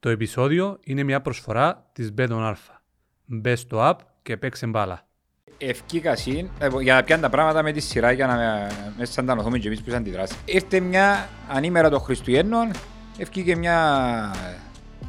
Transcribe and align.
Το 0.00 0.08
επεισόδιο 0.08 0.78
είναι 0.84 1.02
μια 1.02 1.20
προσφορά 1.20 1.90
της 1.92 2.12
Μπέτον 2.12 2.44
Αλφα. 2.44 2.82
Μπες 3.26 3.60
στο 3.60 3.78
app 3.90 3.96
και 4.22 4.36
παίξε 4.36 4.66
μπάλα. 4.66 5.06
Ευκήκα 5.58 6.16
συν, 6.16 6.48
ε, 6.58 6.68
για 6.82 6.94
να 6.94 7.02
πιάνε 7.02 7.22
τα 7.22 7.28
πράγματα 7.28 7.62
με 7.62 7.72
τη 7.72 7.80
σειρά 7.80 8.12
για 8.12 8.26
να 8.26 8.36
με 8.98 9.04
σαντανοθούμε 9.04 9.58
και 9.58 9.66
εμείς 9.66 9.80
που 9.80 9.84
είσαι 9.88 9.96
αντιδράσει. 9.96 10.34
Ήρθε 10.44 10.80
μια 10.80 11.28
ανήμερα 11.48 11.90
των 11.90 12.00
Χριστουγέννων, 12.00 12.70
ευκήκε 13.18 13.56
μια 13.56 14.30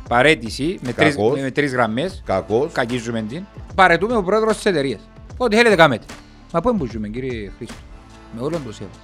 παρέτηση 0.09 0.79
με 0.82 0.94
τρεις, 0.94 1.16
Κακός. 1.16 1.39
με 1.39 1.52
τρεις 1.52 1.71
γραμμές. 1.73 2.21
Κακός. 2.26 2.71
Κακίζουμε 2.71 3.21
την. 3.21 3.46
Παρετούμε 3.76 4.16
ο 4.16 4.23
πρόεδρος 4.23 4.55
της 4.55 4.66
εταιρείας. 4.66 5.10
Ό,τι 5.38 5.55
θέλετε 5.55 5.76
κάμετε. 5.76 6.05
Μα 6.54 6.62
πού 6.62 6.70
εμπουζούμε 6.70 7.08
κύριε 7.08 7.52
Χρήστο; 7.58 7.76
Με 8.36 8.42
όλον 8.42 8.64
το 8.66 8.73
σέβος. 8.73 9.00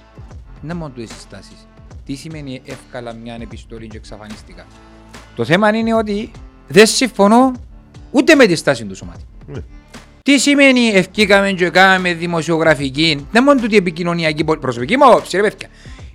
Να 0.62 0.74
μόνο 0.74 0.92
του 0.94 1.00
οι 1.00 1.06
συστάσεις. 1.06 1.66
Τι 2.04 2.14
σημαίνει 2.14 2.62
εύκολα 2.64 3.12
μια 3.12 3.38
επιστολή 3.40 3.86
και 3.86 3.96
εξαφανιστικά. 3.96 4.66
Το 5.38 5.44
θέμα 5.44 5.76
είναι 5.76 5.94
ότι 5.94 6.30
δεν 6.68 6.86
συμφωνώ 6.86 7.52
ούτε 8.10 8.34
με 8.34 8.46
τη 8.46 8.54
στάση 8.54 8.84
του 8.84 8.96
σωμάτου. 8.96 9.20
Ναι. 9.46 9.60
Τι 10.22 10.38
σημαίνει 10.38 10.88
ευκήκαμε 10.88 11.50
και 11.50 11.68
κάναμε 11.68 12.12
δημοσιογραφική, 12.12 13.26
δεν 13.32 13.42
μόνο 13.42 13.60
τούτη 13.60 13.76
επικοινωνιακή 13.76 14.44
πολιτική, 14.44 14.60
προσωπική 14.60 14.96
μου 14.96 15.06
άποψη 15.06 15.36
ρε 15.36 15.42
παιδιά, 15.42 15.68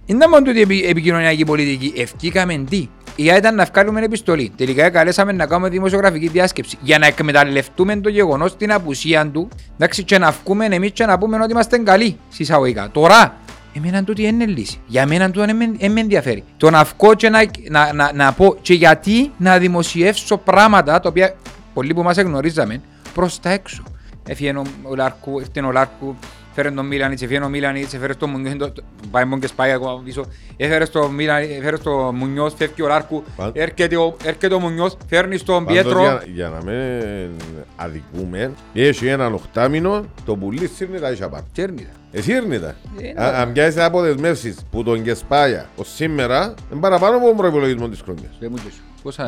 δεν 0.05 0.29
μόνο 0.29 0.45
τούτη 0.45 0.61
επι- 0.61 0.89
επικοινωνιακή 0.89 1.45
πολιτική, 1.45 1.93
ευκήκαμε 1.95 2.63
τι; 2.69 2.75
Η 2.75 2.89
ιδέα 3.15 3.37
ήταν 3.37 3.55
να 3.55 3.65
βγάλουμε 3.73 4.01
επιστολή. 4.01 4.51
Τελικά 4.57 4.89
καλέσαμε 4.89 5.31
να 5.31 5.45
κάνουμε 5.45 5.69
δημοσιογραφική 5.69 6.27
διάσκεψη 6.27 6.77
για 6.81 6.99
να 6.99 7.05
εκμεταλλευτούμε 7.05 7.95
το 7.95 8.09
γεγονός 8.09 8.57
την 8.57 8.71
απουσία 8.71 9.27
του 9.27 9.49
εντάξει, 9.73 10.03
και 10.03 10.17
να 10.17 10.35
βγούμε 10.43 10.65
εμείς 10.65 10.91
και 10.91 11.05
να 11.05 11.17
πούμε 11.17 11.37
ότι 11.37 11.51
είμαστε 11.51 11.77
καλοί 11.77 12.17
συσσαγωγικά. 12.29 12.89
Τώρα, 12.91 13.37
εμένα 13.73 14.03
τούτη 14.03 14.23
είναι 14.23 14.45
λύση. 14.45 14.79
Για 14.87 15.07
μένα 15.07 15.25
τούτο 15.31 15.45
δεν 15.45 15.55
με- 15.55 15.71
δεν 15.77 15.91
με 15.91 15.99
ενδιαφέρει. 15.99 16.43
Το 16.57 16.69
να 16.69 16.83
βγω 16.83 17.13
και 17.13 17.29
να, 17.29 17.39
να, 17.69 17.93
να, 17.93 18.11
να 18.13 18.31
πω 18.33 18.55
και 18.61 18.73
γιατί 18.73 19.31
να 19.37 19.57
δημοσιεύσω 19.57 20.37
πράγματα 20.37 20.99
τα 20.99 21.09
οποία 21.09 21.35
πολλοί 21.73 21.93
που 21.93 22.03
μας 22.03 22.17
εγνωρίζαμε 22.17 22.81
προς 23.13 23.39
τα 23.39 23.49
έξω. 23.49 23.83
Έφυγε 24.27 24.49
ο- 24.57 24.63
ο 24.83 24.95
Λάρκου, 24.95 25.39
ήρθε 25.39 25.61
ο 25.61 25.71
Λάρκου, 25.71 26.15
φέρε 26.53 26.71
τον 26.71 26.85
Μίλανιτς, 26.85 27.21
έφυγε 27.21 27.39
ο 27.39 27.49
Μίλανιτς, 27.49 27.93
έφερε 27.93 28.13
στο 28.13 28.27
Μουνιός, 28.27 28.55
το- 28.57 28.71
το- 28.71 28.83
πάει 29.11 29.23
μόνος 29.23 29.39
και 29.39 29.47
σπάει 29.47 29.71
ακόμα 29.71 30.01
πίσω, 30.05 30.25
έφερες 30.57 30.87
στο 30.87 31.09
Μίλαν, 31.09 31.41
έφερες 31.41 31.79
στο 31.79 32.11
Μουνιός, 32.15 32.53
φεύγει 32.57 32.81
ο 32.81 32.87
Λάρκου, 32.87 33.23
Παν- 33.35 33.57
έρχεται 33.57 33.97
ο, 33.97 34.15
έρχεται 34.23 34.53
ο 34.55 34.59
Μουνιός, 34.59 34.97
φέρνεις 35.09 35.39
στον 35.39 35.65
Πάντως, 35.65 35.81
Πιέτρο. 35.81 36.01
Για, 36.01 36.23
για 36.33 36.49
να 36.49 36.63
μην 36.71 37.29
αδικούμε, 37.75 38.51
έχει 38.73 39.07
έναν 39.07 39.33
οχτάμινο, 39.33 40.05
το 40.25 40.35
πουλί 40.35 40.67
σύρνει 40.75 40.99
τα 40.99 41.11
ίσια 41.11 41.29
πάνω. 41.29 41.43
Τσέρνητα. 41.53 41.89
Εσύ 42.11 42.31
ήρνει 42.31 42.59
τα. 42.59 42.67
Ε, 42.99 43.13
ναι. 43.13 43.21
Α- 43.23 43.41
Αν 43.41 43.51
πιάσεις 43.51 43.79
αποδεσμεύσεις 43.81 44.55
που 44.71 44.83
τον 44.83 45.03
Κεσπάγια 45.03 45.65
ως 45.75 45.93
σήμερα, 45.95 46.53
είναι 46.71 46.79
παραπάνω 46.81 47.17
από 47.17 47.25
τον 47.27 47.35
προϋπολογισμό 47.37 47.89
της 47.89 48.01
χρονιάς. 48.01 48.31
Δεν 48.39 48.49
μου 48.55 48.61
πες. 48.63 48.73
Πόσα... 49.03 49.27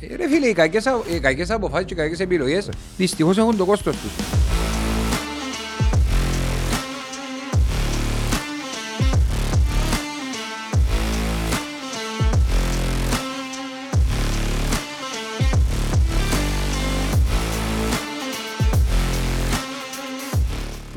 Ε, 0.00 0.16
Ρε 0.16 0.28
φίλε, 0.28 0.46
οι 0.46 0.52
κακές, 0.52 0.86
α- 0.86 1.00
οι 1.14 1.20
κακές 1.20 1.50
αποφάσεις 1.50 1.86
και 1.86 1.94
οι 1.94 1.96
κακές 1.96 2.20
επιλογές 2.20 2.68
δυστυχώς 2.96 3.38
έχουν 3.38 3.56
το 3.56 3.64
κόστος 3.64 3.96
τους. 3.96 4.12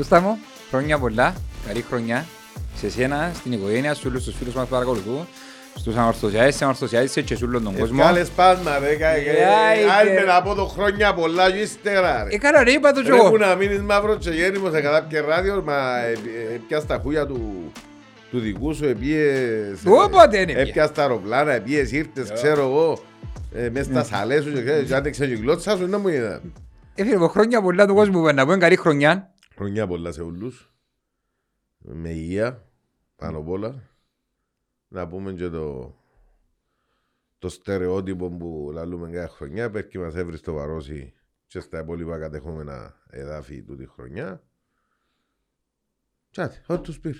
Κούστα 0.02 0.20
μου, 0.22 0.38
χρόνια 0.70 0.98
πολλά, 1.00 1.34
καλή 1.68 1.82
χρονιά 1.90 2.26
σε 2.76 2.90
σένα, 2.90 3.32
στην 3.36 3.52
οικογένεια 3.52 3.94
σου, 3.94 4.04
όλους 4.08 4.24
τους 4.24 4.36
φίλους 4.38 4.54
μας 4.54 4.64
που 4.64 4.70
παρακολουθούν, 4.70 5.28
στους 5.76 5.96
ανορθωσιάδες, 5.96 6.50
στις 6.50 6.62
ανορθωσιάδες 6.62 7.12
και 7.26 7.36
σε 7.36 7.46
όλον 7.46 7.64
τον 7.64 7.78
κόσμο. 7.78 7.98
Ευκάλες 8.02 8.30
πάντα 8.30 8.80
ρε, 8.80 8.96
κα- 8.96 9.08
Ε, 9.08 9.20
άι, 9.70 9.80
άιντε 10.00 10.20
και- 10.20 10.26
να 10.26 10.42
πω 10.42 10.54
το 10.56 10.66
χρόνια 10.66 11.14
πολλά 11.14 11.52
και 11.52 11.58
ύστερα 11.58 12.24
ρε. 12.24 12.36
Ε, 12.36 12.38
καλά 12.38 12.64
ρε, 12.64 12.72
είπα 12.72 12.92
το 12.92 13.02
κι 13.02 13.10
Ρε 13.10 13.16
που 13.18 13.26
εγώ. 13.26 13.38
να 13.38 13.56
μείνεις 13.56 13.80
μαύρος 13.82 14.18
και 14.20 14.30
γέννημος 14.30 14.72
σε 14.72 14.82
κάποιο 14.82 15.26
ράδιος, 15.28 15.64
μα 15.64 15.98
ε, 15.98 16.12
ε, 16.12 16.56
έπιας 16.56 16.86
τα 16.86 17.00
χούια 17.04 17.26
του 17.26 17.72
του 18.32 18.40
δικού 18.40 18.74
σου, 18.74 18.86
επίες... 18.86 19.80
Όποτε 19.86 20.38
είναι 20.40 20.52
πια. 20.54 20.62
Έπιας 20.62 20.92
τα 20.92 21.02
αεροπλάνα, 21.02 21.52
επίες 21.52 21.92
ήρθες, 21.92 22.32
ξέρω 22.34 22.62
εγώ, 22.62 23.00
ε, 23.56 23.70
μες 23.70 23.86
στα 23.86 24.04
σαλές 24.04 24.44
σου 24.44 24.54
και 24.54 24.62
ξέρεις, 24.64 24.88
και 24.88 24.96
άντεξε 24.96 25.26
και 25.26 25.34
η 25.34 25.36
γλώσσα 25.36 25.78
σου, 25.78 25.88
να 25.88 25.98
μου 25.98 26.08
είδα. 26.08 26.42
Ε, 26.96 27.04
φίλε, 27.04 27.18
μου, 27.18 27.28
χρόνια 27.30 27.62
πολλά 27.62 27.86
του 27.88 27.94
κόσμου, 27.94 28.22
να 28.34 28.44
πούμε 28.44 28.58
καλή 28.58 28.76
χρονιά. 28.76 29.31
Χρονιά 29.62 29.88
πολλά 29.88 30.12
σε 30.12 30.22
όλους. 30.22 30.74
Με 31.78 32.10
υγεία, 32.10 32.68
πάνω 33.16 33.38
απ' 33.38 33.48
όλα. 33.50 33.90
Να 34.88 35.08
πούμε 35.08 35.34
και 35.34 35.50
το, 35.50 35.96
το 37.40 37.50
στερεότυπο 37.50 38.30
που 38.30 38.70
λαλούμε 38.74 39.10
κάθε 39.10 39.28
χρονιά. 39.28 39.70
Πέρκει 39.70 39.98
μας 39.98 40.16
έβρι 40.16 40.38
στο 40.38 40.54
Βαρόσι 40.54 41.14
και 41.48 41.60
στα 41.60 41.80
υπόλοιπα 41.80 42.20
κατεχόμενα 42.20 42.96
εδάφη 43.10 43.64
του 43.64 43.76
τη 43.76 43.86
χρονιά. 43.88 44.44
Τσάτε, 46.32 46.64
ό,τι 46.68 46.82
τους 46.82 47.00
πήρε. 47.00 47.18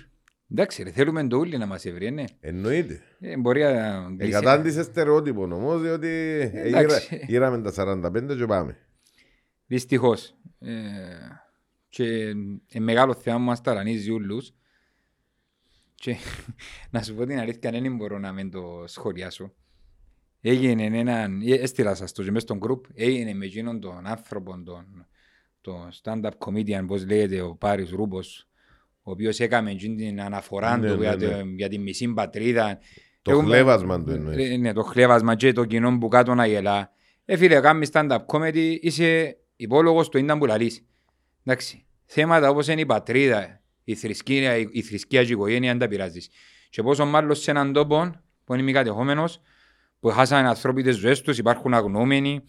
Εντάξει 0.50 0.82
ρε, 0.82 0.90
θέλουμε 0.90 1.26
το 1.26 1.36
ούλι 1.36 1.58
να 1.58 1.66
μας 1.66 1.84
έβρει, 1.84 2.10
ναι. 2.10 2.24
Εννοείται. 2.40 3.00
Ε, 3.20 3.36
μπορεί 3.36 3.62
να... 3.62 4.06
Εγκατάντησε 4.18 4.82
στερεότυπο 4.82 5.42
όμως, 5.42 5.80
διότι 5.82 6.08
ε, 6.08 6.62
Εντάξει. 6.66 7.14
ήρα- 7.14 7.24
ήραμε 7.28 7.70
τα 7.70 7.72
45 7.76 8.36
και 8.36 8.46
πάμε. 8.46 8.76
Δυστυχώς. 9.66 10.34
Ε, 10.58 10.72
και 11.92 12.34
ε, 12.68 12.80
μεγάλο 12.80 13.14
θέμα 13.14 13.38
μας 13.38 13.60
ταρανίζει 13.60 14.10
ούλους. 14.10 14.50
Και 15.94 16.16
να 16.90 17.02
σου 17.02 17.14
πω 17.14 17.26
την 17.26 17.38
αλήθεια, 17.38 17.70
δεν 17.70 17.96
μπορώ 17.96 18.18
να 18.18 18.32
μην 18.32 18.50
το 18.50 18.84
σχολιάσω. 18.86 19.52
Έγινε 20.40 20.98
έναν, 20.98 21.40
ε, 21.40 21.54
έστειλα 21.54 21.94
σας 21.94 22.12
το 22.12 22.22
και 22.22 22.30
μες 22.30 22.42
στον 22.42 22.58
group, 22.66 22.80
έγινε 22.94 23.34
με 23.34 23.44
εκείνον 23.44 23.80
τον 23.80 24.06
άνθρωπο, 24.06 24.62
τον, 24.64 25.06
τον 25.60 25.88
stand-up 26.02 26.30
comedian, 26.38 26.84
πώς 26.86 27.06
λέγεται, 27.06 27.40
ο 27.40 27.54
Πάρης 27.56 27.90
Ρούμπος, 27.90 28.48
ο 29.02 29.10
οποίος 29.10 29.40
έκαμε 29.40 29.70
εκείνη 29.70 29.96
την 29.96 30.20
αναφορά 30.20 30.76
Ναι, 30.76 30.88
του 30.88 30.94
ναι, 30.98 31.00
για, 31.00 31.16
ναι. 31.16 31.26
το- 31.26 31.46
για 31.56 31.68
τη 31.68 31.78
μισή 31.78 32.08
πατρίδα. 32.12 32.78
Το 33.22 33.30
Έχουμε- 33.30 33.46
χλέβασμα 33.54 34.04
του 34.04 34.10
εννοείς. 34.10 34.50
Ε, 34.50 34.56
Ναι, 34.56 34.72
το 34.72 34.82
χλέβασμα 34.82 35.34
και 35.34 35.52
το 35.52 35.64
κοινό 35.64 35.98
που 35.98 36.08
κάτω 36.08 36.34
να 36.34 36.46
γελά. 36.46 36.92
Ε, 37.24 37.36
φίλε, 37.36 37.60
κάνεις 37.60 37.88
stand-up 37.92 38.18
comedy, 38.26 38.76
είσαι 38.80 39.36
υπόλογος 39.56 40.08
του 40.08 40.18
ίνταν 40.18 40.38
που 40.38 40.46
λαλείς. 40.46 40.86
Εντάξει, 41.44 41.84
θέματα 42.04 42.48
όπως 42.48 42.68
είναι 42.68 42.80
η 42.80 42.86
πατρίδα, 42.86 43.60
η 43.84 43.94
θρησκεία, 43.94 44.56
η, 44.56 44.68
η 44.72 44.82
θρησκεία 44.82 45.22
και 45.22 45.28
η 45.28 45.32
οικογένεια, 45.32 45.70
δεν 45.70 45.78
τα 45.78 45.88
πειράζεις. 45.88 46.28
Και 46.70 46.82
πόσο 46.82 47.06
μάλλον 47.06 47.34
σε 47.34 47.50
έναν 47.50 47.72
τόπο 47.72 48.14
που 48.44 48.54
είναι 48.54 48.62
μη 48.62 48.72
κατεχόμενος, 48.72 49.40
που 50.00 50.08
χάσανε 50.08 50.48
ανθρώποι 50.48 50.82
τις 50.82 50.96
ζωές 50.96 51.20
τους, 51.20 51.38
υπάρχουν 51.38 51.74
αγνοούμενοι, 51.74 52.44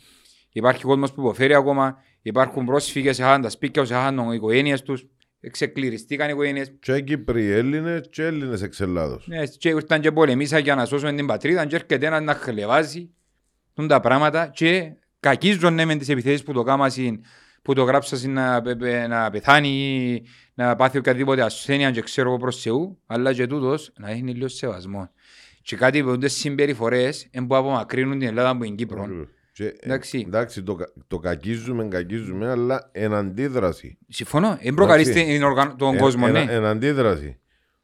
υπάρχει 0.51 0.83
κόσμος 0.83 1.13
που 1.13 1.21
υποφέρει 1.21 1.53
ακόμα, 1.53 1.97
υπάρχουν 2.21 2.65
πρόσφυγες, 2.65 3.19
έχαν 3.19 3.41
τα 3.41 3.49
σπίτια 3.49 3.81
τους, 3.81 3.91
έχαν 3.91 4.17
οι 4.17 4.35
οικογένειες 4.35 4.81
τους, 4.81 5.05
εξεκληριστήκαν 5.39 6.27
οι 6.27 6.31
οικογένειες. 6.33 6.71
Και 6.79 7.01
Κύπροι 7.01 7.51
Έλληνες 7.51 8.07
και 8.09 8.23
Έλληνες 8.23 8.61
εξ 8.61 8.79
Ελλάδος. 8.81 9.27
Ναι, 9.27 9.45
και 9.45 9.69
ήρθαν 9.69 10.01
και 10.01 10.11
πολεμήσαν 10.11 10.61
για 10.61 10.75
να 10.75 10.85
σώσουν 10.85 11.15
την 11.15 11.25
πατρίδα 11.25 11.65
και 11.65 11.75
έρχεται 11.75 12.05
ένας 12.05 12.21
να 12.21 12.33
χλεβάζει 12.33 13.09
τούν 13.73 13.87
τα 13.87 13.99
πράγματα 13.99 14.47
και 14.47 14.93
κακίζουν 15.19 15.73
ναι, 15.73 15.85
με 15.85 15.95
τις 15.95 16.09
επιθέσεις 16.09 16.43
που 16.43 16.53
το 16.53 16.63
κάμασαν 16.63 17.23
που 17.63 17.73
το 17.73 17.83
γράψασαν 17.83 18.31
να, 18.31 18.61
πε- 18.61 18.77
πε- 18.77 19.07
να 19.07 19.29
πεθάνει 19.29 19.67
ή 19.69 20.23
να 20.53 20.75
πάθει 20.75 20.97
οποιαδήποτε 20.97 21.41
ασθένεια 21.41 21.91
και 21.91 22.01
ξέρω 22.01 22.29
εγώ 22.29 22.37
προς 22.37 22.61
Θεού 22.61 22.99
αλλά 23.05 23.33
και 23.33 23.47
τούτος 23.47 23.91
να 23.99 24.09
έχει 24.09 24.21
λίγο 24.21 24.47
σεβασμό. 24.47 25.09
Και 25.61 25.75
κάτι 25.75 26.03
που 26.03 26.17
τις 26.17 26.33
συμπεριφορές 26.33 27.27
δεν 27.31 27.47
που 27.47 27.55
απομακρύνουν 27.55 28.19
την 28.19 28.27
Ελλάδα 28.27 28.49
από 28.49 28.63
την 28.63 28.75
Κύπρο. 28.75 29.07
Και, 29.51 29.65
ε, 29.65 29.73
Εντάξει. 29.79 30.23
εντάξει, 30.27 30.63
το, 30.63 30.75
κα- 30.75 30.93
το 31.07 31.19
κακίζουμε, 31.19 31.87
κακίζουμε, 31.87 32.49
αλλά 32.49 32.89
εν 32.91 33.13
αντίδραση. 33.13 33.97
Συμφωνώ, 34.07 34.57
δεν 34.63 34.73
προκαλείς 34.73 35.09
Εντάξει. 35.09 35.31
την 35.31 35.43
οργαν- 35.43 35.77
τον 35.77 35.93
Εν- 35.93 35.99
κόσμο, 35.99 36.23
εν, 36.27 36.31
ναι. 36.33 36.45
εν 36.49 36.65
αντίδραση. 36.65 37.37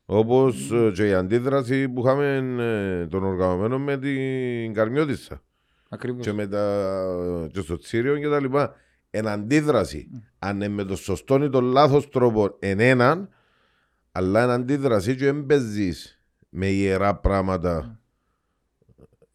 Όπως 0.06 0.72
ε, 0.72 0.92
και 0.96 1.08
η 1.08 1.14
αντίδραση 1.14 1.90
που 1.90 2.02
είχαμε 2.06 2.56
ε, 3.04 3.08
των 3.08 3.24
οργανωμένων 3.24 3.82
με 3.82 3.98
την 3.98 4.74
Καρμιώτισσα 4.74 5.42
Ακριβώς. 5.90 6.26
και, 6.26 6.34
με 6.34 6.48
τα, 6.48 6.96
και 7.54 7.60
στο 7.62 7.78
Τσίριο 7.78 8.18
και 8.18 8.28
τα 8.28 8.40
λοιπά. 8.40 8.76
Εν 9.10 9.28
αντίδραση. 9.28 10.10
Αν 10.40 10.56
είναι 10.56 10.68
με 10.68 10.84
το 10.84 10.96
σωστό 10.96 11.44
ή 11.44 11.50
τον 11.50 11.64
λάθος 11.64 12.10
τρόπο 12.10 12.56
εν 12.60 12.80
έναν, 12.80 13.30
αλλά 14.12 14.44
εν 14.44 14.50
αντίδραση 14.50 15.16
και 15.16 15.28
έμπαιζεις 15.28 16.24
με 16.50 16.68
ιερά 16.68 17.16
πράγματα 17.16 18.00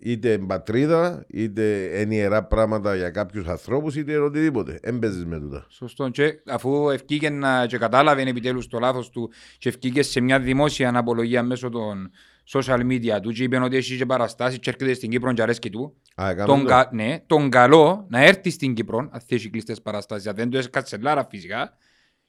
είτε 0.04 0.32
εν 0.32 0.46
πατρίδα, 0.46 1.24
είτε 1.28 1.84
εν 1.84 2.10
ιερά 2.10 2.44
πράγματα 2.44 2.96
για 2.96 3.10
κάποιους 3.10 3.46
ανθρώπους, 3.46 3.96
είτε 3.96 4.12
εν 4.12 4.22
οτιδήποτε. 4.22 4.78
Έμπαιζεις 4.82 5.24
με 5.24 5.40
τούτα. 5.40 5.66
Σωστό. 5.68 6.08
Και 6.08 6.42
αφού 6.46 6.90
ευκήγε 6.90 7.30
να 7.30 7.66
και 7.66 7.78
κατάλαβε 7.78 8.22
επιτέλους 8.22 8.66
το 8.66 8.78
λάθος 8.78 9.10
του 9.10 9.30
και 9.58 9.68
ευκήγες 9.68 10.06
σε 10.06 10.20
μια 10.20 10.40
δημόσια 10.40 10.88
αναπολογία 10.88 11.42
μέσω 11.42 11.68
των 11.68 12.10
social 12.52 12.80
media 12.80 13.20
του 13.22 13.32
και 13.32 13.42
είπε 13.42 13.58
ότι 13.58 13.76
έχει 13.76 13.96
και 13.96 14.06
παραστάσεις 14.06 14.58
και 14.58 14.70
έρχεται 14.70 14.94
στην 14.94 15.10
Κύπρο 15.10 15.32
και 15.32 15.42
αρέσκει 15.42 15.70
του. 15.70 15.96
Α, 16.14 16.30
έκαμε 16.30 16.46
Τον, 16.46 16.60
το. 16.60 16.66
κα, 16.66 16.88
ναι, 16.92 17.18
τον 17.26 17.50
καλό 17.50 18.06
να 18.08 18.24
έρθει 18.24 18.50
στην 18.50 18.74
Κύπρο, 18.74 18.98
αν 18.98 19.20
θέσει 19.26 19.50
κλειστές 19.50 19.82
παραστάσεις, 19.82 20.26
αν 20.26 20.34
δεν 20.34 20.50
το 20.50 20.58
έσκατσε 20.58 20.96
λάρα 20.96 21.26
φυσικά, 21.30 21.76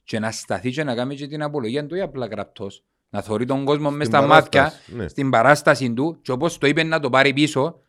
και 0.03 0.19
να 0.19 0.31
σταθεί 0.31 0.71
και 0.71 0.83
να 0.83 0.95
κάνει 0.95 1.15
και 1.15 1.27
την 1.27 1.41
απολογία 1.41 1.85
του 1.85 1.95
ή 1.95 2.01
απλά 2.01 2.25
γραπτός. 2.25 2.83
Να 3.09 3.21
θωρεί 3.21 3.45
τον 3.45 3.65
κόσμο 3.65 3.91
μέσα 3.91 4.09
στα 4.11 4.19
παράσταση, 4.27 4.63
μάτια, 4.63 4.97
ναι. 5.03 5.07
στην 5.07 5.29
παράσταση 5.29 5.93
του 5.93 6.19
και 6.21 6.31
όπως 6.31 6.57
το 6.57 6.67
είπε 6.67 6.83
να 6.83 6.99
το 6.99 7.09
πάρει 7.09 7.33
πίσω, 7.33 7.79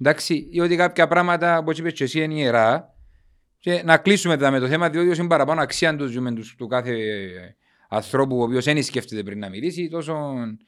Εντάξει, 0.00 0.48
ή 0.50 0.60
ότι 0.60 0.76
κάποια 0.76 1.08
πράγματα, 1.08 1.58
όπως 1.58 1.78
είπες 1.78 1.92
και 1.92 2.04
εσύ, 2.04 2.22
είναι 2.22 2.34
ιερά. 2.34 2.94
Και 3.58 3.82
να 3.84 3.96
κλείσουμε 3.96 4.36
τα 4.36 4.50
με 4.50 4.58
το 4.58 4.68
θέμα, 4.68 4.90
διότι 4.90 5.08
όσο 5.08 5.20
είναι 5.20 5.28
παραπάνω 5.30 5.60
αξία 5.60 5.96
τους, 5.96 6.10
ζούμε 6.10 6.32
τους- 6.32 6.54
του 6.56 6.66
κάθε 6.66 6.96
ανθρώπου, 7.88 8.38
ο 8.38 8.42
οποίος 8.42 8.64
δεν 8.64 8.82
σκέφτεται 8.82 9.22
πριν 9.22 9.38
να 9.38 9.48
μιλήσει, 9.48 9.88
τόσο 9.88 10.34
Έτσι 10.42 10.66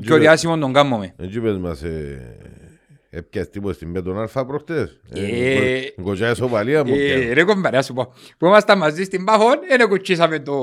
πιο 0.00 0.14
πες- 0.14 0.20
διάσημο 0.20 0.58
τον 0.58 0.72
κάνουμε. 0.72 1.14
Έτσι 1.18 1.40
πες 1.40 1.56
μας, 1.58 1.82
ε, 1.82 2.36
έπιας 3.10 3.50
τίποτα 3.50 3.74
στην 3.74 3.92
Πέτον 3.92 4.18
Αλφα 4.18 4.46
προχτές. 4.46 5.00
Ε, 5.14 5.80
Κοτσιά 6.02 6.34
σοβαλία 6.34 6.84
μου. 6.84 6.94
Ε, 6.94 6.96
πιάνει. 6.96 7.32
ρε 7.32 7.44
κομπάρε, 7.44 7.76
ας 7.76 7.84
σου 7.86 7.92
πω. 7.94 8.12
Που 8.38 8.46
ήμασταν 8.46 8.78
μαζί 8.78 9.04
στην 9.04 9.24
Πάφον, 9.24 9.54
δεν 9.68 9.88
κουτσίσαμε 9.88 10.38
το, 10.38 10.54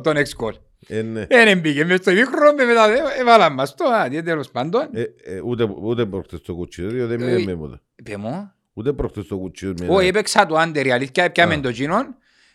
τον 0.00 0.14
ex-call. 0.16 0.52
Ε, 0.88 1.02
ναι. 1.02 1.26
Δεν 1.28 1.58
μπήκε 1.58 1.84
μες 1.84 1.98
στο 1.98 2.12
μικρό, 2.12 2.52
με 2.56 2.64
μετά 2.64 2.90
ε, 2.90 3.20
έβαλαν 3.20 3.52
μας 3.54 3.74
το, 3.74 3.84
αντί 3.84 4.20
τέλος 4.20 4.50
πάντων. 4.50 4.88
Ε, 4.92 5.00
ε, 5.00 5.40
ούτε, 5.44 5.68
ούτε 5.82 6.06
προχτές 6.06 6.40
το 6.40 6.54
κουτσίδι, 6.54 6.94
διότι 6.94 7.16
δεν 7.16 7.28
Ε, 7.28 7.32
μιλάμε 7.34 7.56
ποτέ. 7.56 7.80
Είπε 7.96 8.16
μου, 8.16 8.50
Ούτε 8.72 8.92
προχτές 8.92 9.26
το 9.26 9.36
κουτσίδι. 9.38 9.86
όχι 9.88 10.06
έπαιξα 10.06 10.46
το 10.46 10.54
άντερ, 10.56 10.86
η 10.86 10.92
αλήθεια, 10.92 11.24
έπιαμε 11.24 11.54
Α. 11.54 11.60
το 11.60 11.72
κοινό. 11.72 11.96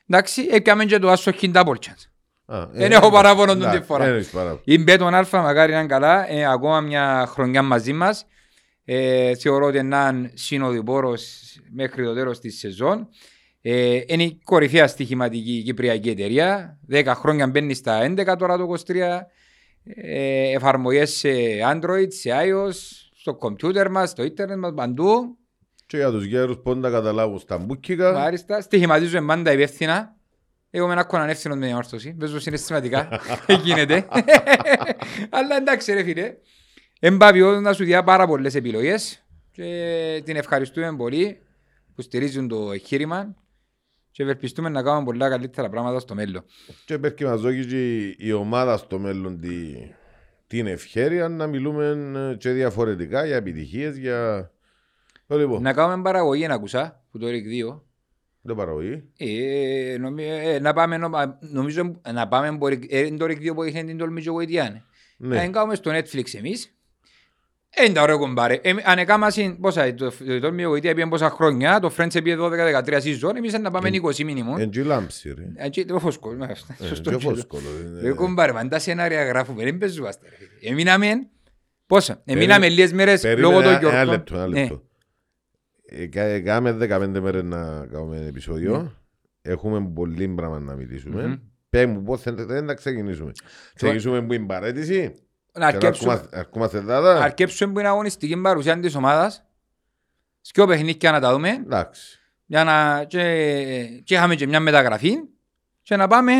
Εντάξει, 0.09 0.47
έπιαμε 0.51 0.85
και 0.85 0.99
το 0.99 1.09
άσο 1.09 1.31
double 1.41 1.63
chance. 1.63 2.05
Α, 2.51 2.67
Δεν 2.71 2.91
έχω 2.91 3.11
παράπονο 3.11 3.51
τον 3.51 3.61
εντάξει, 3.61 3.79
τη 3.79 3.85
φορά. 3.85 4.05
δεν 4.05 4.15
έχεις 4.15 4.29
παράπονο. 4.29 4.61
Η 4.63 4.77
Μπέτον 4.77 5.13
Αλφα 5.13 5.41
μακάρι 5.41 5.71
να 5.71 5.79
είναι 5.79 5.87
καλά, 5.87 6.31
ε, 6.31 6.45
ακόμα 6.45 6.81
μια 6.81 7.25
χρονιά 7.29 7.61
μαζί 7.61 7.93
μας. 7.93 8.25
Ε, 8.85 9.35
θεωρώ 9.35 9.65
ότι 9.65 9.77
είναι 9.77 9.95
έναν 9.95 10.31
συνοδοιπόρος 10.33 11.41
μέχρι 11.71 12.03
το 12.03 12.13
τέλος 12.13 12.39
της 12.39 12.59
σεζόν. 12.59 13.07
Ε, 13.61 13.99
είναι 14.07 14.23
η 14.23 14.39
κορυφαία 14.43 14.87
στοιχηματική 14.87 15.61
κυπριακή 15.63 16.09
εταιρεία. 16.09 16.79
10 16.91 17.03
χρόνια 17.15 17.47
μπαίνει 17.47 17.73
στα 17.73 18.01
11 18.01 18.35
τώρα 18.37 18.57
το 18.57 18.63
23. 18.63 19.27
Ε, 19.83 20.51
εφαρμογές 20.55 21.11
σε 21.11 21.29
Android, 21.73 22.07
σε 22.07 22.29
iOS, 22.33 22.73
στο 23.15 23.35
κομπιούτερ 23.35 23.89
μας, 23.89 24.09
στο 24.09 24.23
ίντερνετ 24.23 24.57
μας, 24.57 24.73
παντού. 24.75 25.37
Και 25.85 25.97
για 25.97 26.11
τους 26.11 26.25
γέρους 26.25 26.57
πότε 26.63 26.79
τα 26.79 26.89
καταλάβουν 26.89 27.39
στα 27.39 27.57
μπούκικα. 27.57 28.11
Μάλιστα. 28.11 28.61
Στοιχηματίζουμε 28.61 29.25
πάντα 29.25 29.51
υπεύθυνα. 29.51 30.15
Εγώ 30.69 30.83
είμαι 30.83 30.93
ένα 30.93 31.03
κονανεύθυνο 31.03 31.55
με 31.55 31.65
διόρθωση. 31.65 32.13
Παίζω 32.13 32.39
συναισθηματικά. 32.39 33.21
Γίνεται. 33.63 34.07
Αλλά 35.37 35.55
εντάξει 35.57 35.93
ρε 35.93 36.03
φίλε. 36.03 36.35
Εμπάβιο 36.99 37.61
να 37.61 37.73
σου 37.73 37.83
διά 37.83 38.03
πάρα 38.03 38.27
πολλές 38.27 38.55
επιλογές 38.55 39.23
και 39.51 40.21
την 40.25 40.35
ευχαριστούμε 40.35 40.95
πολύ 40.95 41.41
που 41.95 42.01
στηρίζουν 42.01 42.47
το 42.47 42.71
εγχείρημα 42.71 43.35
και 44.11 44.23
ευελπιστούμε 44.23 44.69
να 44.69 44.83
κάνουμε 44.83 45.05
πολλά 45.05 45.29
καλύτερα 45.29 45.69
πράγματα 45.69 45.99
στο 45.99 46.15
μέλλον. 46.15 46.43
Και 46.85 46.97
πρέπει 46.97 47.15
και 47.15 47.25
μας 47.25 47.41
δώσει 47.41 47.65
και 47.65 48.15
η 48.25 48.31
ομάδα 48.31 48.77
στο 48.77 48.99
μέλλον 48.99 49.39
τη, 49.39 49.75
την 50.47 50.67
ευχαίρεια 50.67 51.27
να 51.27 51.47
μιλούμε 51.47 51.85
ε, 52.31 52.35
και 52.35 52.49
διαφορετικά 52.49 53.25
για 53.25 53.35
επιτυχίες, 53.35 53.97
για... 53.97 54.51
Το 55.27 55.37
λοιπόν, 55.37 55.61
Να 55.61 55.73
κάνουμε 55.73 56.03
παραγωγή 56.03 56.47
να 56.47 56.53
ακουσα 56.53 57.03
που 57.11 57.17
το 57.17 57.27
ΡΙΚ 57.27 57.45
2. 57.67 57.79
Δεν 58.41 58.55
παραγωγή. 58.55 59.03
Ε, 59.17 59.97
νομι, 59.99 60.23
ε, 60.25 60.59
να 60.59 60.73
πάμε, 60.73 60.97
νο- 60.97 61.37
νομίζω 61.39 62.01
να 62.13 62.27
πάμε 62.27 62.51
μπορεί, 62.51 62.87
ε, 62.89 62.99
είναι 62.99 63.17
το 63.17 63.25
ΡΙΚ 63.25 63.39
2 63.41 63.53
που 63.55 63.63
είχε 63.63 63.83
την 63.83 63.97
τολμή 63.97 64.21
και 64.21 64.29
γοητεία. 64.29 64.85
Ναι. 65.17 65.39
Αν 65.39 65.51
κάνουμε 65.51 65.75
στο 65.75 65.91
Netflix 65.91 66.33
εμείς, 66.37 66.73
είναι 67.85 67.93
τα 67.93 68.01
ωραία 68.01 68.15
κομπάρε. 68.15 68.59
Ε, 68.61 68.73
αν 68.83 68.97
έκαμε 68.97 69.27
πόσα, 69.59 69.93
το, 69.93 70.11
το, 70.25 70.39
το 70.39 70.51
Μιωγοητία 70.51 70.93
πήγε 70.95 71.07
πόσα 71.07 71.29
χρόνια, 71.29 71.79
το 71.79 71.93
Friends 71.97 72.23
πήγε 72.23 72.35
12-13 72.39 72.83
season, 73.01 73.35
εμείς 73.35 73.59
να 73.59 73.71
πάμε 73.71 73.89
20 74.03 74.23
μήνυμο. 74.23 74.55
Εν 74.59 74.69
και 74.69 74.83
λάμψη 74.83 75.33
ρε. 75.37 75.65
Έτσι, 75.65 75.85
το 75.85 75.99
φόσκολο, 75.99 76.35
ναι, 76.35 76.45
Ε, 76.79 76.85
σωστό. 76.87 77.09
και 77.09 77.15
και 77.17 77.23
το. 77.23 77.29
φόσκολο, 77.35 77.63
ε, 77.99 78.01
Ρε 78.01 78.11
κομπάρε, 78.13 78.51
μα 78.51 78.67
τα 78.67 78.79
σενάρια 78.79 79.23
γράφουμε, 79.23 79.63
δεν 79.63 79.77
παίζουμε. 79.77 80.09
Εμείναμε, 80.61 81.07
πόσα, 81.87 82.21
εμείναμε 82.25 82.69
λίγες 82.69 82.93
μέρες 82.93 83.21
Περίμενε 83.21 83.47
λόγω 83.47 83.61
των 83.61 83.71
ένα- 83.71 83.79
ένα 83.79 83.89
γιορτών. 83.89 84.11
λεπτό, 84.13 84.35
ένα 84.35 84.47
Ναι. 84.47 84.59
λεπτό. 84.59 84.83
Ε, 85.91 86.05
κα- 86.07 86.39
Κάμε 86.41 86.71
15 86.71 87.19
μέρες 87.19 87.43
να 87.43 87.85
κάνουμε 87.91 88.25
επεισόδιο. 88.25 88.93
Έχουμε 89.41 89.89
πολύ 89.93 90.27
πράγμα 90.27 90.59
να 90.59 90.73
μιλήσουμε. 90.75 91.23
Μμμ. 91.27 91.35
Πες 91.69 91.85
μου 91.85 92.03
πώς 92.03 92.21
θέλετε 92.21 92.61
να 92.61 92.73
ξεκινήσουμε. 92.73 93.31
Ξεκινήσουμε 93.75 94.21
που 94.21 94.33
είναι 94.33 94.45
παρέτηση. 94.45 95.13
Να 95.53 95.67
αρκέψουμε- 95.67 96.27
Αρκούμαστε 96.31 96.79
δάτα. 96.79 97.23
αρκέψουμε 97.23 97.73
που 97.73 97.79
είναι 97.79 97.87
αγωνιστική 97.87 98.37
παρουσία 98.41 98.79
της 98.79 98.95
ομάδας. 98.95 99.43
Σκιο 100.41 100.67
παιχνίδια 100.67 101.11
να 101.11 101.19
τα 101.19 101.31
δούμε. 101.31 101.49
Εντάξει. 101.49 102.19
για 102.45 102.63
να 102.63 103.03
και, 103.03 103.21
και 104.03 104.13
είχαμε 104.13 104.35
και 104.35 104.47
μια 104.47 104.59
μεταγραφή 104.59 105.13
και 105.81 105.95
να 105.95 106.07
πάμε 106.07 106.31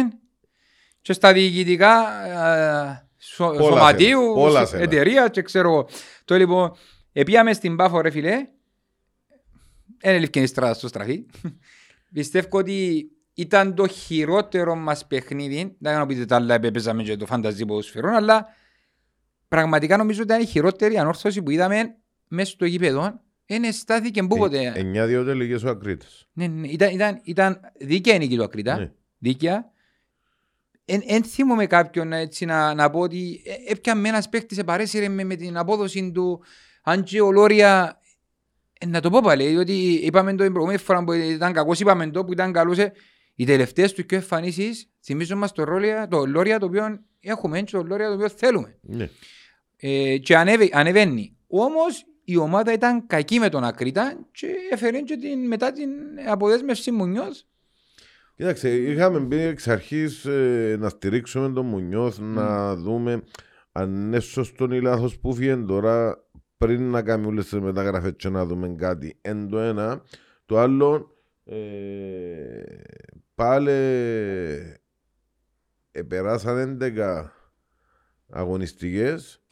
και 1.02 1.14
στα 1.14 1.34
διοικητικά 1.34 2.24
ε, 2.26 3.08
σω, 3.18 3.46
Πολλά 3.46 3.64
σωματείου, 3.64 4.20
θέλω, 4.20 4.34
πολλά 4.34 4.66
σ- 4.66 4.70
θέλω. 4.70 4.84
εταιρεία 4.84 5.28
και 5.28 5.42
ξέρω 5.42 5.70
εγώ. 5.70 5.88
Το 6.26 6.36
λοιπόν, 6.36 6.72
επίαμε 7.14 7.54
στην 7.54 7.76
Πάφο 7.76 8.02
ρε 8.02 8.10
φίλε, 8.10 8.48
δεν 10.02 10.16
έλειφκε 10.16 10.42
η 10.42 10.46
στράτα 10.46 10.74
στο 10.74 10.88
στραφή. 10.88 11.26
Πιστεύω 12.14 12.58
ότι 12.58 13.10
ήταν 13.34 13.76
το 13.76 13.88
χειρότερο 13.88 14.76
μας 14.76 15.08
παιχνίδι, 15.08 15.76
δεν 15.80 15.94
κάνω 15.94 16.06
πείτε 16.06 16.26
τα 16.26 16.36
άλλα 16.36 16.54
έπαιζαμε 16.54 17.04
και 17.04 17.16
το 17.16 17.26
φανταζί 17.26 17.66
ποδοσφαιρών, 17.66 18.14
αλλά 18.14 18.48
πραγματικά 19.48 19.98
νομίζω 19.98 20.22
ότι 20.22 20.32
ήταν 20.32 20.44
η 20.44 20.46
χειρότερη 20.46 20.98
ανόρθωση 20.98 21.42
που 21.42 21.50
είδαμε 21.50 21.96
μέσα 22.28 22.52
στο 22.52 22.66
γήπεδο. 22.66 23.22
Δεν 23.46 23.74
στάθηκε 23.74 24.24
πούποτε. 24.24 24.74
9-2 24.76 25.24
τελικές 25.26 25.64
ο 25.64 25.70
Ακρίτης. 25.70 26.28
Ναι, 26.34 26.48
ναι, 26.48 26.68
ήταν, 26.68 26.94
ήταν, 26.94 27.20
ήταν 27.24 27.60
δίκαια 27.80 28.16
η 28.16 28.18
νίκη 28.18 28.36
του 28.36 28.44
Ακρίτα. 28.44 28.78
Ναι. 28.78 28.92
Δίκαια. 29.18 29.72
Εν, 30.86 31.02
εν 31.06 31.24
θυμούμαι 31.24 31.66
κάποιον 31.66 32.14
έτσι, 32.14 32.46
να, 32.46 32.74
να 32.74 32.90
πω 32.90 33.00
ότι 33.00 33.42
ε, 33.46 33.72
έπιαμε 33.72 34.10
ένας 34.10 34.30
παίκτης 34.30 34.58
επαρέσυρε 34.58 35.10
με, 35.10 35.24
με 35.24 35.36
την 35.36 35.58
απόδοση 35.58 36.12
του 36.12 36.44
αν 36.84 37.04
και 37.04 37.22
ο 37.22 37.32
Λόρια 37.32 37.99
ε, 37.99 37.99
να 38.88 39.00
το 39.00 39.10
πω 39.10 39.22
πάλι, 39.22 39.48
διότι 39.48 39.74
είπαμε 40.04 40.32
το 40.32 40.44
την 40.44 40.52
προηγούμενη 40.52 40.80
φορά 40.80 41.04
που 41.04 41.12
ήταν 41.12 41.54
κακός, 41.54 41.80
είπαμε 41.80 42.10
το 42.10 42.26
που 42.26 42.32
ήταν 42.32 42.52
καλός 42.52 42.78
ε, 42.78 42.92
οι 43.36 43.46
τελευταίες 43.46 43.94
τους 43.94 44.06
και 44.06 44.16
εμφανίσεις 44.16 44.90
θυμίζουν 45.04 45.38
μας 45.38 45.52
το, 45.52 45.66
Λόρια, 45.66 46.08
το 46.08 46.26
Λόρια 46.26 46.60
το 46.60 46.66
οποίο 46.66 47.00
έχουμε 47.20 47.62
και 47.62 47.72
το 47.72 47.84
Λόρια 47.84 48.08
το 48.08 48.14
οποίο 48.14 48.30
θέλουμε 48.30 48.78
Ναι. 48.82 49.10
ε, 49.78 50.18
και 50.18 50.38
ανέβη, 50.38 50.70
ανεβαίνει. 50.74 51.36
Όμως 51.48 52.06
η 52.24 52.38
ομάδα 52.38 52.74
ήταν 52.74 53.08
κακή 53.08 53.40
με 53.40 53.50
τον 53.50 53.64
Ακρίτα 53.64 54.28
και 54.32 54.48
έφερε 54.72 55.00
και 55.00 55.18
την, 55.18 55.48
μετά 55.48 55.72
την 55.72 55.90
αποδέσμευση 56.28 56.92
Μουνιός. 56.92 57.48
Κοίταξε, 58.36 58.76
είχαμε 58.76 59.20
μπει 59.20 59.38
εξ 59.38 59.68
αρχής 59.68 60.26
ε, 60.26 60.76
να 60.80 60.90
στηρίξουμε 60.90 61.50
τον 61.50 61.66
Μουνιώθ, 61.66 62.20
να 62.20 62.76
δούμε 62.76 63.24
αν 63.72 63.96
είναι 63.96 64.20
σωστό 64.20 64.68
ή 64.72 64.82
λάθος 64.82 65.20
που 65.20 65.34
φύγει 65.34 65.66
τώρα 65.68 66.24
πριν 66.60 66.90
να 66.90 67.02
κάνουμε 67.02 67.28
όλες 67.28 67.48
τις 67.48 67.60
μεταγραφές 67.60 68.14
και 68.16 68.30
να 68.30 68.46
δούμε 68.46 68.76
κάτι. 68.78 69.18
Εν 69.22 69.50
το 69.50 69.60
ένα. 69.60 70.04
Το 70.46 70.60
άλλο, 70.60 71.18
ε, 71.46 72.64
πάλι 73.36 73.72
επεράσαν 75.92 76.58
11 76.58 77.32
αγωνιστικές 78.30 79.44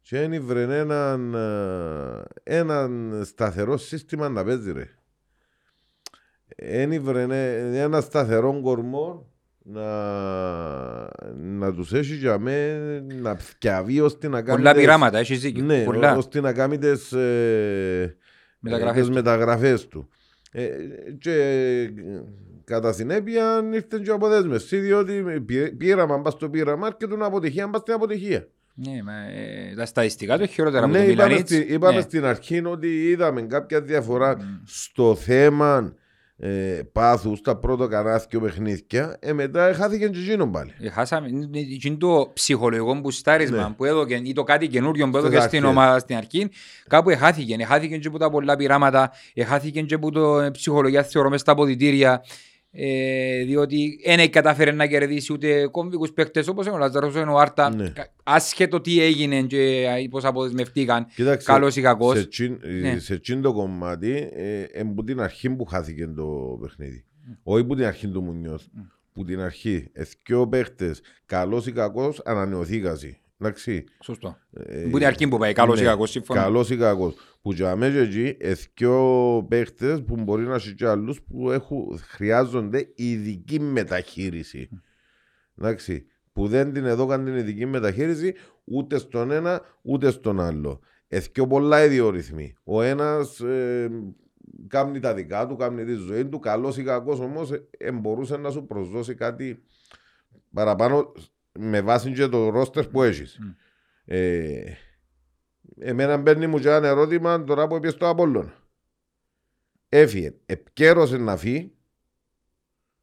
και 0.00 0.18
δεν 0.18 0.32
ήβρεν 0.32 0.70
έναν, 0.70 1.34
ε, 1.34 2.24
έναν 2.42 3.22
σταθερό 3.24 3.76
σύστημα 3.76 4.28
να 4.28 4.44
παίζει 4.44 4.72
ρε. 4.72 4.90
Δεν 6.56 6.92
ήβρεν 6.92 7.30
ε, 7.30 7.80
ένα 7.80 8.00
σταθερό 8.00 8.60
κορμό 8.60 9.32
να, 9.68 9.90
να 11.34 11.74
τους 11.74 11.92
έχει 11.92 12.14
για 12.14 12.38
με 12.38 12.78
να 13.20 13.36
φτιαβεί 13.36 14.00
ώστε 14.00 14.28
να 14.28 14.42
κάνει 14.42 14.56
Πολλά 14.58 14.72
τις- 14.72 14.80
πειράματα, 14.82 15.18
έχεις 15.18 15.40
δίκιο. 15.40 15.64
ναι, 15.64 15.84
Πολλά. 15.84 16.16
ώστε 16.16 16.40
να 16.40 16.52
κάνει 16.52 16.78
τις, 16.78 17.12
ε, 17.12 18.16
Μεταγραφές 18.58 18.98
τις 18.98 19.06
του. 19.08 19.14
μεταγραφές 19.14 19.86
του. 19.88 20.08
Ε, 20.52 20.66
και 21.18 21.32
ε, 21.32 22.22
κατά 22.64 22.92
συνέπεια 22.92 23.62
ήρθε 23.72 23.98
και 24.04 24.10
ο 24.10 24.14
αποδέσμευση, 24.14 24.76
διότι 24.76 25.24
πήρε- 25.46 25.70
πείραμα 25.70 26.16
μπας 26.18 26.32
στο 26.32 26.48
πείραμα 26.48 26.92
και 26.92 27.06
τον 27.06 27.22
αποτυχία 27.22 27.66
μπας 27.66 27.80
στην 27.80 27.94
αποτυχία. 27.94 28.46
Ναι, 28.74 29.02
μα, 29.02 29.12
ε, 29.12 29.74
τα 29.76 29.86
στατιστικά 29.86 30.38
το 30.38 30.46
χειρότερα 30.46 30.84
από 30.84 30.92
Ναι, 30.92 31.04
το 31.04 31.10
είπαμε, 31.10 31.24
Μιλανίτς. 31.28 31.50
στη- 31.50 31.66
είπαμε 31.74 31.94
Ναι. 31.96 32.00
στην 32.00 32.24
αρχή 32.24 32.62
ότι 32.66 33.08
είδαμε 33.08 33.42
κάποια 33.42 33.80
διαφορά 33.80 34.36
στο 34.64 35.14
θέμα 35.14 35.94
ε, 36.38 36.80
πάθους 36.92 37.38
στα 37.38 37.56
πρώτα 37.56 37.86
κανάθια 37.88 38.40
παιχνίδια. 38.40 39.16
Ε, 39.20 39.32
μετά 39.32 39.72
χάθηκε 39.76 40.08
και 40.08 40.18
εκείνον 40.20 40.50
πάλι. 40.50 40.72
Ε, 40.80 40.88
Χάσαμε, 40.90 41.28
είναι- 41.28 41.48
είναι 41.84 41.96
το 41.96 42.30
ψυχολογικό 42.34 42.94
μπουστάρισμα 42.94 43.56
Ναι. 43.68 43.74
που 43.76 43.84
έδωκε 43.84 44.20
ή 44.24 44.32
το 44.32 44.42
κάτι 44.42 44.68
καινούριο 44.68 45.04
που 45.04 45.18
Στις 45.18 45.24
έδωκε 45.24 45.40
στην 45.42 45.58
αρχές. 45.58 45.70
ομάδα 45.70 45.98
στην 45.98 46.16
αρχή 46.16 46.48
κάπου 46.88 47.10
εχάθηκε, 47.10 47.56
εχάθηκε 47.58 47.96
και 47.96 48.08
από 48.08 48.18
τα 48.18 48.30
πολλά 48.30 48.56
πειράματα 48.56 49.12
εχάθηκε 49.34 49.80
και 49.80 49.94
από 49.94 50.10
το 50.10 50.38
ε, 50.40 50.50
ψυχολογία 50.50 51.02
θεωρώ 51.02 51.28
μες 51.30 51.40
στα 51.40 51.52
αποδητήρια 51.52 52.22
ε, 52.78 53.44
διότι 53.44 54.00
δεν 54.04 54.30
κατάφερε 54.30 54.72
να 54.72 54.86
κερδίσει 54.86 55.32
ούτε 55.32 55.66
κομβικούς 55.66 56.12
παίκτες 56.12 56.48
όπως 56.48 56.66
είναι 56.66 56.74
ο 56.74 56.78
Λαζαρός 56.78 57.14
είναι 57.14 57.30
ο 57.30 57.38
Άρτα 57.38 57.74
Ναι. 57.74 57.88
Κα- 57.88 58.12
άσχετο 58.22 58.80
τι 58.80 59.02
έγινε 59.02 59.42
και 59.42 59.86
ε, 59.86 60.08
πώς 60.10 60.24
αποδεσμευτήκαν 60.24 61.06
Κοίταξε, 61.14 61.46
καλός 61.52 61.76
ή 61.76 61.80
κακός 61.80 62.18
σε, 62.18 62.26
τσιν, 62.26 62.58
Ναι. 62.80 62.98
σε 62.98 63.18
τσιν 63.18 63.42
το 63.42 63.52
κομμάτι, 63.52 64.28
ε, 64.32 64.60
ε, 64.72 64.82
που 64.94 65.04
την 65.04 65.20
αρχή 65.20 65.50
που 65.50 65.64
χάθηκε 65.64 66.06
το 66.06 66.58
παιχνίδι. 66.60 67.04
Όχι 67.42 67.64
που 67.64 67.74
την 67.74 67.84
αρχή 67.84 68.08
του 68.08 68.22
Μουνιός. 68.22 68.68
Που 69.12 69.24
την 69.24 69.40
αρχή, 69.40 69.88
εθκιό 69.92 70.48
παίχτες, 70.48 71.00
καλός 71.26 71.66
ή 71.66 71.72
κακός, 71.72 72.20
ανανεωθήκασαι. 72.24 73.18
Εντάξει. 73.40 73.84
σωστό 74.02 74.36
Ε, 74.52 74.86
που 74.90 74.98
την 74.98 75.06
αρχή 75.06 75.28
που 75.28 75.38
πάει 75.38 75.52
καλός 75.52 75.78
ή 75.78 75.82
ναι, 75.82 75.88
κακός 75.88 76.10
σύμφωνα 76.10 76.40
Καλός 76.42 76.70
ή 76.70 76.76
κακός. 76.76 77.14
Που 77.46 77.52
για 77.52 77.76
μέσα 77.76 77.98
εκεί 77.98 78.36
εθκιό 78.38 79.46
παίχτες 79.48 80.02
που 80.02 80.16
μπορεί 80.16 80.46
να 80.46 80.54
έχει 80.54 80.74
και 80.74 80.86
άλλους 80.86 81.22
που 81.22 81.50
έχουν, 81.50 81.98
χρειάζονται 81.98 82.88
ειδική 82.94 83.60
μεταχείριση. 83.60 84.68
Εντάξει, 85.58 86.06
που 86.32 86.48
δεν 86.48 86.72
την 86.72 86.84
έδωκαν 86.84 87.24
την 87.24 87.36
ειδική 87.36 87.66
μεταχείριση 87.66 88.34
ούτε 88.64 88.98
στον 88.98 89.30
ένα 89.30 89.62
ούτε 89.82 90.10
στον 90.10 90.40
άλλο. 90.40 90.80
Εθκιό 91.08 91.46
πολλά 91.46 91.84
ιδιορυθμοί. 91.84 92.54
Ο 92.64 92.82
ένας 92.82 93.40
ε, 93.40 93.90
κάνει 94.68 95.00
τα 95.00 95.14
δικά 95.14 95.46
του, 95.46 95.56
κάνει 95.56 95.84
τη 95.84 95.94
ζωή 95.94 96.26
του, 96.26 96.38
καλός 96.38 96.76
ή 96.76 96.82
κακός 96.82 97.20
όμως 97.20 97.50
ε, 97.78 97.92
μπορούσε 97.92 98.36
να 98.36 98.50
σου 98.50 98.66
προσδώσει 98.66 99.14
κάτι 99.14 99.62
παραπάνω 100.52 101.12
με 101.52 101.80
βάση 101.80 102.12
και 102.12 102.26
το 102.26 102.48
ρόστερ 102.48 102.86
που 102.86 103.02
έχεις. 103.02 103.38
Ε, 104.04 104.62
εμένα 105.80 106.16
μπαίνει 106.16 106.46
μου 106.46 106.58
και 106.58 106.68
ένα 106.70 106.88
ερώτημα 106.88 107.44
τώρα 107.44 107.66
που 107.66 107.76
είπες 107.76 107.92
στο 107.92 108.08
Απόλλωνα. 108.08 108.52
Έφυγε, 109.88 110.32
επικέρωσε 110.46 111.16
να 111.16 111.36
φύγει, 111.36 111.72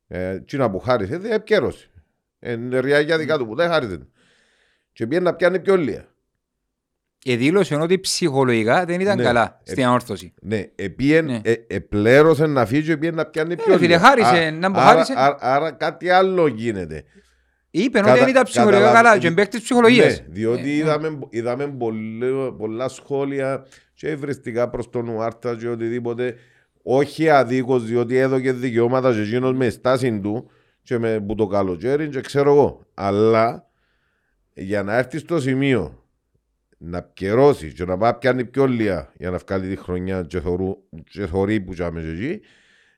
ε, 0.07 0.39
τι 0.39 0.57
να 0.57 0.69
που 0.69 0.79
χάρισε, 0.79 1.17
δεν 1.17 1.31
επικέρωσε. 1.31 1.87
Είναι 2.39 2.79
ριάγια 2.79 3.17
δικά 3.17 3.37
του 3.37 3.47
που 3.47 3.55
δεν 3.55 3.69
χάρισε. 3.69 4.07
Και 4.93 5.07
πήγαινε 5.07 5.29
να 5.29 5.35
πιάνει 5.35 5.59
πιο 5.59 5.77
λία. 5.77 6.07
Εδήλωσε 7.25 7.75
ότι 7.75 7.99
ψυχολογικά 7.99 8.85
δεν 8.85 8.99
ήταν 8.99 9.17
Ναι. 9.17 9.23
καλά 9.23 9.59
Ε, 9.63 9.71
στην 9.71 9.85
ανόρθωση. 9.85 10.33
Ναι, 10.41 10.63
επίεν, 10.75 11.25
Ναι. 11.25 11.41
ε, 11.43 11.53
επλέρωσε 11.67 12.45
να 12.45 12.65
φύγει 12.65 12.87
και 12.87 12.97
πήγαινε 12.97 13.15
να 13.17 13.25
πιάνει 13.25 13.55
πιο 13.55 13.73
φίλε, 13.77 13.87
λία. 13.87 13.99
χάρισε, 13.99 14.45
Α- 14.45 14.51
να 14.51 14.69
μου 14.69 14.79
άρα- 14.79 14.89
χάρισε. 14.89 15.13
Άρα, 15.15 15.37
άρα 15.39 15.71
κάτι 15.71 16.09
άλλο 16.09 16.47
γίνεται. 16.47 17.03
Είπε 17.75 17.97
ότι 17.97 18.07
Κατα- 18.07 18.19
δεν 18.19 18.29
ήταν 18.29 18.43
ψυχολογικά 18.43 18.79
καταλαβα- 18.85 19.09
καλά 19.09 19.17
και 19.21 19.31
παίκτης 19.31 19.61
ψυχολογίας. 19.61 20.19
Ναι, 20.19 20.25
διότι 20.29 20.69
Ε, 20.71 20.75
είδαμε, 20.75 21.19
είδαμε 21.29 21.67
πολλέ- 21.67 22.51
πολλά 22.57 22.87
σχόλια 22.87 23.65
και 23.93 24.09
ευριστικά 24.09 24.69
προς 24.69 24.89
τον 24.89 25.07
Ουάρτα 25.07 25.55
και 25.55 25.67
οτιδήποτε 25.67 26.35
όχι 26.83 27.29
αδίκως 27.29 27.83
διότι 27.83 28.15
έδωκε 28.17 28.51
δικαιώματα 28.51 29.13
και 29.13 29.21
εκείνος 29.21 29.53
με 29.53 29.69
στάση 29.69 30.19
του 30.19 30.49
και 30.83 30.97
με 30.97 31.19
που 31.27 31.35
το 31.35 31.47
καλοκαίρι 31.47 32.07
και 32.09 32.21
ξέρω 32.21 32.51
εγώ. 32.51 32.85
Αλλά 32.93 33.69
για 34.53 34.83
να 34.83 34.97
έρθει 34.97 35.17
στο 35.17 35.39
σημείο 35.39 36.03
να 36.77 37.01
πιερώσει 37.01 37.73
και 37.73 37.85
να 37.85 37.97
πάει 37.97 38.13
πιάνει 38.13 38.45
πιο 38.45 38.65
λία 38.67 39.11
για 39.17 39.29
να 39.29 39.37
βγάλει 39.37 39.67
τη 39.69 39.75
χρονιά 39.81 40.21
και, 40.21 40.39
θωρού, 40.39 40.75
και 41.09 41.25
θωρεί 41.25 41.59
που 41.61 41.73
τσάμε 41.73 42.01
και 42.01 42.07
εκεί 42.07 42.39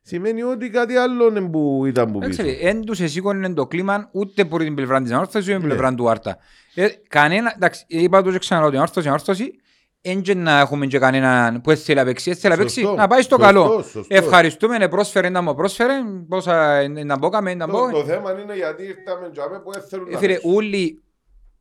σημαίνει 0.08 0.44
ότι 0.44 0.70
κάτι 0.70 0.96
άλλο 0.96 1.28
είναι 1.28 1.42
που 1.42 1.84
ήταν 1.86 2.12
που 2.12 2.20
πίσω. 2.20 2.42
Εντάξει, 2.42 2.60
εν 2.66 2.82
τους 2.86 3.00
εσήκωνε 3.02 3.54
το 3.54 3.68
κλίμα 3.68 4.10
ούτε 4.12 4.42
από 4.42 4.58
την 4.58 4.76
πλευρά 4.76 5.02
της 5.02 5.12
ανόρθωσης 5.12 5.48
ούτε 5.48 5.52
από 5.58 5.60
την 5.62 5.70
Ναι. 5.74 5.78
πλευρά 5.80 5.96
του 5.96 6.10
Άρτα. 6.10 6.38
Ε, 6.76 6.88
κανένα, 7.08 7.54
εντάξει, 7.56 7.84
είπα 7.88 8.22
το 8.22 8.32
και 8.32 8.38
ξαναλέω 8.40 8.70
την 8.70 8.78
ανόρθωση, 8.78 9.08
ανόρθωση, 9.08 9.52
εν 10.02 10.22
και 10.22 10.34
να 10.36 10.60
έχουμε 10.60 10.86
και 10.86 11.00
κανέναν 11.00 11.62
που 11.62 11.72
θέλει 11.76 11.98
να 11.98 12.06
παίξει, 12.06 12.30
έτσι 12.30 12.42
θέλει 12.42 12.54
να 12.54 12.60
παίξει, 12.60 12.80
Σωστό, 12.82 12.96
να 12.96 13.08
πάει 13.08 13.22
στο 13.22 13.36
σωστό, 13.36 13.46
καλό. 13.54 13.82
σωστό. 13.82 14.16
Ευχαριστούμε, 14.16 14.78
ναι, 14.78 14.88
πρόσφερε, 14.90 15.30
να 15.30 15.42
μου 15.42 15.56
πρόσφερε, 15.56 15.94
πόσα 16.28 16.88
να 16.90 17.18
μπόκαμε, 17.18 17.54
να 17.54 17.66
Το, 17.68 17.72
μπω. 17.72 17.90
το 17.92 18.04
θέμα 18.04 18.32
είναι 18.42 18.56
γιατί 18.56 18.84
ήρθαμε 18.84 19.30
τζάμε 19.32 19.60
που 19.60 19.72
δεν 19.72 19.82
θέλουν 19.90 20.08
Ε, 20.08 20.12
να 20.12 20.18
Φίλε, 20.18 20.34
παίξουν. 20.34 20.56
όλη, 20.56 21.04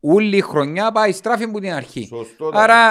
όλη 0.00 0.36
η 0.36 0.40
χρονιά 0.40 0.92
πάει 0.92 1.12
στράφη 1.12 1.44
από 1.44 1.60
την 1.60 1.72
αρχή. 1.72 2.06
Σωστό. 2.06 2.50
Άρα, 2.52 2.90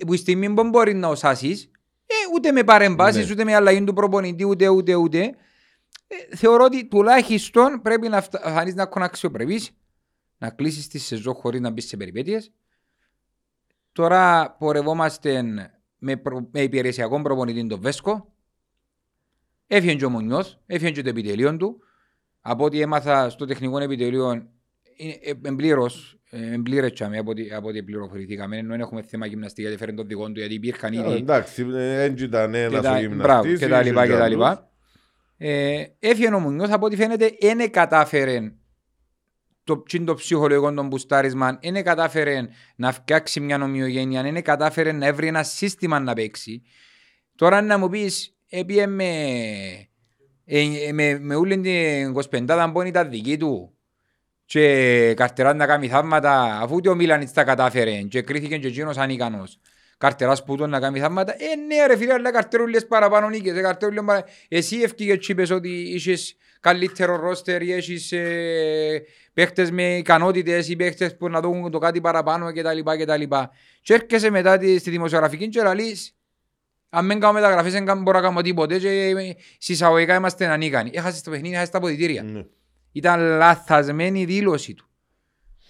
ε, 0.00 0.04
που 0.06 0.14
η 0.14 0.16
στιγμή 0.16 0.50
που 0.50 0.68
μπορεί 0.68 0.94
να 0.94 1.08
οσάσεις, 1.08 1.70
ε, 2.10 2.14
ούτε 2.34 2.52
με 2.52 2.64
παρεμβάσεις, 2.64 3.26
Ναι. 3.26 3.32
ούτε 3.32 3.44
με 3.44 3.54
αλλαγή 3.54 3.84
του 3.84 3.92
προπονητή, 3.92 4.44
ούτε, 4.44 4.68
ούτε, 4.68 4.94
ούτε. 4.94 5.20
Ε, 6.06 6.36
θεωρώ 6.36 6.64
ότι 6.64 6.86
τουλάχιστον 6.88 7.82
πρέπει 7.82 8.08
να 8.08 8.20
φτα- 8.20 8.40
φανείς 8.52 8.74
να 8.74 8.82
έχουν 8.82 9.02
αξιοπρεπείς, 9.02 9.70
να 10.38 10.50
κλείσεις 10.50 10.88
τη 10.88 10.98
σεζόν 10.98 11.34
χωρίς 11.34 11.60
να 11.60 11.70
μπεις 11.70 11.86
σε 11.86 11.96
περιπέτειες. 11.96 12.52
Τώρα 13.92 14.50
πορευόμαστε 14.58 15.42
με, 15.98 16.16
προ, 16.16 16.48
με 16.52 16.60
υπηρεσιακό 16.62 17.22
προπονητή 17.22 17.66
τον 17.66 17.80
Βέσκο. 17.80 18.32
Έφυγε 19.66 19.94
και 19.94 20.04
ο 20.04 20.10
Μουνιός, 20.10 20.60
έφυγε 20.66 20.90
και 20.90 21.02
το 21.02 21.08
επιτελείο 21.08 21.56
του. 21.56 21.80
Από 22.40 22.64
ό,τι 22.64 22.80
έμαθα 22.80 23.30
στο 23.30 23.44
τεχνικό 23.44 23.78
επιτελείο, 23.78 24.48
είναι 24.96 25.18
ε, 26.30 26.36
εμπλήρως, 26.36 26.50
ε, 26.50 26.54
εμπλήρετσαμε 26.54 27.18
από 27.18 27.30
ό,τι, 27.30 27.52
από 27.52 27.68
ό,τι 27.68 27.82
πληροφορηθήκαμε. 27.82 28.56
Ενώ 28.56 28.68
δεν 28.68 28.80
έχουμε 28.80 29.02
θέμα 29.02 29.26
γυμναστική, 29.26 29.60
γιατί 29.62 29.76
φέρνει 29.76 29.94
τον 29.94 30.06
δικό 30.06 30.26
του, 30.26 30.38
γιατί 30.38 30.54
υπήρχαν 30.54 30.92
Ε, 30.92 30.96
ήδη 30.96 31.12
Εντάξει, 31.12 31.62
δεν 31.62 32.16
ήταν 32.18 32.52
και 32.52 32.58
ένας 32.58 32.82
τα, 32.82 32.90
ο 32.90 33.14
μπράβο, 33.14 33.46
γυμναστής. 33.46 33.58
και 33.58 33.68
τα 33.68 33.82
λοιπά 33.82 34.04
είχε 34.04 34.12
και 34.12 34.18
τα 34.18 34.24
άλλους. 34.24 34.36
λοιπά. 34.36 34.70
Ε, 35.36 35.84
έφυγε 35.98 36.34
ο 36.34 36.40
Μουνιός, 36.40 36.70
από 36.70 36.86
ό,τι 36.86 36.96
φαίνεται, 36.96 37.30
δεν 37.40 37.70
κατάφερε 37.70 38.52
το, 39.64 39.82
τσιν 39.82 40.04
το 40.04 40.14
ψυχολογικό 40.14 40.74
των 40.74 40.86
μπουστάρισμαν, 40.86 41.58
δεν 41.62 41.84
κατάφερε 41.84 42.48
να 42.76 42.92
φτιάξει 42.92 43.40
μια 43.40 43.62
ομοιογένεια, 43.62 44.22
δεν 44.22 44.42
κατάφερε 44.42 44.92
να 44.92 45.12
βρει 45.12 45.26
ένα 45.26 45.42
σύστημα 45.42 46.00
να 46.00 46.12
παίξει. 46.12 46.62
Τώρα 47.34 47.62
να 47.62 47.78
μου 47.78 47.88
πεις, 47.88 48.36
έπιε 48.48 48.86
με, 48.86 49.10
ε, 50.44 50.92
με, 50.92 51.18
με 51.18 51.34
όλη 51.34 51.60
την 51.60 52.46
25 52.46 52.70
που 52.72 52.82
ήταν 52.82 53.10
δική 53.10 53.36
του 53.36 53.77
και 54.48 55.14
καρτεράς 55.16 55.54
να 55.54 55.66
κάνει 55.66 55.88
θαύματα 55.88 56.60
αφού 56.62 56.80
και 56.80 56.88
ο 56.88 56.94
Μίλανιτς 56.94 57.32
τα 57.32 57.44
κατάφερε 57.44 57.90
και 57.90 58.22
κρίθηκε 58.22 58.56
και 58.58 58.66
εκείνος 58.66 58.96
ανίκανος. 58.96 59.60
Καρτεράς 59.98 60.44
που 60.44 60.56
τον 60.56 60.70
να 60.70 60.80
κάνει 60.80 60.98
θαύματα. 61.00 61.32
Ε, 61.32 61.56
ναι 61.66 61.86
ρε 61.86 61.96
φίλε, 61.96 62.12
αλλά 62.12 62.32
καρτερούλες 62.32 62.86
παραπάνω 62.86 63.28
νίκες. 63.28 63.56
Ε, 63.56 63.60
καρτερούλες 63.60 64.04
παρα... 64.04 64.24
Εσύ 64.48 64.80
ευκήγες 64.80 65.18
και 65.18 65.32
είπες 65.32 65.50
ότι 65.50 65.68
είχες 65.68 66.36
καλύτερο 66.60 67.16
ρόστερ 67.16 67.62
ή 67.62 67.72
έχεις 67.72 68.12
ε, 68.12 69.02
παίχτες 69.32 69.70
με 69.70 69.96
ικανότητες 69.96 70.68
ή 70.68 70.76
παίχτες 70.76 71.16
που 71.16 71.28
να 71.28 71.40
δουν 71.40 71.70
το 71.70 71.78
κάτι 71.78 72.00
παραπάνω 72.00 72.52
και 72.52 72.62
τα 72.62 72.72
λοιπά 72.72 72.96
και 72.96 73.04
τα 73.04 73.16
λοιπά. 73.16 73.50
Και 73.82 73.94
έρχεσαι 73.94 74.30
μετά 74.30 74.58
τη- 74.58 74.78
στη 74.78 74.90
δημοσιογραφική 74.90 75.48
και 75.48 75.62
λαλείς 75.62 76.16
αν 76.90 77.06
δεν 77.06 77.20
κάνω 77.20 77.32
μεταγραφές 77.32 77.72
δεν 77.72 78.02
μπορώ 78.02 78.18
να 78.18 78.26
κάνω 78.26 78.40
τίποτε 78.40 78.78
και 78.78 78.88
ε, 78.88 79.34
συσσαγωγικά 79.58 80.14
είμαστε 80.14 80.46
ανίκανοι. 80.46 80.90
Έχασες 80.94 81.22
το 81.22 81.30
παιχνίδι, 81.30 81.52
έχασες 81.54 81.70
τα 81.70 81.78
αποδητήρια. 81.78 82.22
Ναι. 82.22 82.42
Ήταν 82.98 83.20
λαθασμένη 83.20 84.20
η 84.20 84.24
δήλωση 84.24 84.74
του. 84.74 84.86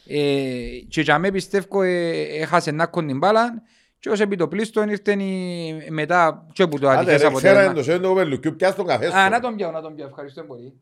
Ε, 0.06 0.78
και 0.88 1.00
για 1.00 1.18
μέ 1.18 1.30
πιστεύω 1.30 1.82
ε, 1.82 2.20
έχασε 2.20 2.70
να 2.70 2.86
κον 2.86 3.06
την 3.06 3.18
μπάλα 3.18 3.62
και 3.98 4.10
ως 4.10 4.20
επιτοπλίστων 4.20 4.88
ήρθε 4.88 5.12
η, 5.12 5.86
μετά 5.90 6.46
και 6.52 6.66
που 6.66 6.78
το 6.78 6.88
Άντε 6.88 6.98
ατυχές 6.98 7.12
ρε, 7.12 7.16
ξέρα 7.16 7.28
αποτέλεσμα. 7.28 7.64
είναι 7.64 7.74
το 7.74 7.82
σέντο 7.82 8.08
του 8.08 8.08
κοπέλου. 8.08 8.56
Πιάσ' 8.56 8.74
τον 8.74 8.86
καφέ 8.86 9.06
σου. 9.06 9.16
Α, 9.16 9.28
να 9.28 9.40
τον 9.40 9.56
πιάω, 9.56 9.70
να 9.70 9.80
τον 9.80 9.94
πιάω, 9.94 10.08
ευχαριστώ 10.08 10.42
πολύ. 10.42 10.78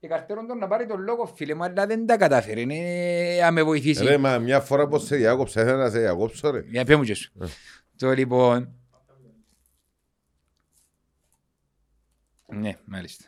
Η 0.00 0.06
καρτέρον 0.06 0.46
τον 0.46 0.58
να 0.58 0.66
πάρει 0.66 0.86
τον 0.86 1.00
λόγο 1.00 1.26
φίλε 1.26 1.54
μου, 1.54 1.64
αλλά 1.64 1.86
δεν 1.86 2.06
τα 2.06 2.16
κατάφερε, 2.16 2.64
ε, 2.68 3.42
αν 3.42 3.54
με 3.54 3.62
βοηθήσει. 3.62 4.04
Ρε, 4.04 4.18
μα 4.18 4.38
μια 4.38 4.60
φορά 4.60 4.88
πως 4.88 5.04
σε 5.04 5.16
διάκοψα, 5.16 5.60
ήθελα 5.60 5.76
να 5.76 5.90
σε 5.90 5.98
διακόψω 5.98 6.50
ρε. 6.50 6.64
Για 6.70 6.84
πέ 6.84 6.96
μου 6.96 7.02
και 7.02 7.14
σου. 7.14 7.32
Το 7.96 8.12
λοιπόν... 8.12 8.70
Ναι, 12.46 12.76
μάλιστα. 12.84 13.24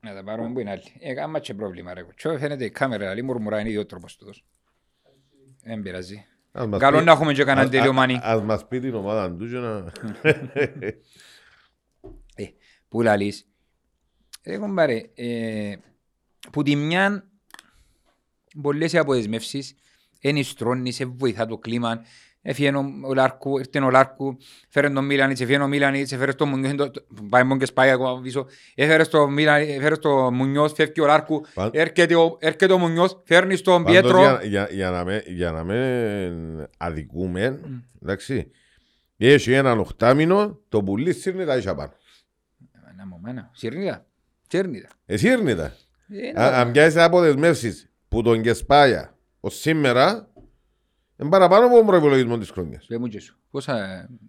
Να 0.00 0.14
τα 0.14 0.24
πάρουμε 0.24 0.52
που 0.52 0.60
είναι 0.60 0.70
άλλοι. 0.70 0.82
Ε, 0.98 1.20
άμα 1.22 1.38
και 1.38 1.54
πρόβλημα 1.54 1.94
ρε. 1.94 2.04
Τσο 2.16 2.38
φαίνεται 2.38 2.64
η 2.64 2.70
κάμερα, 2.70 3.10
άλλη 3.10 3.22
μουρμουρά 3.22 3.60
είναι 3.60 3.68
ίδιο 3.68 3.86
τρόπος 3.86 4.16
τούτος. 4.16 4.44
Δεν 5.62 5.82
πειράζει. 5.82 6.26
Ας 6.52 6.66
μας 6.66 6.80
Καλό 6.80 6.98
πει- 6.98 7.04
να 7.04 7.12
έχουμε 7.12 7.32
και 7.32 7.44
κανέναν 7.44 7.64
ας- 7.64 7.70
τελειωμάνι. 7.76 8.14
ας- 8.14 8.20
Ας 8.22 8.42
μας 8.42 8.66
πει 8.68 8.80
την 8.80 8.94
ομάδα 8.94 9.36
του 9.36 9.48
και 9.50 9.56
να... 9.56 9.92
Ε, 12.34 12.46
Πού 12.88 13.02
λαλείς; 13.02 13.48
Ε, 14.42 14.56
κομπάρε, 14.58 15.02
ε, 15.14 15.76
που 16.52 16.62
τη 16.62 16.76
μια 16.76 17.30
πολλές 18.62 18.92
οι 18.92 18.98
αποδεσμεύσεις 18.98 19.74
ενιστρώνει, 20.20 20.92
σε 20.92 21.04
βοηθά 21.04 21.46
το 21.46 21.58
κλίμα. 21.58 22.04
Έφυγε 22.42 22.68
ο, 22.76 22.84
ο 23.08 23.14
Λάρκου, 23.14 23.58
ήρθε 23.58 23.80
ο 23.80 23.90
Λάρκου, 23.90 24.36
φέρε 24.68 24.90
τον 24.90 25.04
Μίλανιτς, 25.04 25.40
έφυγε 25.40 25.58
ο 25.58 25.66
Μίλανιτς, 25.66 26.12
έφερε 26.12 26.30
στο 26.30 26.46
Μουνιός, 26.46 26.74
το- 26.74 26.90
το- 26.90 27.04
πάει 27.28 27.42
μόνο 27.42 27.58
και 27.60 27.66
σπάει 27.66 27.90
ακόμα 27.90 28.20
πίσω, 28.20 28.46
έφερε 28.74 29.04
στο, 29.04 29.28
Μίλαν, 29.28 29.62
έφερε 29.62 29.94
στο 29.94 30.30
Μουνιός, 30.32 30.72
φεύγει 30.72 31.00
ο 31.00 31.06
Λάρκου, 31.06 31.44
Παν- 31.54 31.74
έρχεται 31.74 32.14
ο, 32.14 32.36
έρχεται 32.40 32.72
ο 32.72 32.78
Μουνιός, 32.78 33.22
φέρνει 33.24 33.56
στον 33.56 33.82
Πάντως, 33.84 34.00
Πιέτρο. 34.00 34.18
για- 34.20 34.40
για- 34.44 34.68
Για 34.70 34.90
να 34.90 35.04
με- 35.04 35.22
για 35.26 35.50
να 35.50 35.64
με 35.64 36.68
αδικούμε, 36.78 37.60
εντάξει, 38.02 38.50
έχει 39.16 39.52
έναν 39.52 39.78
οχτάμινο, 39.78 40.58
το 40.68 40.82
πουλί 40.82 41.12
σύρνει 41.12 41.44
τα 41.44 41.56
ίσια 41.56 41.74
πάνω. 41.74 41.92
Να 42.96 43.06
μου 43.06 43.18
μάνα, 43.22 43.50
σύρνητα, 43.52 44.06
σύρνητα. 44.48 44.88
Εσύ 45.06 45.28
ήρνητα. 45.28 45.72
Ε, 46.08 46.32
να- 46.32 46.46
Αν 46.46 46.72
πιάσεις 46.72 46.96
αποδεσμεύσεις 47.00 47.90
που 48.08 48.22
τον 48.22 48.42
Κεσπάγια 48.42 49.16
ως 49.40 49.54
σήμερα, 49.60 50.28
είναι 51.20 51.30
παραπάνω 51.30 51.66
από 51.66 51.76
τον 51.76 51.86
προϋπολογισμό 51.86 52.38
της 52.38 52.50
χρονιάς. 52.50 52.86
Πες 52.86 52.98
μου 52.98 53.06
και 53.06 53.20
σου. 53.20 53.36
Πόσα... 53.50 53.76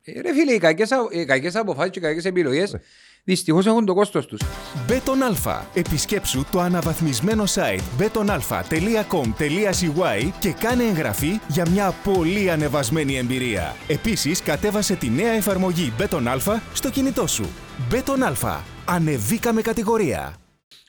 Ε, 0.01 0.21
ρε 0.21 0.33
φίλε, 0.33 0.51
οι 0.51 0.57
κακές, 0.57 0.91
α- 0.91 1.07
οι 1.11 1.25
κακές 1.25 1.55
αποφάσεις 1.55 1.91
και 1.91 1.99
οι 1.99 2.01
κακές 2.01 2.25
επιλογές 2.25 2.75
δυστυχώς 3.23 3.65
έχουν 3.65 3.85
το 3.85 3.93
κόστος 3.93 4.25
τους. 4.25 4.41
Μπέτον 4.87 5.23
Αλφα. 5.23 5.67
Επισκέψου 5.73 6.45
το 6.51 6.59
αναβαθμισμένο 6.59 7.43
site 7.47 7.79
betonalpha.com.cy 7.99 10.29
και 10.39 10.51
κάνε 10.51 10.83
εγγραφή 10.83 11.39
για 11.47 11.69
μια 11.69 11.93
πολύ 12.03 12.51
ανεβασμένη 12.51 13.17
εμπειρία. 13.17 13.75
Επίσης, 13.87 14.43
κατέβασε 14.43 14.95
τη 14.95 15.09
νέα 15.09 15.31
εφαρμογή 15.31 15.93
Μπέτον 15.97 16.27
Αλφα 16.27 16.61
στο 16.73 16.89
κινητό 16.89 17.27
σου. 17.27 17.49
Μπέτον 17.89 18.23
Αλφα. 18.23 18.63
Ανεβήκαμε 18.85 19.61
κατηγορία. 19.61 20.35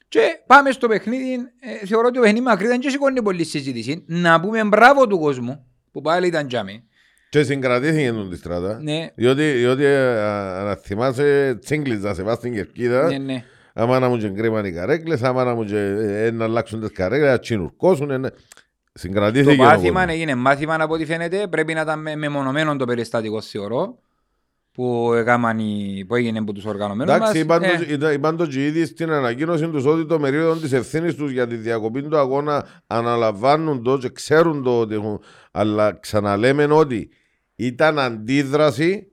Και 0.08 0.20
πάμε 0.46 0.70
στο 0.70 0.88
παιχνίδι. 0.88 1.32
Ε, 1.60 1.86
θεωρώ 1.86 2.06
ότι 2.06 2.16
το 2.16 2.20
παιχνίδι 2.22 2.44
μακρύ 2.44 2.66
δεν 2.66 2.80
και 2.80 2.90
σηκώνει 2.90 3.22
πολύ 3.22 3.44
συζήτηση. 3.44 4.04
Να 4.06 4.40
πούμε 4.40 4.64
μπράβο 4.64 5.06
του 5.06 5.18
κόσμου 5.18 5.64
που 5.92 6.00
πάλι 6.00 6.26
ήταν 6.26 6.46
τζάμι. 6.48 6.84
Και 7.28 7.42
συγκρατήθηκε 7.42 8.10
τον 8.12 8.30
τη 8.30 8.36
στράτα. 8.36 8.78
Ναι, 8.82 9.08
Διότι, 9.14 9.50
διότι 9.52 9.84
ε, 9.84 10.20
α, 10.20 10.62
να 10.64 10.74
θυμάσαι 10.74 11.58
τσίγκλιζα 11.64 12.14
σε 12.14 12.22
βάση 12.22 12.36
στην 12.38 12.52
κερκίδα. 12.52 13.06
ναι, 13.08 13.18
ναι. 13.18 13.44
Άμα 13.72 13.98
να 13.98 14.08
μου 14.08 14.16
και 14.16 14.28
γκρίμαν 14.28 14.64
οι 14.64 14.72
καρέκλες, 14.72 15.22
άμα 15.22 15.44
να 15.44 15.54
μου 15.54 15.64
και 15.64 15.76
ε, 15.78 16.30
να 16.30 16.44
αλλάξουν 16.44 16.80
τις 16.80 16.90
καρέκλες, 16.92 17.30
να 17.30 17.38
τσινουρκώσουν. 17.38 18.10
ε, 18.10 18.18
να- 18.18 18.30
Το 18.30 18.36
Συγκρατήθηκε 18.92 19.62
ο 19.62 19.64
μάθημα 19.64 19.92
κόσμος. 20.00 20.14
έγινε 20.14 20.34
μάθημα 20.34 20.74
από 20.80 20.94
ό,τι 20.94 21.04
φαίνεται. 21.04 21.46
Πρέπει 21.50 21.74
να 21.74 21.80
ήταν 21.80 22.00
με- 22.00 22.16
μεμονωμένο 22.16 22.76
το 22.76 22.84
περιστατικό 22.84 23.40
θεωρώ. 23.40 23.98
Που, 24.72 25.12
έκαναν 25.12 25.58
οι- 25.58 26.04
που 26.08 26.14
έγινε 26.14 26.38
από 26.38 26.52
τους 26.52 26.64
οργανωμένους 26.64 27.18
μας. 27.18 27.20
Εντάξει, 27.20 27.38
είπαν, 27.40 27.62
Ε, 27.62 27.76
το, 27.76 27.92
ήταν- 27.92 28.12
είπαν 28.14 28.36
το 28.36 28.46
και 28.46 28.66
ήδη 28.66 28.86
στην 28.86 29.10
ανακοίνωση 29.10 29.68
τους 29.68 29.84
ότι 29.84 30.06
το 30.06 30.18
μερίδιο 30.18 30.56
της 30.56 30.72
ευθύνης 30.72 31.14
τους 31.14 31.30
για 31.30 31.46
τη 31.46 31.56
διακοπή 31.56 32.02
του 32.02 32.16
αγώνα 32.16 32.82
αναλαμβάνουν 32.86 33.82
το 33.82 33.98
και 33.98 34.08
ξέρουν 34.08 34.62
το 34.62 34.80
ότι 34.80 34.94
έχουν, 34.94 35.20
αλλά 35.50 35.92
ξαναλέμε 35.92 36.64
ότι 36.64 37.10
ήταν 37.56 37.98
αντίδραση 37.98 39.12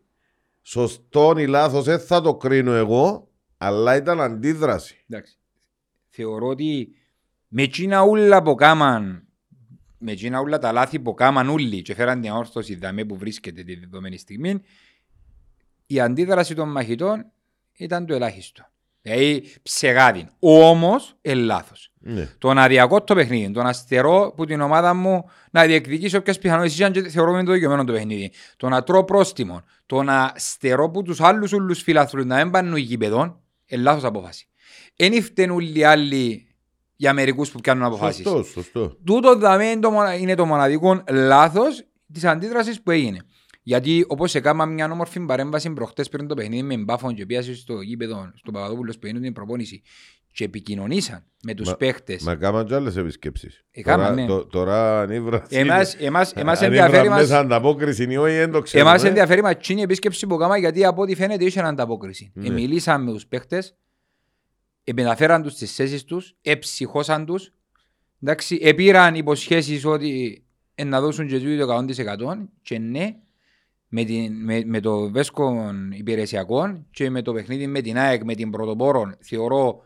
σωστόν 0.62 1.38
ή 1.38 1.48
λάθος 1.48 1.84
δεν 1.84 2.00
θα 2.00 2.22
το 2.22 2.36
κρίνω 2.36 2.72
εγώ 2.74 3.28
αλλά 3.58 3.96
ήταν 3.96 4.22
αντίδραση 4.22 5.04
Εντάξει. 5.10 5.38
Θεωρώ 6.08 6.48
ότι 6.48 6.90
με 7.48 7.62
εκείνα 7.62 8.02
ούλα 8.04 8.42
που 8.42 8.56
κάμαν, 8.56 9.28
με 9.98 10.12
εκείνα 10.12 10.42
ούλα 10.42 10.58
τα 10.60 10.72
λάθη 10.72 11.00
που 11.00 11.14
κάμαν 11.14 11.50
ούλοι 11.50 11.82
και 11.82 11.94
φέραν 11.96 12.22
την 12.22 12.32
αόρθωση 12.32 12.76
δαμέ 12.76 13.06
που 13.06 13.18
βρίσκεται 13.18 13.64
τη 13.64 13.76
δεδομένη 13.76 14.18
στιγμή, 14.18 14.62
η 15.88 16.00
αντίδραση 16.00 16.56
των 16.56 16.70
μαχητών 16.72 17.26
ήταν 17.78 18.06
το 18.06 18.14
ελάχιστο. 18.14 18.66
Δηλαδή 19.02 19.44
ψεγάδι. 19.64 20.28
Όμως, 20.40 21.16
ελάθος. 21.22 21.92
ναι. 22.00 22.30
Το 22.38 22.54
να 22.54 22.68
διακόπτω 22.68 23.04
το 23.14 23.16
παιχνίδι, 23.16 23.52
το 23.52 23.62
να 23.64 23.74
στερώ 23.74 24.34
που 24.36 24.46
την 24.46 24.62
ομάδα 24.62 24.94
μου 24.94 25.30
να 25.52 25.66
διεκδικήσει 25.66 26.16
όποιες 26.16 26.38
πιθανότητες 26.40 26.82
αν 26.82 26.92
και 26.92 27.02
θεωρώ 27.10 27.30
ότι 27.30 27.38
είναι 27.40 27.48
το 27.48 27.54
δικαιωμένο 27.54 27.84
το 27.84 27.94
παιχνίδι. 27.94 28.32
Το 28.58 28.70
να 28.70 28.84
τρώω 28.84 29.04
πρόστιμο, 29.04 29.62
το 29.86 30.04
να 30.04 30.32
στερώ 30.36 30.90
που 30.90 31.02
τους 31.04 31.22
άλλους 31.22 31.52
ούλους 31.54 31.82
φιλαθρούς 31.82 32.26
να 32.26 32.36
μην 32.36 32.52
πάνε 32.52 32.80
γηπεδών, 32.80 33.40
είναι 33.66 33.82
λάθος 33.82 34.04
απόφαση. 34.04 34.48
Εν 34.96 35.14
ήρθαν 35.14 35.50
όλοι 35.50 35.80
οι 35.80 35.84
άλλοι 35.84 36.48
για 36.96 37.14
μερικούς 37.14 37.52
που 37.52 37.60
κάνουν 37.62 37.84
αποφάσεις. 37.84 38.24
σωστό, 38.28 38.44
σωστό 38.44 38.98
Τούτο 39.06 39.36
δαμέ 39.36 39.66
είναι 39.66 39.80
το, 39.82 39.90
μονα- 39.92 40.14
είναι 40.16 40.36
το 40.36 40.46
μοναδικό 40.46 41.04
λάθος 41.10 41.84
της 42.14 42.24
αντίδρασης 42.24 42.82
που 42.82 42.92
έγινε. 42.92 43.20
Γιατί 43.68 44.06
όπως 44.08 44.36
έκανα 44.36 44.66
μια 44.66 44.92
όμορφη 44.92 45.20
παρέμβαση 45.20 45.70
προχτές 45.70 46.10
πριν 46.10 46.28
το 46.28 46.36
παιχνίδι 46.36 46.64
με 46.64 46.78
μπάφον 46.78 47.16
και 47.16 47.26
πιάσει 47.26 47.56
στο 47.56 47.82
γήπεδο, 47.82 48.32
στο 48.36 48.52
Παπαδόπουλο 48.52 48.92
που 48.92 49.06
έγινε 49.06 49.20
την 49.20 49.34
προπόνηση 49.34 49.82
και 50.32 50.44
επικοινωνήσαν 50.44 51.24
με 51.44 51.54
τους 51.54 51.68
Μα- 51.68 51.76
παίχτες. 51.76 52.24
Μα 52.24 52.36
κάμαν 52.36 52.66
και 52.66 52.76
άλλες 52.76 52.98
επισκέψεις 52.98 53.66
Έκαναν, 53.72 54.06
τώρα, 54.06 54.16
ναι. 54.16 54.26
το- 54.28 54.46
τώρα 54.46 55.02
ανήβρα 55.02 55.46
Εμάς, 55.50 55.96
εμάς, 55.96 56.34
εμάς 56.34 56.60
Αν 56.60 56.66
ενδιαφέρει 56.66 56.98
ήβραν 56.98 57.12
μας, 57.12 57.22
μέσα 57.22 57.40
ανταπόκριση 57.40 58.04
ή 58.10 58.18
όχι 58.18 58.36
δεν 58.36 58.52
το 58.52 58.62
ξέρουμε 58.62 58.90
εμάς 58.90 59.04
ενδιαφέρει 59.04 59.42
μας 59.42 59.52
εκείνη 59.52 59.80
η 59.80 59.84
επίσκεψη 59.84 60.28
που 60.28 60.38
κάναμε 60.38 60.60
γιατί 60.60 60.86
από 60.86 61.02
ό,τι 61.02 61.16
φαίνεται 61.16 61.46
είχε 61.46 61.60
ανταπόκριση. 61.60 62.32
Ναι. 62.34 62.48
Ε, 62.48 62.50
μιλήσαν 62.50 63.04
με 63.04 63.12
τους 63.12 63.28
παίχτες, 63.28 63.76
ε, 64.84 64.94
μεταφέραν 64.94 65.42
τους 65.42 65.54
στις 65.54 65.76
θέσεις 65.76 66.04
τους, 66.04 66.36
εψυχώσαν 66.42 67.26
τους, 67.26 67.54
εντάξει, 68.22 68.60
επήραν 68.62 69.16
υποσχέσεις 69.16 69.86
ότι 69.86 70.44
ε, 70.76 70.84
να 70.84 71.02
δώσουν 71.02 71.28
και 71.28 71.40
τούτο 71.40 71.66
το 71.66 71.74
100% 71.74 72.50
και 72.62 72.80
ναι, 72.80 73.16
με, 73.88 74.04
την, 74.04 74.44
με, 74.44 74.64
με 74.66 74.80
το 74.80 75.12
βέσκο 75.12 75.72
υπηρεσιακό 75.92 76.86
και 76.92 77.10
με 77.10 77.22
το 77.22 77.34
παιχνίδι 77.34 77.68
με 77.68 77.82
την 77.82 77.98
ΑΕΚ, 77.98 78.24
με 78.24 78.36
την 78.36 78.50
πρωτοπόρο, 78.52 79.12
θεωρώ 79.20 79.84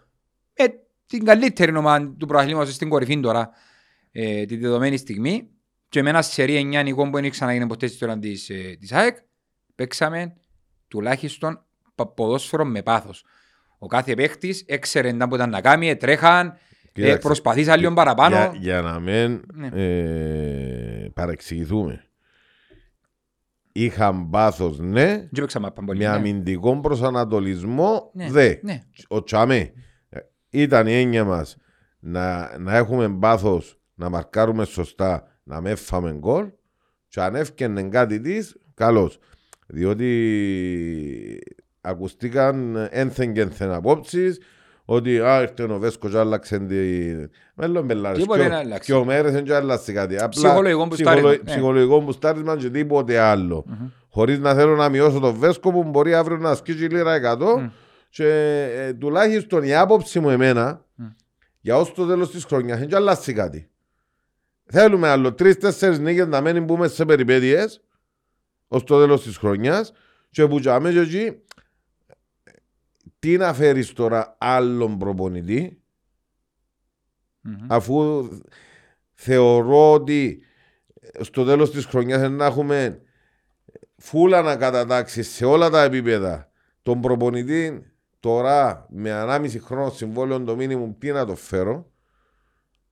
ε, 0.54 0.66
την 1.08 1.26
καλύτερη 1.26 1.76
ομάδα 1.78 2.14
του 2.18 2.26
προαθλήματος 2.28 2.74
στην 2.74 2.90
κορυφή 2.90 3.20
τώρα 3.20 3.50
ε, 4.12 4.46
τη 4.46 4.58
δεδομένη 4.58 4.98
στιγμή 4.98 5.50
και 5.90 6.02
με 6.02 6.10
ένα 6.10 6.22
σερί 6.22 6.56
εννιά 6.56 6.84
νικών 6.84 7.12
που 7.12 7.20
δεν 7.22 7.30
ξαναγίνει 7.30 7.68
ποτέ 7.68 7.86
στη 7.86 7.96
ιστορία 7.96 8.20
της, 8.20 8.50
ε, 8.50 8.76
της 8.80 8.92
ΑΕΚ 8.92 9.18
παίξαμε 9.76 10.34
τουλάχιστον 10.88 11.66
πα- 11.96 12.08
ποδόσφαιρο 12.08 12.66
με 12.66 12.82
πάθος. 12.84 13.26
Ο 13.80 13.88
κάθε 13.88 14.14
παίχτης 14.14 14.64
έξερε 14.68 15.12
να 15.12 15.28
που 15.28 15.36
ήταν 15.36 15.50
να 15.50 15.62
κάνει, 15.62 15.96
τρέχαν, 15.96 16.48
ε, 16.48 16.58
Κοίταξε, 16.94 17.18
προσπαθήσαν 17.18 17.80
λίγο 17.80 17.94
παραπάνω. 17.94 18.36
Για, 18.36 18.52
για 18.60 18.82
να 18.82 19.00
μην 19.00 19.42
Ναι. 19.54 19.70
ε, 19.74 21.10
παρεξηγηθούμε. 21.14 22.06
Είχαν 23.72 24.30
πάθος, 24.30 24.80
ναι, 24.80 25.06
Δεν 25.06 25.30
παίξαμε 25.32 25.72
πάρα 25.72 25.86
πολύ. 25.86 26.00
με 26.00 26.06
ναι. 26.06 26.12
αμυντικό 26.12 26.80
προσανατολισμό, 26.80 28.12
Ναι, 28.14 28.32
δε. 28.32 28.56
ναι. 28.62 28.82
Ο 29.08 29.24
Τσαμέ. 29.24 29.72
Ε, 30.10 30.20
Ήταν 30.50 30.88
η 30.88 30.94
έννοια 30.94 31.24
μας 31.24 31.56
να, 32.00 32.58
να 32.60 32.76
έχουμε 32.78 33.10
πάθος, 33.20 33.80
να 33.96 34.10
μαρκάρουμε 34.10 34.66
σωστά, 34.66 35.24
να 35.44 35.62
με 35.62 35.76
φάμε 35.76 36.14
γκολ 36.14 36.52
και 37.08 37.22
αν 37.22 37.36
έφτιανε 37.36 37.84
κάτι 37.84 38.20
της, 38.22 38.58
καλώς. 38.74 39.20
Διότι 39.68 41.40
ακουστήκαν 41.82 42.88
ένθεν 42.90 43.34
και 43.34 43.42
ένθεν 43.42 43.72
απόψεις 43.72 44.40
ότι 44.86 45.20
α, 45.20 45.42
ήρθε 45.42 45.64
ο 45.64 45.80
Βέσκος 45.80 46.12
και 46.12 46.18
άλλαξε 46.18 46.60
τη... 46.60 46.76
Μέλλον 47.56 47.86
μπελάρες. 47.86 48.20
Τίποτε 48.20 48.40
Πιο- 48.40 48.50
δεν 48.50 48.58
άλλαξε. 48.60 48.92
Πιο 48.92 49.06
μέρες 49.06 49.32
δεν 49.32 49.44
και 49.44 49.56
άλλαξε 49.56 49.92
κάτι. 49.92 50.16
Απλά 50.16 50.28
Ψυχολογικό 50.30 50.86
μπουστάρισμα, 50.86 51.14
ψυχολο- 51.30 51.44
ναι. 51.44 51.52
Ψυχολογικό 51.52 52.02
μπουστάρισμα 52.02 52.58
και 52.58 52.70
τίποτε 52.70 53.20
άλλο. 53.20 53.66
Χωρίς 54.10 54.40
να 54.40 54.54
θέλω 54.54 54.76
να 54.76 54.90
μειώσω 54.90 55.20
το 55.20 55.34
Βέσκο 55.34 55.72
που 55.72 55.84
μπορεί 55.84 56.14
αύριο 56.14 56.38
να 56.38 56.50
ασκήσει 56.50 56.84
λίρα 56.86 57.38
100 57.40 57.70
και 58.10 58.26
ε, 58.78 58.94
τουλάχιστον 58.94 59.64
η 59.64 59.76
άποψη 59.76 60.20
μου 60.20 60.30
εμένα 60.30 60.86
για 61.62 61.78
ως 61.78 61.94
το 61.94 62.06
τέλος 62.06 62.32
της 62.32 62.44
χρονιάς 62.46 62.80
δεν 62.80 62.88
και 62.88 62.96
αλλάξει 62.96 63.34
κάτι. 63.34 63.70
Θέλουμε 64.66 65.08
άλλο 65.08 65.34
τρεις-τέσσερις 65.34 66.00
νίκες 66.00 66.28
να 66.28 66.42
μένει 66.42 66.60
μπούμε 66.60 66.88
σε 66.88 67.06
περιπέτειες 67.06 67.82
ως 68.68 68.84
το 68.84 69.00
τέλος 69.00 69.24
της 69.24 69.38
χρονιάς 69.38 69.92
και 70.30 70.48
που 70.48 70.60
τζάμε 70.60 70.92
και 70.92 71.00
εκεί 71.00 71.42
τι 73.22 73.38
να 73.38 73.54
φέρεις 73.54 73.94
τώρα 73.94 74.36
άλλον 74.40 74.98
προπονητή 74.98 75.82
Μμμ. 77.42 77.56
αφού 77.68 78.28
θεωρώ 79.14 79.92
ότι 79.92 80.42
στο 81.20 81.46
τέλος 81.46 81.72
της 81.72 81.86
χρονιάς 81.86 82.30
να 82.30 82.46
έχουμε 82.46 83.02
φούλα 83.98 84.42
να 84.42 84.56
κατατάξεις 84.56 85.30
σε 85.30 85.46
όλα 85.46 85.70
τα 85.70 85.84
επίπεδα 85.84 86.52
τον 86.82 87.02
προπονητή 87.02 87.92
τώρα 88.20 88.86
με 88.90 89.12
ανάμιση 89.12 89.60
χρόνο 89.60 89.90
συμβόλαιο 89.90 90.44
το 90.44 90.56
μήνυμο 90.56 90.96
τι 91.00 91.12
να 91.12 91.26
το 91.26 91.36
φέρω 91.36 91.92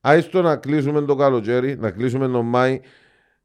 άιστο 0.01 0.41
να 0.41 0.55
κλείσουμε 0.55 1.01
το 1.01 1.15
καλοκαίρι 1.15 1.77
να 1.77 1.91
κλείσουμε 1.91 2.27
τον 2.27 2.45
Μάη 2.45 2.81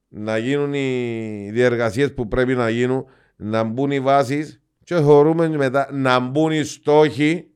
να 0.08 0.38
γίνουν 0.38 0.74
οι 0.74 1.50
διεργασίες 1.52 2.14
που 2.14 2.28
πρέπει 2.28 2.54
να 2.54 2.68
γίνουν 2.70 3.04
να 3.36 3.62
μπουν 3.62 3.90
οι 3.90 4.00
βάσεις 4.00 4.63
και 4.84 4.94
θεωρούμε 4.94 5.48
μετά 5.48 5.88
να 5.92 6.18
μπουν 6.20 6.50
οι 6.52 6.62
στόχοι 6.62 7.48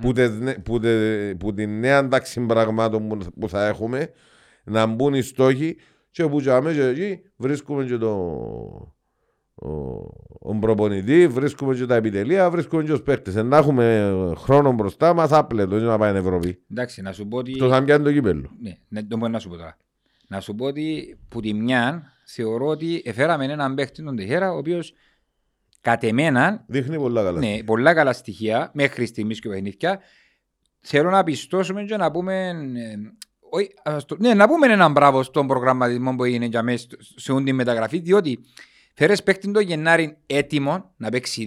που, 0.00 0.12
τες 0.12 0.30
νε- 0.38 0.58
που, 0.58 0.80
τε- 0.80 1.34
που 1.36 1.54
την 1.54 1.78
νέα 1.78 2.08
τάξη 2.08 2.40
πραγμάτων 2.40 3.08
που, 3.08 3.18
που 3.40 3.48
θα 3.48 3.66
έχουμε 3.66 4.10
να 4.64 4.86
μπουν 4.86 5.14
οι 5.14 5.22
στόχοι 5.22 5.76
και 6.10 6.26
που 6.26 6.40
τζάμε 6.40 6.72
και 6.72 6.82
εκεί 6.86 7.20
βρίσκουμε 7.36 7.84
και 7.84 7.96
το 7.96 8.10
ο, 9.54 9.70
ο 10.40 10.58
προπονητή, 10.60 11.28
βρίσκουμε 11.28 11.74
και 11.74 11.86
τα 11.86 11.94
επιτελεία, 11.94 12.50
βρίσκουμε 12.50 12.82
και 12.82 12.90
τους 12.90 13.02
παίκτες. 13.02 13.36
Ε, 13.36 13.42
Να 13.42 13.56
έχουμε 13.56 14.12
χρόνο 14.36 14.72
μπροστά 14.72 15.14
μας, 15.14 15.32
άπλετο, 15.32 15.76
όχι 15.76 15.84
να 15.84 15.98
πάει 15.98 16.10
στην 16.10 16.24
Ευρώπη. 16.26 16.62
Εντάξει, 16.70 17.02
να 17.02 17.12
σου 17.12 17.28
πω 17.28 17.36
ότι... 17.36 17.56
Το 17.56 17.68
θα 17.68 17.84
πιάνει 17.84 18.04
το 18.04 18.12
κύπελο. 18.12 18.50
Ναι, 18.60 18.76
ναι, 18.88 19.02
το 19.02 19.16
μπορώ 19.16 19.32
να 19.32 19.38
σου 19.38 19.48
πω 19.48 19.56
τώρα. 19.56 19.76
Να 20.28 20.40
σου 20.40 20.54
πω 20.54 20.64
ότι 20.66 21.18
που 21.28 21.40
τη 21.40 21.54
μια 21.54 22.12
θεωρώ 22.26 22.66
ότι 22.66 23.02
εφέραμε 23.04 23.44
έναν 23.44 23.74
παίχτη 23.74 24.02
τον 24.02 24.16
Τεχέρα 24.16 24.52
ο 24.52 24.56
οποίος 24.56 24.92
κατ' 25.80 26.04
εμένα 26.04 26.64
Δείχνει 26.66 26.96
πολλά 26.96 27.22
καλά. 27.22 27.38
Ναι, 27.38 27.62
πολλά 27.64 27.94
καλά 27.94 28.12
στοιχεία 28.12 28.70
μέχρι 28.74 29.06
στιγμής 29.06 29.40
και 29.40 29.48
παιχνίδια. 29.48 30.00
Θέλω 30.80 31.10
να 31.10 31.24
πιστώσουμε 31.24 31.82
και 31.84 31.96
να 31.96 32.10
πούμε. 32.10 32.48
ε, 32.76 32.94
όχι, 33.52 33.68
ας 33.84 34.04
το- 34.04 34.16
ναι, 34.18 34.34
να 34.34 34.48
πούμε 34.48 34.66
έναν 34.72 34.92
μπράβο 34.92 35.22
στον 35.22 35.46
προγραμματισμό 35.46 36.14
που 36.16 36.24
έγινε 36.24 36.44
για 36.44 36.62
μέσα 36.62 36.86
σε 37.16 37.32
όλη 37.32 37.44
τη 37.44 37.52
μεταγραφή, 37.52 37.98
διότι 37.98 38.38
φέρες 38.94 39.22
παίχτη 39.22 39.50
το 39.50 39.60
Γενάρη 39.60 40.16
έτοιμο 40.26 40.92
να 40.96 41.08
παίξει 41.08 41.44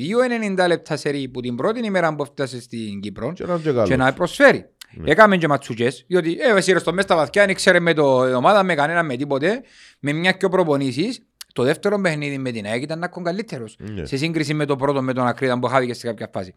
2,90 0.57 0.67
λεπτά 0.67 0.97
σερί 0.97 1.27
που 1.27 1.41
την 1.41 1.55
πρώτη 1.55 1.85
ημέρα 1.85 2.15
που 2.15 2.25
φτάσε 2.25 2.61
στην 2.61 2.99
Κύπρο 2.99 3.33
Και 3.33 3.45
να 3.45 3.53
είναι 3.53 3.61
και 3.61 3.71
καλός. 3.71 3.89
και 3.89 3.95
να 3.95 4.13
προσφέρει. 4.13 4.65
Ναι. 4.95 5.11
Έκαμε 5.11 5.37
και 5.37 5.47
ματσουκές, 5.47 6.03
διότι 6.07 6.37
ε, 6.39 6.57
εσύ 6.57 6.77
στο 6.77 6.91
μέσα 6.93 7.07
στα 7.07 7.15
βαθιά, 7.15 7.45
δεν 7.45 7.55
ξέρε 7.55 7.79
με 7.79 7.93
το 7.93 8.29
η 8.29 8.33
ομάδα, 8.33 8.63
με 8.63 8.75
κανένα, 8.75 9.03
με 9.03 9.15
τίποτε, 9.15 9.61
με 9.99 10.11
μια 10.11 10.31
και 10.31 10.47
προπονήσεις. 10.49 11.25
Το 11.53 11.63
δεύτερο 11.63 12.01
παιχνίδι 12.01 12.37
με 12.37 12.51
την 12.51 12.65
ΑΕΚ 12.65 12.81
ήταν 12.81 12.99
να 12.99 13.09
είναι 13.15 13.23
καλύτερος 13.23 13.75
Ναι. 13.79 14.05
σε 14.05 14.17
σύγκριση 14.17 14.53
με 14.53 14.65
το 14.65 14.75
πρώτο 14.75 15.01
με 15.01 15.13
τον 15.13 15.27
Ακρίτα 15.27 15.59
που 15.59 15.67
χάθηκε 15.67 15.93
σε 15.93 16.07
κάποια 16.07 16.29
φάση. 16.33 16.53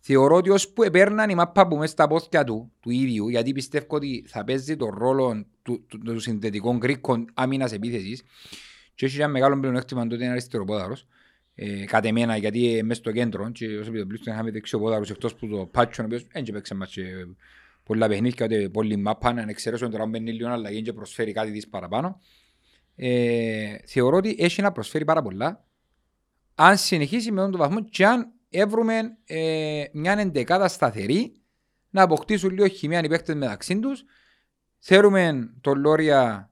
Θεωρώ 0.00 0.36
ότι 0.36 0.50
ώσπου 0.50 0.82
επέρναν 0.82 1.30
η 1.30 1.34
μάπα 1.34 1.66
που 1.68 1.76
μέσα 1.76 1.92
στα 1.92 2.06
πόθηκια 2.06 2.44
του, 2.44 2.72
του 2.80 2.90
ίδιου, 2.90 3.28
γιατί 3.28 3.52
πιστεύω 3.52 3.86
ότι 3.88 4.24
θα 4.26 4.44
παίζει 4.44 4.76
τον 4.76 4.94
ρόλο 4.98 5.46
του, 5.62 5.84
του, 5.86 5.98
του 5.98 6.18
συνθετικών 6.20 6.78
κρίκων 6.80 7.24
άμυνας 7.34 7.72
επίθεσης 7.72 8.22
και 8.94 9.06
έχει 9.06 9.16
ένα 9.16 9.28
μεγάλο 9.28 9.58
πλεονέκτημα 9.58 10.06
τότε 10.06 10.22
είναι 10.22 10.32
αριστεροπόδαρος, 10.32 11.06
ε, 11.54 11.84
κατ' 11.84 12.04
εμένα, 12.04 12.36
γιατί 12.36 12.76
ε, 12.76 12.82
μέσα 12.82 13.00
στο 13.00 13.12
κέντρο 13.12 13.50
και 13.50 13.66
όσο 13.78 13.90
πει 13.90 13.98
το 13.98 14.06
πλήστον 14.06 14.32
είχαμε 14.34 14.50
δεξιοπόδαρους 14.50 15.10
εκτός 15.10 15.34
που 15.34 15.48
το 15.48 15.66
Πάτσον, 15.66 16.04
ο 16.04 16.08
οποίος 16.08 16.26
δεν 16.32 16.44
και 16.44 16.52
παίξε 16.52 16.74
μας 16.74 16.90
και 16.92 17.04
πολλά 17.82 18.08
παιχνίδια, 18.08 18.46
ούτε 18.46 18.68
πολύ 18.68 18.96
μάπα, 18.96 19.32
να 19.32 19.44
εξαιρέσουν 19.48 19.90
τώρα 19.90 20.06
μπαίνει 20.06 20.32
λίγο 20.32 20.48
αλλαγή 20.48 20.82
και 20.82 20.92
προσφέρει 20.92 21.32
κάτι 21.32 21.50
της 21.52 21.68
παραπάνω. 21.68 22.20
Ε, 23.00 23.76
θεωρώ 23.86 24.16
ότι 24.16 24.36
έχει 24.38 24.62
να 24.62 24.72
προσφέρει 24.72 25.04
πάρα 25.04 25.22
πολλά. 25.22 25.64
Αν 26.54 26.76
συνεχίσει 26.76 27.32
με 27.32 27.40
τον 27.40 27.50
το 27.50 27.58
βαθμό 27.58 27.84
και 27.84 28.06
αν 28.06 28.32
έβρουμε 28.50 29.00
ε, 29.24 29.84
μια 29.92 30.12
εντεκάδα 30.12 30.68
σταθερή 30.68 31.32
να 31.90 32.02
αποκτήσουν 32.02 32.50
λίγο 32.50 32.68
χημία 32.68 33.00
οι 33.04 33.08
παίκτες 33.08 33.34
μεταξύ 33.34 33.78
τους. 33.78 34.04
Θέλουμε 34.78 35.50
τον 35.60 35.78
Λόρια 35.80 36.50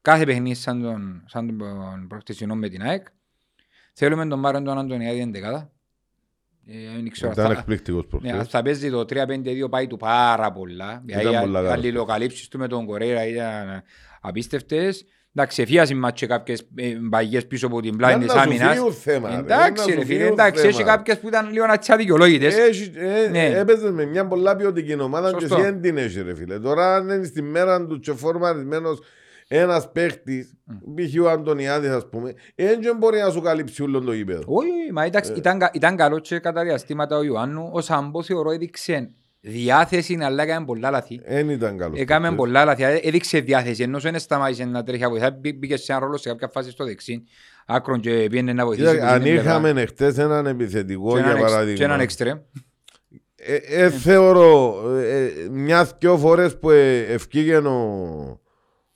κάθε 0.00 0.24
παιχνίδι 0.24 0.54
σαν 0.54 0.82
τον, 0.82 1.24
σαν 1.26 1.58
τον 1.58 2.06
προχτεσινό 2.08 2.54
με 2.54 2.68
την 2.68 2.82
ΑΕΚ. 2.82 3.06
Θέλουμε 3.92 4.26
τον 4.26 4.38
Μάρον 4.38 4.64
τον 4.64 4.78
Αντωνιάδη 4.78 5.20
εντεκάδα. 5.20 5.70
Ε, 6.66 6.90
δεν 6.94 7.10
ξέρω, 7.10 7.32
Ήταν 7.32 7.46
θα- 7.46 7.58
εκπληκτικός 7.58 8.02
ναι, 8.04 8.08
προχτές. 8.30 8.48
θα 8.48 8.62
παίζει 8.62 8.90
το 8.90 9.00
3-5-2 9.00 9.66
πάει 9.70 9.86
του 9.86 9.96
πάρα 9.96 10.52
πολλά. 10.52 11.02
Ήταν 11.06 11.20
Οι 11.20 11.24
πολλά 11.40 11.60
καλά. 11.60 11.72
αλληλοκαλύψεις 11.72 12.48
του 12.48 12.58
με 12.58 12.68
τον 12.68 12.86
Κορέρα 12.86 13.26
ήταν 13.26 13.82
απίστευτες. 14.20 15.04
Εντάξει, 15.38 15.62
εφίασε 15.62 15.94
μας 15.94 16.12
και 16.12 16.26
κάποιες 16.26 16.60
ε, 16.74 16.94
μπαγιές 17.00 17.46
πίσω 17.46 17.66
από 17.66 17.80
την 17.80 17.96
πλάτη 17.96 18.14
Να 18.14 18.20
της 18.20 18.32
σου 18.32 18.38
άμυνας. 18.38 18.74
φύγουν 18.74 18.92
θέμα, 18.92 19.28
ρε. 19.28 19.34
Να 19.36 19.40
Εντάξει 19.40 19.82
σου 19.82 19.88
ρε 19.88 19.94
φίλε, 19.94 20.04
φύγουν 20.04 20.32
εντάξει, 20.32 20.66
έχει 20.66 20.76
θέμα. 20.82 20.88
κάποιες 20.96 21.18
που 21.18 21.28
ήταν 21.28 21.52
λίγο 21.52 21.66
να 21.66 21.78
αδικαιολόγητες. 21.88 22.56
Έχει- 22.58 22.92
ε, 22.96 23.28
Ναι. 23.30 23.44
Έπαιζες 23.58 23.90
με 23.90 24.04
μια 24.04 24.26
πολλά 24.26 24.56
ποιοτική 24.56 25.00
ομάδα 25.00 25.32
και 25.32 25.40
Σωστό. 25.40 25.54
εσύ 25.54 25.64
δεν 25.64 25.80
την 25.80 25.96
έχεις 25.96 26.22
ρε 26.22 26.34
φίλε. 26.34 26.58
Τώρα 26.58 26.94
αν 26.96 27.08
είναι 27.08 27.24
στη 27.24 27.42
μέρα 27.42 27.86
του 27.86 27.98
και 27.98 28.12
φορμαρισμένος 28.12 28.98
ένας 29.48 29.92
παίχτης, 29.92 30.54
π.χ. 30.94 31.22
ο 31.24 31.28
Αντωνιάδης 31.30 31.90
ας 31.90 32.08
πούμε, 32.10 32.34
δεν 32.56 32.96
μπορεί 32.98 33.18
να 33.20 33.30
σου 33.30 33.40
καλύψει 33.40 33.82
όλο 33.82 34.00
το 34.00 34.12
γήπεδο. 34.12 34.42
Όχι, 34.46 34.70
μα 34.92 35.04
εντάξει, 35.04 35.30
Ε. 35.32 35.34
ήταν, 35.36 35.58
κα- 35.58 35.70
ήταν 35.74 35.96
καλό 35.96 36.18
και 36.18 36.38
κατά 36.38 36.62
διαστήματα 36.64 37.16
ο 37.16 37.22
Ιωάννου. 37.22 37.68
Ο 37.72 37.80
Σαμπό 37.80 38.22
θεωρώ 38.22 38.50
έδειξε 38.50 39.10
διάθεση, 39.40 40.18
αλλά 40.22 40.42
έκαμε 40.42 40.66
πολλά 40.66 40.90
λάθη. 40.90 41.20
Δεν 41.26 41.48
ήταν 41.48 41.78
καλός. 41.78 41.98
Έκαμε 42.00 42.34
πολλά 42.34 42.64
λάθη, 42.64 42.82
ε, 42.82 42.94
έδειξε 43.02 43.38
διάθεση, 43.40 43.82
ενώ 43.82 43.98
δεν 43.98 44.18
σταμάτησε 44.18 44.64
να 44.64 44.82
τρέχει 44.82 45.02
από 45.04 45.12
βοηθά, 45.12 45.30
μπή- 45.30 45.58
μπήκε 45.58 45.76
σε 45.76 45.92
ένα 45.92 46.00
ρόλο 46.00 46.16
σε 46.16 46.28
κάποια 46.28 46.48
φάση 46.48 46.70
στο 46.70 46.84
δεξί, 46.84 47.24
άκρον 47.66 48.00
και 48.00 48.10
πήγαινε 48.30 48.52
να 48.52 48.64
βοηθήσει. 48.64 48.90
Κοίτα, 48.90 49.06
που 49.06 49.12
Αν 49.12 49.22
την 49.22 49.32
πλευρά. 49.32 49.50
είχαμε 49.50 49.80
εχθές 49.80 50.18
έναν 50.18 50.46
επιθετικό 50.46 51.12
Και 51.12 51.18
για 51.20 51.24
έναν 51.24 51.30
εξ- 51.36 51.46
και 51.46 51.52
παράδειγμα. 51.52 51.84
έναν 51.84 52.00
εξτρέμ. 52.00 52.38
Ε, 53.36 53.54
ε, 53.84 53.90
θεωρώ 53.90 54.80
ε, 54.98 55.30
μια-δυο 55.50 56.16
φορές 56.16 56.58
που 56.58 56.70
ε, 56.70 56.98
ευκήγε 57.00 57.56
ο, 57.56 58.40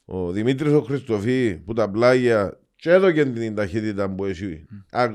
ο 0.04 0.30
Δημήτρης 0.30 0.72
ο 0.72 0.80
Χριστοφή 0.80 1.54
που 1.64 1.72
τα 1.72 1.90
πλάγια 1.90 2.58
και 2.80 2.90
έδωκε 2.90 3.24
την 3.24 3.54
ταχύτητα 3.54 4.10
που 4.10 4.24
έχει. 4.24 4.66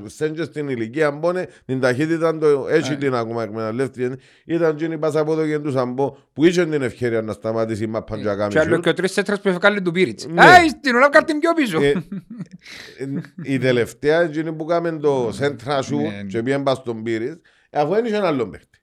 Σαν 0.06 0.32
και 0.34 0.42
στην 0.42 0.68
ηλικία 0.68 1.10
μπώνε 1.10 1.48
την 1.64 1.80
ταχύτητα 1.80 2.38
το 2.38 2.66
έχει 2.70 2.92
Ε. 2.92 2.96
την 2.96 3.14
ακόμα 3.14 3.42
εκμεταλλεύτηκε. 3.42 4.16
Ήταν 4.44 4.76
και 4.76 4.84
η 4.84 4.98
πάσα 4.98 5.20
από 5.20 5.32
εδώ 5.32 5.46
και 5.46 5.58
του 5.58 5.70
Σαμπό 5.70 6.16
που 6.32 6.44
είχε 6.44 6.66
την 6.66 6.82
ευκαιρία 6.82 7.22
να 7.22 7.32
σταματήσει 7.32 7.84
η 7.84 7.86
μάπα 7.86 8.16
και 8.18 8.24
να 8.24 8.34
κάνει 8.36 8.52
Και 8.52 8.58
άλλο 8.58 8.68
σιούτ. 8.68 8.82
και 8.82 8.88
ο 8.88 8.94
τρεις 8.94 9.14
τέτρας 9.14 9.40
που 9.40 9.48
έφυγαν 9.48 9.82
του 9.82 9.90
Πίριτς. 9.92 10.26
Ναι. 10.26 10.42
Α, 10.42 10.68
στην 10.68 10.94
ώρα 10.94 11.08
κάρτην 11.10 11.38
πιο 11.38 11.52
πίσω. 11.54 11.82
Ε, 11.82 11.88
ε, 11.88 13.06
η 13.42 13.58
τελευταία 13.58 14.20
εκείνη 14.22 14.52
που 14.52 14.64
κάμε 14.64 14.92
το 14.98 15.30
σέντρα 15.32 15.82
σου 15.82 15.96
Ναι. 16.00 16.22
και 16.28 16.42
πήγαινε 16.42 16.62
πας 16.62 16.76
στον 16.76 17.02
Πύρης 17.02 17.36
αφού 17.72 17.92
δεν 17.94 18.04
είχε 18.04 18.16
έναν 18.16 18.50
παίχτη. 18.50 18.78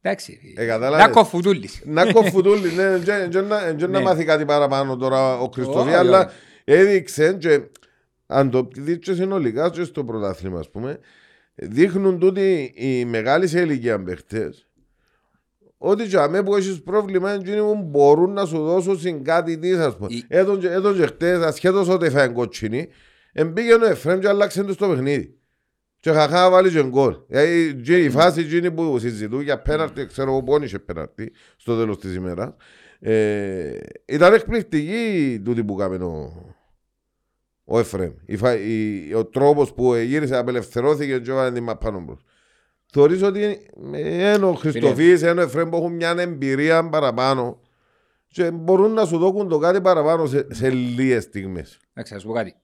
Εντάξει. 0.00 0.38
Ε, 0.56 0.64
κατάλαβες. 0.66 1.06
Να 1.06 1.12
κοφουτούλης. 1.12 1.80
Να 1.84 2.12
κοφουτούλη, 2.12 2.72
ναι, 2.72 2.98
και- 3.04 3.26
και 3.30 3.40
να- 3.40 3.72
και 3.72 3.86
να 3.86 3.98
Ναι. 3.98 4.00
μάθει 4.04 4.24
κάτι 4.24 4.44
παραπάνω 4.44 4.96
τώρα 4.96 5.38
ο 5.38 5.50
Χριστοφή, 5.54 5.88
Όχι, 5.88 5.96
αλλά 5.96 6.18
όχι. 6.26 6.34
έδειξε 6.64 7.32
και 7.32 7.60
αν 8.30 8.50
το 8.50 8.68
δεις 8.76 8.98
και 8.98 9.14
συνολικά 9.14 9.70
και 9.70 9.82
στο 9.84 10.04
πρωτάθλημα, 10.04 10.58
ας 10.58 10.70
πούμε, 10.70 10.98
δείχνουν 11.54 12.18
τούτοι 12.18 12.72
οι 12.76 13.04
μεγάλοι 13.04 13.46
σε 13.46 13.60
ηλικία 13.60 14.02
παίχτες 14.02 14.62
ότι 15.78 16.04
για 16.04 16.28
μένα 16.28 16.44
που 16.44 16.56
έχεις 16.56 16.82
πρόβλημα 16.82 17.34
είναι 17.34 17.42
εκείνοι 17.42 17.60
που 17.60 17.82
μπορούν 17.84 18.32
να 18.32 18.44
σου 18.44 18.58
δώσουν 18.58 18.98
στην 18.98 19.24
κάτι 19.24 19.58
της, 19.58 19.76
ας 19.76 19.96
πούμε. 19.96 20.08
Η- 20.10 20.24
Έτον 20.28 20.58
και- 20.60 20.70
έτον 20.70 20.96
και 20.96 21.06
χτες, 21.06 21.38
ασχέτως 21.42 21.88
ότι 21.88 22.10
φάει 22.10 22.28
κότσινη, 22.28 22.88
εμπήγαινε 23.32 23.84
ο 23.84 23.88
Εφραίμ 23.88 24.18
και 24.18 24.28
άλλαξε 24.28 24.64
το 24.64 24.72
στο 24.72 24.88
παιχνίδι. 24.88 25.32
Και 26.00 26.10
χαχά 26.10 26.50
βάλει 26.50 26.70
και 26.70 26.84
γκολ. 26.84 27.16
Δηλαδή 27.26 27.74
και 27.84 27.98
η 27.98 28.10
φάση 28.10 28.40
εκείνη 28.40 28.70
που 28.70 28.98
συζητούν 28.98 29.40
για 29.40 29.58
πέναρτη, 29.62 30.06
ξέρω 30.06 30.30
εγώ 30.30 30.42
πόνοι 30.42 30.64
είχε 30.64 30.78
πέναρτη 30.78 31.32
στο 31.56 31.76
τέλος 31.78 31.98
της 31.98 32.14
ημέρας. 32.14 32.54
Ε, 33.00 33.78
ήταν 34.06 34.34
εκπληκτική 34.34 35.40
τούτη 35.44 35.64
που 35.64 35.74
κάμε 35.74 35.96
ο, 35.96 36.47
ο 37.70 37.78
Εφραίμ. 37.78 38.12
Η, 38.24 38.36
φα- 38.36 38.58
η- 38.58 39.14
ο 39.14 39.24
τρόπος 39.24 39.72
που 39.74 39.94
γύρισε, 39.94 40.36
απελευθερώθηκε 40.36 41.18
και 41.18 41.30
έβαλε 41.30 41.52
την 41.52 41.62
μαπάνω 41.62 42.00
μπρος. 42.00 42.20
Θεωρείς 42.92 43.22
ότι 43.22 43.68
είναι 43.94 44.44
ο 44.44 44.52
Χριστοφής, 44.52 45.20
είναι 45.20 45.40
ο 45.40 45.40
Εφραίμ 45.40 45.68
που 45.68 45.76
έχουν 45.76 45.92
μια 45.92 46.14
εμπειρία 46.18 46.88
παραπάνω 46.88 47.60
και 48.28 48.50
μπορούν 48.50 48.92
να 48.92 49.04
σου 49.04 49.18
δώσουν 49.18 49.48
το 49.48 49.58
κάτι 49.58 49.80
παραπάνω 49.80 50.26
σε, 50.26 50.46
σε 50.50 50.70
λίγες 50.70 51.22
στιγμές. 51.22 51.78
Εντάξει, 51.92 52.12
θα 52.12 52.18
σου 52.18 52.26
πω 52.26 52.32
κάτι. 52.32 52.54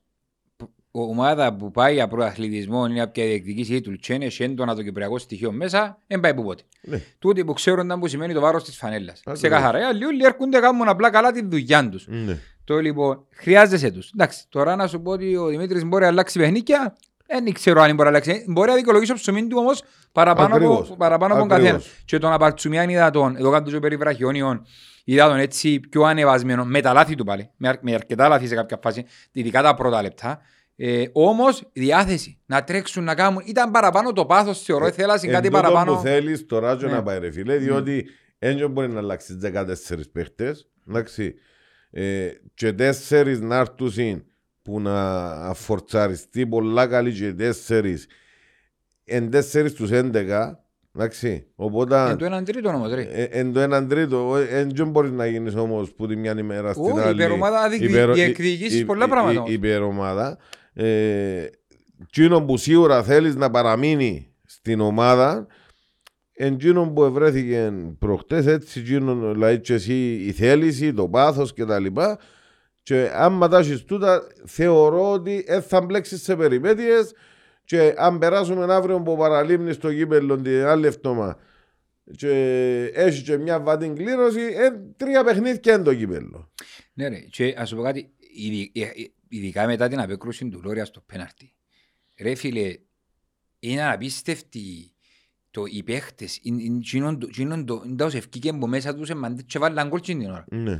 Ο 0.96 1.02
ομάδα 1.02 1.54
που 1.56 1.70
πάει 1.70 1.94
για 1.94 2.08
πρωταθλητισμό 2.08 2.86
είναι 2.86 2.98
κάποια 2.98 3.24
διεκδικήσει 3.24 3.80
του 3.80 3.96
Τσένε, 3.96 4.24
έχει 4.24 4.42
έντονα 4.42 4.74
το 4.74 4.82
κυπριακό 4.82 5.18
στοιχείο 5.18 5.52
μέσα, 5.52 5.98
δεν 6.06 6.20
πάει 6.20 6.34
που 6.34 6.42
πότε. 6.44 6.62
Ναι. 6.82 7.02
Τούτοι 7.18 7.44
που 7.44 7.52
ξέρουν 7.52 7.98
που 8.00 8.06
σημαίνει 8.08 8.34
το 8.34 8.40
βάρος 8.40 8.64
της 8.64 8.76
φανέλας. 8.76 9.18
Ακριβώς. 9.18 9.38
Σε 9.38 9.48
καθαρά, 9.48 9.78
οι 9.80 9.82
άλλοι 9.82 10.04
όλοι 10.04 10.24
έρχονται 10.24 10.58
κάνουν 10.60 10.88
απλά 10.88 11.10
καλά 11.10 11.32
τη 11.32 11.44
δουλειά 11.44 11.88
τους. 11.88 12.06
Ναι. 12.08 12.38
Το 12.64 12.78
λοιπόν, 12.78 13.26
χρειάζεσαι 13.30 13.90
τους. 13.90 14.10
Εντάξει, 14.14 14.44
τώρα 14.48 14.76
να 14.76 14.86
σου 14.86 15.00
πω 15.02 15.10
ότι 15.10 15.36
ο 15.36 15.46
Δημήτρης 15.46 15.84
μπορεί 15.84 16.02
να 16.02 16.08
αλλάξει 16.08 16.38
παιχνίκια, 16.38 16.96
δεν 17.26 17.52
ξέρω 17.52 17.80
αν 17.80 17.88
μπορεί 17.90 18.02
να 18.02 18.08
αλλάξει. 18.08 18.44
Μπορεί 18.48 18.68
να 18.70 18.74
δικαιολογήσει 18.76 19.12
το 19.12 19.18
ψωμί 19.18 19.46
του 19.46 19.56
όμως 19.60 19.82
παραπάνω, 20.12 20.54
Ακριβώς. 20.54 20.86
από, 20.88 20.96
παραπάνω 20.96 21.34
από 21.34 21.42
τον 21.42 21.52
Ακριβώς. 21.52 21.72
καθένα. 21.82 21.94
Και 22.04 22.18
τον 22.18 22.32
Απαρτσουμιάν 22.32 22.88
είδα 22.88 23.10
τον, 23.10 23.36
εδώ 23.36 23.50
κάτω 23.50 23.70
και 23.70 23.78
περί 23.78 23.96
βραχιόνιων, 23.96 24.66
είδα 25.04 25.28
τον 25.28 25.36
έτσι 25.38 25.80
πιο 25.80 26.02
ανεβασμένο, 26.02 26.64
με 26.64 26.80
τα 26.80 26.92
λάθη 26.92 27.14
του 27.14 27.24
πάλι, 27.24 27.50
με, 27.56 27.68
αρ- 27.68 27.82
με 27.82 27.94
αρκετά 27.94 28.28
λάθη 28.28 28.46
σε 28.46 28.54
κάποια 28.54 28.78
φάση, 28.82 29.04
ειδικά 29.32 29.62
τα 29.62 29.74
πρώτα 29.74 30.02
λεπτά. 30.02 30.40
Ε, 30.76 31.04
Όμως 31.12 31.62
διάθεση 31.72 32.38
να 32.46 32.64
τρέξουν, 32.64 33.04
να 33.04 33.14
κάνουν. 33.14 33.42
Ήταν 33.46 33.70
παραπάνω 33.70 34.12
το 34.12 34.26
πάθος, 34.26 34.62
θεωρώ. 34.62 34.90
Θέλα 34.90 35.14
κάτι 35.14 35.28
Εν 35.28 35.42
τούτο 35.42 35.50
παραπάνω. 35.50 35.94
που 35.94 36.00
θέλεις 36.00 36.46
τώρα 36.46 36.76
και 36.76 36.86
Ναι. 36.86 36.92
να 36.92 37.02
πάει 37.02 37.18
ρε 37.18 37.30
φίλε, 37.30 37.56
διότι 37.56 38.06
δεν 38.38 38.70
μπορεί 38.70 38.88
να 38.88 38.98
αλλάξει 38.98 39.38
14 39.42 40.10
παίχτες, 40.12 40.68
εντάξει, 40.88 41.34
ε, 41.96 42.28
και 42.54 42.72
τέσσερις 42.72 43.40
να 43.40 43.56
έρθουν 43.56 44.24
που 44.62 44.80
να 44.80 45.20
αφορτσαριστεί 45.30 46.46
πολλά 46.46 46.86
καλή 46.86 47.12
και 47.12 47.32
τέσσερις, 47.32 48.06
εν 49.04 49.30
τέσσερις 49.30 49.72
τους 49.72 49.90
11, 49.92 50.52
εντάξει, 50.96 51.46
οπότε... 51.54 52.10
Εν 52.10 52.16
το 52.16 52.24
έναν 52.24 52.44
τρίτο 52.44 52.68
όμως, 52.68 52.92
ρε. 52.94 53.02
Ε, 53.02 53.22
Εν 53.22 53.52
το 53.52 53.60
έναν 53.60 53.88
τρίτο, 53.88 54.36
ε, 54.36 54.64
δεν 54.74 54.88
μπορείς 54.90 55.10
να 55.10 55.26
γίνεις 55.26 55.54
όμως 55.54 55.92
που 55.92 56.06
τη 56.06 56.16
μια 56.16 56.34
ημέρα 56.38 56.72
στην 56.72 56.84
Όχι, 56.84 56.96
η 56.98 57.00
άλλη. 57.00 57.14
υπερομάδα 57.14 57.68
δι- 57.68 57.82
Υπερο- 57.82 58.14
διεκδικήσεις 58.14 58.74
η- 58.74 58.78
η- 58.80 58.84
πολλά 58.84 59.04
η- 59.04 59.08
πράγματα 59.08 59.32
η- 59.34 59.36
όμως. 59.38 59.50
Η 59.50 59.52
υπερομάδα. 59.52 60.38
Ε, 60.72 61.46
Εκείνο 62.02 62.42
που 62.42 62.56
σίγουρα 62.56 63.02
θέλεις 63.02 63.34
να 63.36 63.50
παραμείνει 63.50 64.28
στην 64.44 64.80
ομάδα, 64.80 65.46
εκείνο 66.34 66.90
που 66.90 67.04
ευρέθηκε 67.04 67.72
προχτές, 67.98 68.46
έτσι, 68.46 68.80
εκείνο, 68.80 69.32
δηλαδή 69.32 69.60
και 69.60 69.74
εσύ 69.74 70.14
η 70.14 70.32
θέληση, 70.32 70.92
το 70.92 71.08
πάθος 71.08 71.52
κτλ. 71.54 71.86
Και 72.82 73.10
άμα 73.14 73.48
τα 73.48 73.58
έχεις 73.58 73.84
τούτα, 73.84 74.26
θεωρώ 74.46 75.12
ότι 75.12 75.44
δεν 75.46 75.62
θα 75.62 75.80
μπλέξεις 75.80 76.22
σε 76.22 76.36
περιπέτειες 76.36 77.14
και 77.64 77.94
αν 77.96 78.18
περάσουμε 78.18 78.74
αύριο 78.74 79.00
που 79.02 79.16
παραλίμνεις 79.16 79.74
στο 79.74 79.90
γήπεδο 79.90 80.36
την 80.36 80.64
άλλη 80.64 80.86
εβδομάδα 80.86 81.38
και 82.16 82.30
έχεις 82.94 83.22
και 83.22 83.36
μια 83.36 83.60
βατή 83.60 83.88
κλήρωση, 83.88 84.40
ε, 84.40 84.70
τρία 84.96 85.24
παιχνίδια 85.24 85.74
είναι 85.74 85.82
το 85.82 85.90
γήπεδο. 85.90 86.50
Ναι, 86.92 87.08
ρε. 87.08 87.18
Και 87.18 87.54
ας 87.58 87.68
σου 87.68 87.76
πω 87.76 87.82
κάτι, 87.82 88.10
ειδι- 88.34 88.76
ε, 88.76 88.82
ε, 88.82 88.90
ειδικά 89.28 89.66
μετά 89.66 89.88
την 89.88 90.00
απέκρουση 90.00 90.48
του 90.48 90.60
Λόριας 90.64 90.88
στο 90.88 91.00
πέναρτι. 91.00 91.52
Ρε 92.20 92.34
φίλε, 92.34 92.76
είναι 93.58 93.90
απίστευτη 93.92 94.93
το 95.54 95.62
οι 95.66 95.82
παίχτες, 95.82 96.38
είναι- 96.42 96.62
είναι 96.62 96.76
εκείνον 96.76 97.18
το- 97.18 97.26
εκείνον 97.30 97.64
το- 97.66 97.82
είναι 97.86 97.96
τόσο 97.96 98.16
ευκήκε 98.16 98.48
από 98.48 98.66
μέσα 98.66 98.94
τους, 98.94 99.10
εμμαντές 99.10 99.44
και 99.46 99.58
βάλαν 99.58 99.88
γκολ 99.88 100.00
την 100.00 100.30
ώρα. 100.30 100.44
Ναι. 100.50 100.76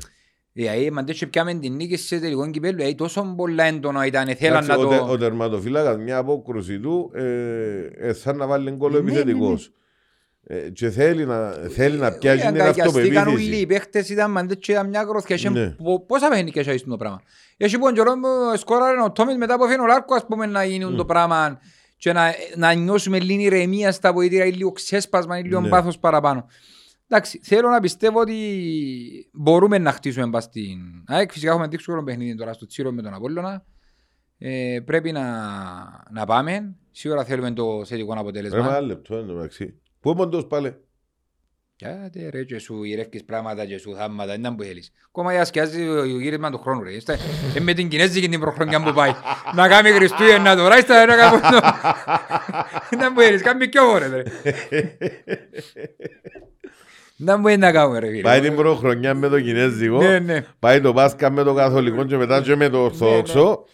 Δηλαδή, 0.53 0.85
εμμαντές 0.85 1.19
και 1.19 1.27
πιάμε 1.27 1.55
την 1.55 1.75
νίκη 1.75 1.97
σε 1.97 2.19
τελικό 2.21 2.51
κυπέλλο, 2.51 2.77
δηλαδή 2.77 2.95
τόσο 2.95 3.35
πολλά 3.37 3.65
έντονα 3.65 4.07
ήταν, 4.07 4.37
θέλαν 4.37 4.65
Εντάξει, 4.65 4.81
να 4.81 4.87
ο, 4.87 4.89
τε- 4.89 4.99
το... 4.99 5.11
ο 5.11 5.19
τερματοφύλακας 5.19 5.97
μια 5.97 6.17
απόκρουση 6.17 6.79
του 6.81 7.11
ε, 7.15 7.89
ε, 8.09 8.13
σαν 8.13 8.37
να 8.37 8.47
βάλει 8.47 8.71
γκολ 8.71 8.93
Ναι, 8.93 8.99
ναι, 9.01 9.11
επιθετικός. 9.11 9.73
Ε, 10.47 10.71
και 10.71 10.91
θέλει 10.91 11.25
να, 11.27 11.51
θέλει 11.51 11.97
να 11.97 12.13
πιάσει 12.13 12.39
την 12.39 12.47
Αγκαγιαστήκαν 12.47 12.95
όλοι 12.97 13.13
οι 13.15 13.17
αυτοπεποίθηση. 13.19 13.67
παίχτες, 13.67 14.09
ήταν 14.09 14.31
μαντές 14.31 14.57
και 14.61 14.73
ήταν 14.73 14.89
μια 14.89 15.03
γροθιά. 15.03 15.37
Είχε 15.37 15.51
Ναι. 15.51 15.71
πο- 15.71 16.05
Πόσα 16.07 16.29
παιχνίδια 16.29 16.61
είχε 16.63 16.77
στο 16.77 16.97
πράγμα; 16.97 17.23
Έχει 17.57 17.79
πον 17.79 17.95
καιρό 17.95 18.13
που 18.13 18.57
σκόραρε 18.57 19.03
ο 19.03 19.13
Τόμις 19.13 19.37
μετά 19.37 19.57
που 19.59 19.65
έφυγε 19.65 19.81
ο 19.81 19.87
Λάρκος 19.87 20.17
ας 20.17 20.27
πούμε 20.27 20.47
να 20.47 20.65
γίνει 20.65 20.95
το 20.97 21.05
πράγμα 21.05 21.61
και 22.05 22.13
να, 22.13 22.35
να 22.57 22.73
νιώσουμε 22.73 23.21
λίγη 23.21 23.45
ηρεμία 23.45 23.93
στα 23.93 24.13
βοηθήρα 24.13 24.45
ή 24.45 24.53
λίγο 24.53 24.73
ξέσπασμα 24.73 25.39
ή 25.39 25.43
λίγο 25.43 25.61
Ναι. 25.61 25.69
πάθος 25.69 25.99
παραπάνω. 25.99 26.47
Εντάξει, 27.09 27.41
θέλω 27.43 27.69
να 27.69 27.81
πιστεύω 27.81 28.21
ότι 28.21 28.37
μπορούμε 29.33 29.79
να 29.79 29.93
χτίσουμε 29.93 30.31
πας 30.31 30.45
στην 30.45 30.79
ΑΕΚ. 31.07 31.33
Φυσικά 31.33 31.51
έχουμε 31.51 31.67
δύσκολο 31.67 32.03
παιχνίδι 32.03 32.35
τώρα 32.35 32.53
στο 32.53 32.67
Τσίρο 32.67 32.93
με 32.93 33.03
τον 33.03 33.15
Απόλλωνα. 33.15 33.65
Ε, 34.39 34.79
πρέπει 34.85 35.13
να, 35.13 35.23
να 36.11 36.25
πάμε. 36.27 36.75
Σίγουρα 36.91 37.25
θέλουμε 37.25 37.51
το 37.53 37.85
θετικό 37.85 38.09
Ρε 38.09 38.15
μα 38.15 38.21
αποτέλεσμα. 38.21 38.59
ένα 38.59 38.81
λεπτό 38.81 39.17
εν 39.17 39.27
τω 39.27 39.35
μεταξύ. 39.35 39.81
Πού 40.01 40.09
είναι 40.09 40.19
πόντος 40.19 40.47
πάλι; 40.47 40.77
Κάτε 41.79 42.29
ρε 42.31 42.45
και 42.45 42.59
σου 42.59 42.83
ηρεύκεις 42.85 43.25
πράγματα 43.25 43.65
και 43.67 43.79
σου 43.79 43.95
θάμματα, 43.97 44.31
δεν 44.31 44.41
ήταν 44.41 44.57
που 44.57 44.63
θέλεις. 44.63 44.93
Κόμμα 45.11 45.33
για 45.33 45.45
σκιάζει 45.45 45.87
το 45.87 46.05
γύρισμα 46.05 46.51
του 46.51 46.59
χρόνου 46.59 46.83
ρε. 46.83 46.93
Είστε- 46.93 47.19
ε, 47.55 47.61
Με 47.61 47.73
την 47.75 47.89
Κινέζικη 47.89 48.29
την 48.29 48.41
προχρονιά 48.41 48.83
που 48.83 48.93
πάει. 48.93 49.11
Να 49.57 49.69
κάνει 49.69 49.91
Χριστούγεννα 49.91 50.57
τώρα, 50.57 50.79
είστε 50.79 51.05
να 51.05 51.17
κάνει 51.17 51.37
αυτό. 51.43 51.59
Δεν 52.91 52.99
ήταν 52.99 53.15
που 53.15 53.21
θέλεις, 53.21 53.43
κάνει 53.43 53.69
πιο 53.69 53.91
ωραία 53.91 54.09
ρε. 54.09 54.23
Δεν 57.17 57.27
ήταν 57.27 57.41
που 57.43 57.49
είναι 57.49 57.57
να 57.67 57.73
κάνουμε 57.73 57.99
ρε 57.99 58.21
Πάει 58.21 58.37
φίλε. 58.39 58.49
την 58.49 58.57
προχρονιά 58.57 59.15
με 59.15 59.29
το 59.29 59.41
Κινέζικο, 59.41 59.99
Ναι, 60.03 60.19
ναι. 60.19 60.45
πάει 60.59 60.81
το 60.81 60.93
Πάσχα 60.93 61.31
με 61.31 61.43
το 61.43 61.55
Καθολικό 61.55 62.05
και 62.05 62.17
μετά 62.17 62.43
και 62.43 62.57
με 62.57 62.69
το 62.69 62.79
Ορθόδοξο. 62.85 63.65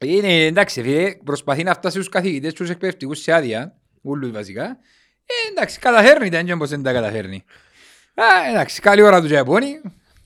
Είναι 0.00 0.44
εντάξει 0.44 0.82
φίλε, 0.82 1.14
προσπαθεί 1.24 1.62
να 1.62 1.74
φτάσει 1.74 1.94
στους 1.96 2.08
καθηγητές, 2.08 2.52
στους 2.52 2.70
εκπαιδευτικούς 2.70 3.18
σε 3.20 3.32
άδεια, 3.32 3.76
ούλους 4.02 4.30
βασικά. 4.30 4.78
Ε, 5.30 5.50
εντάξει, 5.50 5.78
καταφέρνει, 5.78 6.28
δεν 6.28 6.46
είναι 6.46 6.56
πως 6.56 6.68
δεν 6.70 6.82
τα 6.82 6.92
καταφέρνει. 6.92 7.44
Α, 8.14 8.24
εντάξει, 8.50 8.80
καλή 8.80 9.02
ώρα 9.02 9.20
του 9.20 9.32
Ιαπώνη. 9.32 9.80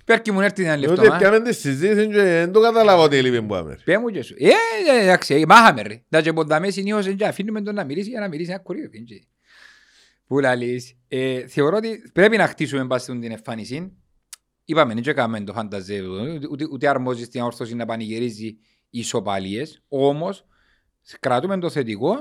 Πέρκει 0.04 0.32
μου 0.32 0.40
έρθει 0.40 0.64
ένα 0.64 0.76
λεπτό. 0.76 0.92
Ούτε 0.92 1.08
μα. 1.08 1.16
πιάμε 1.16 1.40
τη 1.42 1.54
συζήτηση 1.54 2.06
και 2.06 2.22
δεν 2.22 2.52
το 2.52 2.60
καταλάβω 2.60 3.08
τι 3.08 3.16
έλειπε 3.16 3.40
που 3.40 3.54
άμε. 3.54 3.78
Πέ 3.84 3.98
μου 3.98 4.08
και 4.08 4.22
σου. 4.22 4.34
Ε, 4.38 4.48
ε, 4.98 5.02
εντάξει, 5.02 5.34
ε, 5.34 5.46
μάχαμε 5.46 5.82
ρε. 5.82 6.02
Τα 6.08 6.22
και 6.22 6.32
ποντάμε 6.32 6.70
συνήθως 6.70 7.06
ε, 7.06 7.12
και 7.12 7.26
αφήνουμε 7.26 7.62
τον 7.62 7.74
να 7.74 7.84
μιλήσει 7.84 8.08
για 8.08 8.20
να 8.20 8.28
μιλήσει 8.28 8.50
ένα 8.50 8.58
κορίο. 8.60 8.88
δεν 8.92 9.04
και- 9.04 9.26
Πού 10.26 10.38
λαλείς. 10.40 10.96
Ε, 11.08 11.46
θεωρώ 11.46 11.76
ότι 11.76 12.10
πρέπει 12.12 12.36
να 12.36 12.46
χτίσουμε 12.46 12.86
πάση 12.86 13.04
στην 13.04 13.20
την 13.20 13.30
εμφάνιση. 13.30 13.96
Είπαμε, 14.64 14.94
δεν 14.94 15.02
έκαμε 15.06 15.40
το 15.40 15.52
φανταζέ, 15.52 16.00
ούτε, 16.50 16.66
ούτε 16.72 16.88
αρμόζει 16.88 17.24
στην 17.24 17.40
όρθωση 17.40 17.74
να 17.74 17.84
πανηγυρίζει 17.86 18.56
ισοπαλίες. 18.90 19.82
Όμως, 19.88 20.46
κρατούμε 21.20 21.58
το 21.58 21.70
θετικό 21.70 22.14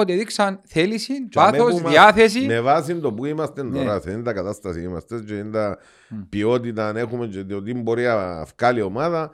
ότι 0.00 0.14
δείξαν 0.16 0.60
θέληση, 0.64 1.28
Και 1.28 1.40
αμέ 1.40 1.56
πάθος, 1.58 1.74
που 1.74 1.80
μα- 1.80 1.90
διάθεση. 1.90 2.40
Με 2.46 2.60
βάση 2.60 2.94
το 2.94 3.12
που 3.12 3.24
είμαστε 3.24 3.62
Ναι. 3.62 3.78
τώρα, 3.78 4.00
σε 4.00 4.10
είναι 4.10 4.22
τα 4.22 4.32
κατάσταση 4.32 4.82
είμαστε 4.82 5.20
και 5.26 5.34
είναι 5.34 5.50
τα 5.50 5.78
Μμ. 6.08 6.20
ποιότητα 6.28 6.88
αν 6.88 6.96
έχουμε 6.96 7.26
και 7.26 7.44
το 7.44 7.62
τι 7.62 7.74
μπορεί 7.74 8.02
να 8.02 8.44
βγάλει 8.58 8.78
η 8.78 8.82
ομάδα. 8.82 9.30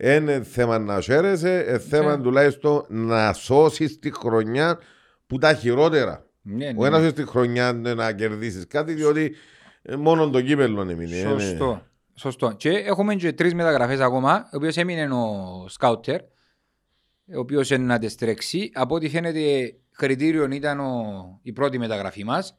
Είναι 0.00 0.42
θέμα 0.42 0.78
να 0.78 1.00
χαίρεσαι, 1.00 1.64
είναι 1.68 1.78
θέμα 1.78 2.16
Ναι. 2.16 2.22
τουλάχιστον 2.22 2.84
να 2.88 3.32
σώσεις 3.32 3.98
τη 3.98 4.10
χρονιά 4.14 4.78
που 5.26 5.38
τα 5.38 5.54
χειρότερα. 5.54 6.26
Ναι, 6.42 6.66
Ο 6.76 6.80
ναι, 6.82 6.86
ένας 6.86 7.10
στη 7.10 7.26
χρονιά 7.26 7.68
είναι 7.68 7.94
να 7.94 8.12
κερδίσεις 8.12 8.66
κάτι, 8.66 8.92
διότι 8.92 9.34
ε, 9.82 9.96
μόνο 9.96 10.30
το 10.30 10.40
κύπελλο 10.40 10.80
έμεινε. 10.80 11.16
είναι- 11.16 11.28
Σωστό. 11.40 11.82
Σωστό. 12.14 12.52
Και 12.56 12.68
έχουμε 12.70 13.14
και 13.14 13.32
τρεις 13.32 13.54
μεταγραφές 13.54 14.00
ακόμα, 14.00 14.34
ο 14.52 14.56
οποίος 14.56 14.76
έμεινε 14.76 15.14
ο 15.14 15.64
Σκάουτερ, 15.68 16.20
ο 17.34 17.38
οποίος 17.38 17.70
είναι 17.70 17.84
να 17.84 17.98
τις 17.98 18.14
τρέξει. 18.14 18.70
Από 18.74 18.94
ό,τι 18.94 19.08
φαίνεται 19.08 19.74
κριτήριο 19.98 20.44
ήταν 20.50 20.80
ο, 20.80 21.38
η 21.42 21.52
πρώτη 21.52 21.78
μεταγραφή 21.78 22.24
μας, 22.24 22.58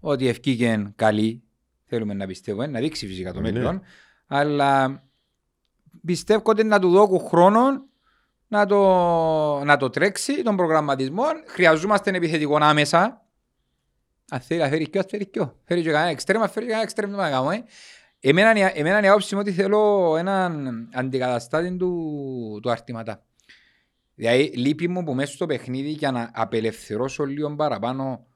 ότι 0.00 0.28
ευκήκε 0.28 0.92
καλή, 0.96 1.42
θέλουμε 1.84 2.14
να 2.14 2.26
πιστεύουμε, 2.26 2.66
να 2.66 2.80
δείξει 2.80 3.06
φυσικά 3.06 3.32
το 3.32 3.40
Ναι. 3.40 3.52
μέλλον, 3.52 3.82
αλλά 4.26 5.02
πιστεύω 6.04 6.42
ότι 6.44 6.64
να 6.64 6.78
του 6.78 6.90
δώσω 6.90 7.18
χρόνο 7.18 7.86
να 8.48 8.66
το, 8.66 8.80
να 9.64 9.76
το 9.76 9.90
τρέξει 9.90 10.42
τον 10.42 10.56
προγραμματισμό. 10.56 11.22
Χρειαζόμαστε 11.46 12.08
ένα 12.08 12.18
επιθετικό 12.18 12.56
άμεσα. 12.60 13.26
Αν 14.30 14.40
θέλει 14.40 14.60
να 14.60 14.68
φέρει 14.68 14.88
ποιο, 14.88 15.02
φέρει 15.08 15.26
ποιο. 15.26 15.56
Φέρει 15.64 15.82
και 15.82 15.90
κανένα 15.90 16.10
εξτρέμα, 16.10 16.48
φέρει 16.48 16.66
κανένα 16.66 16.82
εξτρέμα 16.82 17.16
να 17.16 17.30
κάνουμε. 17.30 17.54
ε. 17.54 17.64
Εμένα, 18.28 18.72
η- 18.72 18.78
εμένα 18.80 19.02
η 19.02 19.08
άποψη 19.08 19.34
μου 19.34 19.40
ότι 19.40 19.52
θέλω 19.52 20.14
έναν 20.16 20.88
αντικαταστάτη 20.94 21.76
του, 21.76 22.58
του 22.62 22.70
αρτηματά. 22.70 23.22
Δηλαδή 24.14 24.42
λείπει 24.44 24.88
μου 24.88 25.04
που 25.04 25.14
μέσα 25.14 25.32
στο 25.32 25.46
παιχνίδι 25.46 25.88
για 25.90 26.10
να 26.10 26.30
απελευθερώσω 26.34 27.24
λίγο 27.24 27.54
παραπάνω 27.56 28.26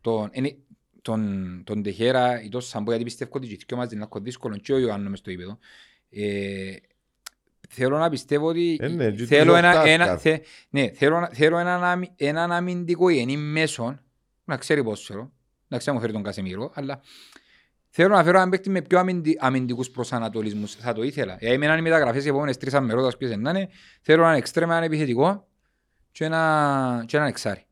τον, 0.00 0.30
είναι, 0.32 0.56
τον, 1.02 1.62
τον 1.64 1.82
Τεχέρα 1.82 2.42
ή 2.42 2.48
τον 2.48 2.60
Σαμπό 2.60 2.88
γιατί 2.90 3.04
πιστεύω 3.04 3.30
ότι 3.34 3.46
και 3.46 3.52
οι 3.54 3.62
δυο 3.68 3.76
μας 3.76 3.92
είναι 3.92 4.02
λίγο 4.12 4.20
δύσκολο 4.20 4.56
και 4.56 4.72
ο 4.72 4.78
Ιωάννου 4.78 5.10
μες 5.10 5.18
στο 5.18 5.30
ύπεδο. 5.30 5.58
Ε, 6.10 6.72
θέλω 7.68 7.98
να 7.98 8.08
πιστεύω 8.08 8.46
ότι 8.46 8.78
Ε, 8.80 8.88
ναι, 8.88 9.10
και 9.10 9.24
θέλω, 9.24 9.50
τους 9.50 9.58
ένα, 9.58 9.68
οχτάς 9.68 9.86
ένα, 9.88 10.06
κάθε. 10.06 10.30
θε, 10.30 10.38
ναι, 10.70 10.90
θέλω, 10.94 11.20
να- 11.20 11.28
θέλω 11.28 11.58
έναν, 11.58 11.84
αμυ- 11.84 12.12
έναν 12.16 12.52
αμυντικό 12.52 13.10
γενή 13.10 13.36
μέσον 13.36 14.00
να 14.44 14.56
ξέρει 14.56 14.84
πόσο 14.84 15.32
να 15.68 15.78
ξέρει 15.78 15.94
μου 15.96 16.00
φέρει 16.00 16.12
τον 16.12 16.22
Κασεμίρο 16.22 16.70
αλλά 16.74 17.00
θέλω 17.94 18.14
να 18.14 18.24
φέρω 18.24 18.36
έναν 18.36 18.50
παίκτη 18.50 18.70
με 18.70 18.82
πιο 18.82 18.98
αμυντι, 18.98 19.36
αμυντικούς 19.40 19.90
προσανατολισμούς 19.90 20.74
θα 20.74 20.92
το 20.92 21.02
ήθελα 21.02 21.36
για 21.40 21.52
εμένα 21.52 21.76
οι 21.76 21.82
μεταγραφές 21.82 22.24
οι 22.24 22.28
επόμενες 22.28 22.56
τρεις 22.56 22.74
αμερώτας 22.74 23.16
ποιες 23.16 23.36
να 23.36 23.50
είναι 23.50 23.68
θέλω 24.02 24.22
έναν 24.22 24.34
εξτρέμα, 24.34 24.72
έναν 24.72 24.84
επιθετικό 24.84 25.48
και, 26.12 26.24
ένα, 26.24 27.04
και 27.06 27.16
έναν 27.16 27.28
εξάρι 27.28 27.66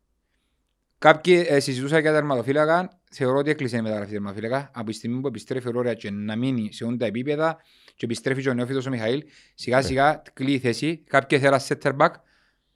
Κάποιοι 1.00 1.46
ε, 1.48 1.60
συζητούσαν 1.60 2.00
για 2.00 2.12
τερματοφύλακα. 2.12 3.00
Θεωρώ 3.10 3.38
ότι 3.38 3.50
έκλεισε 3.50 3.76
η 3.76 3.80
μεταγραφή 3.80 4.12
τερματοφύλακα. 4.12 4.70
Από 4.74 4.86
τη 4.86 4.92
στιγμή 4.92 5.20
που 5.20 5.26
επιστρέφει 5.26 5.68
ο 5.68 5.70
Ρόρια 5.70 5.94
και 5.94 6.10
να 6.10 6.36
μείνει 6.36 6.72
σε 6.72 6.84
όλα 6.84 6.96
τα 6.96 7.06
επίπεδα 7.06 7.58
και 7.96 8.04
επιστρέφει 8.04 8.42
και 8.42 8.48
ο 8.48 8.54
νεόφυτος 8.54 8.86
ο 8.86 8.90
Μιχαήλ, 8.90 9.24
σιγά 9.54 9.82
σιγά 9.82 10.22
κλείει 10.32 10.54
η 10.54 10.58
θέση. 10.58 11.04
Κάποιοι 11.06 11.38
θέλαν 11.38 11.60
center 11.68 11.96
back. 11.96 12.10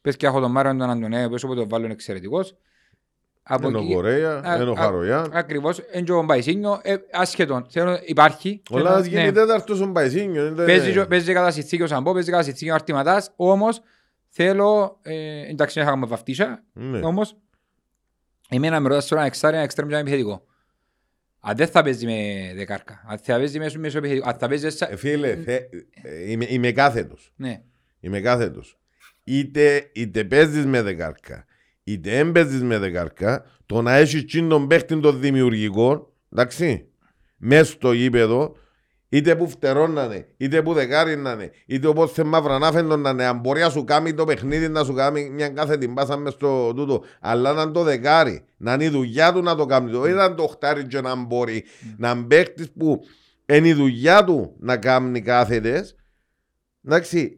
Πες 0.00 0.16
και 0.16 0.26
έχω 0.26 0.40
τον 0.40 0.50
Μάριο 0.50 0.76
τον 0.76 0.90
Αντωνέα, 0.90 1.22
ο 1.22 1.24
οποίος 1.24 1.44
όποτε 1.44 1.60
τον 1.60 1.68
βάλω 1.68 1.84
είναι 1.84 1.92
εξαιρετικός. 1.92 2.56
Από 3.46 3.68
Είναι 3.68 3.78
ο 3.78 3.80
εκεί, 3.80 3.92
Κορέα, 3.92 4.40
α- 4.44 4.54
είναι 4.54 4.64
ο 4.64 4.72
α- 4.72 4.76
Χαρογιάν. 4.76 5.30
ακριβώς, 5.32 5.78
είναι 5.92 6.02
και 6.02 6.12
ο 6.12 6.22
Μπαϊσίνιο, 6.22 6.80
ε, 6.82 6.96
ασχετόν. 7.12 7.66
Θέλω, 7.70 7.98
υπάρχει. 8.04 8.62
Ο 8.70 8.78
Λάδας 8.78 9.08
Ναι. 9.08 9.18
γίνει 9.20 9.32
τέταρτος 9.32 9.80
ο 9.80 9.86
Μπαϊσίνιο. 9.86 10.46
είναι- 10.46 10.64
Παίζει, 10.64 10.92
και- 10.92 11.04
παίζει 11.04 11.32
κατά 11.32 11.50
συνθήκη 11.50 11.82
ο 11.82 11.86
Σαμπό, 11.86 12.12
παίζει 12.12 12.30
κατά 12.30 12.42
συνθήκη 12.42 12.70
ο 12.70 12.74
Αρτηματάς, 12.74 13.32
όμως 13.36 13.80
θέλω, 14.28 14.98
ε, 15.02 15.48
εντάξει 15.50 15.78
δεν 15.78 15.88
είχαμε 15.88 16.06
βαφτίσα, 16.06 16.62
Ναι. 16.72 16.98
όμως 16.98 17.36
εμένα 18.48 18.80
με 18.80 18.88
ρωτάς 18.88 19.06
τώρα 19.06 19.20
ένα 19.20 19.30
εξάρι, 19.30 19.54
ένα 19.54 19.64
εξτρέμ 19.64 19.86
και 19.88 19.92
ένα 19.94 20.02
επιθετικό. 20.02 20.44
Αν 21.40 21.56
δεν 21.56 21.66
θα 21.66 21.82
παίζει 21.82 22.06
με 22.06 22.52
δεκάρκα, 22.56 23.02
αν 23.08 23.18
θα 23.18 23.36
παίζει 23.36 23.58
μέσω 23.58 23.78
μέσω 23.78 23.98
επιθετικό, 23.98 24.28
αν 24.28 24.34
θα 24.34 24.48
παίζει... 24.48 24.70
σα- 24.70 24.90
Ε, 24.90 24.96
Φίλε, 24.96 25.36
θε- 25.36 25.72
ε, 26.02 26.30
είμαι, 26.30 26.46
είμαι 26.48 26.72
κάθετος. 26.72 27.32
Ναι, 27.36 27.62
Είμαι 28.00 28.20
κάθετος. 28.20 28.78
Είτε, 29.24 29.90
είτε 29.94 30.24
παίζεις 30.24 30.66
με 30.66 30.82
δεκάρκα, 30.82 31.44
είτε 31.84 32.10
δεν 32.10 32.32
παίζεις 32.32 32.62
με 32.62 32.78
δεκάρκα, 32.78 33.44
το 33.66 33.82
να 33.82 33.94
έχεις 33.94 34.24
τσιν 34.24 34.48
τον 34.48 34.66
παίχτη 34.66 35.00
των 35.00 35.20
δημιουργικών, 35.20 36.06
εντάξει, 36.32 36.88
μέσα 37.36 37.64
στο 37.64 37.92
γήπεδο, 37.92 38.56
είτε 39.08 39.36
που 39.36 39.48
φτερώνανε, 39.48 40.28
είτε 40.36 40.62
που 40.62 40.72
δεκάρι 40.72 41.16
να 41.16 41.32
είναι, 41.32 41.50
είτε 41.66 41.86
όπως 41.86 42.12
θε 42.12 42.24
μαύρα 42.24 42.58
να 42.58 42.72
φαίνονται 42.72 42.96
να 43.02 43.10
είναι, 43.10 43.24
αν 43.24 43.38
μπορεί 43.38 43.60
να 43.60 43.70
σου 43.70 43.84
κάνει 43.84 44.14
το 44.14 44.24
παιχνίδι, 44.24 44.68
να 44.68 44.84
σου 44.84 44.92
κάνει 44.92 45.30
μια 45.30 45.48
κάθε 45.48 45.76
την 45.76 45.94
πάσα 45.94 46.16
μες 46.16 46.32
στο 46.32 46.74
τούτο, 46.74 47.02
αλλά 47.20 47.52
να 47.52 47.62
είναι 47.62 47.72
το 47.72 47.82
δεκάρι, 47.82 48.44
να 48.56 48.72
είναι 48.72 48.84
η 48.84 48.88
δουλειά 48.88 49.32
του 49.32 49.42
να 49.42 49.54
το 49.54 49.66
κάνει, 49.66 49.90
το 49.90 50.06
ήταν 50.06 50.36
το 50.36 50.46
χτάρι 50.46 50.86
και 50.86 51.00
να 51.00 51.14
μπορεί, 51.14 51.64
να 51.96 52.10
είναι 52.10 52.24
παίχτης 52.24 52.70
που 52.70 53.00
είναι 53.46 53.68
η 53.68 53.72
δουλειά 53.72 54.24
του 54.24 54.56
να 54.58 54.76
κάνει 54.76 55.20
κάθετες, 55.20 55.96
εντάξει, 56.84 57.36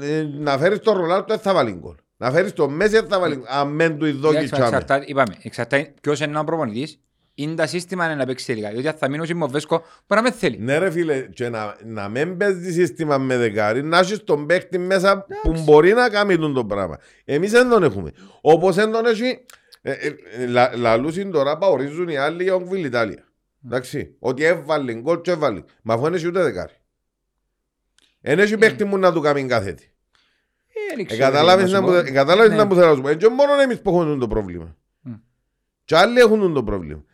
ε, 0.00 0.22
να 0.22 0.58
φέρεις 0.58 0.78
τον 0.78 0.96
Ρολάλτο 0.96 1.26
δεν 1.26 1.38
θα 1.38 1.54
βάλει 1.54 1.72
γκολ. 1.72 1.94
Να 2.22 2.30
φέρεις 2.30 2.52
τον 2.52 2.72
Μέση 2.74 2.90
δεν 2.90 3.06
θα 3.08 3.18
βάλει 3.20 3.34
γκολ. 3.34 3.44
Αν 3.48 3.68
μεν 3.68 3.98
του 3.98 4.04
ειδόκι 4.06 4.34
Εντάξει, 4.36 4.52
τσάμε. 4.52 4.66
εξαρτάται- 4.66 5.08
είπαμε, 5.08 5.34
εξαρτάται 5.42 5.92
ποιος 6.00 6.20
είναι 6.20 6.38
ο 6.38 6.44
προπονητής, 6.44 7.00
είναι 7.34 7.54
τα 7.54 7.66
σύστημα 7.66 8.04
είναι 8.04 8.14
να 8.14 8.26
παίξει 8.26 8.46
τελικά, 8.46 8.70
διότι 8.70 8.88
αν 8.88 8.94
θα 8.94 9.08
μείνω 9.08 9.44
ο 9.44 9.48
Βέσκο, 9.48 9.76
μπορεί 9.78 10.22
να 10.22 10.22
με 10.22 10.30
θέλει. 10.30 10.58
Ναι 10.58 10.78
ρε 10.78 10.90
φίλε, 10.90 11.20
και 11.20 11.48
να, 11.48 11.76
να 11.84 12.08
μην 12.08 12.36
παίζει 12.36 12.72
σύστημα 12.72 13.18
με 13.18 13.36
δεκάρι, 13.36 13.82
να 13.82 13.98
έχεις 13.98 14.24
τον 14.24 14.46
παίκτη 14.46 14.78
μέσα 14.78 15.26
που 15.42 15.62
μπορεί 15.64 15.92
να 15.92 16.08
κάνει 16.08 16.38
τον 16.38 16.54
το 16.54 16.64
πράγμα. 16.64 16.98
Εμείς 17.24 17.50
δεν 17.50 17.68
τον 17.68 17.82
έχουμε. 17.82 18.10
Όπως 18.40 18.74
δεν 18.74 18.92
τον 18.92 19.06
έχει, 19.06 19.40
ε, 19.82 19.92
ε, 19.92 20.46
λα- 20.46 20.76
λαλούσιν 20.76 21.30
τώρα 21.30 21.58
παορίζουν 21.58 22.08
οι 22.08 22.16
άλλοι 22.16 22.42
για 22.42 22.52
τον 22.52 22.64
Κβιλιτάλια. 22.64 23.24
Εντάξει, 23.66 24.16
ότι 24.18 24.44
έβαλε 24.44 24.94
γκολ 24.94 25.20
και 25.20 25.30
έβαλε. 25.30 25.62
Μα 25.82 25.94
αφού 25.94 26.02
δεν 26.02 26.14
έχει 26.14 26.26
ούτε 26.26 26.42
δεκάρι. 26.42 26.72
Δεν 28.20 28.38
έχει 28.38 28.56
παίκτη 28.56 28.84
μου 28.84 28.98
να 28.98 29.12
του 29.12 29.20
κάνει 29.20 29.46
κάθετη. 29.46 29.92
Ε, 30.92 30.96
δεν 30.96 30.98
Ε, 30.98 31.04
ξέρω, 31.04 31.20
Κατάλαβες 31.22 31.64
να 31.72 31.80
να 31.80 31.86
σου 31.86 31.92
μου 31.92 32.00
πω. 32.00 32.06
ε, 32.06 32.10
κατάλαβες 32.10 32.50
Ναι. 32.50 32.56
να 32.56 32.64
μου 32.64 32.74
θέλω 32.74 32.86
να 32.88 32.94
σου 32.94 33.00
πω. 33.02 33.08
Ε, 33.08 33.14
Και 33.14 33.28
μόνο 33.28 33.60
εμείς 33.62 33.80
που 33.80 33.90
έχουμε 33.90 34.18
το 34.18 34.28
πρόβλημα. 34.28 34.76
Μμ. 35.00 35.12
Και 35.84 35.96
άλλοι 35.96 36.18
έχουν 36.18 36.52
το 36.54 36.64
πρόβλημα. 36.64 37.04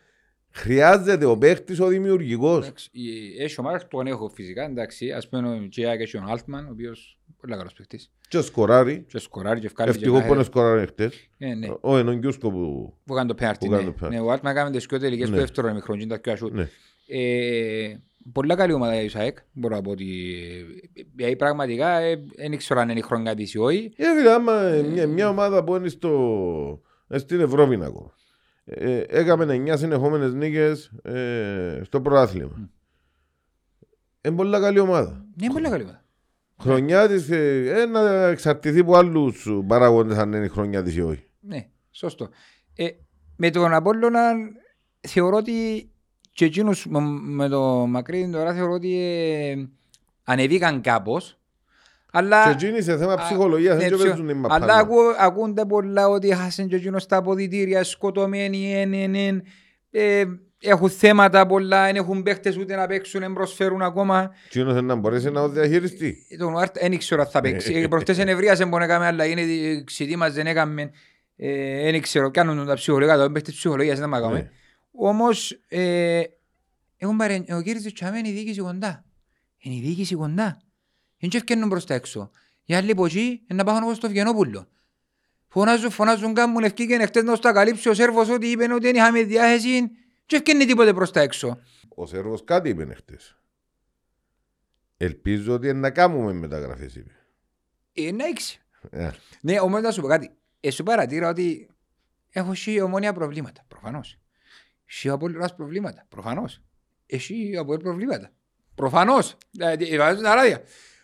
Χρειάζεται 0.51 1.25
ο 1.25 1.37
παίκτης 1.37 1.79
ο 1.79 1.87
δημιουργικός. 1.87 2.65
Εντάξει, 2.65 2.89
η- 2.91 3.43
Έχει 3.43 3.55
ομάδες 3.59 3.81
που 3.81 3.97
τον 3.97 4.07
έχω 4.07 4.29
φυσικά, 4.35 4.63
εντάξει, 4.63 5.11
ας 5.11 5.29
πούμε 5.29 5.49
ο 5.49 5.67
Τζιάκ 5.69 6.01
έχει 6.01 6.17
ο 6.17 6.23
Altman, 6.33 6.63
ο 6.67 6.71
οποίος 6.71 7.19
πολύ 7.41 7.55
καλός 7.55 7.73
παίκτης. 7.73 8.11
Και 8.27 8.41
σκοράρει. 8.41 9.05
Και 9.07 9.19
σκοράρει 9.19 9.59
και 9.59 9.67
βγάλει 9.75 9.91
και 9.91 9.97
Ευτυχώς 9.97 10.17
που 10.17 10.23
κάθε- 10.23 10.35
είναι 10.35 10.43
σκοράρει 10.43 10.87
χτες. 10.87 11.29
Ε, 11.37 11.53
ναι. 11.53 11.67
Ο 11.81 11.97
Ενόγκιουσκο 11.97 12.51
που... 12.51 12.93
Που 13.05 13.13
κάνει 13.13 13.27
το 13.27 13.35
πέναρτι, 13.35 13.65
Που 13.65 13.71
κάνει 13.71 13.83
ναι. 13.83 13.89
το 13.91 13.95
πέναρτι. 13.99 14.15
Ναι, 14.25 14.31
ο 14.31 14.33
Altman 14.33 14.53
κάνει 14.53 14.71
τις 14.71 14.85
πιο 14.85 14.99
τελικές 14.99 15.29
Ναι. 15.29 15.35
του 15.35 15.41
δεύτερο 15.41 15.67
ημιχρόνου, 15.67 16.01
είναι 18.33 18.55
τα 18.55 18.55
πιο 18.55 18.55
ασούτ. 18.55 18.55
Ναι. 18.55 18.55
Ε, 18.55 18.55
Πολλά 18.55 18.55
καλή 18.55 18.73
ομάδα 18.73 19.01
η 19.01 19.09
ΣΑΕΚ, 19.09 19.37
μπορώ 19.51 19.75
να 19.75 19.81
πω 19.81 19.91
ότι 19.91 20.35
ε, 20.93 21.01
δηλαδή 21.15 21.35
πραγματικά 21.35 21.97
ε, 21.97 22.23
δεν 22.35 22.51
ήξερα 22.51 22.81
αν 22.81 22.89
είναι 22.89 22.99
η 22.99 23.01
χρονιά 23.01 23.35
της 23.35 23.53
ή 23.53 23.57
όχι. 23.57 23.93
Ε, 23.95 24.17
φίλε, 24.17 24.31
άμα 24.31 24.61
ε, 24.61 24.81
μια, 24.81 25.07
μια 25.07 25.29
ομάδα 25.29 25.63
που 25.63 25.75
είναι 25.75 25.87
στο, 25.87 26.81
ε, 27.07 27.17
στην 27.17 27.39
Ευρώπη 27.39 27.75
ακόμα. 27.83 28.11
Ε, 28.65 29.03
έκαμε 29.07 29.63
9 29.67 29.77
συνεχόμενες 29.77 30.33
νίκες 30.33 30.91
ε, 31.01 31.81
στο 31.83 32.01
πρωτάθλημα. 32.01 32.69
Είναι 34.21 34.35
πολύ 34.35 34.59
καλή 34.59 34.79
ομάδα. 34.79 35.25
Ναι, 35.41 35.47
πολλά 35.47 35.69
καλή 35.69 35.83
ομάδα. 35.83 36.05
Χρονιά 36.59 37.07
της 37.07 37.29
ε, 37.29 37.81
ε, 37.81 37.85
να 37.85 38.25
εξαρτηθεί 38.27 38.79
από 38.79 38.95
άλλους 38.95 39.47
παράγοντες 39.67 40.17
αν 40.17 40.33
είναι 40.33 40.45
η 40.45 40.49
χρονιά 40.49 40.83
της 40.83 40.95
ή 40.95 41.01
όχι. 41.01 41.23
Ναι, 41.39 41.69
σωστό. 41.91 42.29
Ε, 42.75 42.87
με 43.35 43.49
τον 43.49 43.73
Απόλλωνα 43.73 44.31
θεωρώ 45.07 45.37
ότι 45.37 45.89
και 46.37 46.45
εκείνους 46.45 46.85
με, 46.89 46.99
με 47.23 47.47
το 47.47 47.61
Μακρύδιν 47.87 48.31
τώρα 48.31 48.53
θεωρώ 48.53 48.71
ότι 48.73 48.95
ε, 49.01 49.55
ανεβήκαν 50.23 50.81
κάπως. 50.81 51.37
Αλλά, 52.11 52.43
Και 52.43 52.65
εκείνοι 52.65 52.81
σε 52.81 52.97
θέμα 52.97 53.13
Α, 53.13 53.17
ψυχολογίας 53.17 53.75
ναι, 53.77 53.81
δεν 53.81 53.89
ψυχο- 53.97 54.07
παίζουν 54.07 54.27
οι 54.29 54.31
αλλά 54.31 54.39
μαπάδες. 54.39 54.75
ακού, 54.75 54.95
ακούνται 55.19 55.65
πολλά 55.65 56.07
ότι 56.07 56.33
χάσαν 56.35 56.67
και 56.67 56.75
εκείνος 56.75 57.05
τα 57.05 57.17
αποδητήρια, 57.17 57.83
σκοτωμένοι, 57.83 58.73
εν, 58.73 58.93
εν, 58.93 59.15
εν, 59.15 59.43
ε, 59.91 60.23
έχουν 60.61 60.89
θέματα 60.89 61.45
πολλά, 61.45 61.85
δεν 61.85 61.95
έχουν 61.95 62.23
παίχτες 62.23 62.57
ούτε 62.57 62.75
να 62.75 62.87
παίξουν, 62.87 63.19
δεν 63.21 63.33
προσφέρουν 63.33 63.81
ακόμα. 63.81 64.31
Εκείνος 64.45 64.71
είναι 64.71 64.81
να 64.81 64.95
μπορέσει 64.95 65.25
να 65.31 65.41
το 65.41 65.47
διαχειριστεί. 65.49 66.17
Τον 66.37 66.53
Ουάρτ 66.53 66.77
δεν 66.79 66.91
ήξερα 66.91 67.21
αν 67.21 67.27
θα 67.27 67.41
παίξει. 67.41 67.73
Ε, 67.73 67.87
Προχτές 67.87 68.17
ενευρίασε 68.19 68.65
μπορεί 68.65 68.85
να 68.87 68.93
έκαμε 68.93 69.05
αλλά 69.05 69.25
είναι 69.25 69.41
ξητή 69.83 70.15
μας 70.15 70.33
δεν 70.33 70.47
έκαμε. 70.47 70.91
Ε, 71.35 71.81
Δεν 71.83 71.95
ήξερα, 71.95 72.31
κάνουν 72.31 72.65
τα 72.65 72.73
ψυχολογικά, 72.73 73.17
το 73.17 73.31
παίχτες 73.31 73.53
ψυχολογίας 73.53 73.99
δεν 73.99 74.09
μ' 74.09 74.31
Ναι. 74.31 74.49
Όμως, 74.99 75.51
ε, 75.67 76.23
έχουν 76.97 77.17
παρε... 77.17 77.43
ο 77.49 77.61
κύριος 77.61 77.83
του 77.83 77.91
Τσαμέ 77.91 78.17
είναι 78.17 78.27
η 78.29 78.31
διοίκηση 78.31 78.61
κοντά. 78.61 79.05
Είναι 79.57 79.75
η 79.75 79.79
διοίκηση 79.81 80.15
κοντά. 80.15 80.61
Δεν 81.19 81.29
και 81.29 81.37
ευκαινούν 81.37 81.69
προς 81.69 81.85
τα 81.85 81.93
έξω. 81.93 82.31
Οι 82.65 82.73
άλλοι 82.73 82.91
από 82.91 83.05
εκεί 83.05 83.19
είναι 83.19 83.43
να 83.47 83.63
πάγουν 83.63 83.83
όπως 83.83 83.99
το 83.99 84.09
Βιενόπουλο. 84.09 84.67
Φωνάζουν, 85.47 85.91
φωνάζουν, 85.91 86.33
κάνουν 86.33 86.63
ευκήκεν 86.63 87.01
χτες 87.01 87.23
να 87.23 87.35
στο 87.35 87.51
καλύψει 87.51 87.89
ο 87.89 87.93
Σέρβος 87.93 88.29
ότι 88.29 88.47
είπε 88.47 88.73
ότι 88.73 88.85
δεν 88.85 88.95
είχαμε 88.95 89.23
διάθεση 89.23 89.89
και 90.25 90.35
ευκαινεί 90.35 90.65
τίποτε 90.65 90.93
προς 90.93 91.11
τα 91.11 91.21
έξω. 91.21 91.59
Ο 91.95 92.05
Σέρβος 92.05 92.43
κάτι 92.43 92.69
είπε 92.69 92.93
χτες. 92.93 93.37
Ελπίζω 94.97 95.53
ότι 95.53 95.73
να 95.73 95.91
κάνουμε 95.91 96.33
μεταγραφές 96.33 96.95
είπε. 96.95 97.11
Ε, 97.93 98.11
να 98.11 98.27
ήξε. 98.27 98.57
Ε, 98.89 99.09
Ναι, 99.41 99.59
όμως 99.59 99.81
να 99.81 99.91
σου 99.91 100.01
πω 100.01 100.07
κάτι. 100.07 100.31
Εσύ 100.59 100.83
παρατήρα 100.83 101.29
ότι 101.29 101.69
έχω 102.29 102.51
εσύ 102.51 102.79
ομόνια 102.81 103.13
προβλήματα. 103.13 103.65
Προφανώς. 103.67 104.19
Εσύ 104.89 105.09
από 105.09 105.25
όλες 105.25 105.53
προβλήματα. 105.55 106.05
Προφανώς. 106.09 106.61
Εσύ 107.05 107.55
από 107.59 107.71
όλες 107.71 107.83
προβλήματα. 107.83 108.31
Προφανώς. 108.75 109.37
Δηλαδή, 109.51 109.87
ε, 109.93 109.97
βάζω 109.97 110.21
τα 110.21 110.35
ράδια. 110.35 110.61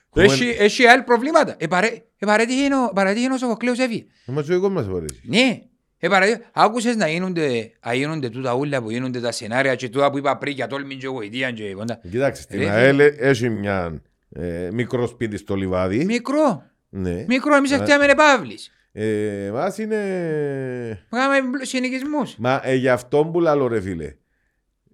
Κομμεν- 0.10 0.32
Έχει, 0.32 0.46
έχει 0.60 0.86
άλλα 0.86 1.04
προβλήματα. 1.04 1.56
Ε, 1.58 1.68
παρέ- 1.68 1.94
ε, 2.18 2.26
παρέτυχε 2.26 2.76
ο- 2.76 2.92
παρέτυχε 2.96 3.34
ο 3.34 3.38
Σοφοκλέος 3.38 3.80
έφυγε. 3.80 4.06
Είμαστε 4.26 4.52
ο 4.52 4.56
δικός 4.56 4.72
μας 4.74 4.86
φορές. 4.86 5.20
Ναι. 5.24 5.62
Ε, 5.98 6.08
παραδείγμα, 6.08 6.40
άκουσες 6.54 6.96
να 6.96 7.08
γίνονται, 7.08 7.72
να 7.86 7.94
γίνονται 7.94 8.30
τούτα 8.30 8.54
ούλα 8.54 8.82
που 8.82 8.90
γίνονται 8.92 9.20
τα 9.20 9.32
σενάρια 9.32 9.76
και 9.76 9.90
τούτα 9.90 10.12
που 10.12 10.18
είπα 10.18 10.38
πριν 10.38 10.54
για 10.54 10.68
τόλμη 10.68 10.96
και 10.96 11.08
γοητεία 11.08 11.52
και 11.52 11.74
πόντα. 11.78 12.00
Κοιτάξτε, 12.12 12.44
στην 12.44 12.60
Ρε, 12.60 12.70
ΑΕΛ 12.70 13.00
έχει 13.00 13.50
μια 13.50 14.02
ε, 14.30 14.70
μικρό 14.74 15.08
σπίτι 15.08 15.38
στο 15.38 15.56
λιβάδι. 15.56 16.06
Μικρό. 16.06 16.64
Ναι. 16.90 17.26
Μικρό, 17.28 17.56
εμείς 17.56 17.72
Ε. 17.72 17.76
εκτιάμε 17.76 18.14
Παύλης. 18.16 18.72
Ε, 18.96 19.50
μας 19.54 19.78
είναι... 19.78 21.06
Κάναμε 21.10 21.66
συνοικισμούς. 21.66 22.36
Μα 22.38 22.62
ε, 22.64 22.76
γι' 22.76 22.90
αυτό 22.90 23.26
που 23.26 23.40
λαλώ 23.40 23.68
ρε 23.68 23.82
φίλε. 23.82 24.16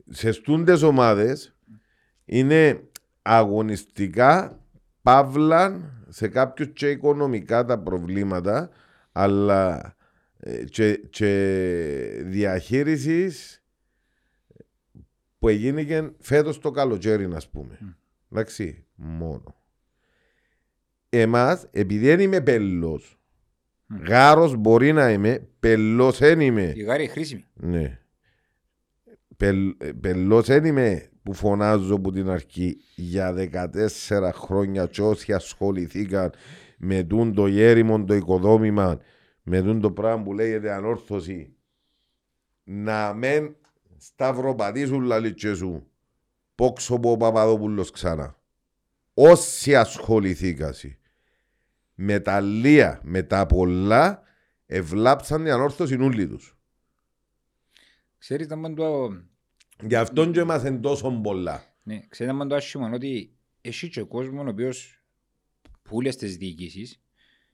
Σε 0.09 0.31
στούντες 0.31 0.81
ομάδες 0.81 1.55
είναι 2.25 2.83
αγωνιστικά 3.21 4.63
παύλα 5.01 5.93
σε 6.09 6.27
κάποιους 6.27 6.69
και 6.73 6.89
οικονομικά 6.89 7.65
τα 7.65 7.79
προβλήματα 7.79 8.69
αλλά 9.11 9.95
ε, 10.39 10.63
και, 10.63 10.95
και 11.09 12.23
διαχείρισης 12.25 13.63
που 15.39 15.47
έγινε 15.47 16.13
φέτος 16.19 16.59
το 16.59 16.71
καλοκαίρι 16.71 17.27
να 17.27 17.41
πούμε. 17.51 17.97
Εντάξει, 18.31 18.85
μόνο. 18.95 19.55
Εμάς, 21.09 21.67
επειδή 21.71 22.05
δεν 22.05 22.19
είμαι 22.19 22.41
πελός, 23.89 24.07
γάρος 24.07 24.55
μπορεί 24.55 24.93
να 24.93 25.11
είμαι, 25.11 25.47
πελός 25.59 26.17
δεν 26.17 26.39
είμαι. 26.39 26.73
Η 26.75 26.81
γάρη 26.81 27.07
χρήσιμη. 27.07 27.45
Ναι. 27.53 27.99
Πελ, 29.37 29.75
ε, 29.77 29.91
πελός 29.91 30.45
δεν 30.45 30.65
είμαι 30.65 31.09
που 31.23 31.33
φωνάζω 31.33 31.95
από 31.95 32.11
την 32.11 32.29
αρχή 32.29 32.77
για 32.95 33.33
14 33.33 34.31
χρόνια 34.33 34.85
και 34.85 35.01
όσοι 35.01 35.33
ασχοληθήκαν 35.33 36.31
με 36.77 37.03
τούν 37.03 37.33
το 37.33 37.47
γέριμο 37.47 38.03
το 38.03 38.13
οικοδόμημα 38.13 38.99
με 39.43 39.61
τούν 39.61 39.81
το 39.81 39.91
πράγμα 39.91 40.23
που 40.23 40.33
λέγεται 40.33 40.71
ανόρθωση 40.71 41.53
να 42.63 43.13
μεν 43.13 43.55
σταυροπατήσουν 43.97 45.01
λαλίτσες 45.01 45.57
σου 45.57 45.87
πόξω 46.55 46.95
από 46.95 47.11
ο 47.11 47.17
Παπαδόπουλος 47.17 47.91
ξανά 47.91 48.39
όσοι 49.13 49.75
ασχοληθήκασαι 49.75 50.98
με 52.01 52.19
τα 52.19 52.39
λία, 52.41 52.99
με 53.03 53.23
τα 53.23 53.45
πολλά 53.45 54.21
ευλάψαν 54.65 55.43
την 55.43 55.51
ανόρθωση 55.51 55.95
νουλή 55.97 56.27
τους 56.27 56.57
Ξέρεις 58.17 58.47
να 58.47 58.55
μεν 58.55 58.75
το... 58.75 59.09
Γι' 59.83 59.95
αυτόν 59.95 60.31
και 60.31 60.39
είμαστε 60.39 60.71
τόσο 60.71 61.11
πολλά. 61.23 61.63
Ναι, 61.83 61.99
ξέρεις 62.07 62.31
να 62.33 62.37
μεν 62.39 62.47
το 62.47 62.55
άσχημα 62.55 62.89
ότι 62.93 63.31
έχει 63.61 63.89
και 63.89 64.01
κόσμο 64.01 64.41
ο 64.41 64.47
οποίος 64.49 65.01
που 65.81 65.95
όλες 65.95 66.15
τις 66.15 66.37
διοικήσεις 66.37 67.01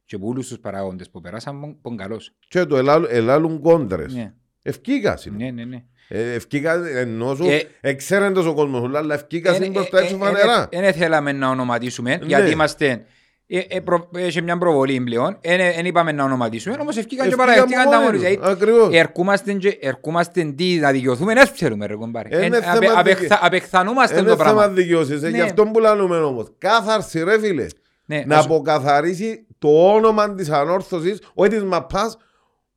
και 0.05 0.17
που 0.17 0.27
όλους 0.27 0.47
τους 0.47 0.59
παραγόντες 0.59 1.09
που 1.09 1.21
περάσαν 1.21 1.59
πον- 1.59 1.81
πον 1.81 1.97
καλός. 1.97 2.35
Και 2.47 2.65
το 2.65 2.77
ελάλ- 2.77 3.07
ελάλουν 3.09 3.61
κόντρες. 3.61 4.13
Ναι, 4.13 4.33
Ευκήκας 4.61 5.25
είναι. 5.25 5.37
ναι, 5.37 5.51
ναι. 5.51 5.65
ναι. 5.65 5.83
Ε, 6.07 6.33
Ευκήκας 6.33 6.87
ενώ 6.87 7.35
σου, 7.35 7.43
Ε, 7.45 7.61
εξέραν 7.81 8.33
τόσο 8.33 8.53
κόσμο, 8.53 8.85
αλλά 8.97 9.13
ευκήκας 9.15 9.57
είναι 9.57 9.71
προς 9.71 9.89
τα 9.89 9.99
έξω 9.99 10.17
φανερά. 10.17 10.67
Δεν 10.71 10.93
θέλαμε 10.93 11.31
να 11.31 11.49
ονοματίσουμε, 11.49 12.15
Ναι. 12.17 12.25
γιατί 12.25 12.51
είμαστε... 12.51 13.05
ε, 13.47 13.59
ε, 13.67 13.79
προ- 13.79 14.09
Έχει 14.15 14.41
μια 14.41 14.57
προβολή 14.57 15.01
πλέον, 15.01 15.37
δεν 15.75 15.85
είπαμε 15.85 16.11
να 16.11 16.23
ονοματίσουμε, 16.23 16.77
όμως 16.79 16.97
ευκήκαν 16.97 17.27
και 17.27 17.33
Ευκήκαν 17.33 17.55
παραδεχτήκαν 17.55 17.89
τα 17.91 17.99
μόνοι 17.99 18.03
μόνοι. 18.05 18.17
τους. 18.17 18.27
Δηλαδή, 18.27 18.51
Ακριβώς. 18.51 18.89
Ερχόμαστε 18.93 19.53
και 19.53 19.77
ερχόμαστε 19.81 20.43
τι 20.55 20.75
να 20.79 20.91
δικαιωθούμε, 20.91 21.33
δεν 21.33 21.51
ξέρουμε 21.53 21.85
ρε 21.85 21.95
κομπάρε. 21.95 22.29
Ε, 22.31 22.37
Εν- 22.37 22.43
είναι 22.43 22.57
απε- 22.57 22.69
θέμα 22.87 22.99
απεχθα- 22.99 23.19
δικαι- 23.21 23.37
Απεχθανούμαστε 23.45 24.19
Είναι 24.19 24.29
το 24.29 24.35
θέμα 24.37 24.53
πράγμα. 24.53 24.67
δικαιώσεις, 24.73 25.23
ε, 25.23 25.29
Ναι. 25.29 25.35
γι' 25.37 25.41
αυτό 25.41 25.63
που 25.63 25.79
λαλούμε 25.79 26.17
όμως. 26.17 26.47
Κάθαρση 26.57 27.23
ρε 27.23 27.39
φίλε. 27.39 27.65
Ναι, 28.05 28.23
Να 28.25 28.37
ας- 28.37 28.45
αποκαθαρίσει 28.45 29.47
το 29.59 29.93
όνομα 29.93 30.33
της 30.33 30.49
ανόρθωσης, 30.49 31.19
όχι 31.33 31.49
της 31.49 31.63
μαπάς, 31.63 32.17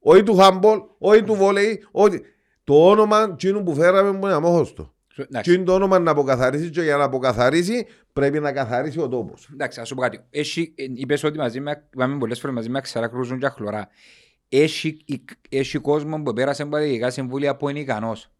όχι 0.00 0.22
του 0.22 0.36
χάμπολ, 0.36 0.78
όχι 0.98 1.22
του 1.22 1.34
βολεϊ, 1.34 1.84
όχι... 1.90 2.20
Το 2.64 2.88
όνομα 2.88 3.34
τσίνου 3.34 3.62
που 3.62 3.74
φέραμε 3.74 4.18
που 4.18 4.26
είναι 4.26 4.34
αμόχωστο. 4.34 4.92
Εντάξει. 5.22 5.50
Τι 5.50 5.56
είναι 5.56 5.64
το 5.64 5.74
όνομα 5.74 5.98
να 5.98 6.10
αποκαθαρίσει 6.10 6.70
και 6.70 6.82
για 6.82 6.96
να 6.96 7.04
αποκαθαρίσει 7.04 7.86
πρέπει 8.12 8.40
να 8.40 8.52
καθαρίσει 8.52 9.00
ο 9.00 9.08
τόπος. 9.08 9.48
Εντάξει, 9.52 9.80
ας 9.80 9.88
σου 9.88 9.94
πω 9.94 10.00
κάτι. 10.00 10.20
Έχει, 10.30 10.72
ε, 10.76 10.84
είπες 10.94 11.22
ότι 11.24 11.38
μαζί 11.38 11.60
με, 11.60 11.84
είπαμε 11.94 12.18
πολλές 12.18 12.40
φορές 12.40 12.54
μαζί 12.56 12.68
με 12.68 12.80
ξερά 12.80 13.08
κρούζουν 13.08 13.38
και 13.38 13.48
χλωρά. 13.48 13.88
Έχει, 14.48 15.04
έχει 15.48 15.78
κόσμο 15.78 16.22
που 16.22 16.32
πέρασε 16.32 16.62
από 16.62 16.70
τα 16.72 16.78
διοικητικά 16.78 17.10
συμβούλια 17.10 17.56
που 17.56 17.68
είναι 17.68 17.78
ικανός 17.80 18.30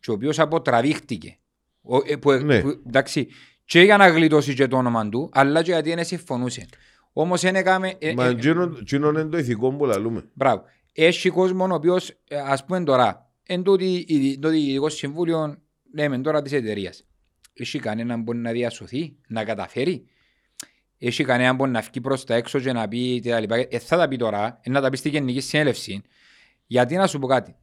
και 0.00 0.10
ο 0.10 0.14
οποίος 0.14 0.38
αποτραβήχτηκε. 0.38 1.38
Ο, 1.82 1.96
ε, 2.06 2.16
που, 2.16 2.30
Ναι. 2.32 2.60
που, 2.60 2.80
εντάξει, 2.86 3.28
και 3.64 3.80
για 3.80 3.96
να 3.96 4.08
γλιτώσει 4.08 4.54
και 4.54 4.66
το 4.66 4.76
όνομα 4.76 5.08
του, 5.08 5.28
αλλά 5.32 5.62
και 5.62 5.70
γιατί 5.72 5.94
δεν 5.94 6.04
συμφωνούσε. 6.04 6.66
Όμως 7.12 7.40
δεν 7.40 7.54
έκαμε... 7.54 7.94
ε, 7.98 8.12
Μα 8.14 8.24
ε, 8.26 8.34
τσίνο 8.34 8.68
τσίνο 8.84 9.08
είναι 9.08 9.24
το 9.24 9.38
ηθικό 9.38 9.72
που 9.72 9.84
λαλούμε. 9.84 10.24
Μπράβο. 10.32 10.62
Έχει 10.92 11.28
κόσμο 11.30 11.64
ο 11.64 11.74
οποίος, 11.74 12.08
ε, 12.28 12.36
ας 12.46 12.64
πούμε 12.64 12.84
τώρα, 12.84 13.30
εν 13.46 13.62
τούτη, 13.62 14.04
η- 14.08 14.38
το 14.38 14.48
διοικητικό 14.48 14.88
συμβούλιο, 14.88 15.56
λέμε 15.94 16.18
τώρα 16.18 16.42
της 16.42 16.52
εταιρείας. 16.52 17.04
Έχει 17.52 17.78
κανέναν 17.78 18.16
που 18.16 18.22
μπορεί 18.22 18.38
να 18.38 18.52
διασωθεί, 18.52 19.16
να 19.28 19.44
καταφέρει. 19.44 20.06
Έχει 20.98 21.24
κανέναν 21.24 21.50
που 21.50 21.56
μπορεί 21.56 21.70
να 21.70 21.80
βγει 21.80 22.00
προς 22.00 22.24
τα 22.24 22.34
έξω 22.34 22.60
και 22.60 22.72
να 22.72 22.88
πει 22.88 23.20
και 23.20 23.30
τα 23.30 23.40
λοιπά. 23.40 23.56
Ε, 23.56 23.78
θα 23.78 23.96
τα 23.96 24.08
πει 24.08 24.16
τώρα, 24.16 24.60
ε, 24.62 24.70
να 24.70 24.80
τα 24.80 24.90
πει 24.90 24.96
στη 24.96 25.08
γενική 25.08 25.40
συνέλευση. 25.40 26.02
Γιατί 26.66 26.94
να 26.94 27.06
σου 27.06 27.18
πω 27.18 27.26
κάτι. 27.26 27.56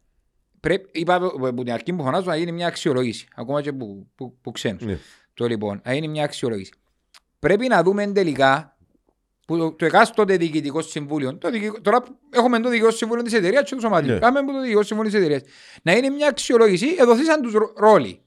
Πρέπει, 0.60 0.90
είπα 1.00 1.16
από 1.16 1.48
από 1.48 1.64
την 1.64 1.74
αρχή 1.74 1.94
που 1.94 2.04
φωνάζω 2.04 2.30
να 2.30 2.36
γίνει 2.36 2.52
μια 2.52 2.68
αξιολόγηση, 2.68 3.28
ακόμα 3.36 3.62
και 3.62 3.74
που, 3.74 4.08
που, 4.16 4.38
που 4.42 4.52
ξένους. 4.52 4.84
Ναι. 4.84 4.98
Το 5.34 5.48
λοιπόν, 5.48 5.82
να 5.86 5.94
γίνει 5.94 6.08
μια 6.08 6.24
αξιολόγηση. 6.24 6.74
Πρέπει 7.40 7.68
να 7.68 7.84
δούμε 7.84 8.08
τελικά 8.08 8.73
που 9.46 9.58
το, 9.58 9.72
το 9.72 9.86
εκάστοτε 9.86 10.38
διοικητικό 10.38 10.82
συμβούλιο, 10.82 11.38
το 11.38 11.50
διοικητικό- 11.50 11.82
τώρα 11.82 12.04
έχουμε 12.30 12.60
το 12.60 12.70
διοικητικό 12.70 12.92
συμβούλιο 12.96 13.24
της 13.24 13.34
εταιρείας 13.34 13.70
και 13.70 13.76
του 13.76 13.82
σωματείου. 13.82 14.14
Ναι. 14.14 14.20
Πάμε 14.20 14.40
από 14.40 14.48
το 14.52 14.58
διοικητικό 14.58 14.84
συμβούλιο 14.84 15.12
της 15.12 15.20
εταιρείας. 15.20 15.42
Να 15.82 15.92
είναι 15.92 16.10
μια 16.10 16.28
αξιολόγηση, 16.28 16.96
εδωθήσαν 17.00 17.42
τους 17.42 17.54
ρόλοι. 17.76 18.22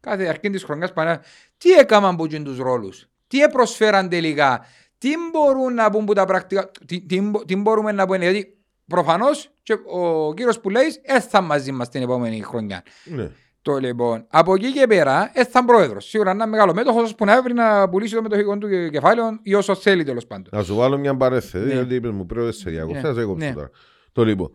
Κάθε 0.00 0.26
αρχή 0.26 0.50
της 0.50 0.62
χρονιάς 0.64 0.92
πάνε. 0.92 1.20
Τι 1.58 1.70
έκαναν 1.70 2.14
από 2.14 2.26
τους 2.26 2.58
ρόλους, 2.58 3.08
τι 3.26 3.38
προσφέραν 3.52 4.08
τελικά, 4.08 4.64
τι 4.98 5.10
μπορούν 5.32 5.74
να 5.74 5.90
πούν 5.90 6.04
που 6.04 6.12
τα 6.12 6.24
πρακτικά, 6.24 6.70
τι, 6.86 7.00
τι, 7.00 7.20
μπο- 7.20 7.44
τι 7.44 7.56
μπορούμε 7.56 7.92
να 7.92 8.04
πούμε; 8.04 8.18
Γιατί 8.18 8.56
προφανώς 8.86 9.50
ο 9.90 10.34
κύριος 10.34 10.60
που 10.60 10.70
λέει, 10.70 11.00
έθα 11.02 11.40
μαζί 11.40 11.72
μας 11.72 11.88
την 11.88 12.02
επόμενη 12.02 12.40
χρονιά. 12.42 12.82
Ναι. 13.04 13.30
Το 13.62 13.76
λοιπόν, 13.76 14.26
από 14.28 14.54
εκεί 14.54 14.72
και 14.72 14.86
πέρα, 14.86 15.30
έθαν 15.34 15.64
πρόεδρος. 15.64 16.04
Σίγουρα 16.08 16.30
ένα 16.30 16.46
μεγάλο 16.46 16.74
μέτοχος 16.74 17.14
που 17.14 17.24
να 17.24 17.36
έβρει 17.36 17.52
να 17.52 17.88
πουλήσει 17.88 18.14
το 18.14 18.22
μετοχικό 18.22 18.58
του 18.58 18.68
κεφάλαιο 18.90 19.38
ή 19.42 19.54
όσο 19.54 19.74
θέλει 19.74 20.04
τέλος 20.04 20.26
πάντων. 20.26 20.46
Να 20.52 20.62
σου 20.62 20.74
βάλω 20.74 20.98
μια 20.98 21.16
παρέθεση, 21.16 21.64
Ναι. 21.66 21.72
γιατί 21.72 21.94
είπες 21.94 22.10
μου 22.10 22.26
πρέπει 22.26 22.52
σε 22.52 22.70
διακόψω, 22.70 23.00
Ναι. 23.00 23.06
θα 23.08 23.14
σε 23.14 23.20
έκοψω 23.20 23.46
Ναι. 23.46 23.52
τώρα. 23.52 23.70
Το 24.12 24.24
λοιπόν, 24.24 24.52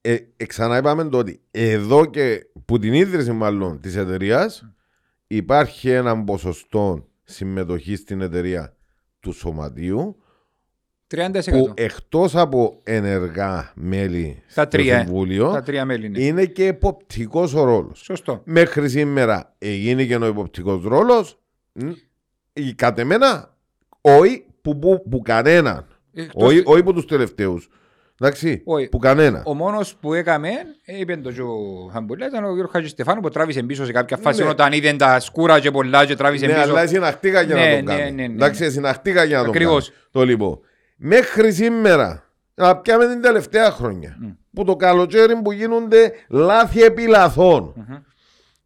ε, 0.00 0.16
ε, 0.36 0.44
ξανά 0.46 0.76
είπαμε 0.76 1.04
το 1.08 1.18
ότι 1.18 1.40
εδώ 1.50 2.04
και 2.04 2.46
που 2.64 2.78
την 2.78 2.92
ίδρυση 2.92 3.32
μάλλον 3.32 3.80
της 3.80 3.96
εταιρείας 3.96 4.70
υπάρχει 5.26 5.90
ένα 5.90 6.24
ποσοστό 6.24 7.08
συμμετοχής 7.24 7.98
στην 7.98 8.20
εταιρεία 8.20 8.76
του 9.20 9.32
σωματείου 9.32 10.16
30%. 11.14 11.50
που 11.50 11.72
εκτός 11.74 12.36
από 12.36 12.80
ενεργά 12.82 13.72
μέλη 13.74 14.42
Τα 14.54 14.62
στο 14.62 14.66
τρία, 14.70 14.96
ε. 14.96 15.02
Συμβούλιο 15.04 15.50
Τα 15.52 15.62
τρία 15.62 15.84
μέλη 15.84 16.06
είναι. 16.06 16.22
είναι 16.22 16.44
και 16.44 16.66
εποπτικός 16.66 17.54
ο 17.54 17.64
ρόλος. 17.64 18.00
Σωστό. 18.04 18.40
Μέχρι 18.44 18.88
σήμερα 18.88 19.54
έγινε 19.58 20.04
και 20.04 20.16
ο 20.16 20.26
υποπτικός 20.26 20.82
ρόλος 20.84 21.38
μ, 21.72 21.88
η 22.52 22.74
κατ' 22.74 22.98
εμένα 22.98 23.54
όχι 24.00 24.44
που, 24.62 24.78
που, 24.78 25.02
που 25.10 25.22
κανέναν. 25.22 25.86
Εκτός- 26.14 26.42
Όχι, 26.48 26.62
όχι 26.64 26.82
που 26.82 26.92
τους 26.92 27.06
τελευταίους. 27.06 27.68
Εντάξει, 28.20 28.62
Όχι. 28.64 28.88
που 28.88 28.98
κανένα. 28.98 29.42
Ο 29.46 29.54
μόνος 29.54 29.94
που 30.00 30.14
έκαμε, 30.14 30.48
ε, 30.84 30.98
είπε 30.98 31.16
το 31.16 31.28
ο 31.28 31.88
Χαμπουλά, 31.92 32.26
ήταν 32.26 32.44
ο 32.44 32.54
κ. 32.66 32.70
Χατζηστεφάνου 32.70 33.20
που 33.20 33.28
τράβησε 33.28 33.62
πίσω 33.62 33.84
σε 33.84 33.92
κάποια 33.92 34.16
φάση 34.16 34.42
Ναι. 34.42 34.48
όταν 34.48 34.72
είδε 34.72 34.92
τα 34.92 35.20
σκούρα 35.20 35.60
και 35.60 35.70
πολλά 35.70 36.06
και 36.06 36.14
τράβησε 36.14 36.46
Ναι, 36.46 36.52
πίσω. 36.52 36.62
αλλά 36.70 36.86
συναχτήκα 36.86 37.42
για 37.42 37.54
Ναι, 37.54 37.60
να 37.60 37.74
τον 37.76 37.84
ναι, 37.84 37.92
κάνει. 38.02 38.10
ναι, 38.10 38.26
ναι, 38.26 38.32
Εντάξει, 38.34 38.62
ναι. 38.62 38.68
συναχτήκα 38.68 39.24
για 39.24 39.36
να 39.36 39.42
τον 39.44 39.52
Ακριβώς. 39.54 39.88
κάνει. 39.90 40.00
Το 40.10 40.24
λοιπόν. 40.24 40.60
Μέχρι 40.96 41.52
σήμερα, 41.52 42.30
να 42.54 42.76
πιάμε 42.76 43.06
την 43.06 43.22
τελευταία 43.22 43.70
χρόνια, 43.70 44.16
που 44.54 44.64
το 44.64 44.76
καλοκαίρι 44.76 45.36
που 45.42 45.52
γίνονται 45.52 46.12
λάθη 46.28 46.82
επί 46.82 47.06
λαθών. 47.06 47.74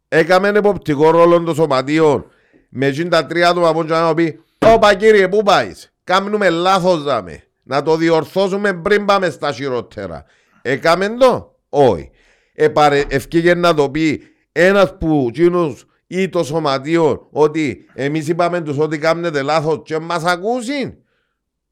Έκαμε 0.07 0.47
εποπτικό 0.47 1.11
ρόλο 1.11 1.43
των 1.43 1.55
σωματείων. 1.55 2.25
Με 2.69 2.85
εκείνα 2.85 3.09
τα 3.09 3.25
τρία 3.25 3.49
άτομα 3.49 3.73
που 3.73 3.83
να 3.83 4.13
πει 4.13 4.39
«Όπα 4.57 4.95
κύριε, 4.95 5.27
πού 5.27 5.43
πάεις, 5.43 5.93
κάνουμε 6.03 6.49
λάθος 6.49 7.03
δάμε, 7.03 7.43
να 7.63 7.81
το 7.81 7.95
διορθώσουμε 7.95 8.73
πριν 8.73 9.05
πάμε 9.05 9.29
στα 9.29 9.51
χειρότερα». 9.51 10.25
Έκαμε 10.61 11.09
το, 11.09 11.55
όχι. 11.69 12.11
Επαρε, 12.53 13.03
ευκήγε 13.07 13.55
να 13.55 13.73
το 13.73 13.89
πει 13.89 14.21
ένας 14.51 14.97
που 14.97 15.25
εκείνους 15.29 15.85
ή 16.07 16.29
το 16.29 16.43
σωματείο 16.43 17.27
ότι 17.31 17.85
εμείς 17.93 18.27
είπαμε 18.27 18.61
τους 18.61 18.77
ότι 18.77 18.97
κάνετε 18.97 19.41
λάθος 19.41 19.81
και 19.83 19.99
μας 19.99 20.23
ακούσουν. 20.23 20.97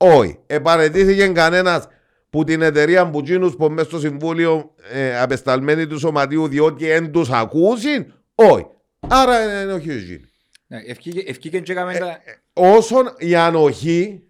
Όχι. 0.02 0.40
Επαρετήθηκε 0.48 1.28
κανένας 1.28 1.88
που 2.30 2.44
την 2.44 2.62
εταιρεία 2.62 3.10
που 3.10 3.20
εκείνους 3.20 3.56
που 3.56 3.70
μες 3.70 3.86
στο 3.86 4.00
συμβούλιο 4.00 4.76
ε, 4.92 5.20
απεσταλμένοι 5.20 5.88
του 5.88 6.00
σωματείου 6.00 6.48
διότι 6.48 6.86
δεν 6.88 7.12
τους 7.12 7.30
ακούσουν. 7.30 8.14
Όχι. 8.36 8.66
Άρα 9.00 9.62
είναι 9.64 9.74
όχι 9.74 9.90
εκείνοι. 9.92 10.24
Ναι, 10.68 10.78
ευκήγε- 10.88 11.30
Ευκήγε 11.30 11.60
και 11.60 11.72
έκαμε 11.72 11.94
τα... 11.94 12.18
Όσον 12.54 13.14
η 13.18 13.36
ανοχή, 13.36 14.24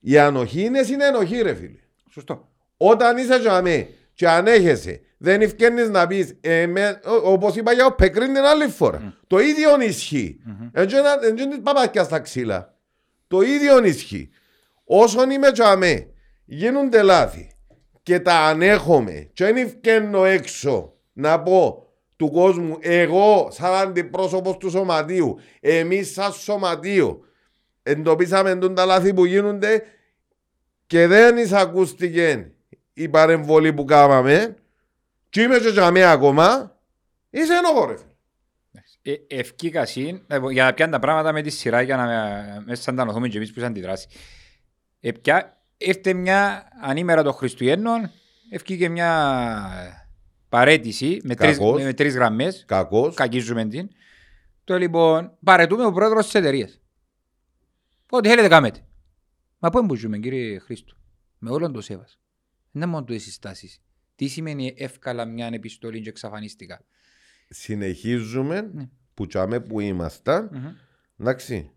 η 0.00 0.18
ανοχή 0.18 0.62
είναι 0.62 0.82
συνενοχή 0.82 1.40
ρε 1.42 1.54
φίλε. 1.54 1.78
Σωστό. 2.10 2.48
Όταν 2.76 3.16
είσαι 3.16 3.38
τζαμί 3.38 3.88
και 4.14 4.28
ανέχεσαι, 4.28 5.00
δεν 5.18 5.40
ευκαινείς 5.42 5.88
να 5.90 6.06
πεις, 6.06 6.34
ε, 6.40 6.66
με, 6.66 7.00
ό- 7.04 7.32
όπως 7.32 7.56
είπα 7.56 7.72
για 7.72 7.86
ο 7.86 7.92
Πεκρίν 7.94 8.34
την 8.34 8.42
άλλη 8.44 8.68
φορά. 8.68 9.14
Το 9.26 9.38
ίδιο 9.38 9.80
ισχύει. 9.80 10.40
Έτσι 10.72 10.96
είναι 11.28 11.46
της 11.48 11.60
παπάκια 11.62 12.04
στα 12.04 12.18
ξύλα. 12.20 12.74
Το 13.28 13.40
ίδιο 13.40 13.84
ισχύει. 13.84 14.30
Όσον 14.90 15.30
είμαι 15.30 15.52
τζαμί, 15.52 16.06
γίνονται 16.44 17.02
λάθη 17.02 17.50
και 18.02 18.20
τα 18.20 18.34
ανέχομαι 18.34 19.30
και 19.32 19.44
δεν 19.44 19.56
ευκαινώ 19.56 20.24
έξω 20.24 20.92
να 21.12 21.42
πω 21.42 21.82
του 22.16 22.30
κόσμου, 22.30 22.76
εγώ 22.80 23.48
σαν 23.50 23.74
αντιπρόσωπος 23.74 24.56
του 24.56 24.70
σωματείου, 24.70 25.38
εμείς 25.60 26.12
σαν 26.12 26.32
σωματείο, 26.32 27.20
εντοπίσαμε 27.82 28.56
τον 28.56 28.74
τα 28.74 28.84
λάθη 28.84 29.14
που 29.14 29.24
γίνονται 29.24 29.82
και 30.86 31.06
δεν 31.06 31.36
εισακούστηκε 31.36 32.50
η 32.92 33.08
παρεμβολή 33.08 33.72
που 33.72 33.84
κάναμε 33.84 34.54
και 35.28 35.42
είμαι 35.42 35.58
και 35.58 35.70
τζαμί 35.70 36.02
ακόμα, 36.04 36.76
είσαι 37.30 37.52
ενοχώ 37.54 37.86
ρε. 37.86 37.94
φίλε. 37.96 39.16
Ε, 39.28 39.36
Ευκήκα 39.38 39.84
συν, 39.86 40.22
ε, 40.26 40.38
για 40.50 40.64
να 40.64 40.74
πιάνε 40.74 40.92
τα 40.92 40.98
πράγματα 40.98 41.32
με 41.32 41.42
τη 41.42 41.50
σειρά 41.50 41.82
για 41.82 41.96
να 41.96 42.06
με- 42.06 42.62
μέσα 42.66 42.82
σαν 42.82 42.96
τα 42.96 43.04
νοθούμε 43.04 43.28
και 43.28 43.36
εμείς 43.36 43.52
που 43.52 43.58
είσαι 43.58 43.66
αντιδράσει. 43.66 44.08
Ε, 45.00 45.12
πια, 45.12 45.62
ήρθε 45.76 46.12
μια 46.12 46.68
ανήμερα 46.82 47.22
των 47.22 47.32
Χριστουγέννων, 47.32 48.10
ευκήκε 48.50 48.88
μια 48.88 50.00
παρέτηση 50.48 51.20
με 51.22 51.34
τρεις, 51.34 51.56
Κακώς. 51.58 51.78
με, 51.78 51.84
με 51.84 51.92
τρεις 51.94 52.14
γραμμές, 52.14 52.64
Κακός. 52.66 53.14
κακίζουμε 53.14 53.66
την. 53.68 53.88
Το 54.64 54.78
λοιπόν, 54.78 55.32
παρετούμε 55.44 55.84
ο 55.84 55.92
πρόεδρος 55.92 56.24
της 56.24 56.34
εταιρείας. 56.34 56.80
Ό,τι 58.10 58.28
θέλετε 58.28 58.48
κάμετε. 58.48 58.80
Μα 59.58 59.70
πού 59.70 59.78
εμπουζούμε 59.78 60.18
κύριε 60.18 60.58
Χρήστο, 60.58 60.94
με 61.38 61.50
όλον 61.50 61.72
το 61.72 61.80
σέβας. 61.80 62.18
Δεν 62.72 62.82
είναι 62.82 62.90
μόνο 62.90 63.04
του 63.04 63.12
οι 63.12 63.18
συστάσεις. 63.18 63.80
Τι 64.14 64.26
σημαίνει 64.26 64.74
εύκολα 64.76 65.24
μια 65.24 65.48
επιστολή 65.52 66.00
και 66.00 66.08
εξαφανίστηκα; 66.08 66.84
Συνεχίζουμε 67.48 68.60
Ναι. 68.72 68.88
που 69.14 69.26
τσάμε 69.26 69.60
που 69.60 69.80
ήμασταν, 69.80 70.50
Μμμ. 70.52 70.66
εντάξει, 71.20 71.70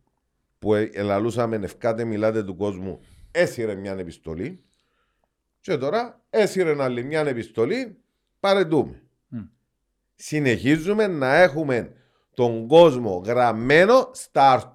που 0.60 0.74
ε- 0.76 0.90
ελαλούσαμε 0.94 1.56
ευκάτε 1.56 2.04
μιλάτε 2.06 2.44
του 2.44 2.56
κόσμου, 2.56 3.00
έσυρε 3.32 3.76
μια 3.76 3.92
επιστολή 3.92 4.60
και 5.62 5.78
τώρα 5.78 6.22
έσυρε 6.30 6.84
άλλη 6.84 7.04
μια 7.04 7.22
επιστολή, 7.22 7.98
παρετούμε. 8.40 9.02
Μμ. 9.28 9.40
Συνεχίζουμε 10.16 11.08
να 11.08 11.36
έχουμε 11.36 11.94
τον 12.34 12.68
κόσμο 12.68 13.24
γραμμένο 13.26 14.10
στα 14.14 14.52
αρτ... 14.52 14.72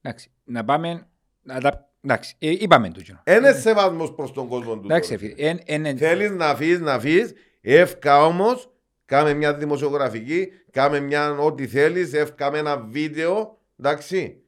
Εντάξει, 0.00 0.30
να 0.44 0.64
πάμε. 0.64 1.06
Να 1.42 1.60
τα... 1.60 1.88
Εντάξει, 2.00 2.36
ε, 2.38 2.50
είπαμε 2.50 2.90
το 2.90 3.00
κοινό. 3.00 3.22
Είναι 3.26 3.52
σεβασμός 3.52 4.14
προς 4.14 4.32
τον 4.32 4.48
κόσμο 4.48 4.78
του. 4.78 4.84
Εντάξει, 4.84 5.08
τώρα. 5.08 5.20
φίλε, 5.20 5.48
εν, 5.48 5.60
εν, 5.64 5.86
εν, 5.86 5.96
Θέλεις 5.96 6.30
να 6.30 6.46
αφήσεις, 6.46 6.80
να 6.80 6.92
αφήσεις, 6.92 7.32
εύκα 7.60 8.24
όμως, 8.24 8.70
κάμε 9.04 9.34
μια 9.34 9.54
δημοσιογραφική, 9.54 10.48
κάμε 10.70 11.00
μια 11.00 11.30
ό,τι 11.30 11.66
θέλεις, 11.66 12.12
εύκαμε 12.12 12.58
ένα 12.58 12.78
βίντεο, 12.78 13.58
εντάξει, 13.78 14.42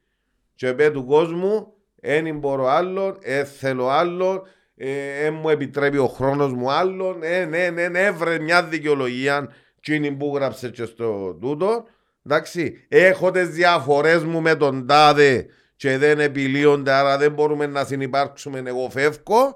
και 0.55 0.73
πέ 0.73 0.91
του 0.91 1.05
κόσμου, 1.05 1.73
δεν 1.95 2.37
μπορώ 2.37 2.67
άλλον, 2.67 3.17
ε, 3.21 3.43
θέλω 3.43 3.89
άλλον, 3.89 4.41
ε, 4.75 5.25
ε, 5.25 5.31
μου 5.31 5.49
επιτρέπει 5.49 5.97
ο 5.97 6.07
χρόνος 6.07 6.53
μου 6.53 6.71
άλλον, 6.71 7.23
ε, 7.23 7.45
ναι, 7.45 7.69
ναι, 7.69 7.87
ναι, 7.87 8.05
έβρε 8.05 8.39
μια 8.39 8.63
δικαιολογία, 8.63 9.49
τσίνη 9.81 10.11
που 10.11 10.31
γράψε 10.35 10.69
και 10.69 10.85
στο 10.85 11.37
τούτο, 11.41 11.85
εντάξει, 12.25 12.85
έχω 12.87 13.31
τις 13.31 13.49
διαφορές 13.49 14.23
μου 14.23 14.41
με 14.41 14.55
τον 14.55 14.87
τάδε 14.87 15.45
και 15.75 15.97
δεν 15.97 16.19
επιλύονται, 16.19 16.91
άρα 16.91 17.17
δεν 17.17 17.31
μπορούμε 17.31 17.65
να 17.65 17.85
συνεπάρξουμε, 17.85 18.63
εγώ 18.65 18.89
φεύγω, 18.89 19.55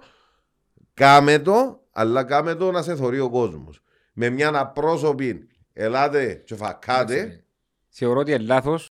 Κάμε 0.93 1.39
το, 1.39 1.83
αλλά 1.91 2.23
κάμε 2.23 2.55
το 2.55 2.71
να 2.71 2.81
σε 2.81 2.95
θωρεί 2.95 3.19
ο 3.19 3.29
κόσμος. 3.29 3.81
Με 4.13 4.29
μια 4.29 4.59
απρόσωπη, 4.59 5.47
ελάτε 5.73 6.33
και 6.45 6.55
φακάτε, 6.55 7.43
Θεωρώ 7.89 8.19
ότι 8.19 8.31
είναι 8.31 8.43
λάθος. 8.43 8.89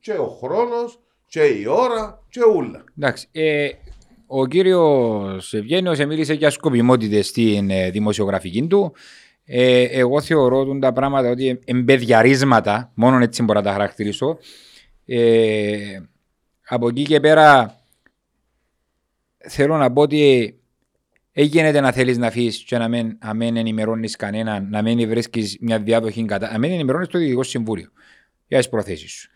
Και 0.00 0.12
ο 0.12 0.26
χρόνος, 0.42 1.00
και 1.26 1.42
η 1.42 1.66
ώρα, 1.66 2.22
και 2.28 2.40
ούλα. 2.56 2.84
Εντάξει, 2.98 3.28
ε, 3.32 3.68
ο 4.26 4.46
κύριος 4.46 5.54
Ευγένιος 5.54 5.98
μίλησε 5.98 6.34
για 6.34 6.50
σκοπιμότητες 6.50 7.26
στην 7.26 7.70
ε, 7.70 7.90
δημοσιογραφική 7.90 8.66
του. 8.66 8.92
Ε, 9.44 9.82
εγώ 9.82 10.20
θεωρώ 10.20 10.60
ότι 10.60 10.78
τα 10.78 10.92
πράγματα 10.92 11.30
ότι 11.30 11.60
εμπεδιαρίσματα, 11.64 12.92
μόνο 12.94 13.18
έτσι 13.18 13.42
μπορώ 13.42 13.58
να 13.58 13.64
τα 13.64 13.72
χαρακτηρίσω. 13.72 14.38
Ε, 15.06 16.00
από 16.68 16.88
εκεί 16.88 17.02
και 17.02 17.20
πέρα 17.20 17.78
θέλω 19.38 19.76
να 19.76 19.92
πω 19.92 20.02
ότι 20.02 20.54
έγινε 21.32 21.80
να 21.80 21.92
θέλεις 21.92 22.18
να 22.18 22.26
αφήσεις 22.26 22.64
και 22.64 22.78
να 22.78 22.88
μην, 22.88 23.18
να 23.24 23.34
μην 23.34 23.56
ενημερώνεις 23.56 24.16
κανέναν, 24.16 24.68
να 24.70 24.82
μην 24.82 25.08
βρίσκεις 25.08 25.58
μια 25.60 25.78
διάδοχη 25.78 26.24
κατά, 26.24 26.52
να 26.52 26.58
μην 26.58 26.72
ενημερώνεις 26.72 27.08
το 27.08 27.18
Διοικητικό 27.18 27.42
Συμβούλιο 27.42 27.90
για 28.46 28.58
τις 28.58 28.68
προθέσεις 28.68 29.10
σου. 29.10 29.30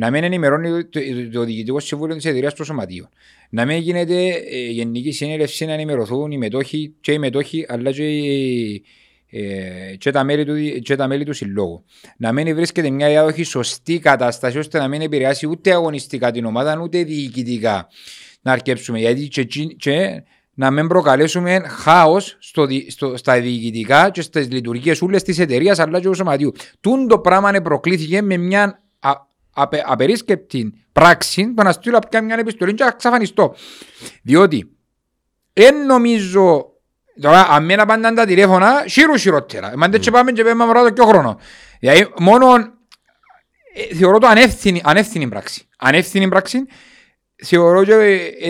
Να 0.00 0.10
μην 0.10 0.24
ενημερώνει 0.24 0.70
το, 0.70 0.88
το, 0.88 1.00
το 1.32 1.44
Διοικητικό 1.44 1.80
Συμβούλιο 1.80 2.16
της 2.16 2.24
εταιρείας 2.24 2.54
του 2.54 2.64
Σωματείου. 2.64 3.08
Να 3.50 3.64
μην 3.64 3.78
γίνεται 3.78 4.28
ε, 4.28 4.70
γενική 4.70 5.12
συνέλευση 5.12 5.64
να 5.64 5.72
ενημερωθούν 5.72 6.30
οι 6.30 6.38
μετόχοι 6.38 6.94
και 7.00 7.12
οι 7.12 7.18
μετόχοι 7.18 7.66
αλλά 7.68 7.92
και, 7.92 8.08
οι, 8.08 8.82
ε, 9.30 9.96
και, 9.98 10.10
τα 10.10 10.24
μέλη 10.24 10.44
του, 10.44 10.52
δι- 10.52 10.82
και 10.82 10.96
τα 10.96 11.06
μέλη 11.06 11.24
του 11.24 11.32
συλλόγου. 11.32 11.84
Να 12.16 12.32
μην 12.32 12.54
βρίσκεται 12.54 12.90
μια 12.90 13.08
διάδοχη 13.08 13.42
σωστή 13.42 13.98
κατάσταση 13.98 14.58
ώστε 14.58 14.78
να 14.78 14.88
μην 14.88 15.00
επηρεάσει 15.00 15.46
ούτε 15.46 15.72
αγωνιστικά 15.72 16.30
την 16.30 16.44
ομάδα 16.44 16.80
ούτε 16.82 17.02
διοικητικά 17.04 17.88
να 18.42 18.52
αρκέψουμε. 18.52 18.98
Γιατί 18.98 19.28
και, 19.28 19.40
εκείνοι- 19.40 19.76
και 19.76 20.22
να 20.54 20.70
μην 20.70 20.86
προκαλέσουμε 20.88 21.58
χάος 21.58 22.36
στο, 22.40 22.66
δι- 22.66 22.90
στο, 22.90 23.16
στα 23.16 23.40
διοικητικά 23.40 24.10
και 24.10 24.22
στις 24.22 24.50
λειτουργίες 24.50 25.02
όλε 25.02 25.20
της 25.20 25.38
εταιρείας 25.38 25.78
αλλά 25.78 26.00
και 26.00 26.08
του 26.08 26.14
σωματείου. 26.14 26.52
Τούν 26.80 27.08
το 27.08 27.18
πράγμα 27.18 27.50
προκλήθηκε 27.50 28.22
με 28.22 28.36
μια 28.36 28.62
α, 28.62 28.86
απε, 29.58 29.82
απερίσκεπτη 29.86 30.72
πράξη 30.92 31.54
το 31.54 31.62
να 31.62 31.72
στείλω 31.72 31.98
πια 32.10 32.22
μια 32.22 32.36
επιστολή 32.38 32.74
και 32.74 32.82
να 32.82 32.88
εξαφανιστώ. 32.88 33.54
Διότι 34.22 34.70
δεν 35.52 35.86
νομίζω 35.86 36.72
Τώρα, 37.20 37.46
αν 37.50 37.64
μένα 37.64 37.86
πάντα 37.86 38.12
τα 38.12 38.26
τηλέφωνα, 38.26 38.84
χείρου 38.88 39.16
χειρότερα. 39.16 39.72
Εμάς 39.72 39.88
δεν 39.88 40.12
πάμε 40.12 40.32
και 40.32 40.42
πέμε 40.42 40.64
μωρά 40.64 40.84
το 40.84 40.92
πιο 40.92 41.04
χρόνο. 41.04 41.38
Δηλαδή, 41.80 42.12
μόνο 42.18 42.54
ε, 43.74 43.94
θεωρώ 43.94 44.18
το 44.18 44.26
ανεύθυνη, 44.26 44.80
ανεύθυνη 44.84 45.28
πράξη. 45.28 45.68
Ανεύθυνη 45.78 46.28
πράξη 46.28 46.58
θεωρώ 47.44 47.84
και 47.84 47.94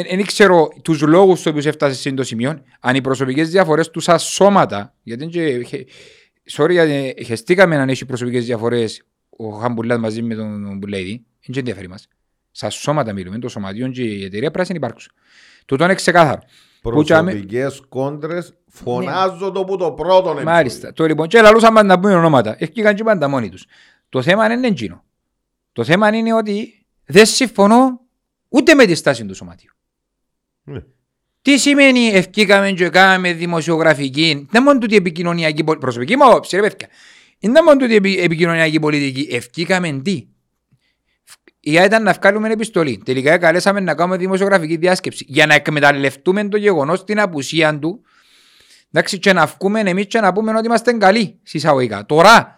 δεν 0.08 0.26
ξέρω 0.26 0.68
τους 0.82 1.02
λόγους 1.02 1.38
στους 1.38 1.50
οποίους 1.50 1.66
έφτασε 1.66 2.00
σε 2.00 2.12
το 2.12 2.24
σημείο, 2.24 2.62
αν 2.80 2.94
οι 2.94 3.00
προσωπικές 3.00 3.50
διαφορές 3.50 3.90
τους 3.90 4.04
σαν 4.04 4.18
σώματα, 4.18 4.94
γιατί 5.02 5.22
είναι 5.22 5.32
και, 5.32 5.64
χε- 5.64 5.88
sorry, 6.56 6.70
γιατί 6.70 7.14
χεστήκαμε 7.24 7.76
να 7.76 7.90
έχει 7.90 8.04
προσωπικές 8.04 8.44
διαφορές 8.44 9.02
ο 9.40 9.50
Χαμπουλάς 9.50 9.98
μαζί 9.98 10.22
με 10.22 10.34
τον 10.34 10.76
Μπουλέιδη, 10.78 11.24
δεν 11.44 11.50
και 11.50 11.58
ενδιαφέρει 11.58 11.88
μας. 11.88 12.08
Στα 12.50 12.70
σώματα 12.70 13.12
μιλούμε, 13.12 13.38
το 13.38 13.48
σωματιόν 13.48 13.92
και 13.92 14.02
η 14.02 14.24
εταιρεία 14.24 14.50
πρέπει 14.50 14.68
να 14.70 14.74
υπάρξουν. 14.76 15.12
Τούτο 15.66 15.84
είναι 15.84 15.94
ξεκάθαρο. 15.94 16.40
Που 16.82 17.02
τσάμε- 17.04 17.30
Προσωπικές 17.32 17.82
κόντρες 17.88 18.54
φωνάζω 18.66 19.50
το 19.50 19.64
που 19.64 19.76
το 19.76 19.92
πρώτο 19.92 20.30
είναι. 20.32 20.42
Μάλιστα. 20.42 20.92
Το 20.92 21.04
λοιπόν, 21.06 21.28
και 21.28 21.40
λαλούσαν 21.40 21.74
πάντα 21.74 21.88
να 21.88 22.00
πούμε 22.00 22.14
ονόματα. 22.14 22.56
Έφυγαν 22.58 22.94
και 22.94 23.02
πάντα 23.04 23.28
μόνοι 23.28 23.48
τους. 23.48 23.66
Το 24.08 24.22
θέμα 24.22 24.48
δεν 24.48 24.58
είναι 24.58 24.66
εκείνο. 24.66 25.04
Το 25.72 25.84
θέμα 25.84 26.14
είναι 26.14 26.32
ότι 26.34 26.86
δεν 27.04 27.26
συμφωνώ 27.26 28.00
ούτε 28.48 28.74
με 28.74 28.84
τη 28.84 28.94
στάση 28.94 29.24
του 29.26 29.34
σωματείου. 29.34 29.70
Ναι. 30.62 30.80
Τι 31.42 31.58
σημαίνει 31.58 32.06
ευκήκαμε 32.06 32.72
και 32.72 32.88
κάναμε 32.88 33.32
δημοσιογραφική, 33.32 34.46
δεν 34.50 34.62
μόνο 34.62 34.78
τούτη 34.78 34.96
επικοινωνιακή 34.96 35.64
πολιτική, 35.64 35.78
προσωπική 35.78 36.16
μου 36.16 36.24
άποψη 36.26 36.56
ρε 36.56 36.62
παιδιά, 36.62 36.88
δεν 37.40 37.64
μόνο 37.64 37.76
τούτη 37.76 37.94
επι- 37.94 38.18
επικοινωνιακή 38.18 38.80
πολιτική, 38.80 39.34
ευκήκαμε 39.34 39.92
τι; 39.92 40.10
Η 41.60 41.70
ιδέα 41.70 41.84
ήταν 41.84 42.02
να 42.02 42.12
βγάλουμε 42.12 42.48
επιστολή. 42.48 43.02
Τελικά 43.04 43.38
καλέσαμε 43.38 43.80
να 43.80 43.94
κάνουμε 43.94 44.16
δημοσιογραφική 44.16 44.76
διάσκεψη 44.76 45.24
για 45.28 45.46
να 45.46 45.54
εκμεταλλευτούμε 45.54 46.48
το 46.48 46.56
γεγονός 46.56 47.04
την 47.04 47.20
απουσία 47.20 47.78
του 47.78 48.02
Εντάξει, 48.92 49.18
και 49.18 49.32
να 49.32 49.46
βγούμε 49.46 49.80
εμείς 49.80 50.06
και 50.06 50.20
να 50.20 50.32
πούμε 50.32 50.52
ότι 50.56 50.66
είμαστε 50.66 50.92
καλοί 50.92 51.38
συσσαγωγικά. 51.42 52.06
Τώρα, 52.06 52.54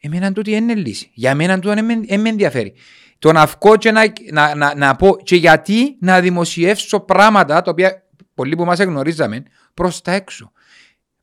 εμένα 0.00 0.32
τούτη 0.32 0.50
είναι 0.50 0.74
λύση. 0.74 1.10
Για 1.14 1.34
μένα 1.34 1.54
τούτο 1.58 1.74
δεν 1.74 1.84
με- 1.84 2.00
δεν 2.06 2.20
με 2.20 2.28
ενδιαφέρει. 2.28 2.74
Το 3.18 3.32
να 3.32 3.46
βγω 3.46 3.76
και 3.76 3.90
να, 3.90 4.12
να, 4.32 4.54
να, 4.54 4.74
να 4.76 4.96
πω 4.96 5.16
και 5.22 5.36
γιατί 5.36 5.96
να 6.00 6.20
δημοσιεύσω 6.20 7.00
πράγματα 7.00 7.62
τα 7.62 7.70
οποία 7.70 8.02
πολλοί 8.34 8.56
που 8.56 8.64
μας 8.64 8.78
εγνωρίζαμε 8.78 9.42
προς 9.74 10.02
τα 10.02 10.12
έξω. 10.12 10.52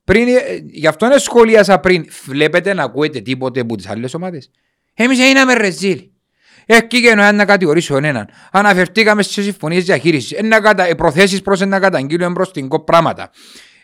Πριν, 0.09 0.27
ε, 0.27 0.41
γι' 0.65 0.87
αυτό 0.87 1.05
είναι 1.05 1.17
σχολίασα 1.17 1.79
πριν. 1.79 2.05
Βλέπετε 2.25 2.73
να 2.73 2.83
ακούετε 2.83 3.19
τίποτε 3.19 3.59
από 3.59 3.75
τις 3.75 3.87
άλλες 3.89 4.13
ομάδες. 4.13 4.51
Εμείς 4.93 5.19
έγιναμε 5.19 5.53
ρεζίλ. 5.53 6.01
Εκεί 6.65 7.01
να 7.15 7.31
να 7.31 7.45
κατηγορήσω 7.45 7.97
έναν. 7.97 8.29
Αναφερθήκαμε 8.51 9.23
στις 9.23 9.43
συμφωνίες 9.43 9.83
διαχείρισης. 9.83 10.31
Ένα 10.31 10.61
κατα... 10.61 10.87
ε, 10.87 10.93
Προθέσεις 10.95 11.41
προς 11.41 11.59
να 11.59 11.79
καταγγείλουμε 11.79 12.33
προς 12.33 12.51
την 12.51 12.67
κο 12.67 12.79
πράγματα. 12.83 13.31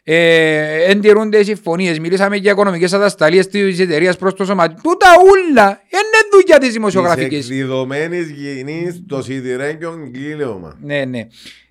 Ε, 0.04 0.92
εντηρούνται 0.92 1.38
οι 1.38 1.44
συμφωνίες. 1.44 2.00
Μιλήσαμε 2.00 2.36
για 2.36 2.52
οικονομικές 2.52 2.94
ατασταλίες 2.94 3.48
της 3.48 3.80
εταιρείας 3.80 4.18
προς 4.18 4.34
το 4.34 4.46
σωματείο. 4.46 4.78
Τούτα 4.84 5.08
ούλα. 5.24 5.68
Είναι 5.92 6.30
δουλειά 6.32 6.58
της 6.58 6.66
Της 6.68 6.74
δημοσιογραφικής. 6.76 7.50
εκδιδομένης 7.50 8.30
γηνής 8.30 9.04
το 9.08 9.22
σιδηρέγγιον 9.22 10.12
κύλωμα. 10.12 10.78
Ναι, 10.82 11.06
ναι. 11.06 11.28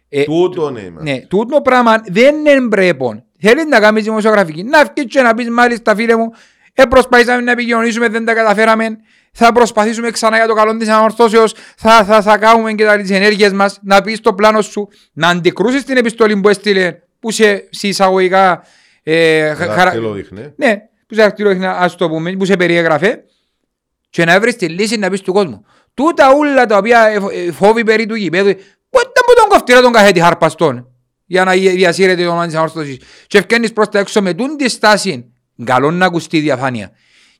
Ε, 0.09 0.24
Τούτον 0.24 0.76
είμαστε. 0.76 1.11
ναι, 1.11 1.20
τούτο 1.20 1.61
πράγμα 1.61 2.02
δεν 2.11 2.34
είναι 2.46 2.68
πρέπον. 2.68 3.24
Θέλεις 3.49 3.64
να 3.64 3.80
κάνεις 3.80 4.05
δημοσιογραφική. 4.05 4.62
Να 4.62 4.84
βγεις 4.84 5.05
και 5.12 5.22
να 5.22 5.34
πεις 5.34 5.49
μάλιστα 5.51 5.95
φίλε 5.95 6.16
μου, 6.16 6.30
ε, 6.72 6.84
προσπαθήσαμε 6.84 7.40
να 7.40 7.51
επικοινωνήσουμε, 7.53 8.09
δεν 8.09 8.24
τα 8.24 8.34
καταφέραμε. 8.34 8.86
Θα 9.32 9.53
προσπαθήσουμε 9.53 10.11
ξανά 10.11 10.36
για 10.36 10.47
το 10.47 10.55
καλό 10.55 10.76
της 10.76 10.88
ανορθώσεως. 10.88 11.55
Θα, 11.76 12.05
θα, 12.05 12.22
θα 12.22 12.38
κάνουμε 12.38 12.72
και 12.72 12.84
τα- 12.84 12.97
τις 12.97 13.11
ενέργειες 13.11 13.53
μας. 13.53 13.78
Να 13.82 14.03
πεις 14.03 14.20
το 14.20 14.34
πλάνο 14.34 14.61
σου. 14.62 14.88
Να 15.12 15.28
αντικρούσεις 15.28 15.84
την 15.84 15.97
επιστολή 15.97 16.36
που 16.40 16.49
έστειλε, 16.49 16.95
που 17.20 17.30
σε 17.30 17.64
σε 17.70 17.88
εισαγωγικά... 17.88 18.62
Ε, 19.03 19.49
χα- 19.49 19.55
χαρα- 19.55 19.74
Δάχτυλο 19.84 20.12
δείχνε. 20.12 20.53
ναι, 20.57 20.76
που 21.07 21.14
σε 21.14 21.22
αρτηρόχνα, 21.22 21.70
ας 21.78 21.97
το 21.97 22.09
πούμε, 22.09 22.32
που 22.32 22.45
σε 22.45 22.57
περιέγραφε 22.57 23.22
και 24.11 24.24
να 24.24 24.40
βρεις 24.40 24.57
τη 24.57 24.68
λύση 24.68 24.97
να 24.97 25.11
πεις 25.11 25.20
του 25.20 25.32
κόσμου. 25.32 25.64
Τούτα 25.95 26.34
ούλα 26.34 26.66
τα 26.66 26.76
οποία 26.76 27.07
ε, 27.07 27.20
φο- 27.20 27.30
ε, 27.30 27.53
φόβοι 27.53 27.84
περί 27.84 28.07
του 28.07 28.14
γηπέδου, 28.14 28.55
πότε 28.90 29.20
που 29.26 29.32
τον 29.36 29.49
κοφτήρα 29.49 29.80
τον 29.80 29.92
καθέτη 29.92 30.20
χαρπαστών 30.20 30.93
για 31.27 31.45
να 31.45 31.55
γε- 31.55 31.75
διασύρεται 31.75 32.22
το 32.22 32.29
όνομα 32.29 32.47
της 32.47 32.55
ανόρθωσης 32.55 32.99
και 33.27 33.39
ευκένεις 33.39 33.72
προς 33.72 33.89
τα 33.89 33.99
έξω 33.99 34.22
με 34.22 34.35
τούν 34.35 34.57
τη 34.57 34.68
στάση. 34.68 35.25
Καλό 35.64 35.91
να 35.91 36.07
ακουστεί 36.07 36.37
η 36.37 36.41
διαφάνεια. 36.41 36.91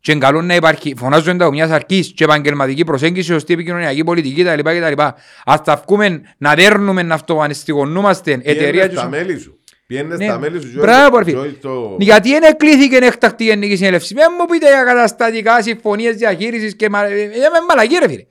Και 0.01 0.14
καλό 0.14 0.43
να 0.43 0.55
υπάρχει, 0.55 0.95
φωνάζω 0.97 1.30
εντά 1.30 1.51
μιας 1.51 1.70
αρκής 1.70 2.12
και 2.16 2.24
επαγγελματική 2.24 2.85
προσέγγιση, 2.85 3.26
σωστή 3.32 3.53
επικοινωνιακή 3.53 4.05
πολιτική 4.05 4.43
κτλ. 4.45 4.61
κτλ. 4.61 5.03
Ας 5.45 5.62
τα 5.64 5.82
βγούμε 5.87 6.20
να 6.39 6.55
δέρνουμε 6.55 7.03
να 7.03 7.14
αυτοαναισθηγονούμαστε 7.14 8.32
εταιρεία 8.32 8.70
Πιένες 8.70 8.89
και 8.89 8.95
τα 8.95 9.01
σου- 9.01 9.11
μέλη 9.11 9.39
σου. 9.39 9.59
Πιένες 9.87 10.18
Ναι. 10.18 10.26
τα 10.26 10.39
μέλη 10.39 10.61
σου. 10.61 10.68
Μπράβο, 10.74 11.18
ρε 11.18 11.24
και 11.24 11.30
φίλε. 11.30 11.43
όχι 11.43 11.53
το- 11.55 11.97
Γιατί 11.99 12.30
δεν 12.30 12.43
εκλήθηκε 12.43 12.97
έκτακτη 12.97 13.45
γενική 13.45 13.76
συνέλευση. 13.76 14.14
Δεν 14.14 14.26
μου 14.39 14.45
πείτε 14.47 14.66
για 14.68 14.85
καταστατικά 14.85 15.62
συμφωνίες 15.62 16.16
διαχείρισης 16.16 16.76
και 16.76 16.89
μα... 16.91 17.05
ε, 17.05 17.20
ε, 17.22 17.26
με 17.28 17.59
μαλακή 17.68 17.97
ρε 17.99 18.09
φίλε. 18.09 18.24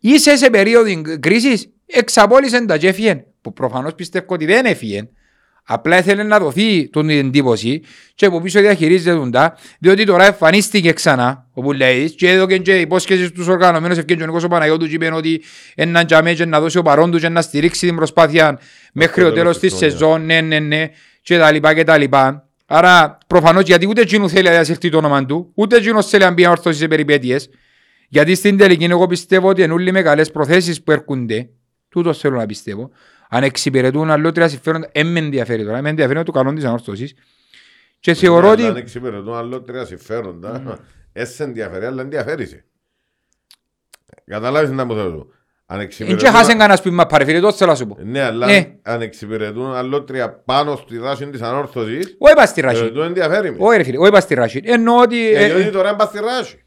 Είσαι 0.00 0.36
σε 0.36 0.50
περίοδο 0.50 0.90
κρίσης, 1.20 1.68
εξαπόλυσε 1.86 2.64
τα 2.64 2.76
και 2.76 2.88
έφυγε. 2.88 3.24
Που 3.44 3.52
προφανώς 3.52 3.94
πιστεύω 3.94 4.26
ότι 4.28 4.46
δεν 4.46 4.64
έφυγε. 4.64 5.08
Απλά 5.64 5.98
ήθελε 5.98 6.22
να 6.22 6.38
δοθεί 6.38 6.88
τον 6.88 7.08
εντύπωση 7.08 7.82
και 8.14 8.26
από 8.26 8.40
πίσω 8.40 8.60
διαχειρίζεται 8.60 9.30
τα, 9.30 9.56
διότι 9.78 10.04
τώρα 10.04 10.26
εμφανίστηκε 10.26 10.92
ξανά, 10.92 11.46
όπου 11.52 11.72
λέει, 11.72 12.10
και 12.10 12.30
έδωκε 12.30 12.58
και 12.58 12.80
υπόσχεσης 12.80 13.26
στους 13.26 13.48
οργανωμένους 13.48 13.98
ευκαιριακούς 13.98 14.44
ο 14.44 14.48
Παναγιώτου 14.48 14.86
και 14.86 14.94
είπε 14.94 15.10
ότι 15.12 15.42
έναν 15.74 16.06
τζαμέ 16.06 16.34
και 16.34 16.44
να 16.44 16.60
δώσει 16.60 16.78
ο 16.78 16.82
παρόν 16.82 17.10
του 17.10 17.18
και 17.18 17.28
να 17.28 17.42
στηρίξει 17.42 17.86
την 17.86 17.96
προσπάθεια 17.96 18.58
μέχρι 18.92 19.22
το 19.22 19.32
τέλος 19.32 19.34
τέλος 19.34 19.58
της 19.58 19.70
της 19.70 19.78
χρονιάς. 19.78 19.92
σεζόν, 19.92 20.24
ναι, 20.24 20.40
ναι, 20.40 20.58
ναι, 20.58 20.90
και 21.22 21.38
τα 21.38 21.52
λοιπά 21.52 21.74
και 21.74 21.84
τα 21.84 21.98
λοιπά. 21.98 22.48
Άρα 22.66 23.18
προφανώς 23.26 23.62
γιατί 23.62 23.88
ούτε 23.88 24.00
εκείνου 24.00 24.28
θέλει 24.28 24.44
να 24.44 24.50
διασυρθεί 24.50 24.88
το 24.88 24.96
όνομα 24.96 25.26
του, 25.26 25.50
ούτε 25.54 25.76
εκείνος 25.76 26.08
θέλει 26.08 26.24
να 26.24 26.30
μπει 26.30 26.46
όρθωση 26.46 26.78
σε 26.78 26.88
περιπέτειες. 26.88 27.48
Γιατί 28.08 28.34
στην 28.34 28.56
τελική 28.56 28.84
εγώ 28.84 29.06
πιστεύω 29.06 29.48
ότι 29.48 29.62
είναι 29.62 29.72
όλοι 29.72 29.92
με 29.92 30.02
καλές 30.02 30.30
προθέσεις 30.30 30.82
που 30.82 30.90
έρχονται, 30.90 31.48
τούτο 31.88 32.12
θέλω 32.12 32.36
να 32.36 32.46
πιστεύω, 32.46 32.90
αν 33.28 33.42
εξυπηρετούν 33.42 34.10
αλλότρια 34.10 34.48
συμφέροντα, 34.48 34.90
δεν 34.94 35.06
με 35.06 35.18
ενδιαφέρει 35.18 35.64
τώρα, 35.64 35.82
με 35.82 35.88
ενδιαφέρει 35.88 36.22
το 36.22 36.32
καλό 36.32 36.52
της 36.52 36.64
ανόρθωσης. 36.64 37.14
Και 38.00 38.14
θεωρώ 38.14 38.46
Ναι, 38.46 38.52
ότι... 38.52 38.62
αλλά 38.62 38.70
Αν 38.70 38.76
εξυπηρετούν 38.76 39.34
άλλο 39.34 39.62
τρία 39.62 39.84
συμφέροντα, 39.84 40.78
έσαι 41.12 41.42
ενδιαφέρει, 41.44 41.84
αλλά 41.84 42.02
ενδιαφέρει. 42.02 42.62
Κατάλαβεις 44.26 44.70
να 44.70 44.84
μου 44.84 44.94
θέλω. 44.94 45.28
Αν 45.66 45.78
Εν 45.78 45.84
εξυπηρετούν... 45.84 46.18
και 46.18 46.28
χάσεν 46.28 46.58
κανένας 46.58 46.82
πίμα 46.82 47.06
πάρε 47.06 47.24
φίλε, 47.24 47.40
τόσο 47.40 47.56
θέλω 47.56 47.70
να 47.70 47.76
σου 47.76 47.86
πω. 47.86 47.96
Ναι, 48.02 48.22
αλλά 48.22 48.46
Ναι. 48.46 48.74
αν 48.82 49.02
εξυπηρετούν 49.02 49.74
άλλο 49.74 50.02
τρία 50.02 50.30
πάνω 50.32 50.76
στη 50.76 50.98
δράση 50.98 51.26
της 51.30 51.40
ανόρθωσης, 51.40 52.16
Όχι 52.18 52.32
είπα 52.32 52.46
στη 52.46 52.60
ε, 52.60 52.64
Ράσιν. 52.64 52.94
το 52.94 53.02
ενδιαφέρει 53.02 53.50
με. 53.50 53.56
Όχι 53.60 53.76
ρε 53.76 53.82
φίλε, 53.82 53.98
όχι 53.98 54.08
είπα 54.08 54.20
στη 54.20 54.34
Ράσιν. 54.34 54.62
Εννοώ 54.66 55.00
ότι... 55.00 55.34
Ε, 55.34 55.44
ε, 55.44 55.54
διότι 55.54 55.70
τώρα 55.70 55.88
είναι 55.88 55.96
πας 55.98 56.08
στη 56.08 56.18
ράση. 56.20 56.63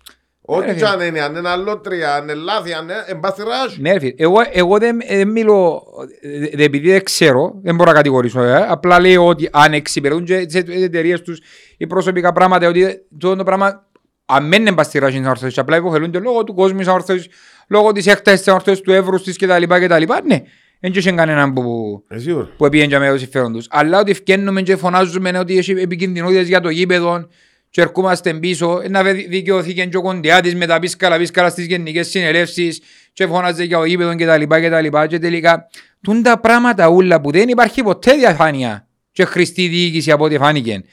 Ό,τι 0.50 0.66
ρε, 0.66 0.74
κι 0.74 0.84
αν 0.86 1.00
είναι, 1.02 1.22
αν 1.22 1.36
είναι 1.36 1.50
άλλο 1.50 1.80
τρία, 1.80 2.14
αν 2.16 2.24
είναι 2.24 2.34
λάθη, 2.34 2.74
αν 2.74 2.84
είναι, 2.84 2.94
είναι 3.10 3.20
πας 3.20 3.32
στη 3.32 3.44
ράση. 3.44 3.82
Ναι, 3.82 3.92
ρε 3.94 4.00
φίλε. 4.00 4.14
Εγώ, 4.18 4.36
εγώ 4.52 4.78
δεν, 4.78 4.98
δεν 5.10 5.28
μιλώ, 5.28 5.84
ε, 6.22 6.46
ε, 6.46 6.64
επειδή 6.64 6.92
δεν 6.92 7.04
ξέρω, 7.04 7.60
δεν 7.64 7.76
μπορώ 7.76 7.90
να 7.92 7.96
κατηγορήσω, 7.98 8.42
ε, 8.42 8.66
απλά 8.70 9.00
λέω 9.00 9.26
ότι 9.26 9.50
αν 9.52 9.74
εξυπηρετούν 9.74 10.26
και 10.26 10.46
τις 10.46 10.56
εταιρείες 10.84 11.22
τους 11.22 11.40
οι 11.78 11.88
προσωπικά 11.88 12.32
πράγματα, 12.32 12.68
ότι 12.68 13.02
το, 13.20 13.36
το 13.36 13.44
πράγμα 13.44 13.86
αν 14.26 14.50
δεν 14.50 14.62
είναι 14.62 14.74
παστηρά 14.74 15.10
στην 15.10 15.26
ορθώση, 15.26 15.60
απλά 15.60 15.78
υποφελούνται 15.78 16.20
λόγω 16.20 16.44
του 16.44 16.54
κόσμου 16.54 16.78
της 16.78 16.88
ορθώσης, 16.88 17.28
λόγω 17.68 17.92
της 17.92 18.08
έκτασης 18.08 18.42
της 18.44 18.54
ορθώσης, 18.54 18.82
του 18.82 18.92
εύρους 18.92 19.24
της 19.24 19.38
κτλ. 19.38 19.64
κτλ. 19.64 20.04
Ναι, 20.26 20.42
δεν 20.80 20.92
είχε 20.96 21.12
κανέναν 21.12 21.54
που, 21.54 22.04
Ε, 22.08 22.18
σίγουρα. 22.18 22.50
που 22.58 22.66
επήγαινε 22.66 23.00
με 23.00 23.10
το 23.10 23.18
συμφέρον 23.18 23.54
τους. 23.54 23.68
Αλλά 23.70 24.00
ότι 24.00 24.14
φκένουμε 24.14 24.62
και 24.62 24.76
φωνάζουμε 24.76 25.38
ότι 25.40 25.58
έχει 25.58 25.72
επικινδυνότητες 25.72 26.48
για 26.48 26.62
το 26.62 26.70
γήπεδο 26.70 27.28
και 27.70 27.82
ερχόμαστε 27.82 28.34
πίσω, 28.34 28.82
να 28.90 29.04
βε- 29.04 29.28
δικαιωθεί 29.30 29.74
και 29.74 29.98
ο 29.98 30.02
κοντιάτης 30.02 30.56
με 30.56 30.66
τα 30.66 30.80
πίσκαλα 30.80 31.18
πίσκαλα 31.18 31.50
στις 31.50 31.66
γενικές 31.66 32.08
συνελεύσεις 32.08 32.82
και 33.14 33.28
φωνάζε 33.28 33.64
για 33.64 33.78
το 33.78 33.86
γήπεδο 33.86 34.16
και 34.16 34.26
τα 34.26 34.38
λοιπά 34.38 34.62
και 34.62 34.70
τα 34.70 34.82
λοιπά 34.82 35.08
και 35.08 35.20
τελικά 35.20 35.68
τούν 36.02 36.24
τα 36.24 36.40
πράγματα 36.40 36.88
ούλα 36.88 37.22
που 37.22 37.32
δεν 37.32 37.50
υπάρχει 37.50 37.84
ποτέ 37.84 38.14
διαφάνεια 38.14 38.88
και 39.12 39.26
χρηστή 39.26 39.68
διοίκηση 39.68 40.12
από 40.12 40.24
ό,τι 40.24 40.38
φάνηκε 40.38 40.84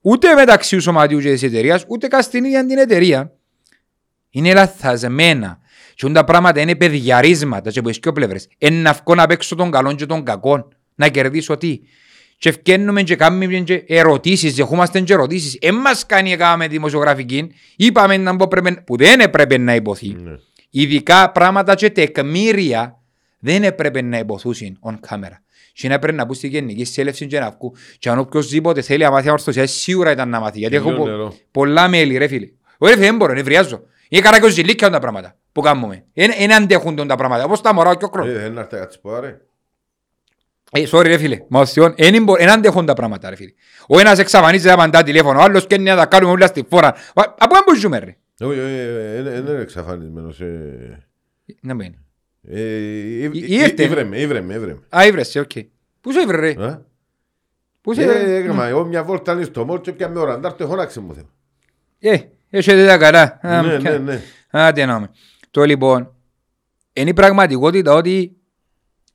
ούτε 0.00 0.34
μεταξύ 0.34 0.76
του 0.76 0.82
σωματείου 0.82 1.18
και 1.20 1.30
της 1.30 1.42
εταιρείας 1.42 1.84
ούτε 1.88 2.08
καν 2.08 2.22
στην 2.22 2.44
ίδια 2.44 2.66
την 2.66 2.78
εταιρεία 2.78 3.32
είναι 4.30 4.52
λαθασμένα. 4.52 5.58
Και 5.94 6.08
τα 6.08 6.24
πράγματα 6.24 6.60
είναι 6.60 6.74
παιδιαρίσματα 6.76 7.70
και 7.70 7.78
από 7.78 7.88
τις 7.88 7.98
δυο 7.98 8.12
πλευρές. 8.12 8.48
Είναι 8.58 8.80
να 8.80 8.92
βγω 8.92 9.14
να 9.14 9.26
παίξω 9.26 9.54
τον 9.54 9.70
καλόν 9.70 9.96
και 9.96 10.06
τον 10.06 10.24
κακόν. 10.24 10.68
Να 10.94 11.08
κερδίσω 11.08 11.56
τι; 11.56 11.80
Και 12.38 12.48
ευκαινούμε 12.48 13.02
και 13.02 13.16
κάνουμε 13.16 13.46
και 13.46 13.84
ερωτήσεις, 13.86 14.54
δεχόμαστε 14.54 15.00
και 15.00 15.12
ερωτήσεις. 15.12 15.58
Εν 15.60 15.74
μας 15.74 16.06
κάνει 16.06 16.32
έκαμε 16.32 16.66
δημοσιογραφική, 16.68 17.50
είπαμε 17.76 18.16
να 18.16 18.36
πω 18.36 18.48
πρέπει, 18.48 18.80
που 18.86 18.96
δεν 18.96 19.20
έπρεπε 19.20 19.58
να 19.58 19.74
υποθεί. 19.74 20.16
Ναι. 20.22 20.32
Ειδικά 20.70 21.30
πράγματα 21.32 21.74
και 21.74 21.90
τεκμήρια 21.90 22.98
δεν 23.38 23.62
έπρεπε 23.64 24.02
να 24.02 24.18
υποθούσουν 24.18 24.78
on 24.82 24.92
camera. 24.92 25.36
Και 25.72 25.88
να 25.88 25.94
έπρεπε 25.94 26.16
να 26.16 26.26
πούν 26.26 26.34
στη 26.34 26.48
γενική 26.48 26.84
σέλευση 26.84 27.26
και 27.26 27.38
να 27.40 27.50
βγουν. 27.58 27.76
Και 27.98 28.10
αν 28.10 28.18
οποιοςδήποτε 28.18 28.82
θέλει 28.82 29.02
να 29.02 29.10
μάθει 29.10 29.30
ορθωσία, 29.30 29.66
σίγουρα 29.66 30.10
ήταν 30.10 30.28
να 30.28 30.40
μάθει. 30.40 30.58
Γιατί 30.58 30.76
έχω 30.76 30.88
Τελειώνει 30.88 31.08
πο- 31.10 31.14
εδώ. 31.14 31.34
πολλά 31.50 31.88
μέλη 31.88 32.16
ρε 32.16 32.26
φίλε. 32.26 32.48
Όχι 32.78 32.92
ρε 32.92 32.98
φίλε, 32.98 33.06
δεν 33.06 33.16
μπορώ, 33.16 33.32
νευριάζω. 33.32 33.82
Είναι 34.08 34.22
καρά 34.22 34.40
και 34.40 34.46
ο 34.46 34.48
ζηλίκια 34.48 34.90
τα 34.90 34.98
πράγματα 34.98 35.36
που 35.52 35.60
κάνουμε. 35.60 36.04
Δεν 36.14 36.52
αντέχουν 36.52 36.96
τα 37.06 37.16
πράγματα. 37.16 37.44
Όπως 37.44 37.60
τα 37.60 37.74
μωρά 37.74 37.96
και 37.96 38.04
ο 38.04 38.08
κρός. 38.08 38.28
Ε, 38.28 38.32
δεν 38.32 38.56
έρθει 38.58 38.76
κάτι 38.76 38.96
πω, 39.02 39.20
ρε. 39.20 39.40
Ε, 40.72 40.82
sorry 40.90 41.04
ρε 41.06 41.18
φίλε, 41.18 41.38
μα 41.48 41.60
οσιόν, 41.60 41.94
δεν 42.38 42.48
αντέχουν 42.50 42.86
τα 42.86 42.94
πράγματα 42.94 43.28
ρε 43.30 43.36
φίλε. 43.36 43.50
Ο 43.88 43.98
ένας 43.98 44.18
εξαφανίζεται 44.18 44.72
απαντά 44.72 45.02
τηλέφωνο, 45.02 45.38
ο 45.38 45.42
άλλος 45.42 45.66
καίνει 45.66 45.84
να 45.84 45.96
τα 45.96 46.06
κάνουμε 46.06 46.32
όλα 46.32 46.46
στη 46.46 46.66
φόρα. 46.70 46.94
Μα, 47.14 47.22
Από 47.38 47.54
πού 47.54 47.60
μπορούμε 47.66 47.98
ρε. 47.98 48.16
Όχι, 48.40 48.58
όχι, 48.60 48.70
ε, 48.74 49.16
ε, 49.16 49.22
δεν 49.22 49.46
είναι 49.46 49.60
εξαφανισμένος. 49.60 50.40
ε. 50.40 51.06
Να 51.60 51.74
μπαίνει. 51.74 51.98
Ε, 52.48 52.60
ή- 52.60 53.22
Ή- 53.24 53.30
ή- 53.32 53.44
ήρθε. 53.54 53.82
Ήβρεμε, 53.84 54.20
ήβρεμε, 54.20 54.54
ήβρεμε. 54.54 54.80
Α, 54.96 55.06
ήβρεσαι, 55.06 55.40
οκ. 55.40 55.50
Πού 56.00 56.12
σε 56.12 56.20
ήβρε 56.20 56.36
ρε. 56.36 56.64
Α? 56.64 56.80
Πού 57.80 57.94
σε 57.94 58.00
Ε, 58.02 58.04
ήβρε. 58.04 58.34
έκανα 58.36 58.64
εγώ 58.66 58.84
μια 58.84 59.04
βόλτα 59.04 59.42
στο 59.44 59.64
μόλ 59.64 59.80
και 59.80 59.92
πια 59.92 60.08
με 60.08 60.18
ώρα. 60.20 60.32
Αντάρτε 60.32 60.64
χώναξε 60.64 61.00
μου 61.00 61.14
θέλω. 61.14 61.30
Ε, 61.98 62.18
έχετε 62.50 62.86
τα 62.86 62.98
καλά. 62.98 63.38
Α, 63.42 63.62
Ναι, 63.62 63.76
κα- 63.76 63.90
ναι, 63.90 63.98
ναι. 63.98 64.20
Άντε 64.50 64.84
να 64.84 65.00
με. 65.00 65.10
Το 65.50 65.64
λοιπόν, 65.64 66.14
είναι 66.92 67.10
η 67.10 67.14
πραγματικότητα 67.14 67.92
ότι 67.94 68.36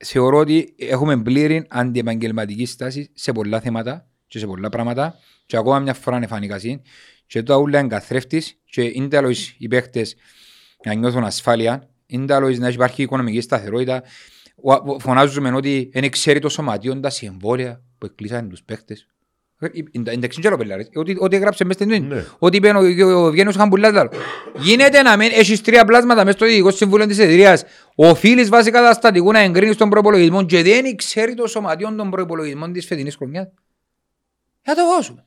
θεωρώ 0.03 0.37
ότι 0.37 0.73
έχουμε 0.77 1.17
πλήρη 1.21 1.65
αντιεπαγγελματική 1.69 2.65
στάση 2.65 3.09
σε 3.13 3.31
πολλά 3.31 3.59
θέματα 3.59 4.07
και 4.27 4.39
σε 4.39 4.45
πολλά 4.47 4.69
πράγματα 4.69 5.15
και 5.45 5.57
ακόμα 5.57 5.79
μια 5.79 5.93
φορά 5.93 6.17
είναι 6.17 6.27
φανικασί 6.27 6.81
και 7.27 7.43
το 7.43 7.55
ούλα 7.55 7.79
είναι 7.79 7.87
καθρέφτης 7.87 8.57
και 8.65 8.81
είναι 8.81 9.07
τέλος 9.07 9.55
οι 9.57 9.67
παίχτες 9.67 10.15
να 10.85 10.93
νιώθουν 10.93 11.23
ασφάλεια, 11.23 11.89
είναι 12.05 12.25
τέλος 12.25 12.57
να 12.57 12.67
υπάρχει 12.67 13.01
οικονομική 13.01 13.41
σταθερότητα. 13.41 14.03
Ο- 14.61 14.99
Φωνάζουμε 14.99 15.51
ότι 15.55 15.89
δεν 15.93 16.09
ξέρει 16.11 16.39
το 16.39 16.49
σωματείο 16.49 16.99
τα 16.99 17.09
συμβόλαια 17.09 17.81
που 17.97 18.05
εκκλείσαν 18.05 18.49
τους 18.49 18.63
παίχτες. 18.63 19.07
Ε, 19.59 19.67
Εντάξει, 19.93 20.19
δεν 20.19 20.29
ξέρω 20.39 20.57
πελάρες. 20.57 20.89
Ότι, 20.95 21.15
ότι 21.19 21.35
έγραψε 21.35 21.63
μες 21.65 21.75
στην 21.75 21.87
τούτη. 21.87 21.99
Ναι. 21.99 22.25
Ότι 22.39 22.57
είπε 22.57 22.69
ο, 22.69 22.79
ο, 23.07 23.23
ο 23.23 23.27
Ευγένιος 23.27 23.55
Χαμπουλάς 23.55 23.91
λάλο. 23.93 24.11
Γίνεται 24.59 25.01
να 25.01 25.17
μην 25.17 25.29
έχεις 25.33 25.61
τρία 25.61 25.85
πλάσματα 25.85 26.23
μέσα 26.25 26.37
στο 26.37 26.45
Διοικητικό 26.45 26.71
Συμβούλιο 26.71 27.05
της 27.05 27.19
εταιρείας. 27.19 27.63
Οφείλεις 27.95 28.49
βάσει 28.49 28.71
καταστατικού 28.71 29.31
να 29.31 29.39
εγκρίνεις 29.39 29.77
τον 29.77 29.89
προϋπολογισμό 29.89 30.45
και 30.45 30.61
δεν 30.61 30.95
ξέρει 30.95 31.33
το 31.33 31.47
σωματείο 31.47 31.95
των 31.95 32.09
προϋπολογισμών 32.09 32.73
της 32.73 32.85
φετινής 32.85 33.15
χρονιάς. 33.15 33.47
Για 34.63 34.75
το 34.75 34.85
δώσουμε. 34.85 35.25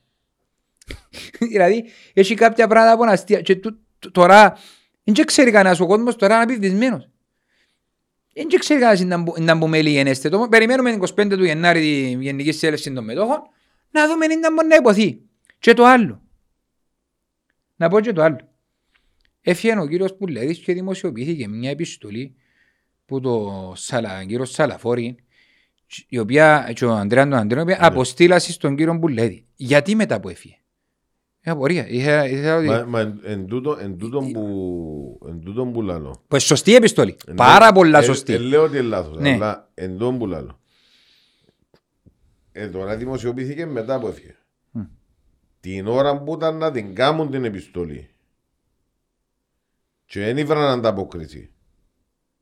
δηλαδή, 1.51 1.85
έχει 2.13 2.35
κάποια 2.35 2.67
πράγματα 2.67 2.97
που 2.97 3.03
είναι 3.03 3.11
αστεία. 3.11 3.41
Και 3.41 3.55
τού- 3.55 3.79
τού- 3.99 4.11
τώρα, 4.11 4.57
δεν 5.03 5.25
ξέρει 5.25 5.51
κανένας 5.51 5.79
ο 5.79 5.85
κόσμος, 5.87 6.15
τώρα 6.15 6.33
είναι 6.33 6.43
απειβδισμένος. 6.43 7.09
Δεν 8.33 8.47
ξέρει 8.59 8.79
κανένας 8.79 9.03
να 9.05 9.17
μπου- 9.17 9.39
να 9.39 9.55
μπούμε 9.55 9.77
μέλη 9.77 9.89
γενέστε. 9.89 10.29
Το 10.29 10.47
περιμένουμε 10.49 10.89
την 10.89 10.99
25 10.99 11.37
του 11.37 11.43
Γενάρη 11.43 11.79
τη 11.79 12.23
Γενική 12.23 12.51
Συνέλευση 12.51 12.93
των 12.93 13.03
Μετόχων 13.03 13.41
να 13.91 14.07
δούμε 14.07 14.25
αν 14.25 14.53
μπορεί 14.53 14.67
να 14.67 14.75
υποθεί. 14.75 15.21
Και 15.59 15.73
το 15.73 15.85
άλλο. 15.85 16.21
Να 17.75 17.87
πω 17.89 17.99
και 17.99 18.13
το 18.13 18.21
άλλο. 18.21 18.37
Έφυγε 19.41 19.79
ο 19.79 19.87
κύριος 19.87 20.15
Πουλέδης 20.15 20.59
και 20.59 20.73
δημοσιοποιήθηκε 20.73 21.47
μια 21.47 21.69
επιστολή 21.69 22.35
που 23.07 23.19
το 23.19 23.73
Σαλα, 23.75 24.25
κύριο 24.25 24.45
Σαλαφόρη 24.45 25.15
η 26.07 26.19
οποία, 26.19 26.71
και 26.75 26.85
ο 26.85 26.91
Ανδρέαν 26.91 27.29
τον 27.29 27.39
Ανδρέαν, 27.39 27.67
η 27.67 27.71
οποία 27.71 27.85
αποστήλασε 27.85 28.51
στον 28.51 28.75
κύριο 28.75 28.99
Πουλέδη. 28.99 29.45
Γιατί 29.55 29.95
μετά 29.95 30.19
που 30.19 30.29
έφυγε. 30.29 30.55
Μια 31.43 31.53
απορία. 31.53 31.87
Είχα, 31.87 32.27
είχα 32.29 32.55
ότι... 32.55 32.67
Μα, 32.67 32.83
μα 32.87 32.99
εν, 32.99 33.19
εν, 33.23 33.47
τούτο, 33.47 33.77
εν, 33.81 33.97
τούτον 33.97 34.31
που, 34.31 35.19
εν 35.27 35.39
τούτον 35.39 35.71
που 35.73 35.81
λαλώ. 35.81 36.23
Pues 36.27 36.39
σωστή 36.41 36.75
επιστολή. 36.75 37.17
Ναι, 37.27 37.33
Πάρα 37.35 37.71
πολλά 37.71 37.99
ε, 37.99 38.03
σωστή. 38.03 38.33
Ε, 38.33 38.37
λέω 38.37 38.63
ότι 38.63 38.77
είναι 38.77 38.87
λάθος, 38.87 39.17
Ναι. 39.17 39.33
αλλά 39.33 39.69
εν 39.73 39.91
τούτον 39.91 40.17
που 40.17 40.27
λαλώ. 40.27 40.59
Ε, 42.51 42.67
τώρα 42.67 42.95
δημοσιοποιήθηκε 42.97 43.65
μετά 43.65 43.99
που 43.99 44.07
έφυγε. 44.07 44.35
Μμ. 44.71 44.81
Την 45.59 45.87
ώρα 45.87 46.23
που 46.23 46.33
ήταν 46.33 46.57
να 46.57 46.71
την 46.71 46.95
κάνουν 46.95 47.31
την 47.31 47.43
επιστολή 47.45 48.09
και 50.05 50.19
δεν 50.19 50.37
ήβραν 50.37 50.63
ανταπόκριση. 50.71 51.51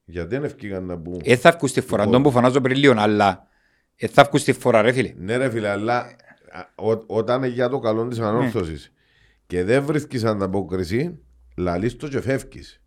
Γιατί 0.05 0.29
δεν 0.29 0.43
ευκήγαν 0.43 0.85
να 0.85 0.97
πούν. 0.97 1.21
Ε, 1.23 1.35
θα 1.35 1.51
βγουν 1.51 1.67
στη 1.69 1.81
φορά, 1.81 2.03
Λοιπόν. 2.05 2.21
τον 2.21 2.31
που 2.31 2.37
φωνάζω 2.37 2.61
πριν 2.61 2.77
λίγο, 2.77 2.93
αλλά 2.97 3.47
ε, 3.95 4.07
θα 4.07 4.23
βγουν 4.23 4.39
στη 4.39 4.53
φορά 4.53 4.81
ρε 4.81 4.91
φίλε. 4.91 5.13
Ναι 5.17 5.37
ρε 5.37 5.49
φίλε, 5.49 5.69
αλλά 5.69 5.97
α, 5.97 6.83
ό, 6.85 7.03
όταν 7.05 7.37
είναι 7.37 7.47
για 7.53 7.69
το 7.69 7.79
καλό 7.79 8.07
της 8.07 8.19
ανόρθωσης 8.19 8.91
Ναι. 8.93 8.99
και 9.47 9.63
δεν 9.63 9.83
βρίσκεις 9.83 10.23
ανταπόκριση, 10.23 11.19
λαλείς 11.57 11.95
το 11.95 12.07
και 12.07 12.21
φεύγεις. 12.21 12.81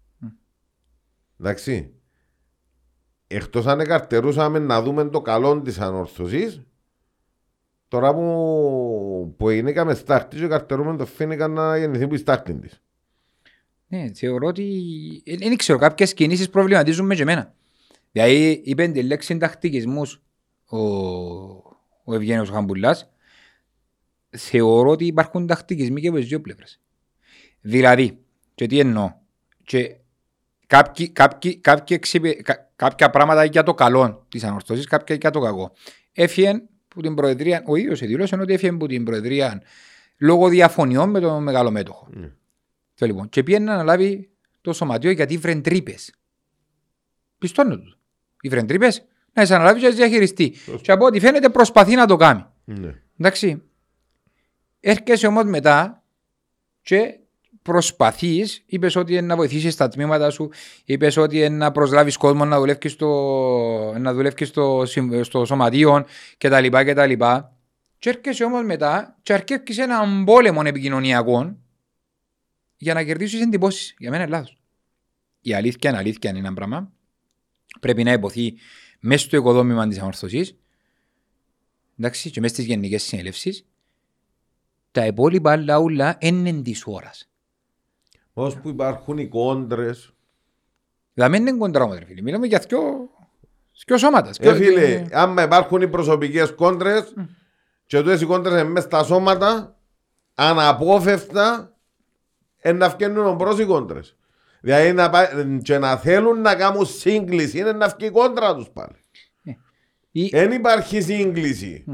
Εντάξει. 1.40 1.92
Εκτός 3.26 3.66
αν 3.66 3.80
εκαρτερούσαμε 3.80 4.58
να 4.58 4.82
δούμε 4.82 5.04
το 5.08 5.20
καλό 5.20 5.62
της 5.62 5.78
ανόρθωσης, 5.80 6.62
τώρα 7.88 8.14
που, 8.14 9.34
που 9.38 9.50
γίνηκαμε 9.50 9.94
στάχτη 9.94 10.36
και 10.36 10.46
καρτερούμε 10.46 10.96
το 10.96 11.06
φίνικα 11.06 11.48
να 11.48 11.76
γεννηθεί 11.76 12.06
που 12.06 12.14
η 12.14 12.18
στάχτη 12.18 12.54
της. 12.54 12.82
Ναι, 13.88 14.10
θεωρώ 14.14 14.46
ότι 14.46 14.64
ε, 15.24 15.36
δεν 15.36 15.56
ξέρω, 15.56 15.78
κάποιες 15.78 16.14
κινήσεις 16.14 16.50
προβληματίζουν 16.50 17.06
με 17.06 17.14
και 17.14 17.22
εμένα. 17.22 17.54
Δηλαδή 18.12 18.60
είπε 18.64 18.86
τη 18.88 19.02
λέξη 19.02 19.36
τακτικισμούς 19.36 20.22
ο, 20.64 20.78
ο 22.04 22.14
Ευγένιος 22.14 22.50
Χαμπουλάς. 22.50 23.10
Θεωρώ 24.30 24.90
ότι 24.90 25.06
υπάρχουν 25.06 25.46
τακτικισμοί 25.46 26.00
και 26.00 26.08
από 26.08 26.16
τις 26.16 26.26
δύο 26.26 26.40
πλευρές. 26.40 26.80
Δηλαδή, 27.60 28.18
και 28.54 28.66
τι 28.66 28.78
εννοώ, 28.78 29.12
και 29.64 29.96
κάποιοι, 30.66 31.08
κάποιοι, 31.08 31.56
κάποιοι 31.56 31.96
εξυπη- 32.00 32.42
κα- 32.42 32.70
κάποια 32.76 33.10
πράγματα 33.10 33.44
για 33.44 33.62
το 33.62 33.74
καλό 33.74 34.26
της 34.28 34.44
ανορθώσης, 34.44 34.86
κάποια 34.86 35.14
για 35.14 35.30
το 35.30 35.40
κακό. 35.40 35.72
Έφυγε 36.12 36.62
που 36.88 37.00
την 37.00 37.14
Προεδρία, 37.14 37.62
ο 37.66 37.76
ίδιος 37.76 38.00
δήλωσε 38.00 38.36
ότι 38.40 38.52
έφυγε 38.52 38.72
που 38.72 38.86
την 38.86 39.04
Προεδρία 39.04 39.62
λόγω 40.18 40.48
διαφωνιών 40.48 41.10
με 41.10 41.20
τον 41.20 41.42
μεγαλομέτωχο. 41.42 42.08
Ναι. 42.10 42.30
Το 42.98 43.06
λοιπόν. 43.06 43.28
Και 43.28 43.42
πήγαινε 43.42 43.64
να 43.64 43.72
αναλάβει 43.72 44.30
το 44.60 44.72
σωματείο 44.72 45.10
γιατί 45.10 45.36
βρεν 45.36 45.62
τρύπες. 45.62 46.14
Πιστώνω 47.38 47.78
τους. 47.78 47.98
Οι 48.40 48.48
βρεν 48.48 48.66
τρύπες 48.66 49.04
να 49.32 49.42
τις 49.42 49.50
αναλάβει 49.50 49.78
και 49.78 49.84
να 49.84 49.90
τις 49.90 49.98
διαχειριστεί. 49.98 50.54
Και 50.80 50.92
από 50.92 51.04
ό,τι 51.04 51.20
φαίνεται 51.20 51.48
προσπαθεί 51.48 51.94
να 51.94 52.06
το 52.06 52.16
κάνει. 52.16 52.44
Ναι. 52.64 52.94
Εντάξει. 53.18 53.62
Έρχεσαι 54.80 55.26
όμως 55.26 55.44
μετά 55.44 56.02
και 56.82 57.18
προσπαθείς, 57.62 58.62
είπες 58.66 58.96
ότι 58.96 59.12
είναι 59.12 59.20
να 59.20 59.36
βοηθήσεις 59.36 59.76
τα 59.76 59.88
τμήματα 59.88 60.30
σου, 60.30 60.50
είπες 60.84 61.16
ότι 61.16 61.38
είναι 61.38 61.56
να 61.56 61.72
προσλάβεις 61.72 62.16
κόσμο 62.16 62.44
να 62.44 62.58
δουλεύεις 62.58 62.92
στο, 62.92 63.94
να 63.98 64.14
δουλεύεις 64.14 64.48
στο, 64.48 64.82
συμ- 64.86 65.24
στο 65.24 65.44
σωματείο 65.44 66.04
κτλ. 66.38 66.66
κτλ. 66.68 67.12
Και 67.98 68.08
έρχεσαι 68.10 68.44
όμως 68.44 68.64
μετά 68.64 69.16
και 69.22 69.32
αρκεύεις 69.32 69.78
έναν 69.78 70.24
πόλεμο 70.24 70.62
επικοινωνιακό 70.64 71.56
για 72.78 72.94
να 72.94 73.04
κερδίσεις 73.04 73.40
εντυπώσεις. 73.40 73.94
Για 73.98 74.10
μένα 74.10 74.22
είναι 74.22 74.32
λάθος. 74.32 74.56
Η 75.40 75.54
αλήθεια 75.54 75.90
είναι 75.90 75.98
αλήθεια 75.98 76.30
είναι 76.30 76.38
ένα 76.38 76.52
πράγμα. 76.52 76.92
Πρέπει 77.80 78.04
να 78.04 78.12
υποθεί 78.12 78.54
μέσα 79.00 79.24
στο 79.24 79.36
οικοδόμημα 79.36 79.88
της 79.88 79.98
αμορφωσής 79.98 80.58
εντάξει, 81.98 82.30
και 82.30 82.40
μέσα 82.40 82.54
στις 82.54 82.66
γενικές 82.66 83.02
συνέλευσεις 83.02 83.66
τα 84.90 85.06
υπόλοιπα 85.06 85.52
άλλα 85.52 85.78
ούλα 85.78 86.16
είναι 86.20 86.52
της 86.52 86.82
ώρας. 86.86 87.28
Ως 88.32 88.56
που 88.56 88.68
υπάρχουν 88.68 89.18
οι 89.18 89.28
κόντρες. 89.28 90.12
Δηλαδή 91.14 91.36
δεν 91.36 91.46
είναι 91.46 91.58
κοντρά 91.58 91.86
μου, 91.86 91.92
ρε 91.92 92.04
φίλε. 92.04 92.22
Μιλάμε 92.22 92.46
για 92.46 92.64
δυο, 92.68 92.80
δυο 93.86 93.98
σώματα. 93.98 94.30
Ε, 94.40 94.54
φίλε, 94.54 95.06
άμα 95.12 95.42
υπάρχουν 95.42 95.82
οι 95.82 95.88
προσωπικές 95.88 96.54
κόντρες 96.54 97.14
και 97.86 97.98
τούτες 97.98 98.20
οι 98.20 98.24
κόντρες 98.24 98.60
είναι 98.60 98.68
μέσα 98.68 98.86
στα 98.86 99.02
σώματα, 99.02 99.78
αναπόφευκτα 100.34 101.60
ε, 101.62 101.77
να 102.74 102.88
βγαίνουν 102.88 103.34
μπρος 103.34 103.58
οι 103.58 103.64
κόντρες. 103.64 104.16
Δηλαδή 104.60 104.92
να, 104.92 105.10
πά- 105.10 105.60
και 105.62 105.78
να 105.78 105.96
θέλουν 105.96 106.40
να 106.40 106.54
κάνουν 106.54 106.86
σύγκληση 106.86 107.58
είναι 107.58 107.72
να 107.72 107.88
βγει 107.88 108.06
η 108.06 108.10
κόντρα 108.10 108.54
τους 108.54 108.68
πάλι. 108.72 108.96
Ή, 110.12 110.28
Δεν 110.28 110.52
υπάρχει 110.52 111.00
σύγκληση. 111.00 111.84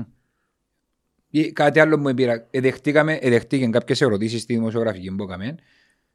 ή 1.30 1.52
κάτι 1.52 1.80
άλλο 1.80 1.98
που 1.98 2.14
πήρα. 2.14 2.46
Εδεχτήκαμε, 2.50 3.18
εδεχτήκαν 3.20 3.70
κάποιες 3.70 4.00
ερωτήσεις 4.00 4.42
στη 4.42 4.54
δημοσιογραφική 4.54 5.10
που 5.14 5.22
έκαμε 5.22 5.54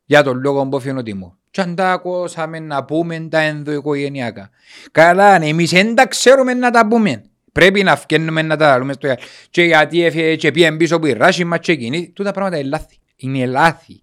για 0.05 0.23
τον 0.23 0.39
λόγο 0.39 0.67
που 0.67 0.77
έφυγε 0.77 0.97
ο 0.97 1.03
Τίμο. 1.03 1.37
Και 1.51 1.61
αν 1.61 1.75
τα 1.75 1.91
ακούσαμε 1.91 2.59
να 2.59 2.83
πούμε 2.85 3.27
τα 3.29 3.39
ενδοοικογενειακά. 3.39 4.49
Καλά, 4.91 5.39
ναι, 5.39 5.47
εμείς 5.47 5.69
δεν 5.69 5.95
τα 5.95 6.07
ξέρουμε 6.07 6.53
να 6.53 6.71
τα 6.71 6.87
πούμε. 6.87 7.23
Πρέπει 7.51 7.83
να 7.83 7.95
φκένουμε 7.95 8.41
να 8.41 8.57
τα 8.57 8.77
λέμε 8.77 8.93
στο 8.93 9.05
γυαλί. 9.07 9.21
Και 9.49 9.63
γιατί 9.63 10.03
έφυγε 10.03 10.35
και 10.35 10.51
πήγαν 10.51 10.77
πίσω 10.77 10.99
που 10.99 11.05
η 11.05 11.13
ράση 11.13 11.43
μας 11.43 11.59
και 11.59 11.71
εκείνη. 11.71 12.09
Τούτα 12.09 12.31
πράγματα 12.31 12.57
είναι 12.57 12.69
λάθη. 12.69 12.97
Είναι 13.15 13.45
λάθη. 13.45 14.01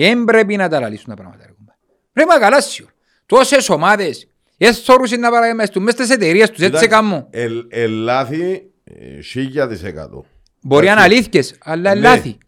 Δεν 0.00 0.24
πρέπει 0.24 0.56
να 0.56 0.68
τα 0.68 0.80
λαλήσουν 0.80 1.06
τα 1.08 1.14
πράγματα. 1.14 1.44
ρε 1.46 1.52
κουμπάρε. 1.52 1.78
Ρε 2.12 2.24
μα 2.26 2.38
καλά 2.38 2.60
σιω. 2.60 2.86
Τόσες 3.26 3.68
ομάδες. 3.68 4.28
Έσθωρουσαν 4.56 5.20
να 5.20 5.30
παραγεμαστούν 5.30 5.82
μέσα 5.82 5.96
στις 5.96 6.10
εταιρείες 6.10 6.50
τους. 6.50 6.60
Έτσι 6.64 6.86
κάνουν. 6.86 7.26
Ε, 7.30 7.48
ε, 7.68 7.86
λάθη 7.86 8.70
ε, 8.84 9.20
χίλια 9.20 9.68
της 9.68 9.82
εκατό. 9.82 10.24
Μπορεί 10.62 10.86
να 10.86 10.92
είναι 10.92 11.00
Εντάξει. 11.00 11.16
αλήθειες, 11.18 11.54
αλλά 11.62 11.94
Ναι. 11.94 12.00
λάθη. 12.00 12.38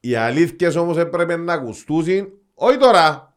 Οι 0.00 0.14
αλήθειες 0.14 0.76
όμως 0.76 0.96
έπρεπε 0.96 1.36
να 1.36 1.52
ακουστούσουν 1.52 2.28
όχι 2.54 2.76
τώρα. 2.76 3.36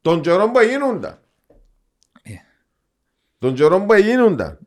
Τον 0.00 0.20
καιρό 0.20 0.50
που 0.50 0.60
γίνονταν. 0.60 1.18
Ε. 2.22 2.32
Τον 3.38 3.54
καιρό 3.54 3.80
που 3.80 3.94
γίνονταν. 3.94 4.58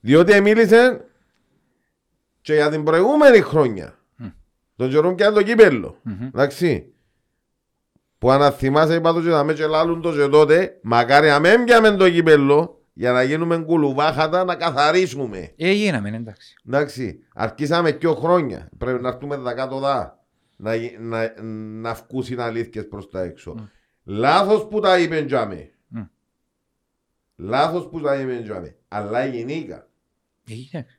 Διότι 0.00 0.40
μίλησε 0.40 1.04
και 2.40 2.54
για 2.54 2.70
την 2.70 2.84
προηγούμενη 2.84 3.40
χρόνια. 3.40 3.97
Τον 4.78 4.90
καιρό 4.90 5.14
και 5.14 5.24
το 5.24 5.42
κύπελλο. 5.42 6.00
Εντάξει. 6.26 6.92
Που 8.18 8.30
αν 8.30 8.52
θυμάσαι 8.52 8.94
είπα 8.94 9.12
το 9.12 9.22
και 9.22 9.28
να 9.28 9.44
με 9.44 9.52
και 9.52 9.66
λάλλουν 9.66 10.00
το 10.00 10.12
και 10.12 10.26
τότε 10.28 10.78
μακάρι 10.82 11.28
να 11.28 11.38
μην 11.38 11.64
πιάμε 11.64 11.90
το 11.96 12.10
κύπελλο 12.10 12.82
για 12.92 13.12
να 13.12 13.22
γίνουμε 13.22 13.58
κουλουβάχατα 13.58 14.44
να 14.44 14.54
καθαρίσουμε. 14.54 15.52
Ε, 15.56 15.70
γίναμε, 15.72 16.08
εντάξει. 16.08 16.54
Εντάξει, 16.66 17.18
αρχίσαμε 17.34 17.90
δύο 17.92 18.14
χρόνια. 18.14 18.68
Πρέπει 18.78 19.02
να 19.02 19.08
έρθουμε 19.08 19.36
τα 19.36 19.54
κάτω 19.54 19.78
δά. 19.78 20.24
Να, 20.56 20.74
γι- 20.74 20.96
να, 21.00 21.42
να 21.80 21.94
βγουν 22.10 22.40
αλήθειες 22.40 22.88
προς 22.88 23.08
τα 23.10 23.22
έξω. 23.22 23.68
Λάθος 24.04 24.66
που 24.68 24.80
τα 24.80 24.98
είπε 24.98 25.22
τζάμε. 25.22 25.70
Μμ. 25.88 26.00
Λάθος 27.36 27.88
που 27.88 28.00
τα 28.00 28.14
είπε 28.20 28.40
τζάμε. 28.42 28.76
Αλλά 28.88 29.26
γενικά. 29.26 29.88
Ε, 30.48 30.52
εντάξει. 30.72 30.97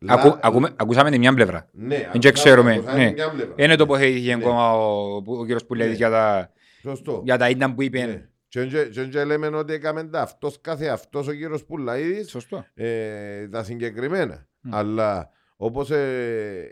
Λα- 0.00 0.14
Ακού, 0.14 0.38
ακούμε, 0.42 0.70
ακούσαμε 0.76 1.10
την 1.10 1.20
μια 1.20 1.34
πλευρά. 1.34 1.68
Ναι, 1.72 2.08
Δεν 2.12 2.20
και 2.20 2.30
ξέρουμε. 2.32 2.72
ακούσαμε 2.74 3.04
Ναι. 3.04 3.12
μια 3.12 3.30
πλευρά. 3.30 3.54
Είναι 3.56 3.76
τοποθετήθηκε 3.76 4.36
Ναι. 4.36 4.42
ακόμα 4.42 4.72
ο, 4.74 5.14
ο 5.26 5.40
κύριος 5.40 5.66
Πουλέδης 5.66 5.90
Ναι. 5.90 5.96
για 5.96 6.10
τα, 6.10 6.52
Σωστό. 6.82 7.20
για 7.24 7.36
τα 7.38 7.48
ήταν 7.48 7.74
που 7.74 7.82
είπε. 7.82 8.04
Ναι. 8.06 8.28
Και 8.48 8.66
και- 8.66 8.84
και- 8.84 9.04
και 9.04 9.24
λέμε 9.24 9.46
ότι 9.46 9.72
έκαμε 9.72 10.04
τα 10.04 10.20
αυτός 10.22 10.60
κάθε 10.60 10.86
αυτός 10.86 11.26
ο 11.26 11.32
κύριος 11.32 11.64
Πουλαίδης 11.64 12.30
Σωστό. 12.30 12.64
ε, 12.74 13.48
τα 13.48 13.62
συγκεκριμένα. 13.64 14.48
Μμ. 14.60 14.74
Αλλά 14.74 15.30
όπως 15.56 15.90
ε, 15.90 16.68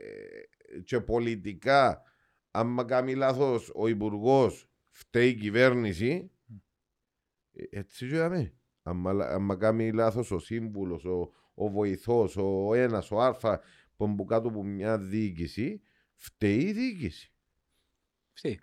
και 0.84 1.00
πολιτικά, 1.00 2.02
άμα 2.50 2.84
κάνει 2.84 3.14
λάθος 3.14 3.72
ο 3.74 3.88
υπουργός, 3.88 4.68
φταίει 4.90 5.28
η 5.28 5.34
κυβέρνηση, 5.34 6.30
ε, 7.52 7.78
έτσι 7.78 8.08
και 8.08 8.16
δαμε. 8.16 8.52
Άμα, 8.82 9.12
λα- 9.12 9.28
άμα 9.30 9.56
κάνει 9.56 9.92
λάθος 9.92 10.30
ο 10.30 10.38
σύμβουλος, 10.38 11.04
ο, 11.04 11.30
ο 11.58 11.68
βοηθός, 11.70 12.36
ο 12.36 12.74
ένας, 12.74 13.10
ο 13.10 13.20
α, 13.22 13.34
που 13.96 14.04
είναι 14.06 14.24
κάτω 14.26 14.48
από 14.48 14.62
μια 14.62 14.98
διοίκηση, 14.98 15.80
φταίει 16.16 16.58
η 16.60 16.72
διοίκηση. 16.72 17.32
Φταίει. 18.32 18.60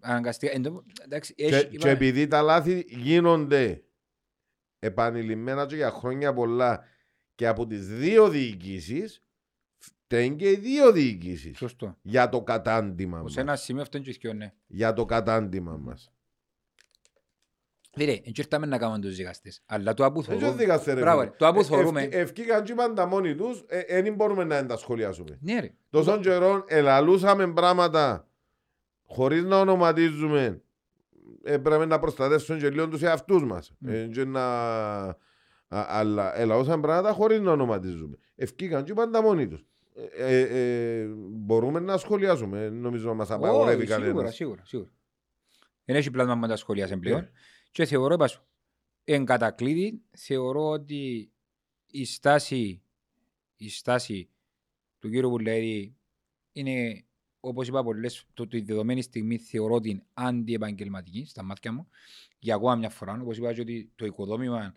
Αναγκαστικά. 0.00 0.52
εν 0.52 0.62
τω- 0.62 0.84
Εντάξει, 1.04 1.34
Και, 1.34 1.44
έχει- 1.44 1.66
και 1.68 1.76
είπαμε- 1.76 1.94
επειδή 1.94 2.26
τα 2.26 2.42
λάθη 2.42 2.84
γίνονται 2.88 3.82
επανειλημμένα 4.78 5.66
και 5.66 5.76
για 5.76 5.90
χρόνια 5.90 6.32
πολλά 6.34 6.84
και 7.34 7.46
από 7.46 7.66
τις 7.66 7.86
δύο 7.88 8.28
διοικήσεις, 8.28 9.22
φταίνουν 9.78 10.36
και 10.36 10.50
οι 10.50 10.56
δύο 10.56 10.92
διοικήσεις 10.92 11.56
Σωστό. 11.58 11.98
για 12.02 12.28
το 12.28 12.42
κατάντημα 12.42 13.16
Σε 13.16 13.22
μας. 13.22 13.36
ένα 13.36 13.56
σημείο 13.56 13.82
αυτό 13.82 13.96
είναι 13.96 14.06
και 14.06 14.12
ισχύο, 14.12 14.32
ναι. 14.32 14.52
Για 14.66 14.92
το 14.92 15.04
κατάντημα 15.04 15.76
μας. 15.76 16.12
Φίλε, 17.92 18.12
δεν 18.12 18.32
ήρθαμε 18.36 18.66
να 18.66 18.78
κάνουμε 18.78 18.98
τους 18.98 19.16
δικαστές. 19.16 19.62
Αλλά 19.66 19.94
το 19.94 20.12
που 20.12 20.22
Δεν 20.22 20.38
θωρούμε... 20.38 20.56
δίκαστε 20.58 20.92
ρε. 20.92 21.00
Μπράβο, 21.00 21.20
φίλε. 21.20 21.30
ρε. 21.30 21.36
Το 21.38 21.52
που 21.52 21.60
Ε, 21.60 21.64
θωρούμε... 21.64 22.00
ευκ- 22.02 22.14
Ευκήκαν 22.14 22.64
και 22.64 22.74
πάντα 22.74 23.06
μόνοι 23.06 23.34
τους, 23.34 23.64
δεν 23.88 24.14
μπορούμε 24.14 24.44
να 24.44 24.66
τα 24.66 24.76
σχολιάσουμε. 24.76 25.38
Ναι 25.40 25.60
ρε. 25.60 25.70
Τόσων 25.90 26.20
καιρών 26.20 26.64
ελαλούσαμε 26.68 27.52
πράγματα 27.52 28.28
χωρίς 29.06 29.44
να 29.44 29.60
ονοματίζουμε 29.60 30.62
ε, 31.42 31.58
πρέπει 31.58 31.86
να 31.86 31.98
προστατεύσουν 31.98 32.58
και 32.58 32.70
λίγο 32.70 32.88
τους 32.88 33.02
εαυτούς 33.02 33.44
μας. 33.44 33.72
Μμ. 33.78 33.88
Ε, 33.88 34.06
και 34.12 34.24
να... 34.24 34.44
Α, 35.72 35.86
αλλά 35.88 36.38
ελαλούσαμε 36.38 36.82
πράγματα 36.82 37.12
χωρίς 37.12 37.40
να 37.40 37.52
ονοματίζουμε. 37.52 38.16
Ευκήκαν 38.36 38.84
και 38.84 38.92
πάντα 38.94 39.22
μόνοι 39.22 39.48
τους. 39.48 39.64
Ε, 40.16 40.36
ε, 40.38 41.00
ε, 41.00 41.06
μπορούμε 41.30 41.80
να 41.80 41.96
σχολιάσουμε. 41.96 42.62
ε, 42.64 42.68
Νομίζω 42.68 43.08
να 43.08 43.14
μας 43.14 43.30
απαγορεύει 43.30 43.82
Όχι, 43.82 43.92
Σίγουρα, 43.92 44.10
κανένας. 44.12 44.34
σίγουρα, 44.34 44.62
σίγουρα. 44.64 44.90
Δεν 45.84 45.96
έχει 45.96 46.10
πλάσμα 46.10 46.34
με 46.34 46.48
τα 46.48 46.56
σχολεία 46.56 46.98
πλέον. 46.98 47.20
Ναι. 47.20 47.30
Και 47.70 47.84
θεωρώ, 47.84 48.14
είπα 48.14 48.26
σου, 48.26 48.42
εν 49.04 49.24
κατακλείδη, 49.24 50.02
θεωρώ 50.10 50.68
ότι 50.68 51.32
η 51.86 52.04
στάση, 52.04 52.82
η 53.56 53.68
στάση 53.70 54.28
του 54.98 55.10
κύριου 55.10 55.30
Πουλαίδη 55.30 55.96
είναι, 56.52 57.04
όπως 57.40 57.68
είπα 57.68 57.82
πολλές, 57.82 58.26
το, 58.34 58.46
τη 58.46 58.60
δεδομένη 58.60 59.02
στιγμή 59.02 59.38
θεωρώ 59.38 59.80
την 59.80 60.02
αντιεπαγγελματική 60.14 61.24
στα 61.24 61.42
μάτια 61.42 61.72
μου. 61.72 61.88
Για 62.38 62.54
ακόμα 62.54 62.74
μια 62.74 62.90
φορά, 62.90 63.18
όπως 63.22 63.36
είπα 63.36 63.52
και 63.52 63.60
ότι 63.60 63.92
το 63.94 64.04
οικοδόμημα 64.06 64.74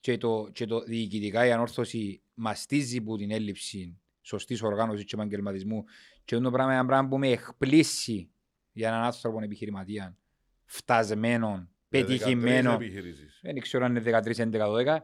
και 0.00 0.18
το, 0.18 0.50
και 0.52 0.66
το 0.66 0.80
διοικητικά 0.80 1.46
η 1.46 1.52
ανόρθωση 1.52 2.22
μαστίζει 2.34 3.00
που 3.00 3.16
την 3.16 3.30
έλλειψη 3.30 4.00
σωστής 4.20 4.62
οργάνωσης 4.62 5.04
και 5.04 5.14
επαγγελματισμού 5.14 5.84
και 6.24 6.34
αυτό 6.34 6.46
το 6.46 6.50
πράγμα 6.50 6.72
είναι 6.72 6.80
ένα 6.80 6.88
πράγμα 6.88 7.08
που 7.08 7.18
με 7.18 7.28
εκπλήσει 7.28 8.30
για 8.72 8.88
έναν 8.88 9.02
άνθρωπο 9.02 9.42
επιχειρηματία 9.42 10.16
φτασμένον, 10.64 11.58
Με 11.58 11.70
13 11.70 11.71
πετυχημένο. 11.98 12.72
επιχειρήσεις. 12.72 13.38
Δεν 13.42 13.60
ξέρω 13.60 13.84
αν 13.84 13.96
είναι 13.96 14.00
13, 14.00 14.36
11, 14.36 14.66
12. 14.68 14.98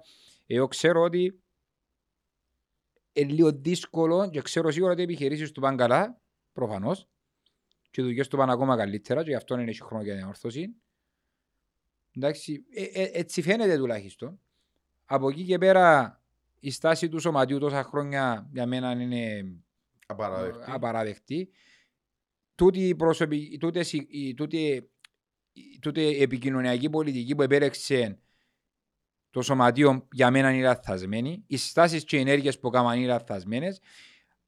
Εγώ 0.46 0.66
ξέρω 0.66 1.02
ότι 1.02 1.42
είναι 3.12 3.32
λίγο 3.32 3.52
δύσκολο 3.52 4.30
και 4.30 4.40
ξέρω 4.42 4.70
σίγουρα 4.70 4.92
ότι 4.92 5.00
οι 5.00 5.04
επιχειρήσεις 5.04 5.52
του 5.52 5.60
πάνε 5.60 5.76
καλά, 5.76 6.20
προφανώς, 6.52 7.08
και 7.90 8.00
οι 8.00 8.04
δουλειές 8.04 8.28
του 8.28 8.36
πάνε 8.36 8.52
ακόμα 8.52 8.76
καλύτερα 8.76 9.22
και 9.22 9.28
γι' 9.30 9.36
αυτό 9.36 9.54
είναι 9.58 9.70
έχει 9.70 9.82
χρόνο 9.82 10.02
για 10.02 10.16
την 10.16 10.24
όρθωση. 10.26 10.68
Εντάξει, 12.16 12.64
ε, 12.74 12.82
ε, 12.82 13.10
έτσι 13.12 13.42
φαίνεται 13.42 13.76
τουλάχιστον. 13.76 14.40
Από 15.04 15.28
εκεί 15.28 15.44
και 15.44 15.58
πέρα 15.58 16.20
η 16.60 16.70
στάση 16.70 17.08
του 17.08 17.18
σωματείου 17.18 17.58
τόσα 17.58 17.82
χρόνια 17.82 18.48
για 18.52 18.66
μένα 18.66 18.90
είναι 18.92 19.44
Απαραδεκτή. 20.06 20.70
απαραδεκτή. 20.70 21.50
Τούτη 22.54 22.88
η, 22.88 22.94
προσωπη, 22.94 23.56
τούτες 23.60 23.92
οι- 23.92 24.06
η, 24.10 24.34
τούτη, 24.34 24.56
η- 24.66 24.90
τούτη 25.80 26.00
η 26.00 26.22
επικοινωνιακή 26.22 26.90
πολιτική 26.90 27.34
που 27.34 27.42
επέλεξε 27.42 28.18
το 29.30 29.42
σωματείο 29.42 30.06
για 30.12 30.30
μένα 30.30 30.50
είναι 30.50 30.62
λαθασμένη. 30.62 31.44
Οι 31.46 31.56
στάσεις 31.56 32.04
και 32.04 32.16
οι 32.16 32.20
ενέργειες 32.20 32.58
που 32.58 32.68
έκαναν 32.68 32.98
είναι 32.98 33.06
λαθασμένες. 33.06 33.80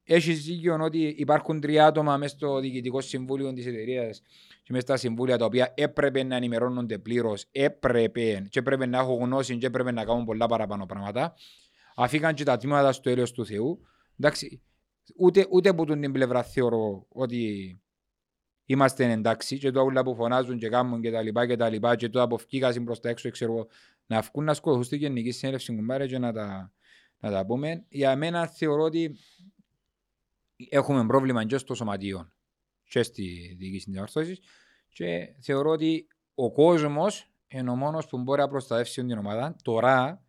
Έχει 0.05 0.33
δίκιο 0.33 0.79
ότι 0.81 1.15
υπάρχουν 1.19 1.61
τρία 1.61 1.87
άτομα 1.87 2.17
μέσα 2.17 2.37
στο 2.37 2.61
διοικητικό 2.61 3.01
συμβούλιο 3.01 3.53
της 3.53 3.67
εταιρείας 3.67 4.23
και 4.63 4.73
μέσα 4.73 4.81
στα 4.81 4.97
συμβούλια 4.97 5.39
τα 5.39 5.45
οποία 5.45 5.73
έπρεπε 5.77 6.23
να 6.23 6.37
ενημερώνονται 6.37 6.99
πλήρως, 6.99 7.45
έπρεπε 7.53 8.47
και 8.51 8.59
έπρεπε 8.59 8.87
να 8.87 8.99
έχουν 8.99 9.25
γνώση 9.25 9.57
και 9.57 9.67
έπρεπε 9.67 9.91
να 9.91 10.05
κάνουν 10.05 10.25
πολλά 10.25 10.47
παραπάνω 10.47 10.87
πράγματα. 10.87 11.35
Αφήκαν 11.95 12.35
και 12.35 12.45
τα 12.45 12.57
τμήματα 12.57 12.93
στο 12.93 13.11
έλεος 13.11 13.33
του 13.33 13.47
Θεού. 13.47 13.81
Εντάξει, 14.19 14.63
ούτε, 15.17 15.47
ούτε 15.51 15.69
από 15.69 15.85
την 15.85 16.13
πλευρά 16.13 16.43
θεωρώ 16.43 17.07
ότι 17.09 17.81
είμαστε 18.71 19.13
εντάξει 19.13 19.59
και 19.59 19.71
το 19.71 19.83
όλα 19.83 20.03
που 20.03 20.15
φωνάζουν 20.15 20.59
και 20.59 20.69
κάνουν 20.69 21.01
και 21.01 21.11
τα 21.11 21.23
λοιπά 21.23 21.47
και 21.47 21.57
τα 21.57 21.69
λοιπά 21.69 21.97
και 21.97 22.09
το 22.09 22.23
αποφκήκασαν 22.23 22.85
προς 22.85 23.01
τα 23.01 23.09
έξω 23.09 23.31
ξέρω 23.31 23.53
εγώ, 23.53 23.67
να 24.07 24.21
βγουν 24.21 24.45
να 24.45 24.55
σκοτωθούν 24.55 24.85
στη 24.85 24.97
γενική 24.97 25.31
συνέλευση 25.31 25.75
κουμπάρε 25.75 26.07
και 26.07 26.19
να 26.19 26.33
τα, 26.33 26.73
να 27.19 27.31
τα 27.31 27.47
πούμε. 27.47 27.85
Για 27.89 28.17
μένα 28.17 28.47
θεωρώ 28.47 28.83
ότι 28.83 29.17
έχουμε 30.71 31.07
πρόβλημα 31.07 31.45
και 31.45 31.59
στο 31.59 31.75
σωματείο 31.75 32.33
και 32.85 33.03
στη 33.03 33.57
διοίκηση 33.59 33.85
της 33.85 33.95
διορθώσης 33.95 34.41
και 34.89 35.35
θεωρώ 35.41 35.71
ότι 35.71 36.07
ο 36.35 36.53
κόσμος 36.53 37.31
είναι 37.49 37.71
ο 37.71 37.77
μόνος 37.77 38.07
που 38.07 38.19
μπορεί 38.19 38.41
να 38.41 38.49
προστατεύσει 38.49 39.05
την 39.05 39.19
ομάδα. 39.19 39.57
Τώρα, 39.63 40.25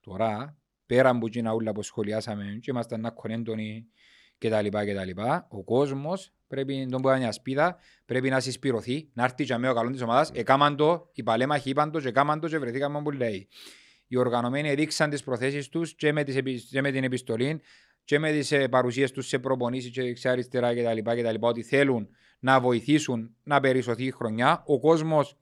τώρα 0.00 0.58
πέρα 0.86 1.08
από 1.08 1.26
εκείνα 1.26 1.52
όλα 1.52 1.72
που 1.72 1.82
σχολιάσαμε 1.82 2.58
και 2.60 2.70
ήμασταν 2.70 3.00
να 3.00 3.14
έντονοι 3.22 3.86
και 4.38 4.48
τα 4.48 4.62
λοιπά 4.62 4.84
και 4.84 4.94
τα 4.94 5.04
λοιπά, 5.04 5.46
ο 5.50 5.64
κόσμος 5.64 6.32
πρέπει 6.48 6.76
να 6.76 6.90
τον 6.90 7.00
μπορεί 7.00 7.18
μια 7.18 7.32
σπίδα, 7.32 7.76
πρέπει 8.04 8.30
να 8.30 8.40
συσπηρωθεί, 8.40 9.08
να 9.12 9.24
έρθει 9.24 9.44
και 9.44 9.56
με 9.56 9.68
ο 9.68 9.74
καλό 9.74 9.90
της 9.90 10.02
ομάδας, 10.02 10.30
εκάμαν 10.34 10.76
το, 10.76 11.10
οι 11.12 11.22
παλέμαχοι 11.22 11.70
είπαν 11.70 11.90
το 11.90 12.00
και 12.00 12.08
έκαμαν 12.08 12.40
το 12.40 12.48
και 12.48 12.58
βρεθήκαμε 12.58 13.02
που 13.02 13.10
λέει. 13.10 13.48
Οι 14.06 14.16
οργανωμένοι 14.16 14.68
έδειξαν 14.68 15.10
τις 15.10 15.22
προθέσεις 15.22 15.68
τους 15.68 15.94
και 15.94 16.12
με, 16.12 16.24
τις, 16.24 16.36
επι- 16.36 16.68
και 16.70 16.80
με 16.80 16.90
την 16.90 17.04
επιστολή 17.04 17.60
και 18.04 18.18
με 18.18 18.30
τις 18.30 18.52
ε, 18.52 18.68
παρουσίες 18.68 19.10
τους 19.10 19.26
σε 19.26 19.38
προπονήσεις 19.38 19.90
και 19.90 20.02
δεξιά 20.02 20.30
αριστερά 20.30 20.74
και 20.74 20.82
τα 20.82 20.94
λοιπά 20.94 21.16
και 21.16 21.22
τα 21.22 21.32
λοιπά, 21.32 21.48
ότι 21.48 21.62
θέλουν 21.62 22.08
να 22.38 22.60
βοηθήσουν 22.60 23.36
να 23.42 23.60
περισσωθεί 23.60 24.04
η 24.04 24.10
χρονιά. 24.10 24.62
Ο 24.66 24.80
κόσμος 24.80 25.36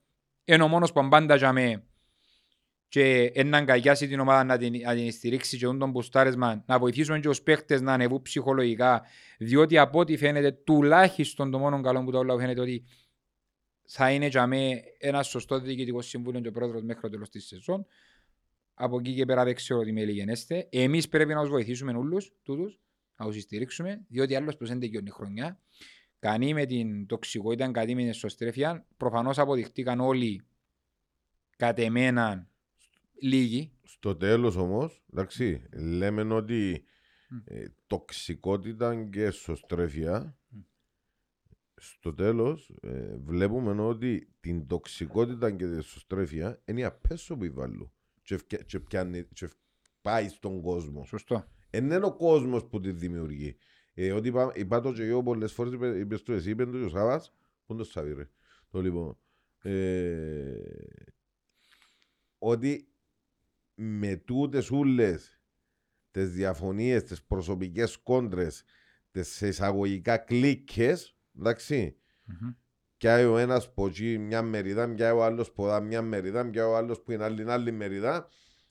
είναι 0.45 0.63
ο 0.63 0.67
μόνος 0.67 0.91
που 0.91 1.07
πάντα 1.09 1.35
για 1.35 1.51
με 1.53 1.83
και 2.87 3.31
να 3.45 3.57
αγκαλιάσει 3.57 4.07
την 4.07 4.19
ομάδα 4.19 4.43
να 4.43 4.57
την, 4.57 4.81
να 4.81 4.95
την 4.95 5.11
στηρίξει 5.11 5.57
και 5.57 5.65
τον 5.65 5.89
μπουστάρισμα, 5.89 6.63
να 6.67 6.79
βοηθήσουμε 6.79 7.19
και 7.19 7.27
τους 7.27 7.41
παίχτες 7.41 7.81
να 7.81 7.93
ανεβούν 7.93 8.21
ψυχολογικά, 8.21 9.01
διότι 9.37 9.77
από 9.77 9.99
ό,τι 9.99 10.17
φαίνεται 10.17 10.51
τουλάχιστον 10.51 11.51
το 11.51 11.59
μόνο 11.59 11.81
καλό 11.81 12.03
που 12.03 12.11
το 12.11 12.17
όλα 12.17 12.37
φαίνεται 12.37 12.61
ότι 12.61 12.83
θα 13.87 14.11
είναι 14.11 14.27
για 14.27 14.47
με 14.47 14.81
ένα 14.97 15.23
σωστό 15.23 15.59
διοικητικό 15.59 16.01
συμβούλιο 16.01 16.39
και 16.39 16.47
ο 16.47 16.51
πρόεδρος 16.51 16.83
μέχρι 16.83 17.01
το 17.01 17.09
τέλος 17.09 17.29
της 17.29 17.45
σεζόν. 17.47 17.85
Από 18.73 18.99
εκεί 18.99 19.15
και 19.15 19.25
πέρα 19.25 19.43
δεν 19.43 19.55
ξέρω 19.55 19.83
τι 19.83 19.91
με 19.91 20.05
λιγενέστε. 20.05 20.67
Εμείς 20.71 21.07
πρέπει 21.07 21.33
να 21.33 21.41
τους 21.41 21.49
βοηθήσουμε 21.49 21.91
όλους 21.91 22.31
τούτους, 22.43 22.79
να 23.15 23.25
τους 23.25 23.41
στηρίξουμε, 23.41 24.05
διότι 24.07 24.35
άλλος 24.35 24.57
πως 24.57 24.69
δεν 24.69 24.79
τελειώνει 24.79 25.07
η 25.07 25.11
χρονιά. 25.11 25.59
Κανεί 26.19 26.53
με 26.53 26.65
την 26.65 27.05
τοξικότητα, 27.05 27.71
κανεί 27.71 27.95
με 27.95 28.01
την 28.01 28.09
εσωστρέφεια. 28.09 28.85
Προφανώς 28.97 29.37
αποδειχτήκαν 29.37 29.99
όλοι 29.99 30.41
κατ' 31.57 31.79
εμένα 31.79 32.47
λίγοι. 33.21 33.71
Στο 33.83 34.15
τέλος 34.15 34.55
όμως, 34.55 35.03
εντάξει, 35.11 35.61
λέμε 35.73 36.33
ότι 36.33 36.83
Μμ. 37.29 37.37
ε, 37.45 37.73
τοξικότητα 37.87 39.05
και 39.05 39.23
εσωστρέφεια 39.23 40.37
στο 41.79 42.13
τέλος 42.13 42.73
ε, 42.81 43.17
βλέπουμε 43.17 43.81
ότι 43.81 44.33
την 44.39 44.67
τοξικότητα 44.67 45.51
και 45.51 45.65
την 45.65 45.77
εσωστρέφεια 45.77 46.61
είναι 46.65 46.79
η 46.79 46.83
απέσο 46.83 47.37
που 47.37 47.53
βάλουν 47.53 47.91
και, 48.21 48.33
ευκαι- 48.35 48.65
και, 48.65 48.79
πιάνει, 48.79 49.23
και 49.33 49.45
ευ- 49.45 49.57
πάει 50.01 50.29
στον 50.29 50.61
κόσμο. 50.61 51.05
Σωστό. 51.05 51.47
Εν 51.69 51.83
είναι 51.85 52.05
ο 52.05 52.15
κόσμος 52.15 52.65
που 52.67 52.79
τη 52.79 52.91
δημιουργεί. 52.91 53.57
Ε, 53.93 54.11
ότι 54.11 54.27
είπα, 54.27 54.51
είπα 54.55 54.81
το 54.81 54.93
και 54.93 55.03
εγώ 55.03 55.23
πολλές 55.23 55.53
φορές, 55.53 55.73
είπε, 55.73 55.97
είπες 55.99 56.23
το 56.23 56.33
εσύ, 56.33 56.49
είπε 56.49 56.65
το 56.65 56.71
και 56.71 56.83
ο 56.83 56.89
Σάβας, 56.89 57.33
πού 57.65 57.73
είναι 57.73 57.81
το 57.83 57.89
Σάβη 57.89 58.13
ρε. 58.13 58.29
Το 58.69 58.81
λοιπόν, 58.81 59.17
ε, 59.61 60.61
ότι 62.37 62.87
με 63.79 64.15
τούτες 64.15 64.71
ούλες 64.71 65.39
τις 66.11 66.31
διαφωνίες, 66.31 67.03
τις 67.03 67.23
προσωπικές 67.23 67.97
κόντρες, 67.97 68.63
τις 69.11 69.41
εισαγωγικά 69.41 70.17
κλίκες, 70.17 71.17
εντάξει, 71.39 71.95
Μμμ. 72.23 72.49
και 72.97 73.09
ο 73.09 73.37
ένας 73.37 73.73
που 73.73 73.85
εκεί 73.85 74.17
μια 74.17 74.41
μερίδα, 74.41 74.93
και 74.93 75.03
ο 75.03 75.25
άλλος 75.25 75.51
που 75.51 75.63
δά 75.63 75.79
μια 75.79 76.01
μερίδα, 76.01 76.49
και 76.49 76.61
ο 76.61 76.77
άλλος 76.77 77.01
που 77.01 77.11
είναι 77.11 77.23
άλλη, 77.23 77.51
άλλη 77.51 77.71
μερίδα. 77.71 78.27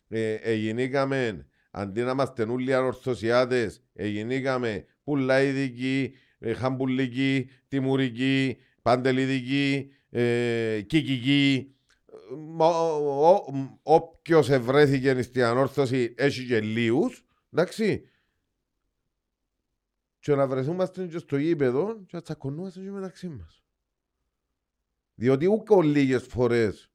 Ε, 0.09 0.35
εγινήκαμε, 0.35 1.47
αντί 1.71 2.03
να 2.03 2.11
είμαστε 2.11 2.43
όλοι 2.43 2.75
ανορθωσιάτες, 2.75 3.83
εγινήκαμε 3.93 4.85
πουλαίδικοι, 5.05 6.15
ε, 6.39 6.53
χαμπουλικοί, 6.53 7.51
τιμουρικοί, 7.69 8.57
παντελιδικοί, 8.83 9.91
ε, 10.11 10.81
κικική. 10.81 11.76
Όποιος 13.83 14.51
ευρέθηκε 14.51 15.23
στην 15.23 15.43
ανόρθωση 15.43 16.15
έχει 16.17 16.47
και 16.47 16.61
λίγους, 16.61 17.25
εντάξει. 17.53 18.09
Και 20.19 20.35
να 20.35 20.47
βρεθούμαστε 20.47 21.07
και 21.07 21.19
στο 21.19 21.37
γήπεδο 21.37 21.95
και 21.95 22.17
να 22.17 22.23
τσακωνούμαστε 22.23 22.81
και 22.81 22.91
μεταξύ 22.91 23.29
μας. 23.29 23.65
Διότι 25.15 25.47
ούκο 25.47 25.83
λίγες 25.83 26.27
φορές, 26.27 26.91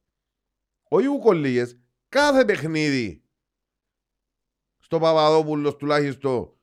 όχι 0.82 1.06
ούκο 1.06 1.32
λίγες, 1.32 1.78
κάθε 2.08 2.44
παιχνίδι 2.44 3.24
στο 4.78 4.98
Παπαδόπουλος 4.98 5.76
τουλάχιστον 5.76 6.56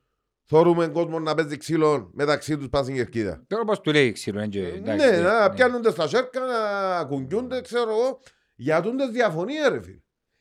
Θόρουμε 0.52 0.88
κόσμο 0.88 1.18
να 1.18 1.34
παίζει 1.34 1.56
ξύλο 1.56 2.10
μεταξύ 2.12 2.56
τους 2.56 2.68
πάσιν 2.68 2.94
κερκίδα. 2.94 3.44
Τώρα 3.46 3.64
πώς 3.64 3.80
του 3.80 3.90
λέει 3.92 4.12
ξύλο, 4.12 4.40
έτσι. 4.40 4.80
Ναι, 4.84 5.20
να 5.20 5.50
πιάνονται 5.50 5.90
στα 5.90 6.08
σέρκα, 6.08 6.40
να 6.40 7.04
κουνιούνται, 7.04 7.60
ξέρω 7.60 7.90
εγώ. 7.90 8.20
Για 8.60 8.80
τούντες 8.80 9.10
διαφωνία 9.10 9.68
ρε 9.68 9.82
φίλε. 9.82 10.00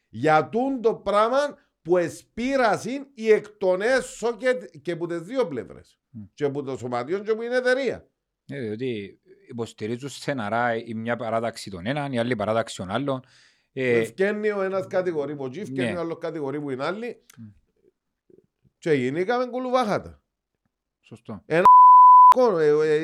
Για 0.10 0.50
το 0.82 0.96
πράγμα 0.96 1.58
που 1.82 1.98
εσπήρασαν 1.98 3.12
οι 3.14 3.32
εκ 3.32 3.48
των 3.50 3.82
έσω 3.82 4.38
και, 4.38 4.70
και 4.82 4.92
από 4.92 5.08
τις 5.08 5.20
δύο 5.20 5.48
πλευρές. 5.48 6.00
Mm. 6.18 6.28
Και 6.34 6.44
από 6.44 6.64
το 6.64 6.78
σωματείο 6.78 7.20
και 7.20 7.32
από 7.32 7.42
την 7.42 7.52
εταιρεία. 7.52 8.08
Ναι, 8.46 8.60
διότι 8.60 9.20
υποστηρίζουν 9.50 10.10
στεναρά 10.10 10.76
η 10.76 10.94
μια 10.94 11.16
παράταξη 11.16 11.70
των 11.70 11.86
έναν, 11.86 12.12
η 12.12 12.20
άλλη 12.20 12.36
παράταξη 12.36 12.76
των 12.76 12.90
άλλων. 12.90 13.24
Ε, 13.74 14.00
ευκένει 14.00 14.52
ο 14.52 14.62
ένας 14.62 14.88
κατηγορεί 14.88 15.36
που 15.36 15.50
τσι, 15.50 15.60
ευκένει 15.60 15.92
ναι. 15.92 15.98
ο 15.98 16.00
άλλος 16.00 16.18
κατηγορεί 16.18 16.62
που 16.62 16.70
είναι 16.70 16.86
άλλη. 16.86 17.26
Mm. 17.38 17.54
Και 18.78 18.92
γίνηκαμε 18.92 19.46
κουλουβάχατα. 19.46 20.22
Σωστό. 21.00 21.44
Ένα 21.46 21.58
ε, 21.58 21.58
ε, 21.58 21.64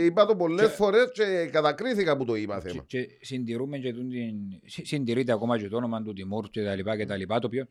είπα 0.04 0.26
το 0.26 0.36
πολλές 0.36 0.70
και... 0.70 0.76
φορές 0.76 1.12
και 1.14 1.50
κατακρίθηκα 1.52 2.18
που 2.18 2.26
το 2.26 2.36
είπα 2.36 2.60
θέμα. 2.60 2.84
Και, 2.88 3.06
και 3.06 3.18
συντηρούμε 3.22 3.78
και 3.78 3.94
την, 3.94 4.08
συντηρείται 4.66 5.32
ακόμα 5.32 5.60
και 5.60 5.68
το 5.68 5.78
όνομα 5.78 6.02
του 6.02 6.14
Τιμούρ 6.14 6.50
και 6.50 6.64
τα 6.64 6.76
λοιπά 6.76 6.98
και 6.98 7.06
τα 7.06 7.16
λοιπά, 7.16 7.40
το 7.40 7.48
οποίο 7.48 7.66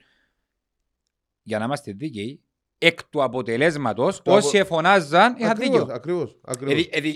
για 1.42 1.58
να 1.58 1.64
είμαστε 1.64 1.92
δίκαιοι, 1.92 2.42
εκ 2.78 3.04
του 3.04 3.22
αποτελέσματος, 3.22 4.22
όσοι 4.24 4.58
εφωνάζαν 4.58 5.34
είχαν 5.38 5.56
δίκιο. 5.56 5.88
Ακριβώς. 5.90 6.36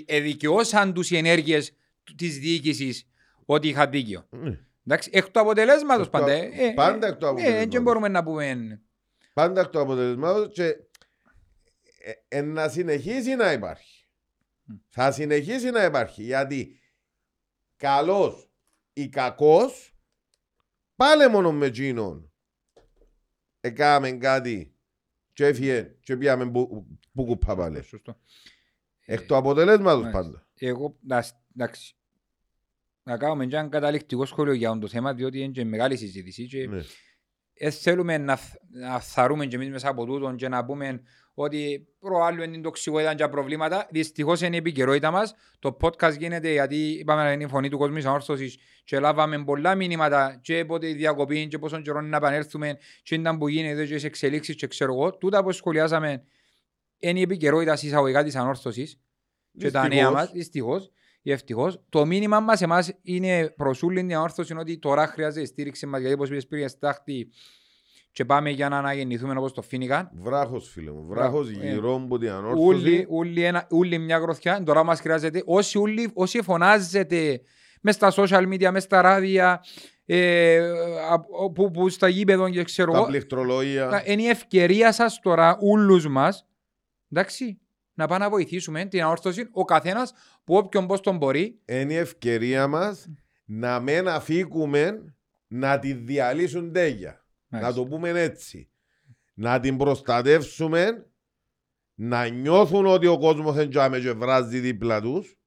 Εδικαιώσαν 0.06 0.92
τους 0.92 1.10
οι 1.10 1.16
ενέργειες 1.16 1.72
της 2.16 2.38
διοίκησης 2.38 3.08
ότι 3.44 3.68
είχαν 3.68 3.90
δίκιο. 3.90 4.26
Ναι. 4.30 4.58
Εντάξει, 4.86 5.10
εκ 5.12 5.30
του 5.30 5.40
αποτελέσματος 5.40 6.10
πάντα. 6.10 6.32
Ε, 6.32 6.50
ε, 6.52 6.72
πάντα 6.74 7.06
εκ 7.06 7.16
του 7.16 7.28
αποτελέσματος. 7.28 7.72
Δεν 7.72 7.82
μπορούμε 7.82 8.08
να 8.08 8.24
πούμε. 8.24 8.80
Πάντα 9.34 9.60
εκ 9.60 9.68
του 9.68 9.80
αποτελέσματος 9.80 10.52
και 10.52 10.76
ε, 12.28 12.40
να 12.40 12.68
συνεχίσει 12.68 13.34
να 13.34 13.52
υπάρχει. 13.52 13.97
Θα 14.88 15.12
συνεχίσει 15.12 15.70
να 15.70 15.84
υπάρχει 15.84 16.22
γιατί 16.22 16.80
καλός 17.76 18.50
ή 18.92 19.08
κακός 19.08 19.94
πάλι 20.96 21.28
μόνο 21.28 21.52
με 21.52 21.66
εκείνον 21.66 22.32
έκαμε 23.60 24.10
κάτι 24.10 24.74
και 25.32 25.46
έφυγε 25.46 25.96
και 26.00 26.16
πήγαμε 26.16 26.50
που 26.50 27.24
κουπά 27.24 27.56
πάλι. 27.56 27.82
Εκ 29.04 29.22
του 29.22 29.36
αποτελέσματος 29.36 30.10
πάντα. 30.12 30.46
Εγώ, 30.54 30.98
εντάξει, 31.02 31.96
να 33.02 33.16
κάνουμε 33.16 33.46
και 33.46 33.56
ένα 33.56 33.68
καταληκτικό 33.68 34.26
σχόλιο 34.26 34.52
για 34.52 34.78
το 34.78 34.88
θέμα, 34.88 35.14
διότι 35.14 35.38
είναι 35.40 35.52
και 35.52 35.64
μεγάλη 35.64 35.96
συζήτηση 35.96 36.46
και 36.46 36.66
ναι. 36.66 36.82
ε, 37.52 37.70
θέλουμε 37.70 38.18
να, 38.18 38.38
να 38.70 39.00
θαρούμε 39.00 39.46
και 39.46 39.56
εμείς 39.56 39.68
μέσα 39.68 39.88
από 39.88 40.06
τούτον 40.06 40.36
και 40.36 40.48
να 40.48 40.64
πούμε 40.64 41.02
ότι 41.40 41.86
προάλλου 41.98 42.50
την 42.50 42.62
τοξικότητα 42.62 43.14
και 43.14 43.28
προβλήματα. 43.28 43.88
Δυστυχώς 43.90 44.40
είναι 44.40 44.54
η 44.54 44.58
επικαιρότητα 44.58 45.10
μας. 45.10 45.34
Το 45.58 45.76
podcast 45.80 46.16
γίνεται 46.18 46.52
γιατί 46.52 46.76
είπαμε 46.76 47.22
να 47.22 47.32
είναι 47.32 47.44
η 47.44 47.46
φωνή 47.46 47.68
του 47.68 47.78
κόσμου 47.78 47.98
ανόρθωσης 47.98 48.58
και 48.84 48.98
λάβαμε 48.98 49.44
πολλά 49.44 49.74
μηνύματα 49.74 50.38
και 50.42 50.64
πότε 50.64 50.88
η 50.88 50.92
διακοπή 50.92 51.48
και 51.48 51.58
πόσο 51.58 51.80
καιρό 51.80 52.00
να 52.00 52.16
επανέλθουμε 52.16 52.78
και 53.02 53.14
ήταν 53.14 53.38
που 53.38 53.48
γίνεται 53.48 53.86
και 53.86 53.98
σε 53.98 54.06
εξελίξεις 54.06 54.54
και 54.54 54.66
ξέρω 54.66 54.92
εγώ. 54.92 55.16
Τούτα 55.16 55.42
που 55.42 55.52
σχολιάσαμε 55.52 56.24
είναι 56.98 57.18
η 57.18 57.22
επικαιρότητα 57.22 57.72
εισαγωγικά 57.72 58.24
της 58.24 58.36
ανόρθωσης 58.36 59.00
και 59.58 59.70
τα 59.70 59.88
νέα 59.88 60.10
μας. 60.10 60.30
Δυστυχώς 60.32 60.90
ή 61.22 61.32
ευτυχώς. 61.32 61.80
Το 61.88 62.06
μήνυμα 62.06 62.40
μας 62.40 62.62
εμάς 62.62 62.92
είναι 63.02 63.54
προς 63.56 63.82
όλη 63.82 64.00
την 64.00 64.14
ανόρθωση 64.14 64.54
ότι 64.58 64.78
τώρα 64.78 65.06
χρειάζεται 65.06 65.46
στήριξη 65.46 65.86
μας 65.86 66.00
γιατί 66.00 66.14
όπως 66.14 66.28
είπες 66.28 66.46
πριν, 66.46 66.68
στάχτη 66.68 67.30
και 68.18 68.24
πάμε 68.24 68.50
για 68.50 68.68
να 68.68 68.78
αναγεννηθούμε 68.78 69.34
όπως 69.36 69.52
το 69.52 69.62
φίνικαν. 69.62 70.10
Βράχος 70.12 70.70
φίλε 70.70 70.90
μου, 70.90 71.06
βράχος 71.06 71.50
γύρω 71.50 71.94
από 71.94 72.18
την 72.18 72.30
ανόρθωση. 72.30 73.06
Ούλοι 73.70 73.98
μια 73.98 74.18
γροθιά, 74.18 74.62
τώρα 74.62 74.84
μας 74.84 75.00
χρειάζεται. 75.00 75.42
Όσοι, 75.46 75.78
ούλοι, 75.78 76.10
όσοι 76.14 76.42
φωνάζετε 76.42 77.40
μες 77.80 77.94
στα 77.94 78.12
social 78.16 78.48
media, 78.52 78.70
μες 78.70 78.82
στα 78.82 79.00
ράδια, 79.00 79.64
ε, 80.04 80.70
που, 81.54 81.70
που 81.70 81.88
στα 81.88 82.08
γήπεδο 82.08 82.50
και 82.50 82.64
ξέρω 82.64 82.92
εγώ. 82.92 83.00
Τα 83.02 83.08
πληκτρολόγια. 83.08 84.02
Είναι 84.06 84.22
η 84.22 84.28
ευκαιρία 84.28 84.92
σας 84.92 85.20
τώρα, 85.20 85.58
ούλους 85.60 86.08
μας, 86.08 86.46
εντάξει, 87.10 87.60
να 87.94 88.06
πάμε 88.06 88.24
να 88.24 88.30
βοηθήσουμε 88.30 88.84
την 88.84 89.02
ανόρθωση, 89.02 89.48
ο 89.52 89.64
καθένας 89.64 90.12
που 90.44 90.54
όποιον 90.54 90.86
πώς 90.86 91.00
τον 91.00 91.16
μπορεί. 91.16 91.60
Είναι 91.64 91.92
η 91.92 91.96
ευκαιρία 91.96 92.66
μας 92.66 93.08
να 93.44 93.80
μην 93.80 94.08
αφήκουμε 94.08 95.14
να 95.46 95.78
τη 95.78 95.92
διαλύσουν 95.92 96.72
τέγια. 96.72 97.22
Να 97.48 97.72
το 97.72 97.84
πούμε 97.84 98.08
έτσι. 98.08 98.70
Να 99.34 99.60
την 99.60 99.76
προστατεύσουμε, 99.76 101.06
να 101.94 102.26
νιώθουν 102.26 102.86
ότι 102.86 103.06
ο 103.06 103.18
κόσμος 103.18 103.54
δεν 103.54 103.70
τζάμε 103.70 103.98
και 103.98 104.12
βράζει 104.12 104.58
δίπλα 104.58 105.00
τους, 105.00 105.38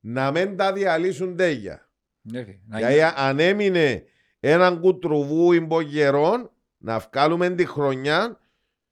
να 0.00 0.30
μην 0.30 0.56
τα 0.56 0.72
διαλύσουν 0.72 1.36
τέγια. 1.36 1.90
Ναι, 2.20 2.44
Γιατί 2.78 3.02
αν 3.02 3.38
έμεινε 3.38 4.04
έναν 4.40 4.80
κουτρουβού 4.80 5.52
υπογερών, 5.52 6.50
να 6.78 6.98
βγάλουμε 6.98 7.50
τη 7.50 7.66
χρονιά 7.66 8.40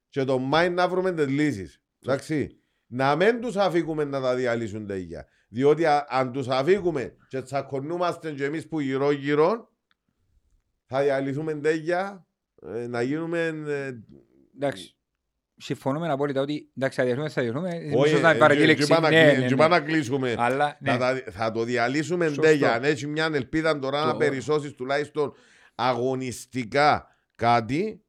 και 0.09 0.23
το 0.23 0.39
Μάη 0.39 0.69
να 0.69 0.87
βρούμε 0.87 1.13
τις 1.13 1.27
λύσεις. 1.27 1.81
Εντάξει. 2.03 2.59
Να 2.87 3.15
μην 3.15 3.41
τους 3.41 3.55
αφήκουμε 3.55 4.03
να 4.03 4.21
τα 4.21 4.35
διαλύσουν 4.35 4.87
τέγια. 4.87 5.27
Διότι 5.49 5.83
αν 6.07 6.31
τους 6.31 6.47
αφήκουμε 6.47 7.15
και 7.27 7.41
τσακωνούμαστε 7.41 8.31
και 8.31 8.45
εμείς 8.45 8.67
που 8.67 8.79
γύρω 8.79 9.11
γύρω, 9.11 9.71
θα 10.85 11.01
διαλυθούμε 11.01 11.53
τέγια 11.53 12.01
ε, 12.09 12.28
να 12.89 13.01
γίνουμε... 13.01 13.63
Ε, 13.67 13.91
εντάξει. 14.55 14.93
Συμφωνούμε 15.61 16.09
απόλυτα 16.09 16.41
ότι 16.41 16.71
εντάξει, 16.77 16.99
θα 16.99 17.05
διαλύσουμε, 17.05 17.29
θα 17.29 17.41
διαλύσουμε. 17.41 17.91
Όχι, 17.95 18.13
ε, 18.13 18.73
και 19.45 19.55
πάμε 19.55 19.75
να 19.75 19.81
κλείσουμε. 19.81 20.35
Θα 21.31 21.51
το 21.51 21.63
διαλύσουμε 21.63 22.29
ντέγια. 22.29 22.73
Αν 22.73 22.83
έχει 22.83 23.07
μια 23.07 23.29
ελπίδα 23.33 23.79
τώρα 23.79 24.05
να 24.05 24.15
περισσώσεις 24.15 24.73
τουλάχιστον 24.73 25.33
αγωνιστικά 25.75 27.07
κάτι, 27.35 28.03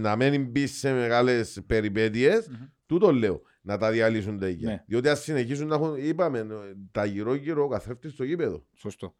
να 0.00 0.16
μην 0.16 0.44
μπει 0.44 0.66
σε 0.66 0.92
μεγάλες 0.92 1.62
περιπέτειες, 1.66 2.50
τούτο 2.86 3.12
λέω. 3.12 3.42
Να 3.60 3.78
τα 3.78 3.90
διαλύσουν 3.90 4.36
ντέγια. 4.36 4.70
Ναι. 4.70 4.84
Διότι 4.86 5.08
ας 5.08 5.22
συνεχίσουν 5.22 5.66
να 5.66 5.74
έχουν, 5.74 5.96
είπαμε, 5.96 6.46
τα 6.92 7.04
γύρω-γύρω 7.04 7.64
ο 7.64 7.68
καθρέφτης 7.68 8.12
στο 8.12 8.24
γήπεδο. 8.24 8.66
Σωστό. 8.74 9.16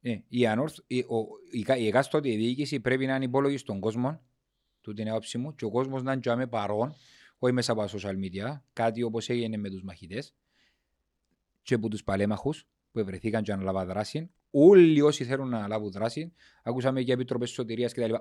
Ε, 0.00 0.18
η, 0.28 0.46
ανόρθ, 0.46 0.78
η, 0.86 0.98
ο, 0.98 1.18
η, 1.50 1.64
η 1.82 1.86
εκάστοτε 1.86 2.28
διοίκηση 2.28 2.80
πρέπει 2.80 3.06
να 3.06 3.14
είναι 3.14 3.24
υπόλογη 3.24 3.56
στον 3.56 3.80
κόσμο, 3.80 4.20
του 4.80 4.92
την 4.92 5.08
άποψη 5.08 5.38
μου, 5.38 5.54
και 5.54 5.64
ο 5.64 5.70
κόσμος 5.70 6.02
να 6.02 6.12
είναι 6.12 6.46
παρόν, 6.46 6.94
όχι 7.38 7.54
μέσα 7.54 7.72
από 7.72 7.80
τα 7.80 7.88
social 7.88 8.14
media, 8.14 8.60
κάτι 8.72 9.02
όπως 9.02 9.28
έγινε 9.28 9.56
με 9.56 9.70
τους 9.70 9.82
μαχητές 9.82 10.34
και 11.62 11.74
από 11.74 11.88
τους 11.88 12.04
παλέμαχους 12.04 12.66
που 12.92 12.98
ευρεθήκαν 12.98 13.42
και 13.42 13.52
αναλάβα 13.52 13.84
δράση. 13.84 14.30
Όλοι 14.50 15.00
όσοι 15.00 15.24
θέλουν 15.24 15.48
να 15.48 15.68
λάβουν 15.68 15.90
δράση, 15.90 16.32
ακούσαμε 16.62 17.02
και 17.02 17.12
επιτροπές 17.12 17.50
σωτηρίας 17.50 17.92
κτλ. 17.92 18.14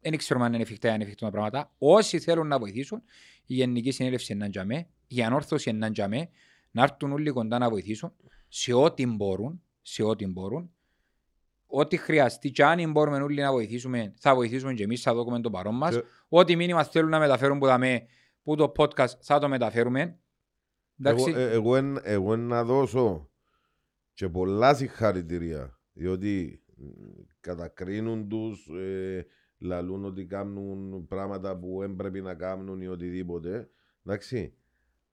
Δεν 0.00 0.16
ξέρω 0.16 0.40
αν 0.40 0.52
είναι 0.52 0.62
εφικτά 0.62 0.88
ή 0.88 0.90
ανεφικτά 0.90 1.24
τα 1.24 1.30
πράγματα. 1.32 1.74
Όσοι 1.78 2.18
θέλουν 2.18 2.46
να 2.46 2.58
βοηθήσουν, 2.58 3.02
η 3.46 3.54
Γενική 3.54 3.90
Συνέλευση 3.90 4.32
είναι 4.32 4.50
τζαμέ, 4.50 4.88
η 5.06 5.22
Ανόρθωση 5.22 5.70
είναι 5.70 5.90
τζαμέ, 5.90 6.28
να 6.70 6.82
έρθουν 6.82 7.12
όλοι 7.12 7.30
κοντά 7.30 7.58
να 7.58 7.70
βοηθήσουν 7.70 8.12
σε 8.48 8.72
ό,τι 8.72 9.06
μπορούν, 9.06 9.62
σε 9.82 10.02
ό,τι 10.02 10.26
μπορούν 10.26 10.70
Ό,τι 11.70 11.96
χρειαστεί 11.96 12.50
και 12.50 12.64
αν 12.64 12.90
μπορούμε 12.90 13.22
όλοι 13.22 13.40
να 13.40 13.52
βοηθήσουμε, 13.52 14.14
θα 14.18 14.34
βοηθήσουμε 14.34 14.74
και 14.74 14.82
εμείς, 14.82 15.02
θα 15.02 15.14
δούμε 15.14 15.40
το 15.40 15.50
παρόν 15.50 15.76
μας. 15.76 15.94
Και... 15.94 16.02
Ό,τι 16.28 16.56
μήνυμα 16.56 16.84
θέλουν 16.84 17.10
να 17.10 17.18
μεταφέρουν 17.18 17.58
που, 17.58 17.66
δαμε, 17.66 18.06
που 18.42 18.56
το 18.56 18.72
podcast 18.76 19.18
θα 19.20 19.38
το 19.38 19.48
μεταφέρουμε. 19.48 20.18
Εγώ, 21.02 21.28
ε, 21.28 21.50
εγώ, 21.50 21.76
εγώ, 21.76 22.00
εγώ 22.02 22.36
να 22.36 22.64
δώσω 22.64 23.30
και 24.12 24.28
πολλά 24.28 24.74
συγχαρητήρια, 24.74 25.78
διότι 25.92 26.62
κατακρίνουν 27.40 28.28
τους, 28.28 28.66
ε, 28.66 29.26
λαλούν 29.58 30.04
ότι 30.04 30.26
κάνουν 30.26 31.06
πράγματα 31.06 31.58
που 31.58 31.82
έπρεπε 31.82 32.20
να 32.20 32.34
κάνουν 32.34 32.80
ή 32.80 32.86
οτιδήποτε. 32.86 33.70
Εντάξει. 34.04 34.54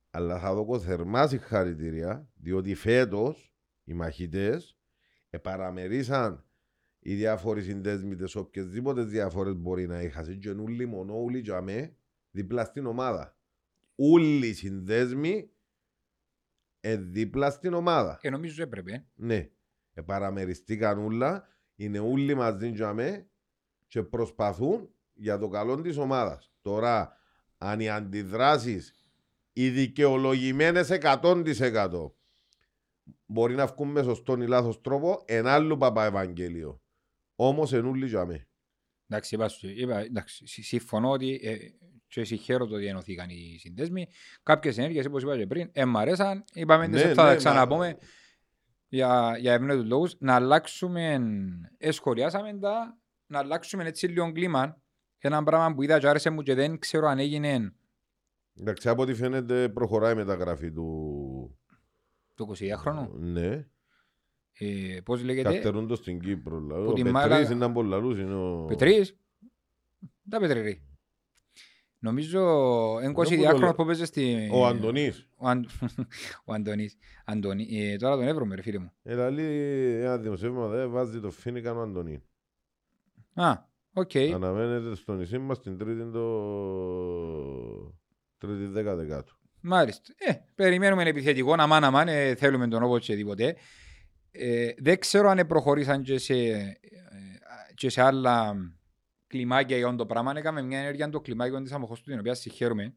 Αλλά 0.10 0.40
θα 0.40 0.54
δώσω 0.54 0.80
θερμά 0.80 1.28
συγχαρητήρια, 1.28 2.30
διότι 2.36 2.76
φέτος 2.76 3.56
οι 3.84 3.94
μαχητές 3.94 4.78
επαραμερίσαν 5.30 6.47
οι 7.08 7.16
διάφοροι 7.16 7.62
συνδέσμοι 7.62 8.16
τις 8.16 8.36
οποιασδήποτε 8.36 9.04
διαφορές 9.04 9.56
μπορεί 9.56 9.88
να 9.88 10.02
είχαν 10.02 10.40
και 10.40 10.52
ούλοι 10.52 10.86
μόνο 10.86 11.14
ούλοι 11.14 11.42
και 11.42 11.54
αμέ 11.54 11.96
δίπλα 12.32 12.66
στην 12.66 12.86
ομάδα. 12.86 13.38
Ούλοι 13.96 14.54
συνδέσμοι 14.54 15.50
ε, 16.80 16.96
δίπλα 16.98 17.50
στην 17.50 17.74
ομάδα. 17.74 18.18
Και 18.22 18.30
νομίζω 18.30 18.64
έπρεπε. 18.64 19.06
Ναι. 19.16 19.50
Ε, 19.94 20.02
παραμεριστήκαν 20.02 21.00
ούλα, 21.00 21.48
είναι 21.76 22.00
όλοι 22.00 22.36
μαζί 22.36 22.70
για 22.70 22.94
με 22.94 23.30
και 23.88 24.04
προσπαθούν 24.04 24.90
για 25.14 25.38
το 25.38 25.48
καλό 25.48 25.82
της 25.82 25.98
ομάδας. 25.98 26.52
Τώρα, 26.62 27.18
αν 27.58 27.80
οι 27.80 27.90
αντιδράσεις, 27.90 28.94
οι 29.54 29.70
δικαιολογημένες 29.70 30.90
100% 30.92 32.12
μπορεί 33.26 33.56
να 33.56 33.66
βγουν 33.66 33.88
με 33.92 34.04
σωστόν 34.04 34.42
ή 34.42 34.48
λάθος 34.48 34.82
τρόπο, 34.82 35.24
ένα 35.26 35.54
άλλο 35.54 35.78
παπά 35.78 36.34
Ευαγγέλιο. 37.38 37.62
Όμω 37.64 37.68
ενούλοι 37.72 38.06
για 38.08 38.26
με. 38.26 38.48
Εντάξει, 39.10 39.36
είπα, 39.36 39.48
σου- 39.48 39.70
είπα, 39.78 40.00
εντάξει, 40.00 40.48
συ- 40.48 40.64
συμφωνώ 40.64 41.10
ότι 41.10 41.40
ε, 41.44 41.56
και 42.08 42.24
συγχαίρω 42.24 42.66
το 42.68 42.76
ότι 42.76 42.86
ενωθήκαν 42.86 43.30
οι 43.30 43.58
συνδέσμοι. 43.60 44.08
Κάποιες 44.44 44.78
ενέργειες, 44.78 45.06
όπως 45.06 45.24
είπα 45.24 45.38
και 45.38 45.48
πριν, 45.48 45.70
ε, 45.74 45.86
μ' 45.86 45.98
αρέσαν. 45.98 46.44
Είπαμε 46.54 46.88
ναι, 46.88 47.02
θα 47.02 47.14
τα 47.14 47.24
μα- 47.24 47.36
ξαναπούμε 47.36 47.98
για, 48.88 49.38
για 49.40 49.54
ευνόητους 49.54 49.86
λόγους. 49.86 50.16
Να 50.20 50.36
αλλάξουμε, 50.36 51.20
ε, 51.78 51.92
σχολιάσαμε 51.92 52.58
τα, 52.60 52.98
να 53.28 53.40
αλλάξουμε 53.40 53.84
έτσι 53.84 54.08
λίγο 54.08 54.32
κλίμα. 54.32 54.82
Ένα 55.20 55.44
πράγμα 55.44 55.76
που 55.76 55.82
είδα 55.84 56.00
και 56.00 56.08
άρεσε 56.08 56.30
μου 56.30 56.42
και 56.42 56.54
δεν 56.54 56.80
ξέρω 56.80 57.08
αν 57.08 57.20
έγινε 57.20 57.74
Εντάξει, 58.60 58.90
από 58.90 59.02
ό,τι 59.02 59.14
φαίνεται 59.14 59.70
προχωράει 59.70 60.14
η 60.14 60.16
μεταγραφή 60.16 60.72
του. 60.72 61.60
το 62.36 62.46
22χρονο. 62.60 63.08
Ναι. 63.20 63.68
Ε, 64.60 65.00
πώς 65.06 65.24
λέγεται, 65.24 65.52
Καρτερούν 65.54 65.88
το 65.88 65.96
στην 65.96 66.20
Κύπρο. 66.20 66.60
λαό. 66.60 66.84
Που 66.84 66.90
Ο 66.90 66.94
τη 66.94 67.02
Πετρής 67.04 67.12
Μάλαγα- 67.12 67.52
είναι 67.52 67.66
από 67.66 67.84
λαλούς, 67.84 68.20
είναι 68.20 68.34
ο... 68.34 68.66
Πετρής. 68.66 69.18
Τα 70.30 70.40
Πετρερή. 70.40 70.82
Νομίζω 72.00 72.40
εν 73.02 73.12
που 73.12 73.22
20 73.22 73.24
το 73.24 73.30
διάχρονος 73.36 73.60
λέω. 73.62 73.74
που 73.76 73.86
παίζεις 73.86 74.08
στη... 74.08 74.50
Ο 74.52 74.66
Αντωνής. 74.68 75.28
Ο, 75.36 75.48
Αν... 75.48 75.68
ο 76.46 76.54
Αντωνής. 76.54 76.98
Αντωνή. 77.26 77.68
Ε, 77.72 77.96
τώρα 77.98 78.16
τον 78.16 78.28
έβρομαι 78.28 78.56
ρε 78.56 78.62
φίλε 78.62 78.80
μου. 78.80 78.92
Ε, 79.04 79.30
λέει 79.30 80.00
ένα 80.02 80.18
δημοσίευμα 80.18 80.68
δε 80.68 80.86
βάζει 80.86 81.20
το 81.20 81.32
φίνικαν 81.32 81.78
ο 81.78 81.82
Αντωνή. 81.82 82.24
Α, 83.34 83.52
οκ. 83.94 84.12
Αναμένεται 84.34 84.96
στο 84.96 85.14
νησί 85.14 85.38
μας 85.38 85.62
την 85.62 85.78
τρίτη 85.78 86.12
το... 86.12 86.26
Τρίτη 88.38 88.66
δέκα 88.66 88.96
δεκάτου. 88.96 89.38
Μάλιστα. 89.62 90.14
Ε, 90.18 90.34
περιμένουμε 90.56 91.04
επιθετικό, 91.04 91.56
να 91.56 91.68
μάνα 91.68 91.92
μάν, 91.92 92.08
ε, 92.08 92.36
θέλουμε 92.36 92.68
τον 92.68 92.84
όποτε 92.84 93.00
και 93.06 93.16
τίποτε. 93.16 93.56
Ε, 94.38 94.74
δεν 94.78 95.00
ξέρω 95.00 95.30
αν 95.30 95.48
προχωρήσαν 95.48 96.02
και 96.02 96.18
σε, 96.18 96.34
ε, 96.34 96.78
και 97.74 97.90
σε 97.90 98.02
άλλα 98.02 98.56
κλιμάκια 99.28 99.78
για 99.78 99.96
το 99.96 100.06
πράγμα. 100.06 100.34
Έκαμε 100.36 100.62
μια 100.62 100.80
ενέργεια 100.80 101.10
το 101.10 101.20
κλιμάκιο 101.20 101.62
της 101.62 101.72
Αμμοχώστου, 101.72 102.10
την 102.10 102.20
οποία 102.20 102.34
συγχαίρουμε. 102.34 102.94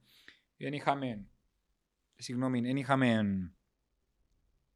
Δεν 0.57 0.73
είχαμε, 0.73 1.25
συγγνώμη, 2.17 2.61
δεν 2.61 2.77
είχαμε 2.77 3.23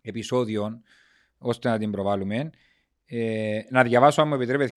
επεισόδιο 0.00 0.82
ώστε 1.38 1.68
να 1.68 1.78
την 1.78 1.90
προβάλλουμε. 1.90 2.50
Ε, 3.06 3.60
να 3.70 3.82
διαβάσω 3.82 4.22
αν 4.22 4.28
μου 4.28 4.34
επιτρέπετε. 4.34 4.70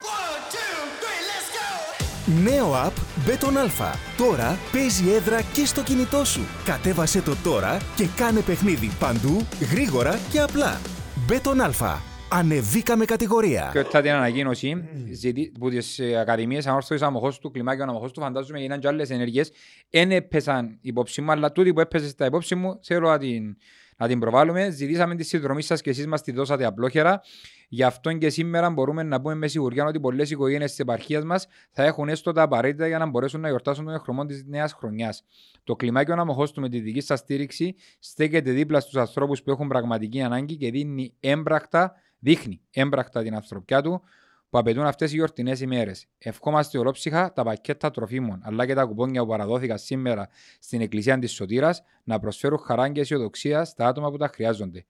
Νέο 2.44 2.74
app 2.74 2.94
Beton 3.28 3.54
Alpha. 3.54 3.94
Τώρα 4.18 4.58
παίζει 4.72 5.10
έδρα 5.10 5.42
και 5.42 5.66
στο 5.66 5.84
κινητό 5.84 6.26
σου. 6.26 6.42
Κατέβασε 6.66 7.22
το 7.22 7.36
τώρα 7.44 7.78
και 7.96 8.08
κάνε 8.16 8.42
παιχνίδι 8.42 8.92
παντού, 9.00 9.48
γρήγορα 9.72 10.20
και 10.32 10.40
απλά. 10.40 10.97
Beton 11.30 11.60
Alpha. 11.62 11.98
Ανεβήκαμε 12.30 13.06
κατηγορία. 13.06 13.70
Και 13.74 13.80
όταν 13.80 14.02
την 14.02 14.12
ανακοίνωση 14.12 14.84
ζητή, 15.12 15.52
που 15.60 15.70
τις 15.70 16.00
ε, 16.00 16.20
ακαδημίες 16.20 16.68
ανόρθωσης 16.68 17.02
αμοχώς 17.02 17.40
του, 17.40 17.52
κλιμάκιων 17.52 17.90
αμοχώς 17.90 18.12
του, 18.12 18.22
φαντάζομαι 18.22 18.60
γίναν 18.60 18.80
και 18.80 18.88
άλλες 18.88 19.10
ενέργειες, 19.10 19.52
δεν 19.90 20.12
έπεσαν 20.12 20.78
υπόψη 20.82 21.22
μου, 21.22 21.32
αλλά 21.32 21.52
τούτη 21.52 21.74
που 21.74 21.80
έπεσε 21.80 22.08
στα 22.08 22.26
υπόψη 22.26 22.56
μου, 22.56 22.80
θέλω 22.84 23.10
να 23.10 23.18
την, 23.18 23.58
να 23.98 24.08
την 24.08 24.20
προβάλλουμε. 24.20 24.70
Ζητήσαμε 24.70 25.16
τη 25.16 25.24
συνδρομή 25.24 25.62
σας 25.62 25.82
και 25.82 25.90
εσείς 25.90 26.08
μας 26.08 26.22
τη 26.22 26.32
δώσατε 26.32 26.66
απλόχερα. 26.66 27.22
Γι' 27.68 27.84
αυτό 27.84 28.14
και 28.14 28.30
σήμερα 28.30 28.70
μπορούμε 28.70 29.04
να 29.04 29.22
πούμε 29.22 29.36
με 29.36 29.48
σιγουριά 29.48 29.86
ότι 29.86 30.00
πολλές 30.00 30.30
οικογένειες 30.30 30.70
της 30.70 30.80
επαρχίας 30.80 31.24
μας 31.24 31.48
θα 31.72 31.84
έχουν 31.84 32.10
έστω 32.10 32.32
τα 32.32 32.42
απαραίτητα 32.42 32.88
για 32.88 32.98
να 32.98 33.06
μπορέσουν 33.06 33.42
να 33.42 33.48
γιορτάσουν 33.48 33.86
τον 33.86 33.94
εχρωμό 33.94 34.26
της 34.26 34.44
νέας 34.46 34.74
χρονιάς. 34.74 35.24
Το 35.64 35.76
κλιμάκιο 35.76 36.14
αναμοχώς 36.14 36.52
του 36.52 36.62
με 36.62 36.70
τη 36.70 36.80
δική 36.80 37.02
σας 37.02 37.20
στήριξη 37.20 37.76
στέκεται 38.00 38.52
δίπλα 38.52 38.80
στους 38.80 38.96
ανθρώπους 38.96 39.44
που 39.44 39.52
έχουν 39.52 39.68
πραγματική 39.68 40.22
ανάγκη 40.22 40.56
και 40.58 40.72
δίνει 40.72 41.14
έμπρακτα 41.20 41.94
δείχνει 42.20 42.62
έμπρακτα 42.72 43.24
την 43.24 43.36
ανθρωπιά 43.36 43.82
του 43.82 44.02
που 44.50 44.58
απαιτούν 44.58 44.86
αυτές 44.86 45.12
οι 45.12 45.16
γιορτινές 45.16 45.60
ημέρες. 45.60 46.08
Ευχόμαστε 46.18 46.78
ολόψυχα 46.78 47.34
τα 47.34 47.44
πακέτα 47.44 47.92
τροφίμων 47.92 48.40
αλλά 48.44 48.66
και 48.66 48.74
τα 48.74 48.84
κουπόνια 48.84 49.22
που 49.22 49.28
παραδόθηκαν 49.28 49.78
σήμερα 49.78 50.30
στην 50.60 50.82
Εκκλησία 50.82 51.20
της 51.20 51.32
Σωτήρας 51.32 51.84
να 52.04 52.20
προσφέρουν 52.20 52.60
χαρά 52.60 52.90
και 52.90 53.00
αισιοδοξία 53.00 53.66
στα 53.66 53.88
άτομα 53.88 54.12
που 54.12 54.18
τα 54.18 54.28
χρειάζονται. 54.28 54.86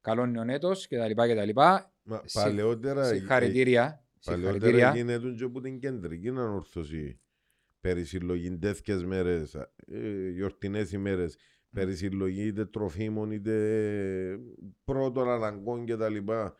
Καλό 0.00 0.26
νεονέτο 0.26 0.72
κτλ. 0.88 1.22
κτλ. 1.22 1.60
Μα 2.06 2.22
Συ- 2.24 2.42
παλαιότερα... 2.42 3.04
Συγχαρητήρια. 3.04 4.04
Παλαιότερα 4.24 4.52
Συγχαρητήρια. 4.54 5.16
γίνεται 5.16 5.34
και 5.38 5.44
από 5.44 5.60
την 5.60 5.78
κεντρική 5.78 6.28
ανόρθωση. 6.28 7.20
Περί 7.80 8.04
συλλογή 8.04 8.58
τέτοιες 8.58 9.04
μέρες, 9.04 9.54
ε, 9.86 10.30
γιορτινές 10.34 10.92
ημέρες, 10.92 11.36
περί 11.70 11.96
συλλογή 11.96 12.46
είτε 12.46 12.64
τροφίμων 12.64 13.30
είτε 13.30 14.38
πρώτων 14.84 15.28
αναγκών 15.30 15.84
και 15.84 15.96
τα 15.96 16.08
λοιπά 16.08 16.56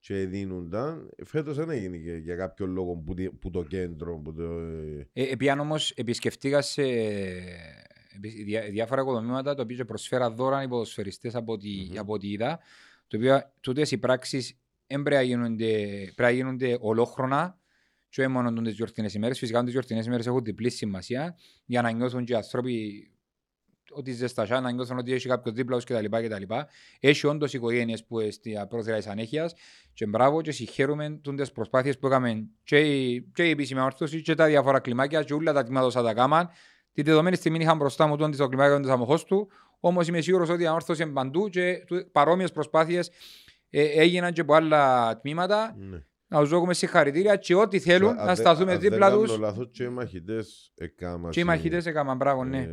και 0.00 0.14
δίνονταν. 0.14 1.10
Φέτος 1.24 1.56
δεν 1.56 1.70
έγινε 1.70 1.96
και 1.96 2.12
για 2.16 2.36
κάποιο 2.36 2.66
λόγο 2.66 2.96
που, 2.96 3.14
τη- 3.14 3.30
που 3.30 3.50
το 3.50 3.62
κέντρο, 3.64 4.18
που 4.18 4.32
το, 4.34 4.42
ε, 4.58 5.08
Ε, 5.12 5.22
Επιάν 5.30 5.60
όμως 5.60 5.90
επισκεφτήκα 5.90 6.62
σε 6.62 6.82
επι- 8.16 8.44
διά- 8.44 8.70
διάφορα 8.70 9.00
οικοδομήματα 9.02 9.54
τα 9.54 9.62
οποία 9.62 9.84
προσφέρα 9.84 10.30
δώρα 10.30 10.62
οι 10.62 10.68
ποδοσφαιριστές 10.68 11.34
από 11.34 11.52
ό,τι 11.52 11.68
Μμμ. 11.90 11.98
από 11.98 12.12
ό,τι 12.12 12.30
είδα. 12.30 12.58
Το 13.06 13.16
οποίο 13.16 13.52
τούτες 13.60 13.90
οι 13.90 13.98
πράξεις 13.98 14.58
δεν 14.90 15.02
πρέπει 15.02 15.16
να 15.16 15.22
γίνονται, 15.22 15.76
πρέπει 16.14 16.22
να 16.22 16.30
γίνονται 16.30 16.76
ολόχρονα 16.80 17.58
και 18.08 18.20
όχι 18.20 18.30
μόνο 18.30 18.52
τις 18.52 18.74
γιορτινές 18.74 19.14
ημέρες. 19.14 19.38
Φυσικά 19.38 19.62
τις 19.62 19.72
γιορτινές 19.72 20.06
ημέρες 20.06 20.26
έχουν 20.26 20.42
διπλή 20.44 20.70
σημασία 20.70 21.36
για 21.64 21.82
να 21.82 21.90
νιώθουν 21.90 22.24
και 22.24 22.32
οι 22.32 22.36
άνθρωποι 22.36 23.04
ότι 23.92 24.12
ζεστασιά, 24.12 24.60
να 24.60 24.70
νιώθουν 24.70 24.98
ότι 24.98 25.12
έχει 25.12 25.28
κάποιος 25.28 25.54
δίπλα 25.54 25.76
τους 25.76 25.84
κτλ. 25.84 26.04
κτλ. 26.04 26.54
Έχει 27.00 27.26
όντως 27.26 27.52
οικογένειες 27.52 28.04
που 28.04 28.20
είναι 28.20 28.30
στη 28.30 28.56
πρόθυρα 28.68 28.96
της 28.96 29.06
ανέχειας 29.06 29.54
και 29.92 30.06
μπράβο 30.06 30.40
και 30.40 30.52
συγχαίρουμε 30.52 31.20
τις 31.36 31.52
προσπάθειες 31.52 31.98
που 31.98 32.06
έκαμε 32.06 32.48
και 32.62 32.78
η, 32.78 33.22
και 33.34 33.46
η 33.46 33.50
επίσημη 33.50 33.80
όρθωση 33.80 34.22
και 34.22 34.34
τα 34.34 34.46
διάφορα 34.46 34.80
κλιμάκια 34.80 35.22
και 35.22 35.34
όλα 35.34 35.52
τα 35.52 35.64
τμήματα 35.64 36.02
τα 36.02 36.14
κάμαν. 36.14 36.48
Τη 36.92 37.02
δεδομένη 37.02 37.36
στιγμή 37.36 37.58
είχα 37.58 37.74
μπροστά 37.74 38.06
μου 38.06 38.16
τον 38.16 38.36
το 38.36 38.48
κλιμάκιο 38.48 38.80
της 38.80 38.90
αμοχώς 38.90 39.24
του, 39.24 39.48
όμως 39.80 40.08
είμαι 40.08 40.20
σίγουρος 40.20 40.48
ότι 40.48 40.62
η 40.62 40.66
ανόρθωση 40.66 41.02
είναι 41.02 41.12
παντού 41.12 41.48
και 41.48 41.84
του- 41.86 42.10
παρόμοιες 42.12 42.52
προσπάθειες 42.52 43.08
ε, 43.08 43.12
έγιναν 43.70 44.32
και 44.32 44.40
από 44.40 44.54
άλλα 44.54 45.16
τμήματα. 45.20 45.76
ναι. 45.78 45.98
Να 46.32 46.40
τους 46.40 46.48
δώσουμε 46.48 46.74
συγχαρητήρια 46.74 47.36
και 47.36 47.54
ό,τι 47.54 47.78
θέλουν 47.78 48.08
Αν 48.08 48.16
να 48.16 48.24
δεν- 48.24 48.34
σταθούμε 48.36 48.72
αν 48.72 48.80
δεν 48.80 48.90
δίπλα 48.90 49.08
κάνω 49.08 49.22
τους. 49.22 49.38
λάθος 49.38 49.68
και 49.72 49.82
οι 49.84 49.88
μαχητές 49.88 50.72
έκαναν 50.76 51.30
Και 51.30 51.40
οι 51.40 51.44
μαχητές 51.44 51.86
έκαναν 51.86 52.16
μπράβο, 52.16 52.44
ναι. 52.44 52.58
ε, 52.58 52.68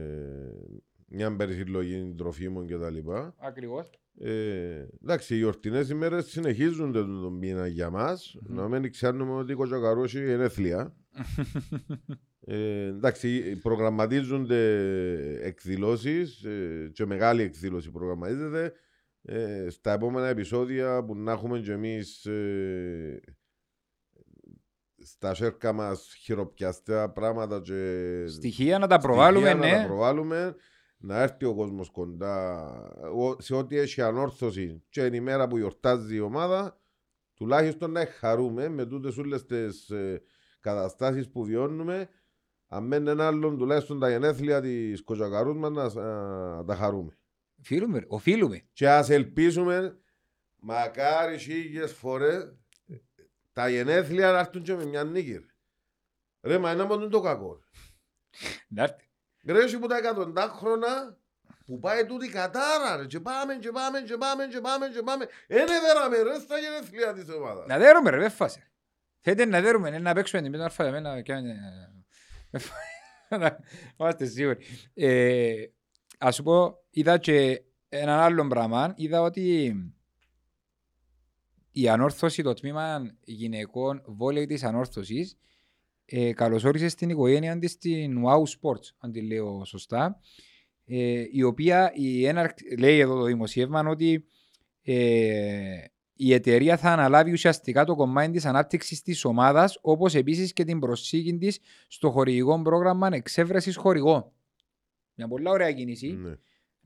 μια 1.07 1.35
περισυλλογή 1.35 2.13
τροφίμων 2.17 2.67
και 2.67 2.77
τα 2.77 2.89
λοιπά. 2.89 3.35
Ακριβώς. 3.37 3.89
Ε, 4.19 4.85
εντάξει, 5.03 5.35
οι 5.35 5.37
γιορτινές 5.37 5.89
ημέρες 5.89 6.25
συνεχίζουν 6.25 6.91
τον, 6.91 7.21
τον 7.21 7.33
μήνα 7.37 7.67
για 7.67 7.89
μας. 7.89 8.35
Να 8.43 8.67
μην 8.67 8.91
ξέρουμε 8.91 9.33
ότι 9.33 9.51
η 9.51 9.55
Κοτσακαρούση 9.55 10.19
είναι 10.19 10.43
έθλια. 10.43 10.95
ε, 12.47 12.85
εντάξει, 12.85 13.59
προγραμματίζονται 13.61 14.59
εκδηλώσεις 15.41 16.43
ε, 16.43 16.89
και 16.93 17.05
μεγάλη 17.05 17.41
εκδήλωση 17.41 17.91
προγραμματίζεται. 17.91 18.73
Ε, 19.29 19.69
στα 19.69 19.91
επόμενα 19.91 20.27
επεισόδια 20.27 21.03
που 21.03 21.15
να 21.15 21.31
έχουμε 21.31 21.59
και 21.59 21.71
εμείς 21.71 22.25
ε, 22.25 23.21
στα 24.97 25.33
σέρκα 25.33 25.73
μας 25.73 26.13
χειροπιαστά 26.19 27.09
πράγματα 27.11 27.61
και 27.61 28.23
Στοιχεία 28.27 28.79
να 28.79 28.87
τα 28.87 28.97
προβάλλουμε, 28.97 29.49
στοιχεία 29.49 29.67
ναι. 29.67 29.75
Να 29.75 29.81
τα 29.81 29.87
προβάλλουμε, 29.87 30.55
να 30.97 31.21
έρθει 31.21 31.45
ο 31.45 31.55
κόσμος 31.55 31.89
κοντά 31.91 32.65
ο- 33.17 33.41
σε 33.41 33.55
ό,τι 33.55 33.77
έχει 33.77 34.01
ανόρθωση 34.01 34.83
και 34.89 35.05
είναι 35.05 35.15
η 35.15 35.21
μέρα 35.21 35.47
που 35.47 35.57
γιορτάζει 35.57 36.15
η 36.15 36.19
ομάδα, 36.19 36.79
τουλάχιστον 37.33 37.91
να 37.91 38.05
χαρούμε 38.05 38.67
με 38.69 38.85
τούτες 38.85 39.17
όλες 39.17 39.45
τις 39.45 39.89
ε, 39.89 40.21
καταστάσεις 40.59 41.29
που 41.29 41.43
βιώνουμε. 41.43 42.09
Αν 42.67 42.83
μένει 42.85 43.09
ένα 43.09 43.27
άλλον, 43.27 43.57
τουλάχιστον 43.57 43.99
τα 43.99 44.09
γενέθλια 44.09 44.61
της 44.61 45.03
Κοτσακαρού 45.03 45.55
μας 45.55 45.93
να, 45.93 46.03
να 46.55 46.63
τα 46.65 46.75
χαρούμε. 46.75 47.17
Οφείλουμε, 47.59 48.03
οφείλουμε. 48.07 48.67
Και 48.73 48.89
ας 48.89 49.09
ελπίσουμε, 49.09 49.97
μακάρι 50.55 51.37
χίλιες 51.37 51.93
φορές 51.93 52.55
τα 53.53 53.69
γενέθλια 53.69 54.31
να 54.31 54.39
έρθουν 54.39 54.63
και 54.63 54.73
με 54.73 54.85
μια 54.85 55.03
νίκη. 55.03 55.31
ρε. 55.31 55.45
Ρε, 56.41 56.57
μα 56.57 56.71
είναι 56.71 56.83
μόνο 56.83 57.07
το 57.07 57.19
κακό. 57.21 57.53
ρε. 57.53 57.79
Να 58.67 58.83
έρθει. 58.83 59.09
Ρε, 59.45 59.63
εσύ 59.63 59.79
που 59.79 59.87
τα 59.87 59.97
εκατοντά 59.97 60.47
χρόνια 60.47 61.17
που 61.65 61.79
πάει 61.79 62.05
τούτη 62.05 62.29
κατάρα 62.29 62.95
ρε, 62.95 63.05
και 63.05 63.19
πάμε 63.19 63.55
και 63.55 63.71
πάμε 63.71 64.01
και 64.01 64.17
πάμε 64.17 64.47
και 64.47 64.59
πάμε 64.59 64.87
και 64.87 65.01
πάμε. 65.01 65.27
Ένε 65.47 65.79
δέραμε 65.79 66.21
ρε 66.21 66.39
στα 66.39 66.57
γενέθλια 66.57 67.13
της 67.13 67.29
ομάδας. 67.29 67.67
Να 67.67 67.77
δέρουμε 67.77 68.09
ρε, 68.09 68.17
δεν 68.17 68.31
φάσε. 68.31 68.71
Θέλετε 69.21 69.45
να 69.45 69.61
δέρουμε, 69.61 69.89
ναι, 69.89 69.99
να 69.99 70.13
παίξουμε 70.13 70.41
την 70.41 70.51
πέντε 70.51 70.63
αλφα 70.63 70.91
να 71.01 71.21
κάνουμε... 71.21 71.55
Είμαστε 73.97 74.25
σίγουροι. 74.25 74.65
Ε, 74.93 75.65
Ας 76.19 76.35
σου 76.35 76.43
πω, 76.43 76.77
είδα 76.97 77.17
και 77.17 77.61
έναν 77.89 78.19
άλλο 78.19 78.47
πράγμα. 78.47 78.93
Είδα 78.97 79.21
ότι 79.21 79.75
η 81.71 81.89
ανόρθωση, 81.89 82.43
το 82.43 82.53
τμήμα 82.53 83.15
γυναικών 83.23 84.01
βόλεϊ 84.05 84.45
της 84.45 84.63
ανόρθωσης, 84.63 85.37
ε, 86.05 86.33
καλωσόρισε 86.33 86.87
στην 86.87 87.09
οικογένεια 87.09 87.59
της 87.59 87.71
στην 87.71 88.23
Wow 88.25 88.41
Sports, 88.41 88.93
αν 88.97 89.11
τη 89.11 89.21
λέω 89.21 89.65
σωστά, 89.65 90.19
ε, 90.85 91.23
η 91.31 91.43
οποία 91.43 91.91
η 91.95 92.25
έναρκ- 92.25 92.79
λέει 92.79 92.99
εδώ 92.99 93.15
το 93.15 93.23
δημοσίευμα 93.23 93.79
ότι 93.87 94.25
ε, 94.81 95.83
η 96.13 96.33
εταιρεία 96.33 96.77
θα 96.77 96.91
αναλάβει 96.91 97.31
ουσιαστικά 97.31 97.85
το 97.85 97.95
κομμάτι 97.95 98.31
της 98.31 98.45
ανάπτυξης 98.45 99.01
της 99.01 99.25
ομάδας, 99.25 99.77
όπως 99.81 100.15
επίσης 100.15 100.53
και 100.53 100.63
την 100.63 100.79
προσήκη 100.79 101.37
της 101.37 101.59
στο 101.87 102.11
χορηγικό 102.11 102.61
πρόγραμμα 102.61 103.09
εξέβρεσης 103.11 103.75
χορηγό. 103.75 104.33
Μια 105.13 105.27
πολλά 105.27 105.51
ωραία 105.51 105.71
κίνηση. 105.71 106.11
Ναι. 106.11 106.35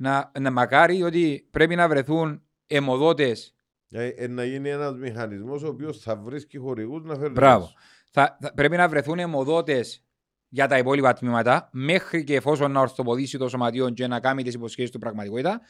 Να, 0.01 0.31
να 0.39 0.51
μακάρι 0.51 1.03
ότι 1.03 1.47
πρέπει 1.51 1.75
να 1.75 1.87
βρεθούν 1.87 2.41
αιμοδότες 2.67 3.55
Ε, 3.91 4.07
ε, 4.07 4.27
να 4.27 4.43
γίνει 4.45 4.69
ένας 4.69 4.95
μηχανισμός 4.97 5.63
ο 5.63 5.67
οποίος 5.67 5.99
θα 5.99 6.15
βρίσκει 6.15 6.57
χορηγούς 6.57 7.03
να 7.03 7.15
φέρει. 7.15 7.31
Μπράβο. 7.31 7.63
μέσα. 7.63 7.75
Θα, 8.11 8.37
θα- 8.41 8.53
πρέπει 8.53 8.75
να 8.75 8.87
βρεθούν 8.87 9.19
αιμοδότες 9.19 10.03
για 10.49 10.67
τα 10.67 10.77
υπόλοιπα 10.77 11.13
τμήματα, 11.13 11.69
μέχρι 11.71 12.23
και 12.23 12.35
εφόσον 12.35 12.71
να 12.71 12.79
ορθοποδήσει 12.79 13.37
το 13.37 13.49
σωματείο 13.49 13.89
και 13.89 14.07
να 14.07 14.19
κάνει 14.19 14.43
τις 14.43 14.53
υποσχέσεις 14.53 14.91
του 14.91 14.99
πραγματικότητα. 14.99 15.61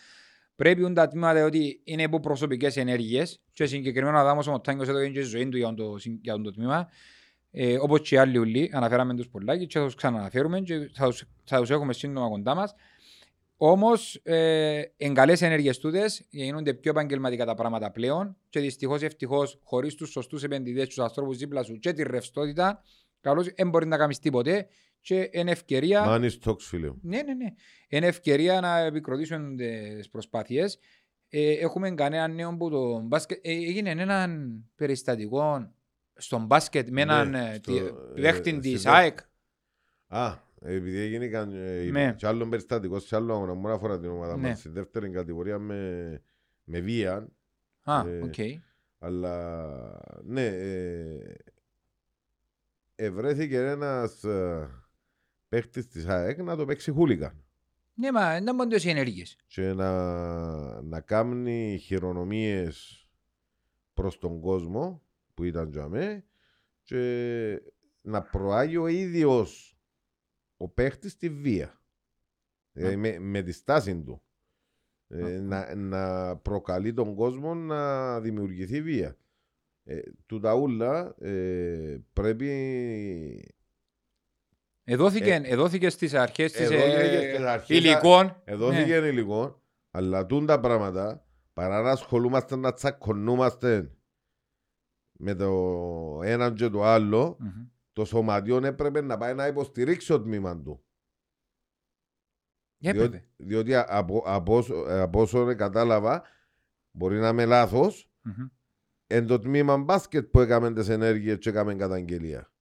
Πρέπει 0.55 0.93
τα 0.93 1.07
τμήματα 1.07 1.45
ότι 1.45 1.82
είναι 1.84 2.01
υπό 2.01 2.19
προσωπικές 2.19 2.77
ενέργειες. 2.77 3.41
Και 3.53 3.65
συγκεκριμένα 3.65 4.21
ο 4.21 4.23
Δάμος 4.23 4.47
ο 4.47 4.51
Μοτάνιος 4.51 4.88
εδώ 4.88 4.99
είναι 4.99 5.13
και 5.13 5.19
η 5.19 5.23
ζωή 5.23 5.49
του 5.49 5.57
για 5.57 5.73
το, 5.73 5.95
για 6.21 6.41
το 6.41 6.51
τμήμα. 6.51 6.88
Ε, 7.51 7.77
Όπως 7.79 8.01
και 8.01 8.15
οι 8.15 8.17
άλλοι 8.17 8.38
ουλοί, 8.38 8.71
αναφέραμε 8.73 9.13
τους 9.15 9.27
πολλάκι 9.29 9.65
και 9.67 9.79
θα 9.79 9.86
τους 9.86 9.95
ξαναναφέρουμε 9.95 10.59
και 10.61 10.89
θα 10.93 11.07
τους, 11.07 11.23
θα 11.43 11.59
τους 11.59 11.69
έχουμε 11.69 11.93
σύντομα 11.93 12.27
κοντά 12.29 12.55
μας. 12.55 12.75
Όμως, 13.64 14.16
ε, 14.24 14.82
εν 14.97 15.14
καλές 15.14 15.41
ενέργειες 15.41 15.78
τούτες 15.80 16.26
γίνονται 16.30 16.74
πιο 16.74 16.91
επαγγελματικά 16.91 17.45
τα 17.45 17.53
πράγματα 17.53 17.91
πλέον 17.91 18.38
και 18.49 18.59
δυστυχώς 18.59 19.01
ευτυχώς 19.01 19.59
χωρίς 19.64 19.95
τους 19.95 20.09
σωστούς 20.09 20.43
επενδυτές, 20.43 20.88
τους 20.88 20.99
ανθρώπους 20.99 21.38
δίπλα 21.38 21.64
σου 21.64 21.80
και 21.80 21.93
τη 21.93 22.03
ρευστότητα, 22.03 22.84
καλώς 23.22 23.47
δεν 23.55 23.70
μπορεί 23.70 23.86
να 23.88 23.97
κάνεις 23.97 24.20
τίποτε. 24.20 24.68
Και 25.01 25.30
είναι 25.32 25.51
ευκαιρία. 25.51 26.03
Money 26.07 26.30
stocks, 26.43 26.59
φίλε 26.59 26.88
μου. 26.88 26.99
Ναι, 27.01 27.22
ναι, 27.22 27.34
ναι. 27.34 27.45
Είναι 27.89 28.07
ευκαιρία 28.07 28.62
να 28.62 28.78
επικροτήσουμε 28.80 29.55
τις 29.55 30.09
προσπάθειες. 30.09 30.80
Ε, 31.30 31.51
έχουμε 31.51 31.91
κανένα 31.91 32.28
νέο 32.28 32.55
που 32.57 32.70
το 32.70 32.99
μπάσκετ. 32.99 33.39
Ε, 33.41 33.51
έγινε 33.51 33.89
έναν 33.89 34.51
περιστατικό 34.76 35.72
στον 36.16 36.45
μπάσκετ 36.45 36.89
με 36.89 36.93
Ναι, 37.05 37.14
έναν 37.14 37.34
ε, 37.34 37.53
στο, 37.62 37.72
τι- 37.72 37.78
ε, 37.78 38.22
παίχτη 38.22 38.49
στη 38.49 38.59
της 38.59 38.72
δεύτερη- 38.72 38.95
ΑΕΚ. 38.95 39.20
Α, 40.07 40.34
επειδή 40.64 40.97
έγινε 40.99 41.28
καν- 41.28 41.53
ε, 41.53 41.88
Ναι. 41.91 42.14
κι 42.18 42.26
άλλο 42.26 42.47
περιστατικό 42.47 42.99
σε 42.99 43.16
άλλο 43.16 43.34
αγώνα, 43.34 43.53
μόνο 43.53 43.74
αφορά 43.74 43.99
την 43.99 44.09
ομάδα 44.09 44.38
Ναι. 44.38 44.47
μας, 44.47 44.59
στη 44.59 44.70
δεύτερη 44.70 45.09
κατηγορία 45.09 45.59
με, 45.59 46.22
με 46.64 46.80
βία, 46.80 47.28
Α, 47.84 48.07
ε, 48.07 48.20
οκ. 48.22 48.34
αλλά 48.99 49.66
ναι, 50.24 50.45
ε, 50.45 51.36
ευρέθηκε 52.95 53.57
ένας 53.57 54.24
ε, 54.24 54.70
παίχτης 55.49 55.88
της 55.88 56.05
ΑΕΚ 56.07 56.41
να 56.41 56.55
το 56.55 56.66
παίξει 56.66 56.91
χούλιγκαν 56.91 57.43
Ναι, 57.93 58.12
μα 58.12 58.39
δεν 58.41 58.55
μόνο 58.55 58.76
οι 58.84 58.89
ενέργειες. 58.89 59.36
και 59.47 59.74
να, 59.74 60.82
να 60.82 61.01
κάνει 61.01 61.78
χειρονομίες 61.82 63.05
προς 63.93 64.18
τον 64.18 64.39
κόσμο 64.41 65.03
που 65.34 65.43
ήταν 65.43 65.70
για 65.70 65.88
μέ 65.88 66.26
και 66.84 67.62
να 68.01 68.22
προάγει 68.22 68.78
ο 68.78 68.88
ίδιος 68.88 69.70
ο 70.62 70.68
παίχτης 70.68 71.18
τη 71.18 71.30
βία. 71.30 71.82
Δηλαδή 72.72 72.95
με, 72.95 73.20
με 73.20 73.41
τη 73.41 73.51
στάση 73.51 74.01
του. 74.01 74.22
Ε, 75.07 75.39
να, 75.39 75.76
να 75.76 76.36
προκαλεί 76.38 76.93
τον 76.93 77.16
κόσμο 77.16 77.55
να 77.55 78.20
δημιουργηθεί 78.20 78.82
βία. 78.82 79.18
Ε, 79.84 79.99
του 80.26 80.39
τα 80.39 80.53
ούλα 80.53 81.16
ε, 81.20 81.97
πρέπει 82.14 82.49
Εδώθηκε, 84.84 85.41
εδώθηκε 85.43 85.89
στις 85.89 86.14
αρχές 86.14 86.51
της 86.51 86.70
εδώθηκε 86.70 87.34
στις 87.34 87.45
αρχές, 87.45 87.78
υλικών. 87.78 88.41
εδώθηκε 88.43 88.95
υλικό, 88.95 89.62
αλλά 89.91 90.26
τούν 90.26 90.45
τα 90.45 90.59
πράγματα 90.59 91.26
παρά 91.53 91.82
να 91.82 91.91
ασχολούμαστε 91.91 92.55
να 92.55 92.74
τσακωνούμαστε 92.74 93.91
με 95.12 95.36
το 95.36 96.20
έναν 96.24 96.55
και 96.55 96.70
το 96.70 96.84
άλλο, 96.84 97.38
Μμμ. 97.39 97.68
Το 98.02 98.08
σωματιό 98.08 98.66
έπρεπε 98.66 99.02
να 99.02 99.18
πάει 99.18 99.34
να 99.34 99.47
υποστηρίξει 99.47 100.08
το 100.08 100.22
τμήμα 100.22 100.62
του. 100.62 100.84
Έπρεπε. 102.84 103.08
Διότι, 103.38 103.74
διότι 103.74 103.76
από, 103.76 104.24
από, 104.26 104.56
όσο- 104.58 104.86
από 104.88 105.22
όσο 105.22 105.56
κατάλαβα, 105.56 106.24
μπορεί 106.91 107.20
να 107.20 107.28
είμαι 107.28 107.45
λάθος, 107.45 108.10
Μμμ. 108.22 108.47
εν 109.08 109.28
το 109.28 109.39
τμήμα 109.39 109.78
μπάσκετ 109.78 110.26
που 110.30 110.39
έκαμε 110.39 110.74
τις 110.74 110.89
ενέργειες 110.89 111.38
και 111.38 111.49
έκαμε 111.49 111.76
καταγγελία. 111.76 112.52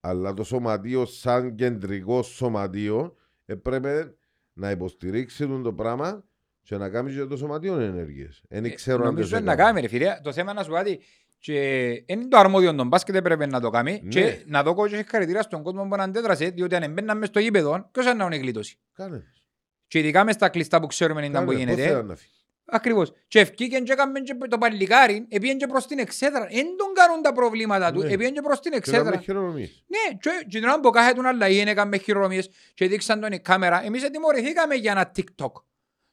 Αλλά 0.00 0.34
το 0.34 0.44
σωματείο, 0.44 1.04
σαν 1.04 1.54
κεντρικό 1.54 2.22
σωματείο, 2.22 3.16
έπρεπε 3.44 4.14
να 4.52 4.70
υποστηρίξει 4.70 5.46
τον 5.46 5.62
το 5.62 5.72
πράγμα 5.72 6.24
και 6.62 6.76
να 6.76 6.90
κάνει 6.90 7.12
και 7.14 7.24
το 7.24 7.36
σωματείο 7.36 7.78
ενέργειες. 7.78 8.42
Δεν 8.48 8.64
Ε, 8.64 8.70
ξέρω 8.70 8.98
αν 8.98 9.04
Νομίζω 9.04 9.22
τις 9.28 9.32
είναι 9.36 9.40
να 9.46 9.52
έκαμε. 9.52 9.68
κάνει, 9.68 9.80
ρε 9.80 9.88
φίλε. 9.88 10.20
Το 10.22 10.32
θέμα 10.32 10.52
να 10.52 10.62
σου 10.62 10.68
πω 10.70 10.74
κάτι. 10.76 11.00
Και 11.44 11.90
είναι 12.06 12.26
το 12.28 12.36
αρμόδιο 12.38 12.74
των 12.74 12.86
μπάσκετ 12.88 13.14
έπρεπε 13.14 13.46
να 13.46 13.60
το 13.60 13.70
κάνει. 13.70 14.00
Ναι. 14.02 14.08
Και 14.08 14.42
να 14.46 14.62
δω 14.62 14.86
και 14.88 15.04
χαρακτήρα 15.08 15.42
στον 15.42 15.62
κόσμο 15.62 15.86
που 15.88 15.96
αντέδρασε, 15.98 16.48
διότι 16.48 16.74
αν 16.74 16.92
μπαίναμε 16.92 17.18
μες 17.20 17.28
στο 17.28 17.38
γήπεδο, 17.38 17.88
ποιος 17.92 18.04
θα 18.06 18.14
να 18.14 18.24
είναι 18.24 18.36
γλίτωση. 18.36 18.78
Κάνε. 18.94 19.24
Και 19.86 19.98
ειδικά 19.98 20.24
μες 20.24 20.34
στα 20.34 20.48
κλειστά 20.48 20.80
που 20.80 20.86
ξέρουμε 20.86 21.26
ήταν 21.26 21.44
που 21.44 21.50
Κάνε. 21.50 21.64
Πώς 21.64 21.74
γίνεται. 21.74 21.82
θέλαν 21.88 22.06
να 22.06 22.16
φύγει. 22.16 22.32
Ακριβώς. 22.64 23.12
Και 23.28 23.40
ευκήκεν 23.40 23.84
και 23.84 23.92
έκαμε 23.92 24.20
και 24.20 24.34
το 24.48 24.58
παλικάρι, 24.58 25.26
επίεν 25.28 25.58
και 25.58 25.66
προς 25.66 25.86
την 25.86 25.98
εξέδρα. 25.98 26.46
Εν 26.50 26.66
τον 26.76 26.92
κάνουν 26.94 27.22
τα 27.22 27.32
προβλήματα 27.32 27.92
του, 27.92 28.00
Ναι. 28.02 28.12
επίεν 28.12 28.32
και 28.34 28.40
προς 28.40 28.60
την 28.60 28.72
Και 28.72 28.78
να 28.90 28.92
με 28.92 28.98
εξέδρα. 28.98 29.20
χειρονομείς. 29.20 29.84
Ναι, 29.86 30.16
και 30.18 30.30
και 30.48 30.58
την 30.58 30.68
ώρα 30.68 30.80
που 30.80 30.90
κάθετουν 30.90 31.26
αλλά 31.26 31.48
ή 31.48 31.58
έκαμε 31.60 31.96
χειρονομίες 31.96 32.50
και 32.74 32.86
δείξαν 32.88 33.20
τον 33.20 33.32
η 33.32 33.40
κάμερα, 33.40 33.84
εμείς 33.84 34.10
τιμωρηθήκαμε 34.10 34.74
για 34.74 34.90
ένα 34.92 35.12
TikTok. 35.16 35.52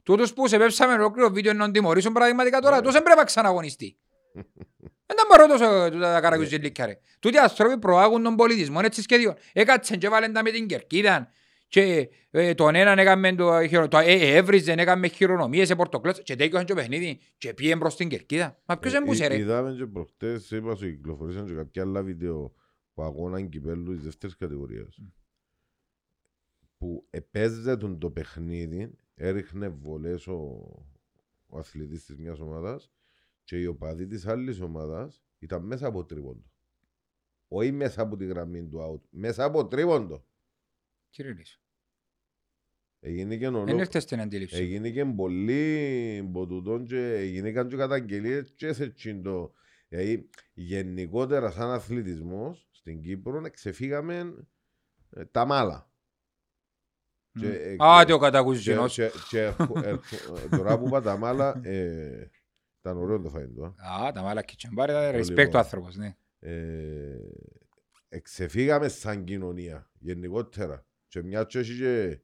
Τούτους 0.03 0.33
που 0.33 0.47
σε 0.47 0.57
πέψαμε 0.57 0.93
ολόκληρο 0.93 1.29
βίντεο 1.29 1.53
να 1.53 1.71
τιμωρήσουν 1.71 2.13
πραγματικά 2.13 2.59
τώρα, 2.59 2.75
Ναι. 2.75 2.81
τόσο 2.81 2.93
δεν 2.93 3.03
πρέπει 3.03 3.19
να 3.19 3.25
ξαναγωνιστεί. 3.25 3.97
Δεν 5.09 5.17
τα 5.17 5.23
μπορώ 5.29 5.47
τόσο 5.47 5.89
τούτα 5.91 6.13
τα 6.13 6.21
καρακουζιλίκια 6.21 6.85
ρε. 6.85 6.99
Τούτοι 7.19 7.35
οι 7.35 7.39
άνθρωποι 7.39 7.77
προάγουν 7.79 8.23
τον 8.23 8.35
πολιτισμό 8.35 8.79
έτσι 8.83 9.01
σχεδίων. 9.01 9.35
Έκατσεν 9.53 9.99
και 9.99 10.09
βάλεν 10.09 10.33
τα 10.33 10.43
με 10.43 10.51
την 10.51 10.67
κερκίδα 10.67 11.31
και 11.67 12.09
ε, 12.29 12.53
τον 12.53 12.75
έναν 12.75 12.99
έκαμε 12.99 13.35
το, 13.35 13.67
χειρο- 13.67 13.87
το 13.87 13.97
ε, 13.97 14.35
έβριζεν, 14.35 14.79
έκαμε 14.79 15.07
χειρονομίες 15.07 15.67
σε 15.67 15.75
πορτοκλώτσα 15.75 16.21
και 16.21 16.35
τέκειωσαν 16.35 16.65
και 16.65 16.73
παιχνίδι 16.73 17.19
και 17.37 17.53
πήγαινε 17.53 17.79
προς 17.79 17.95
την 17.95 18.07
κερκίδα. 18.09 18.59
Μα 18.65 18.77
ποιος 18.77 18.93
Ε, 18.93 18.97
εμπούσε 18.97 19.23
ει- 19.25 19.27
ρε; 19.27 19.37
Είδαμε 19.37 19.73
και 19.77 19.85
προχτές, 19.85 20.51
είπα 20.51 20.75
σου, 20.75 20.85
κυκλοφορήσαν 20.89 21.45
και 21.45 21.53
κάποια 21.53 21.81
άλλα 21.81 22.03
βίντεο 22.03 22.53
που 22.93 23.03
αγώναν 23.03 23.49
κυπέλου 23.49 23.93
της 23.95 24.03
δεύτερης 24.03 24.35
κατηγορίας. 24.37 24.97
Που 26.77 27.07
επέζεται 27.09 27.77
το 27.97 28.09
παιχνίδι, 28.11 28.91
έριχνε 29.15 29.67
βολές 29.69 30.27
ο, 30.27 30.37
ο 31.47 31.57
αθλητής 31.59 32.05
της 32.05 32.15
μιας 32.17 32.39
ομάδας 32.39 32.91
και 33.49 33.57
οι 33.59 33.65
οπαδοί 33.65 34.07
της 34.07 34.25
άλλης 34.27 34.59
ομάδας 34.59 35.23
ήταν 35.39 35.63
μέσα 35.65 35.87
από 35.87 36.05
τρίποντο. 36.05 36.51
Όχι 37.47 37.71
μέσα 37.71 38.01
από 38.01 38.17
τη 38.17 38.25
γραμμή 38.25 38.67
του 38.67 38.77
out, 38.79 39.07
μέσα 39.09 39.43
από 39.43 39.67
τρίποντο. 39.67 40.25
Κύριε 41.09 41.31
Λύσο, 41.31 41.59
Έγινε 42.99 43.33
και 43.37 43.45
δεν 43.45 43.53
ολόκληρο. 43.55 43.79
ήρθε 43.79 43.99
στην 43.99 44.19
αντίληψη. 44.21 44.55
Έγινε 44.55 44.89
και 44.89 45.05
πολύ 45.05 46.21
μποτουτών 46.25 46.85
και 46.85 47.13
έγιναν 47.13 47.67
και 47.67 47.75
καταγγελίες 47.75 48.51
και 48.55 48.73
σε 48.73 48.89
τσίντο. 48.89 49.53
Δηλαδή 49.87 50.29
γενικότερα 50.53 51.51
σαν 51.51 51.69
αθλητισμός 51.69 52.67
στην 52.71 53.01
Κύπρο 53.01 53.41
ξεφύγαμε 53.49 54.47
ε, 55.09 55.25
τα 55.25 55.45
μάλα. 55.45 55.91
Μμ. 57.31 57.41
και- 57.41 57.47
ε, 57.47 57.75
Α, 57.83 57.99
και- 57.99 58.05
τι 58.05 58.11
ο 58.11 58.17
Και, 58.17 58.23
κατακουζινός. 58.23 58.93
και, 58.93 59.09
και 59.29 59.39
ερχο- 59.41 59.77
ερχο- 59.83 60.37
ε, 60.37 60.57
τώρα 60.57 60.79
που 60.79 60.87
είπα 60.87 61.01
τα 61.01 61.17
μάλα 61.17 61.59
ε, 61.63 62.29
ήταν 62.79 62.97
ωραίο 62.97 63.21
το 63.21 63.29
φαγητό. 63.29 63.75
α. 63.77 64.05
Α, 64.07 64.11
τα 64.11 64.21
μάλα 64.21 64.41
κιτσαμπάρ, 64.43 64.89
ήταν 64.89 65.11
Πολύ 65.11 65.33
respect 65.35 65.47
bon. 65.49 65.53
ο 65.53 65.57
άνθρωπος, 65.57 65.95
ναι. 65.95 66.15
Ε, 66.39 67.17
εξεφύγαμε 68.09 68.87
σαν 68.87 69.23
κοινωνία 69.23 69.89
γενικότερα. 69.99 70.85
Και 71.07 71.23
μια 71.23 71.43
και 71.43 71.59
έχεις 71.59 71.77
και 71.77 72.21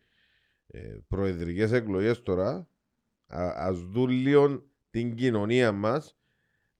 ε, 0.67 0.97
προεδρικές 1.07 1.71
εκλογές 1.71 2.21
τώρα, 2.21 2.67
α, 3.27 3.53
ας 3.55 3.79
δουν 3.79 4.09
λίγο 4.09 4.65
την 4.89 5.15
κοινωνία 5.15 5.71
μας, 5.71 6.17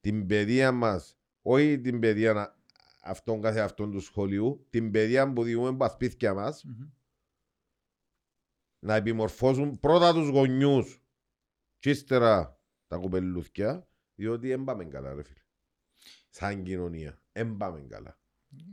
την 0.02 0.26
παιδεία 0.26 0.72
μας, 0.72 1.18
όχι 1.42 1.80
την 1.82 2.00
παιδεία 2.00 2.34
να- 2.34 2.56
αυτόν 3.04 3.42
κάθε 3.42 3.60
αυτόν 3.60 3.92
του 3.92 4.00
σχολείου, 4.00 4.68
την 4.70 4.92
παιδεία 4.92 5.34
που 5.34 5.44
διούμε 5.44 5.76
στα 5.76 5.90
σπίτια 5.90 6.34
μας, 6.34 6.64
Μμμ. 6.64 6.90
να 8.80 8.96
επιμορφώσουν 8.96 9.80
πρώτα 9.80 10.14
τους 10.14 10.30
γονιούς 10.30 11.04
και 11.80 11.90
ύστερα 11.90 12.55
τα 12.96 13.02
κουπελούθια, 13.02 13.88
διότι 14.16 14.48
δεν 14.48 14.64
πάμε 14.64 14.86
καλά 14.86 15.14
ρε 15.14 15.24
φίλε. 15.24 15.40
Σαν 16.30 16.64
κοινωνία, 16.64 17.20
δεν 17.32 17.58
πάμε 17.58 17.86
καλά. 17.90 18.20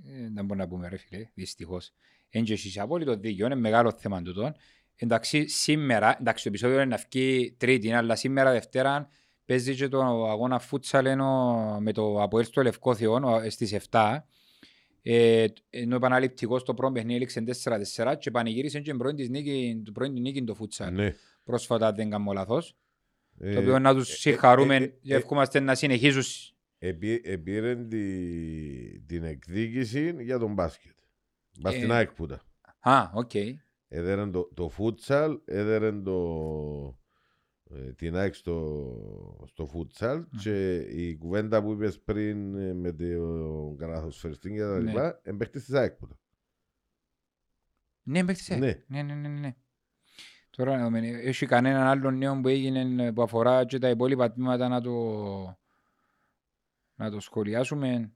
Ε, 0.04 0.20
Δεν 0.20 0.44
μπορούμε 0.44 0.54
να 0.54 0.68
πούμε 0.68 0.88
ρε 0.88 0.96
φίλε, 0.96 1.30
δυστυχώς. 1.34 1.92
Εν 2.28 2.44
και 2.44 2.52
εσείς 2.52 2.78
απόλυτο 2.78 3.16
δίκιο, 3.16 3.46
είναι 3.46 3.54
μεγάλο 3.54 3.92
θέμα 3.92 4.22
τούτο. 4.22 4.54
Εντάξει, 4.96 5.46
σήμερα, 5.48 6.16
εντάξει 6.20 6.42
το 6.42 6.48
επεισόδιο 6.48 6.76
είναι 6.76 6.84
να 6.84 6.96
βγει 7.10 7.54
τρίτη, 7.58 7.92
αλλά 7.92 8.16
σήμερα 8.16 8.52
Δευτέρα 8.52 9.08
παίζει 9.44 9.74
και 9.74 9.88
το 9.88 10.00
αγώνα 10.30 10.58
φούτσαλ 10.58 11.06
ενώ 11.06 11.78
με 11.80 11.92
το 11.92 12.22
Αποέλ 12.22 12.44
στο 12.44 12.62
Λευκό 12.62 12.94
Θεό 12.94 13.12
ο- 13.14 13.50
στις 13.50 13.72
7. 13.72 14.26
Ε, 15.02 15.46
ενώ 15.70 15.96
επαναληπτικός 15.96 16.60
στο 16.60 16.74
πρώτο 16.74 16.92
παιχνίδι 16.92 17.16
έληξε 17.16 17.40
4-4 17.40 18.14
και 18.18 18.30
πανηγύρισε 18.30 18.80
και 18.80 18.90
την 18.90 18.98
πρώτη 18.98 19.14
της 19.16 19.28
νίκη, 19.28 19.80
την 19.84 19.92
πρώτη 19.92 20.20
νίκη 20.20 20.44
το 20.44 20.54
φούτσαλ. 20.54 20.94
Ναι. 20.94 21.14
Πρόσφατα 21.44 21.86
αν 21.86 21.94
δεν 21.94 22.10
κάνω 22.10 22.32
λάθος. 22.32 22.76
Ε, 23.38 23.54
Το 23.54 23.60
οποίο 23.60 23.78
να 23.78 23.94
τους 23.94 24.10
ε, 24.10 24.16
συγχαρούμε 24.16 24.76
ε, 24.76 24.82
ε, 24.82 24.86
και 24.86 25.14
ε, 25.14 25.16
ευχόμαστε 25.16 25.60
να 25.60 25.74
συνεχίσουν. 25.74 26.22
επή- 26.78 27.26
Επήρε 27.26 27.76
τη- 27.76 29.00
την 29.00 29.22
εκδίκηση 29.24 30.16
για 30.22 30.38
τον 30.38 30.52
μπάσκετ. 30.52 30.92
Μπας 31.60 31.74
Ε. 31.74 31.76
στην 31.76 31.92
ΑΕΚ 31.92 32.12
που 32.12 32.26
τα. 32.26 32.42
Α, 32.80 33.10
οκ. 33.14 33.30
Έδεραν 33.88 34.32
το, 34.32 34.50
το 34.54 34.68
φούτσαλ, 34.68 35.40
έδεραν 35.44 36.02
το, 36.04 36.98
ε, 37.70 37.92
την 37.92 38.16
ΑΕΚ 38.16 38.34
στο, 38.34 39.44
στο 39.48 39.66
φούτσαλ 39.66 40.24
και 40.42 40.76
η 40.76 41.16
κουβέντα 41.16 41.62
που 41.62 41.72
είπες 41.72 42.00
πριν 42.00 42.54
ε, 42.56 42.72
με 42.74 42.92
τον 42.92 43.76
καλαθοσφαιριστή 43.76 44.50
και 44.52 44.60
τα 44.60 44.78
Ναι. 44.80 44.88
λοιπά, 44.90 45.20
εν 45.22 45.31
παίχτης 45.31 45.64
της 45.64 45.74
ΑΕΚ 45.74 45.92
που 45.92 46.06
τα. 46.06 46.18
Ναι, 48.02 48.24
παίχτησε. 48.24 48.56
Ναι. 48.56 48.82
Ναι, 48.86 49.02
ναι, 49.02 49.14
ναι, 49.14 49.28
ναι. 49.28 49.56
Τώρα 50.56 50.90
με- 50.90 51.08
έχει 51.08 51.46
κανέναν 51.46 51.86
άλλο 51.86 52.10
νέο 52.10 52.40
που 52.40 52.48
έγινε 52.48 53.12
που 53.12 53.22
αφορά 53.22 53.64
και 53.64 53.78
τα 53.78 53.88
υπόλοιπα 53.88 54.32
τμήματα 54.32 54.68
να 54.68 54.80
το, 54.80 54.92
να 56.94 57.10
το 57.10 57.20
σχολιάσουμε. 57.20 58.12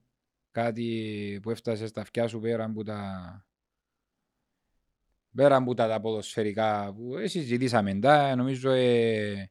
Κάτι 0.51 1.39
που 1.43 1.51
έφτασε 1.51 1.87
στα 1.87 2.01
αυτιά 2.01 2.27
σου 2.29 2.41
πέρα 2.41 2.65
από 2.65 2.85
τα 2.85 3.47
πέρα 5.35 5.57
από 5.57 5.75
τα, 5.75 5.89
τα 5.89 6.01
ποδοσφαιρικά 6.01 6.95
που 6.95 7.17
ε, 7.17 7.27
συζητήσαμε 7.27 7.99
τα, 7.99 8.35
νομίζω 8.37 8.71
ε, 8.71 9.51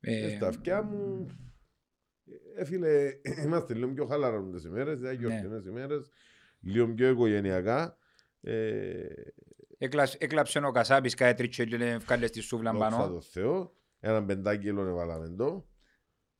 Ε, 0.00 0.26
ε, 0.26 0.28
στα 0.36 0.46
αυτιά 0.48 0.82
μου, 0.82 1.26
ε, 2.56 2.64
φίλε, 2.64 3.12
είμαστε 3.44 3.74
λίγο 3.74 3.92
πιο 3.92 4.06
χαλαρώνοντες 4.06 4.64
ημέρες, 4.64 5.00
δεν 5.00 5.10
Ναι. 5.14 5.18
γιορτινές 5.18 5.64
ημέρες, 5.64 6.10
λίγο 6.60 6.94
πιο 6.94 7.08
οικογενειακά. 7.08 7.96
Ε, 8.40 9.06
έκλαψε, 9.78 10.16
έκλαψε 10.20 10.58
ο 10.58 10.70
Κασάπης 10.70 11.14
κάτι 11.14 11.34
τρίτσο 11.36 11.64
και 11.64 11.76
λέει 11.76 11.96
βγάλε 11.96 12.26
στη 12.26 12.40
σούβλα 12.40 12.72
δόξα 12.72 12.88
πάνω. 12.88 13.08
τω 13.08 13.20
Θεώ, 13.20 13.72
έναν 14.00 14.26
πεντάκιλο 14.26 14.86
εβάλαμε 14.86 15.28
το. 15.28 15.68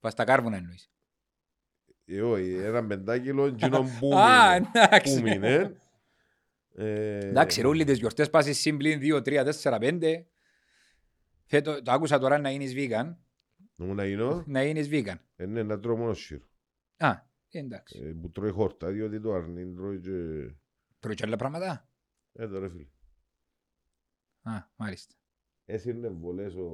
Πας 0.00 0.12
στα 0.12 0.24
κάρβουνα 0.24 0.56
εννοείς. 0.56 0.90
Ε, 2.04 2.22
όχι, 2.22 2.54
έναν 2.54 2.86
πεντάκιλο, 2.86 3.44
εκείνον 3.44 3.86
που 3.98 4.14
Α, 4.18 4.52
μείνε. 4.52 4.68
εντάξει. 4.72 5.16
Που 5.16 5.22
μείνε. 5.22 5.76
Ε, 6.74 7.18
Εντάξει, 7.28 7.60
ρούλοι 7.60 7.84
τις 7.84 7.98
γιορτές 7.98 8.30
πας 8.30 8.46
συμπλήν 8.58 9.00
2, 9.02 9.22
3, 9.22 9.44
4, 9.62 9.78
5. 9.80 10.24
Φέτο, 11.44 11.82
το 11.82 11.92
άκουσα 11.92 12.18
τώρα 12.18 12.38
να 12.38 12.50
γίνεις 12.50 12.72
vegan. 12.76 13.16
Νομού 13.74 13.94
να 13.94 14.06
γίνω, 14.06 14.44
Να 14.46 14.64
γίνεις 14.64 14.88
vegan. 14.90 15.14
ε, 15.36 15.46
ναι, 15.46 15.62
να 15.62 15.78
τρώω 15.80 15.96
μόνος 15.96 16.18
σιρ. 16.20 16.40
Α, 16.96 17.12
εντάξει. 17.50 18.00
Ε, 18.04 18.12
που 18.20 18.30
τρώει 18.30 18.50
χόρτα, 18.50 18.90
διότι 18.90 19.20
το 19.20 19.32
αρνήν 19.32 19.74
τρώει 19.74 20.00
και... 20.00 20.10
Τρώει 20.98 21.14
και 21.14 21.22
άλλα 21.26 21.36
πράγματα. 21.36 21.88
Ε, 22.32 22.48
τώρα 22.48 22.68
φίλε. 22.70 22.86
Α, 24.48 24.68
μάλιστα. 24.76 25.14
Έσυρνε 25.64 26.08
βολές 26.08 26.54
ο... 26.54 26.66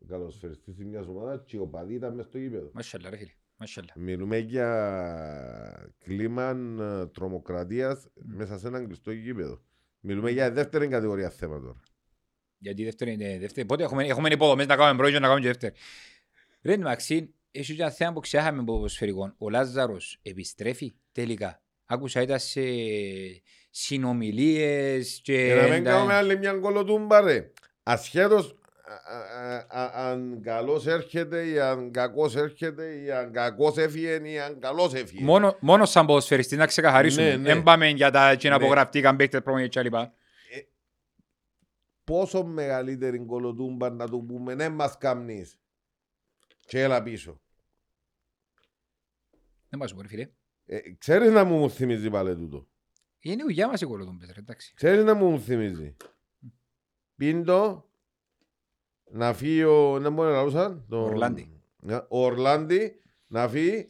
ο 0.00 0.06
καλοσφαιριστής 0.06 0.74
της 0.74 0.84
μιας 0.84 1.06
ομάδας 1.06 1.42
και 1.46 1.58
ο 1.58 1.66
παδί 1.66 1.94
ήταν 1.94 2.14
μες 2.14 2.24
στο 2.24 2.38
γήπεδο. 2.38 2.70
Μασχαλά 2.74 3.10
ρε 3.10 3.16
φίλε. 3.16 3.32
Μασχαλά. 3.56 3.92
Μιλούμε 3.96 4.38
για 4.38 5.94
κλίμα 5.98 6.50
ε, 6.80 7.06
τρομοκρατίας 7.06 8.08
μέσα 8.14 8.58
σε 8.58 8.66
έναν 8.66 8.86
κλειστό 8.86 9.12
γήπεδο. 9.12 9.62
Μιλούμε 10.00 10.30
για 10.30 10.52
δεύτερη 10.52 10.88
κατηγορία 10.88 11.30
θέμα 11.30 11.60
τώρα. 11.60 11.80
Γιατί 12.58 12.84
δεύτερη 12.84 13.12
είναι 13.12 13.38
δεύτερη. 13.38 13.66
Πότε 13.66 13.82
έχουμε, 13.82 14.06
έχουμε 14.06 14.28
υποδομές 14.28 14.66
να 14.66 14.76
κάνουμε 14.76 14.96
πρώτη 14.96 15.12
και 15.12 15.18
να 15.18 15.26
κάνουμε 15.26 15.40
και 15.40 15.46
δεύτερη. 15.46 15.74
Ρε 16.62 16.78
Μαξίν, 16.78 17.34
έχει 17.50 17.74
και 17.74 17.82
ένα 17.82 17.90
θέμα 17.90 18.12
που 18.12 18.20
ξέχαμε 18.20 18.60
από 18.60 18.72
ποδοσφαιρικό. 18.74 19.34
Ο 19.38 19.50
Λάζαρος 19.50 20.18
επιστρέφει 20.22 20.94
τελικά. 21.12 21.62
Άκουσα 21.86 22.22
ήταν 22.22 22.38
σε 22.38 22.60
συνομιλίες 23.70 25.20
και... 25.22 25.46
Και 25.46 25.54
να 25.54 25.68
μην 25.74 25.84
κάνουμε 25.84 26.14
άλλη 26.14 26.38
μια 26.38 26.52
κολοτούμπα 26.52 27.20
ρε. 27.20 27.52
Ασχέτως 27.82 28.58
α- 28.84 29.16
α- 29.16 29.66
α- 29.68 30.10
αν 30.10 30.40
καλός 30.42 30.86
έρχεται 30.86 31.46
ή 31.46 31.60
αν 31.60 31.90
κακός 31.90 32.36
έρχεται 32.36 32.94
ή 33.02 33.10
αν 33.10 33.32
κακός 33.32 33.76
έφυγε 33.76 34.20
ή 34.30 34.38
αν 34.40 34.60
καλός 34.60 34.94
έφυγε. 34.94 35.24
Μόνο, 35.24 35.56
μόνο 35.60 35.84
σαν 35.84 36.06
ποδοσφαιριστή 36.06 36.56
να 36.56 36.66
ξεκαθαρίσουμε. 36.66 37.28
Ναι, 37.28 37.36
ναι. 37.36 37.42
Δεν 37.42 37.62
πάμε 37.62 37.88
για 37.88 38.10
τα 38.10 38.30
εκείνα 38.30 38.58
Ναι. 38.58 38.64
που 38.64 38.70
γραφτήκαν 38.70 39.16
παίκτες 39.16 39.42
πρόμονες 39.42 39.68
και 39.68 39.82
λοιπά. 39.82 40.12
Πόσο 42.04 42.44
μεγαλύτερη 42.44 43.18
κολοτούμπα 43.18 43.90
να 43.90 44.08
του 44.08 44.24
πούμε 44.26 44.54
ναι 44.54 44.68
μας 44.68 44.98
καμνείς. 44.98 45.58
Και 46.66 46.82
έλα 46.82 47.02
πίσω. 47.02 47.40
Δεν 49.68 49.78
μας 49.78 49.88
σου 49.90 49.96
πω 49.96 50.02
ρε 50.02 50.08
φίλε. 50.08 50.28
Ε, 50.66 50.78
ξέρεις 50.98 51.30
να 51.32 51.44
μου 51.44 51.70
θυμίζει 51.70 52.10
πάλι 52.10 52.36
τούτο. 52.36 52.66
Είναι 53.18 53.42
η 53.42 53.44
ουλιά 53.48 53.68
μας 53.68 53.80
η 53.80 53.86
κολοτούμπες 53.86 54.28
ρε 54.34 54.40
εντάξει. 54.40 54.72
Ξέρεις 54.74 55.04
να 55.04 55.14
μου 55.14 55.40
θυμίζει. 55.40 55.96
Πίντο 57.16 57.88
να 59.10 59.32
φύγει 59.34 59.62
ο... 59.64 59.98
Να 59.98 60.10
μπορεί 60.10 60.28
να 60.28 60.34
λαούσαν. 60.34 60.84
το- 60.88 61.02
Ορλάντι. 61.04 61.60
Ναι, 61.80 61.94
Ο 61.96 62.24
Ορλάντι 62.24 63.00
να 63.26 63.48
φύγει. 63.48 63.86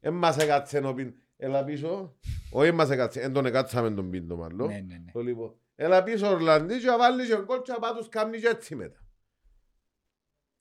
Εν 0.00 0.14
μας 0.14 0.36
έκατσε 0.38 0.80
να 0.80 0.94
πει. 0.94 1.14
Έλα 1.36 1.64
πίσω. 1.64 2.16
Όχι 2.52 2.72
μας 2.72 2.90
έκατσε. 2.90 3.20
Εν 3.20 3.32
τον 3.32 3.46
εκάτσαμε 3.46 3.90
τον 3.90 4.10
Πίντο 4.10 4.36
μάλλον. 4.36 4.68
Ναι, 4.68 4.74
ναι, 4.74 4.96
ναι. 5.04 5.10
Το 5.12 5.20
λοιπόν. 5.20 5.54
Έλα 5.74 6.02
πίσω 6.02 6.28
Ορλάντι 6.30 6.78
και 6.78 6.86
να 6.86 6.98
βάλει 6.98 7.26
και 7.26 7.34
ο 7.34 7.44
κόλ 7.44 7.60
και 7.62 7.72
να 7.72 7.78
πάει 7.78 7.92
τους 7.92 8.08
κάμνει 8.08 8.38
και 8.38 8.46
έτσι 8.48 8.74
μετά. 8.74 8.98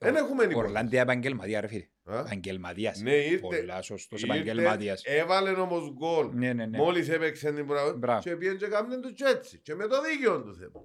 Δεν 0.01 0.15
έχουμε 0.15 0.43
Ο 0.43 0.47
νικό. 0.47 0.59
Ορλάντια 0.59 1.01
επαγγελματία 1.01 1.61
ρε 1.61 1.67
φίλε. 1.67 1.87
Α; 2.03 2.19
Επαγγελματίας. 2.19 3.01
Ναι, 3.01 3.15
ήρθε. 3.15 3.37
Πολλά 3.39 3.81
σωστός 3.81 4.21
Ήρθε, 4.21 4.33
επαγγελματίας. 4.33 5.03
Έβαλε 5.05 5.49
όμως 5.51 5.93
γκολ. 5.93 6.29
Ναι, 6.33 6.53
ναι, 6.53 6.65
ναι. 6.65 6.77
Μόλις 6.77 7.09
έπαιξε 7.09 7.51
την 7.53 7.67
πράγμα 7.67 7.93
Μπράβο. 7.93 8.21
και 8.21 8.35
πήγαινε 8.35 8.57
και 8.57 8.67
κάμνε 8.67 8.97
του 8.99 9.13
και 9.13 9.23
έτσι. 9.23 9.59
Και 9.59 9.75
με 9.75 9.87
το 9.87 9.95
δίκαιο 10.01 10.41
του 10.43 10.55
θέμα. 10.55 10.83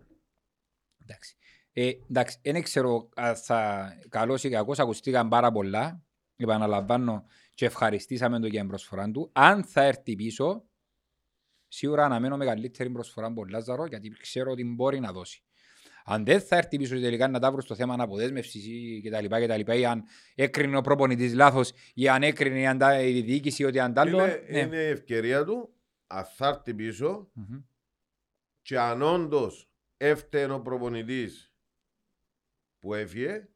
Εντάξει. 1.03 1.37
Ε, 1.73 1.91
εντάξει, 2.11 2.39
δεν 2.43 2.63
ξέρω 2.63 3.09
αν 3.15 3.37
θα 3.37 3.93
καλώς 4.09 4.45
ή 4.45 4.49
κακώς 4.51 4.79
ακουστήκαν 4.79 5.29
πάρα 5.29 5.53
πολλά. 5.53 6.03
Επαναλαμβάνω 6.37 7.27
και 7.55 7.65
ευχαριστήσαμε 7.65 8.41
το 8.41 8.47
για 8.47 8.61
την 8.61 8.69
προσφορά 8.69 9.11
του. 9.11 9.31
Αν 9.33 9.65
θα 9.65 9.83
έρθει 9.83 10.17
πίσω, 10.17 10.65
σίγουρα 11.69 12.05
αναμένω 12.05 12.37
μεγαλύτερη 12.37 12.91
προσφορά 12.91 13.27
από 13.27 13.41
τον 13.41 13.49
Λάζαρο 13.49 13.87
γιατί 13.87 14.09
ξέρω 14.09 14.51
ότι 14.51 14.65
μπορεί 14.65 15.01
να 15.01 15.13
δώσει. 15.13 15.43
Αν 16.07 16.25
δεν 16.25 16.41
θα 16.41 16.57
έρθει 16.57 16.77
πίσω 16.77 17.01
τελικά 17.01 17.29
να 17.29 17.39
τα 17.39 17.53
βρω 17.53 17.61
στο 17.61 17.75
θέμα 17.75 17.95
αναποδέσμευσης 17.95 18.67
ή 18.67 19.03
κτλ. 19.05 19.27
κτλ. 19.27 19.73
ή 19.79 19.87
αν 19.87 20.05
έκρινε 20.35 20.77
ο 20.77 20.81
προπονητής 20.81 21.35
λάθος 21.35 21.73
ή 21.95 22.09
αν 22.09 22.23
έκρινε 22.23 22.61
η, 22.61 22.67
αντα... 22.67 23.01
η 23.01 23.21
διοίκηση 23.21 23.65
ότι 23.65 23.79
αντάλλον. 23.81 24.21
Είναι, 24.29 24.45
είναι 24.61 24.77
η 24.77 24.89
ευκαιρία 24.89 25.45
του, 25.45 25.75
αν 26.07 26.25
θα 26.25 26.49
έρθει 26.49 26.75
πίσω 26.75 27.31
Μμμ. 27.33 27.63
και 28.63 28.79
αν 28.79 29.03
όντως 29.03 29.71
έφταιγε 29.97 30.53
ο 30.53 30.61
προπονητής 30.61 31.55
που 32.79 32.95
έφυγε 32.95 33.49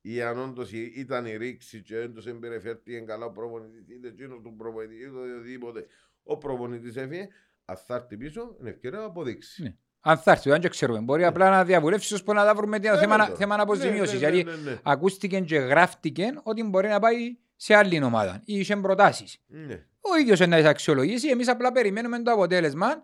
ή 0.00 0.22
αν 0.22 0.38
όντως 0.38 0.72
η- 0.72 0.92
ήταν 0.96 1.26
η 1.26 1.36
ρήξη 1.36 1.82
και 1.82 1.98
όντως 1.98 2.26
εμπεριφέρθηκε 2.26 3.00
καλά 3.00 3.24
ο 3.26 3.30
προπονητής 3.32 3.96
είτε 3.96 4.08
εκείνος 4.08 4.40
του 4.42 4.54
προπονητή 4.56 4.94
είτε 4.94 5.08
οτιδήποτε 5.18 5.86
ο 6.22 6.38
προπονητής 6.38 6.96
έφυγε 6.96 7.28
αν 7.64 7.76
θα 7.76 7.94
έρθει 7.94 8.16
πίσω 8.16 8.56
είναι 8.60 8.70
ευκαιρία 8.70 8.98
να 8.98 9.04
αποδείξει. 9.04 9.62
Ναι. 9.62 9.76
Αν 10.00 10.18
θα 10.18 10.30
έρθει, 10.30 10.50
δεν 10.50 10.60
το 10.60 10.68
ξέρουμε. 10.68 11.00
Μπορεί 11.00 11.24
απλά 11.24 11.50
να 11.50 11.64
διαβουλεύσεις 11.64 12.12
ώσπου 12.12 12.32
να 12.32 12.44
τα 12.44 12.54
βρούμε 12.54 12.76
ένα 12.76 12.92
Ναι, 12.94 12.98
θέμα, 13.00 13.16
ναι, 13.16 13.22
να- 13.22 13.28
το. 13.30 13.36
θέμα 13.36 13.54
αποζημίωση. 13.58 14.18
Ναι, 14.18 14.28
ναι, 14.28 14.30
Γιατί 14.36 14.50
ναι, 14.50 14.56
ναι, 14.64 14.70
ναι. 14.70 14.78
ακούστηκε 14.82 15.40
και 15.40 15.56
γράφτηκε 15.58 16.32
ότι 16.42 16.62
μπορεί 16.62 16.88
να 16.88 16.98
πάει 16.98 17.36
σε 17.56 17.74
άλλη 17.74 18.02
ομάδα 18.02 18.42
ή 18.44 18.58
είχε 18.58 18.76
προτάσεις. 18.76 19.38
Ναι. 19.46 19.74
Ο 20.00 20.16
ίδιος 20.20 20.38
να 20.40 20.56
τις 20.56 20.66
αξιολογήσει. 20.66 21.28
Εμείς 21.28 21.48
απλά 21.48 21.72
περιμένουμε 21.72 22.22
το 22.22 22.30
αποτέλεσμα. 22.30 23.02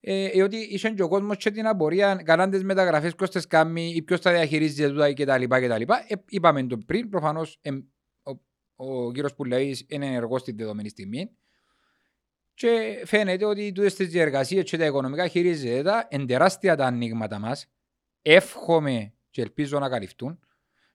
Ε, 0.00 0.28
διότι 0.28 0.56
είχε 0.56 0.90
και 0.90 1.02
ο 1.02 1.08
κόσμος 1.08 1.36
και 1.36 1.50
την 1.50 1.66
απορία 1.66 2.14
κάναν 2.24 2.50
τι 2.50 2.64
μεταγραφές, 2.64 3.14
ποιος 3.14 3.30
τι 3.30 3.46
κάνει 3.46 3.90
ή 3.94 4.02
ποιος 4.02 4.20
τα 4.20 4.30
διαχειρίζεται 4.32 4.88
τούτα 4.88 5.12
κτλ. 5.12 5.44
κτλ. 5.48 5.92
Ε, 6.06 6.14
είπαμε 6.28 6.62
το 6.66 6.78
πριν, 6.86 7.08
προφανώς 7.08 7.60
ο, 8.22 8.30
ο 8.76 9.12
κύριος 9.12 9.34
Πουλαή 9.34 9.74
είναι 9.88 10.06
ενεργός 10.06 10.40
στη 10.40 10.52
δεδομένη 10.52 10.88
στιγμή. 10.88 11.30
Και 12.58 13.02
φαίνεται 13.04 13.44
ότι 13.44 13.72
τούτες 13.72 13.94
τις 13.94 14.08
διεργασίες 14.08 14.70
και 14.70 14.76
τα 14.76 14.84
οικονομικά 14.84 15.28
χειρίζεται 15.28 15.82
τα 15.82 16.06
εν 16.10 16.26
τεράστια 16.26 16.76
τα 16.76 16.86
ανοίγματα 16.86 17.38
μας. 17.38 17.66
Εύχομαι 18.22 19.14
και 19.30 19.42
ελπίζω 19.42 19.78
να 19.78 19.88
καλυφθούν. 19.88 20.40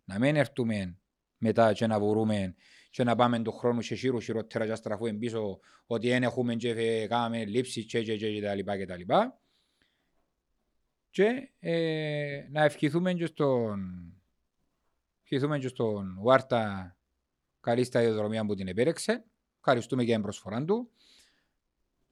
Να 0.03 0.19
μην 0.19 0.35
έρθουμε 0.35 0.97
μετά 1.37 1.73
και 1.73 1.87
να 1.87 1.99
μπορούμε 1.99 2.55
και 2.89 3.03
να 3.03 3.15
πάμε 3.15 3.41
τον 3.41 3.53
χρόνο 3.53 3.81
σε 3.81 3.95
χείρου 3.95 4.19
χειρότερα 4.19 4.63
και 4.63 4.69
να 4.69 4.75
στραφούμε 4.75 5.13
πίσω 5.13 5.59
ότι 5.85 6.09
δεν 6.09 6.23
έχουμε 6.23 6.55
και 6.55 6.69
ε, 6.69 7.07
κάναμε 7.07 7.45
λήψεις 7.45 7.85
και 7.85 8.03
και 8.03 8.17
και 8.17 8.33
και 8.33 8.41
τα 8.41 8.55
λοιπά 8.55 8.77
και 8.77 8.85
τα 8.85 8.97
λοιπά. 8.97 9.39
Και 11.09 11.51
ε, 11.59 12.47
να 12.51 12.63
ευχηθούμε 12.63 13.13
και 13.13 13.25
στον 13.25 13.79
ευχηθούμε 15.23 15.59
και 15.59 15.67
στον 15.67 16.17
Βάρτα 16.21 16.95
καλή 17.59 17.83
σταδιοδρομία 17.83 18.45
που 18.45 18.55
την 18.55 18.67
επέρεξε. 18.67 19.25
Ευχαριστούμε 19.57 20.03
για 20.03 20.13
την 20.13 20.23
προσφορά 20.23 20.65
του. 20.65 20.91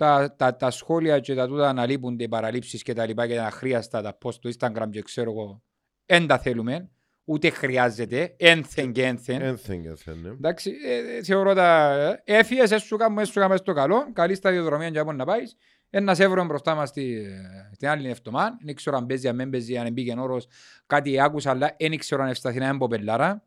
Τα, 0.02 0.36
τα, 0.38 0.56
τα 0.56 0.72
σχόλια 0.72 1.20
και 1.20 1.36
τα 1.36 1.48
τούτα 1.48 1.74
να 1.74 1.86
λείπονται, 1.86 2.24
οι 2.24 2.28
παραλήψεις 2.28 2.84
και 2.84 2.94
τα 2.94 3.06
λοιπά 3.06 3.28
και 3.28 3.36
τα 3.36 3.46
αχρίαστα, 3.46 4.02
τα 4.02 4.18
post 4.24 4.34
στο 4.34 4.50
Instagram 4.60 4.90
και 4.92 5.02
ξέρω 5.02 5.32
εγώ, 5.32 5.64
δεν 6.06 6.28
τα 6.28 6.38
θέλουμε. 6.38 6.90
ούτε 7.24 7.50
χρειάζεται, 7.50 8.36
ένθεν 8.38 8.92
και 8.92 9.06
ένθεν. 9.06 9.42
Ένθεν 9.42 9.82
και 9.82 9.88
ένθεν, 9.88 10.18
ναι. 10.22 10.30
Εντάξει, 10.30 10.72
ε, 10.86 11.18
ε, 11.18 11.24
θεωρώ 11.24 11.54
τα 11.54 11.94
ε, 12.26 12.38
έφυγες, 12.40 12.72
έσου 12.72 12.98
κάνουμε, 12.98 13.22
έσου 13.22 13.34
κάνουμε 13.34 13.58
στο 13.58 13.74
καλό, 13.74 14.10
καλή 14.14 14.36
σταδιοδρομία 14.36 14.88
για 14.88 15.04
να 15.04 15.26
πάεις. 15.26 15.56
Ένας 15.90 16.20
ευρώ 16.20 16.46
μπροστά 16.46 16.76
μας 16.76 16.92
τη, 16.92 17.16
ε, 17.16 17.32
την 17.78 17.88
άλλη 17.88 18.10
εβδομάδα, 18.10 18.58
δεν 18.64 18.76
ξέρω 18.76 18.98
αν 18.98 19.06
παίζει, 19.06 19.28
αν 19.28 19.38
δεν 19.38 19.50
παίζει, 19.50 19.78
αν 19.78 19.92
μπήκε 19.92 20.16
όρος, 20.20 20.48
κάτι 20.86 21.22
άκουσα, 21.22 21.50
αλλά 21.50 21.76
δεν 21.80 21.98
ξέρω 21.98 22.24
αν 22.24 22.30
ευσταθεί 22.30 22.60
να 22.60 22.68
έμπω 22.68 22.88
πελάρα, 22.88 23.44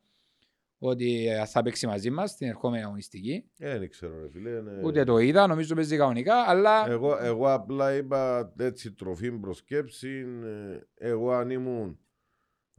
ότι 0.89 1.27
ε, 1.29 1.47
θα 1.47 1.63
παίξει 1.63 1.87
μαζί 1.87 2.11
μας 2.11 2.31
στην 2.31 2.49
ερχόμενη 2.49 2.83
αγωνιστική. 2.85 3.51
Ε, 3.59 3.79
Δεν 3.79 3.91
ξέρω 3.91 4.21
ρε 4.21 4.29
φίλε. 4.31 4.51
είναι- 4.51 4.81
Ούτε 4.85 5.05
το 5.05 5.19
είδα, 5.19 5.47
νομίζω 5.47 5.75
παίζει 5.75 5.97
κανονικά, 5.97 6.35
αλλά 6.47 6.91
Εγώ, 6.91 7.17
εγώ 7.21 7.53
απλά 7.53 7.95
είπα 7.97 8.53
έτσι 8.59 8.93
τροφή 8.93 9.33
προσκέψη. 9.33 10.27
ε, 10.45 11.07
Εγώ 11.09 11.31
αν 11.33 11.51
ήμουν 11.51 11.99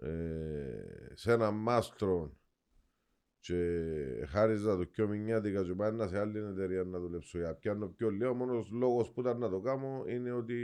ε, 0.02 0.10
σε 1.14 1.32
ένα 1.32 1.52
μάστρο 1.52 2.38
και 3.40 3.56
χάριζα 4.28 4.78
το 4.78 4.86
πιο 4.86 5.08
μηνιάτικα 5.08 5.64
και 5.64 5.74
πάω 5.74 6.08
σε 6.08 6.20
άλλη 6.20 6.38
εταιρεία 6.40 6.84
να 6.84 7.00
δουλέψω 7.00 7.38
για 7.38 7.54
πιάνω 7.56 7.88
πιο 7.88 8.10
λίγο. 8.10 8.30
Ο 8.30 8.34
μόνος 8.34 8.70
λόγος 8.72 9.12
που 9.12 9.22
ήταν 9.22 9.38
να 9.40 9.50
το 9.50 9.60
κάνω 9.60 10.04
είναι 10.08 10.32
ότι 10.32 10.56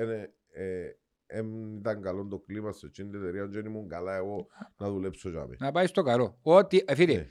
είναι, 0.00 0.34
ε, 0.52 0.86
εν 1.26 1.76
ήταν 1.78 2.02
καλό 2.02 2.26
το 2.26 2.38
κλίμα 2.38 2.72
σε 2.72 2.86
εκείνη 2.86 3.10
την 3.10 3.18
εταιρείας 3.22 3.48
και 3.48 3.54
δεν 3.54 3.64
ήμουν 3.66 3.88
καλά 3.88 4.14
εγώ 4.16 4.46
να 4.76 4.88
δουλέψω 4.90 5.28
για 5.30 5.40
μένα. 5.40 5.56
να 5.58 5.72
πάει 5.72 5.86
στο 5.86 6.02
καλό. 6.02 6.38
Ότι, 6.42 6.84
ε, 6.86 6.94
φίλε, 6.94 7.14
Ναι. 7.14 7.26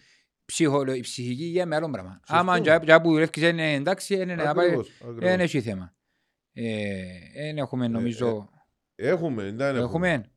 ψυχολο, 0.46 0.94
η 0.94 1.00
ψυχική 1.00 1.44
υγεία 1.44 1.66
με 1.66 1.76
άλλο 1.76 1.90
πράγμα. 1.90 2.12
Σωστό. 2.20 2.36
Άμα 2.36 2.60
και 2.60 2.80
και 2.86 3.00
που 3.02 3.10
δουλεύεις 3.10 3.42
είναι 3.42 3.74
εντάξει, 3.74 4.16
είναι 4.16 4.36
να 4.36 4.54
πάει, 4.54 4.66
Ακριβώς, 4.66 4.90
ακριβώς. 5.02 5.20
δεν 5.20 5.40
έχει 5.40 5.62
θέμα. 5.62 5.96
Ε, 6.54 7.04
Δεν 7.44 7.58
έχουμε 7.58 7.88
νομίζω, 7.88 8.50
Έχουμε, 8.96 9.44
δεν 9.52 9.60
έχουμε. 9.76 9.80
έχουμε, 9.80 10.32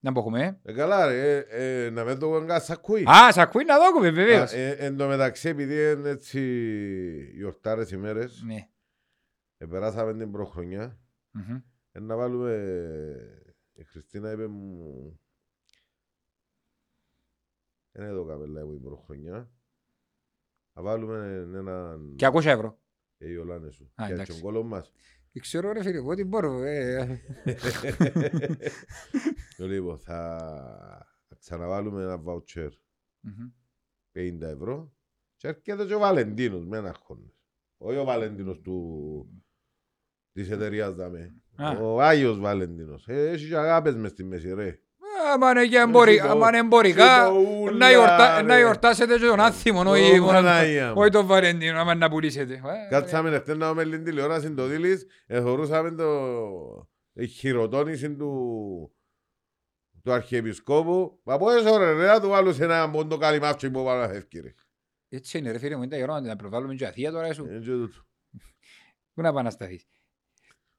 να 0.00 0.12
πούμε. 0.12 0.60
Ε, 0.62 0.72
καλά 0.72 1.06
ρε, 1.06 1.36
ε, 1.38 1.84
ε, 1.84 1.90
να 1.90 2.04
με 2.04 2.14
το 2.16 2.44
καν 2.46 2.60
σακούει. 2.60 3.02
Α, 3.08 3.32
σ' 3.32 3.38
ακούει 3.38 3.64
να 3.64 3.78
δώκουμε 3.78 4.10
βεβαίως. 4.10 4.52
Α, 4.52 4.56
ε, 4.56 4.70
Εν 4.70 4.96
τω 4.96 5.06
μεταξύ, 5.06 5.48
επειδή 5.48 5.90
είναι 5.92 6.08
έτσι 6.08 6.40
γιορτάρες 7.34 7.90
ημέρες, 7.90 8.42
Ναι. 8.46 8.68
ε, 9.58 9.66
περάσαμε 9.66 10.14
την 10.16 10.30
προχρονιά, 10.30 10.98
Μμμ. 11.30 11.54
ε, 11.54 11.64
να 12.00 12.16
βάλουμε... 12.16 12.54
Η 13.72 13.84
Χριστίνα 13.84 14.32
είπε 14.32 14.46
μου... 14.46 15.20
Δεν 17.92 18.04
εδώ 18.04 18.24
καπέλα 18.24 18.66
μου 18.66 18.72
η 18.72 18.78
προχρονιά. 18.78 19.50
Να 20.72 20.82
βάλουμε 20.82 21.48
έναν... 21.58 22.14
Και 22.16 22.28
200 22.32 22.44
ευρώ. 22.44 22.80
Ε, 23.18 23.30
οι 23.30 23.36
Ολάνες 23.36 23.74
σου. 23.74 23.92
Α, 23.94 24.04
Για 24.06 24.14
εντάξει. 24.14 24.32
τον 24.32 24.40
κόλλο 24.40 24.62
μας. 24.62 24.92
Δεν 25.32 25.42
Ξέρω 25.42 25.72
ρε 25.72 25.82
φίλε, 25.82 25.96
εγώ 25.96 26.14
τι 26.14 26.24
μπορώ. 26.24 26.62
ε, 26.62 27.20
Λοιπόν, 29.58 29.98
θα 29.98 30.38
θα 31.28 31.36
ξαναβάλουμε 31.38 32.02
ένα 32.02 32.18
βαουτσέρ 32.18 32.72
μμμ. 33.20 33.50
50 34.12 34.40
ευρώ 34.40 34.92
και 35.36 35.48
έρχεται 35.48 35.86
και 35.86 35.94
ο 35.94 35.98
Βαλεντίνος 35.98 36.66
με 36.66 36.76
ένα 36.76 36.92
χώνες. 36.92 37.40
Όχι 37.76 37.98
ο 37.98 38.04
Βαλεντίνος 38.04 38.60
του... 38.60 39.41
της 40.32 40.50
εταιρείας 40.50 40.94
δαμε. 40.94 41.34
Α. 41.56 41.70
Ο 41.80 42.02
Άγιος 42.02 42.38
Βαλεντίνος. 42.38 43.04
Ε, 43.08 43.30
έχει 43.30 43.48
και 43.48 43.56
αγάπες 43.56 43.94
μες 43.94 44.10
στη 44.10 44.24
μέση 44.24 44.54
ρε. 44.54 44.78
Άμα 45.34 45.50
είναι 45.50 45.66
και 45.66 45.76
εμπορι- 45.78 46.12
Εσύ 46.18 46.22
το- 46.26 46.30
άμα 46.32 46.48
είναι 46.48 46.58
εμπορικά, 46.58 47.22
εσύ 47.22 47.32
το 47.32 47.38
ούλα, 47.60 47.76
να 47.76 47.90
γιορτά- 47.90 48.42
να 48.42 48.54
ρε. 48.54 48.60
γιορτάσετε 48.60 49.18
και 49.18 49.26
τον 49.26 49.40
άθιμον, 49.40 49.86
όχι 49.86 50.18
Ω, 50.18 50.22
μόνο- 50.22 50.32
Παναγία 50.32 50.88
μου. 50.88 50.94
όχι 50.96 51.10
τον 51.10 51.26
Βαρεντίνο, 51.26 51.78
άμα 51.80 51.94
να 51.94 52.08
πουλήσετε. 52.10 52.54
Ε, 52.54 52.60
Κάτσαμε 52.90 53.30
εχθές 53.30 53.56
να 53.56 53.68
δούμε 53.68 53.84
την 53.84 54.04
τηλεόραση 54.04 54.50
το 54.54 54.66
Δίλης, 54.66 55.06
εθωρούσαμε 55.26 55.90
το 55.90 56.08
η 57.12 57.26
χειροτόνηση 57.26 58.10
του 58.16 58.30
του 60.02 60.12
Αρχιεπισκόπου. 60.12 61.20
Μα 61.22 61.38
πόσες 61.38 61.64
ώρες 61.72 61.96
ρε, 61.96 62.06
να 62.06 62.20
του 62.20 62.28
βάλω 62.28 62.52
σε 62.52 62.64
ένα 62.64 62.86
μόντο 62.86 63.16
καλυμάφτσι 63.16 63.70
που 63.70 63.82
βάλω 63.82 64.00
να 64.00 64.08
φεύγει 64.08 64.40
ρε. 64.40 64.54
Έτσι 65.08 65.38
είναι 65.38 65.50
ρε 65.50 65.58
φίλε 65.58 65.76
μου, 65.76 65.82
είναι 65.82 65.90
τα 65.90 65.96
γερόνα, 65.96 66.20
να 66.20 66.36
προβάλλουμε 66.36 66.74
και 66.74 66.86
αθεία 66.86 67.10
τώρα 67.10 67.32
σου. 67.32 67.44
Ε, 67.50 67.58
και 67.58 67.70
τούτο. 67.70 67.94
Πού 69.14 69.22
να 69.22 69.32
πάει 69.32 69.44
να 69.44 69.50
σταθείς. 69.50 69.86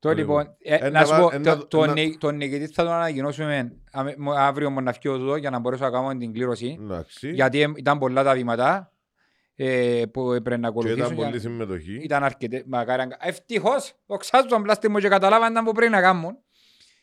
Το 0.04 0.14
Λοιπόν, 0.14 0.38
λοιπόν, 0.40 0.56
ε, 0.62 0.76
ένα 0.76 0.90
να 1.00 1.06
σου 1.06 1.12
βα- 1.12 1.20
πω, 1.20 1.30
ένα- 1.36 1.58
το- 1.58 1.66
το 1.68 1.84
ένα- 1.84 1.94
νι- 1.94 2.18
τον 2.18 2.36
νικητή 2.36 2.68
θα 2.74 2.84
τον 2.84 2.92
ανακοινώσουμε 2.94 3.74
αμε- 3.92 4.18
μο- 4.18 4.34
αύριο 4.34 4.70
μόνος 4.70 4.84
να 4.84 5.00
φύγω 5.02 5.16
εδώ 5.16 5.36
για 5.36 5.50
να 5.50 5.60
μπορέσω 5.60 5.84
να 5.84 5.90
κάνω 5.90 6.18
την 6.18 6.34
κλήρωση. 6.34 6.78
Εντάξει. 6.82 7.30
Γιατί 7.32 7.62
ε, 7.62 7.72
ήταν 7.76 8.00
πολλά 8.00 8.24
τα 8.24 8.34
βήματα 8.34 8.92
ε, 9.56 10.02
που 10.14 10.32
έπρεπε 10.32 10.58
να 10.62 10.72
Και 10.72 10.78
ήταν 10.78 10.90
ακολουθήσουν. 10.90 11.16
πολύ 11.16 11.30
για- 11.30 11.40
συμμετοχή. 11.40 11.96
Ήταν 12.04 12.24
αρκετέ. 12.24 12.64
Μακάρι. 12.68 13.02
αν- 13.02 13.16
Ευτυχώς, 13.20 13.94
δοξάζω 14.06 14.62
πλάστη 14.62 14.90
μου 14.90 14.98
και 14.98 15.08
καταλάβαν 15.08 15.52
ήταν 15.52 15.64
που 15.66 15.72
πρέπει 15.72 15.92
να 15.92 16.02
κάνουν. 16.02 16.38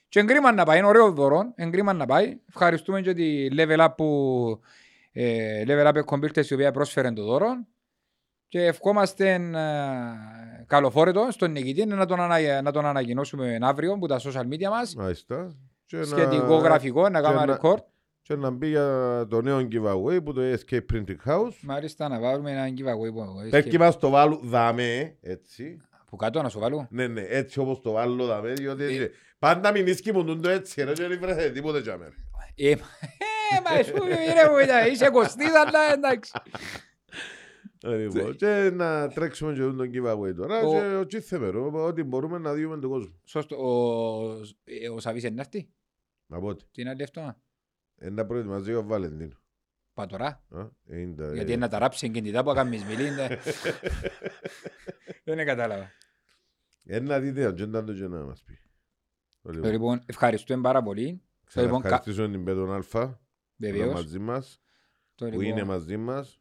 Και 0.08 0.20
εγκρίμαν 0.20 0.54
να 0.54 0.64
πάει, 0.64 0.78
είναι 0.78 0.86
ωραίο 0.86 1.10
δώρο, 1.12 1.52
εγκρίμαν 1.54 1.96
να 1.96 2.06
πάει. 2.06 2.38
Ευχαριστούμε 2.48 3.00
και 3.00 3.14
τη 3.14 3.48
Level 3.56 3.78
Up 3.84 3.88
που 3.96 4.60
ε, 5.12 5.62
Level 5.66 5.86
Up 5.86 6.00
Computers 6.04 6.46
η 6.46 6.54
οποία 6.54 6.70
πρόσφερε 6.72 7.12
το 7.12 7.24
δώρο. 7.24 7.48
Και 8.50 8.64
ευχόμαστε 8.64 9.32
ε, 9.32 9.40
καλοφόρετο 10.66 11.28
στον 11.30 11.50
νικητή 11.50 11.86
να 11.86 12.06
τον, 12.06 12.20
ανα, 12.20 12.62
να 12.62 12.72
τον 12.72 12.86
ανακοινώσουμε 12.86 13.58
αύριο 13.60 13.92
από 13.92 14.06
τα 14.08 14.20
social 14.20 14.42
media 14.52 14.68
μας. 14.70 14.94
Μάλιστα. 14.94 15.54
Και 15.86 15.96
να- 15.96 16.04
Σχετικό 16.04 16.56
γραφικό, 16.56 17.08
να 17.08 17.20
και 17.20 17.26
κάνουμε 17.26 17.44
να- 17.46 17.58
record. 17.62 17.78
Και 18.22 18.34
να 18.36 18.50
μπει 18.50 18.68
για 18.68 19.26
το 19.30 19.40
νέο 19.42 19.58
giveaway 19.72 20.24
που 20.24 20.32
το 20.32 20.40
Escape 20.40 20.80
Printing 20.92 21.30
House. 21.30 21.52
Μάλιστα 21.62 22.08
να 22.08 22.18
βάλουμε 22.20 22.50
ένα 22.50 22.66
giveaway 22.68 23.12
που, 23.14 23.24
Πέρκει 23.50 23.78
μας 23.78 23.98
το 23.98 24.10
βάλω 24.10 24.40
δαμέ, 24.42 25.16
έτσι. 25.20 25.76
που 26.10 26.16
κάτω 26.16 26.42
να 26.42 26.48
σου 26.48 26.58
βάλω. 26.58 26.86
Ναι, 26.90 27.06
ναι, 27.06 27.20
έτσι 27.28 27.58
όπως 27.58 27.80
το 27.80 27.92
βάλω 27.92 28.26
δαμέ, 28.26 28.52
διότι 28.52 28.82
Ε. 28.82 28.86
έτσι- 28.86 29.10
πάντα 29.38 29.70
μην 29.72 29.86
ίσκει 29.86 30.12
μου 30.12 30.40
το 30.40 30.48
έτσι, 30.48 30.84
ρε, 30.84 30.92
και 30.92 31.06
δεν 31.06 31.18
βρέθε 31.20 31.50
τίποτε 31.50 31.78
για 31.80 31.96
μένα. 31.96 32.12
Ε, 32.54 32.70
ε, 32.70 32.76
μα 33.64 33.78
εσύ 33.78 33.92
ρε 34.42 34.50
μου, 34.50 34.58
ήταν- 34.58 34.90
είσαι 34.92 35.08
κοστής, 35.10 35.54
αλλά 35.54 35.92
εντάξει. 35.92 36.32
Ε, 37.82 37.96
λοιπόν, 37.96 38.36
Και 38.36 38.70
να 38.74 39.08
τρέξουμε 39.08 39.52
και 39.52 39.60
τον 39.60 39.90
giveaway 39.94 40.34
τώρα 40.36 40.60
Ο- 40.60 40.70
και 40.70 40.94
ο 40.94 41.06
τσίθεμερο, 41.06 41.84
ό,τι 41.84 42.02
μπορούμε 42.02 42.38
να 42.38 42.54
δούμε 42.54 42.78
τον 42.78 42.90
κόσμο. 42.90 43.20
Σωστό. 43.24 43.56
Ο, 43.56 44.40
ε, 44.64 44.88
ο 44.88 45.00
Σαβής 45.00 45.22
είναι 45.22 45.34
να 45.34 45.40
έρθει. 45.40 45.70
Να 46.26 46.38
πω 46.40 46.46
ότι, 46.46 46.64
Τι 46.72 46.80
είναι 46.80 46.90
άλλη 46.90 47.02
αυτό. 47.02 47.36
ε, 47.96 48.10
να 48.10 48.26
προετοιμάζει 48.26 48.74
ο 48.74 48.82
Βαλεντίνο. 48.82 49.38
Πατωρά. 49.94 50.44
Α, 50.50 50.60
ε, 50.86 51.00
είναι 51.00 51.14
τα- 51.14 51.34
Γιατί 51.34 51.50
είναι 51.52 51.60
να 51.60 51.68
τα 51.68 51.78
ράψει 51.78 52.06
εγκεντητά 52.06 52.42
που 52.42 52.50
έκαμε 52.50 52.70
μιλή. 52.70 53.10
ναι. 53.10 53.28
Δεν 55.24 55.46
κατάλαβα. 55.46 55.90
Ε, 56.84 57.00
να 57.00 57.20
δείτε 57.20 57.44
αν 57.44 57.54
δεν 57.56 57.84
το 57.86 57.92
και 57.94 58.06
να 58.08 58.24
μας 58.24 58.42
πει. 58.42 58.58
Λοιπόν, 59.52 59.70
Λοιπόν, 59.70 60.02
ευχαριστούμε 60.06 60.62
πάρα 60.62 60.82
πολύ. 60.82 61.22
Το 61.54 61.60
λοιπόν, 61.62 61.80
κα- 61.82 61.88
Ξαναευχαριστήσω 61.88 62.30
την 62.30 62.44
Πέτον 62.44 62.72
Αλφα 62.72 63.06
που 63.08 63.64
είναι 63.64 63.72
Βεβαίως. 63.76 63.92
μαζί 63.94 64.18
μας, 64.18 64.60
Το 65.14 65.28
που 65.28 65.40
είναι 65.40 65.54
λοιπόν, 65.54 65.68
μαζί 65.68 65.96
μας. 65.96 66.39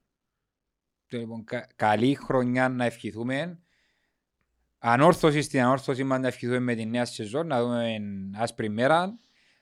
Το 1.10 1.18
λοιπόν, 1.18 1.44
κα- 1.44 1.68
καλή 1.76 2.16
χρονιά 2.24 2.70
να 2.70 2.86
ευχηθούμε. 2.86 3.60
Ανόρθωση 4.80 5.42
στην 5.42 5.62
ανόρθωση 5.62 6.04
μας 6.04 6.20
να 6.20 6.28
ευχηθούμε 6.28 6.60
με 6.60 6.76
τη 6.76 6.86
νέα 6.86 7.06
σεζόν, 7.06 7.48
να 7.48 7.62
δούμε 7.64 7.86
άσπρη 8.38 8.70
μέρα, 8.70 9.14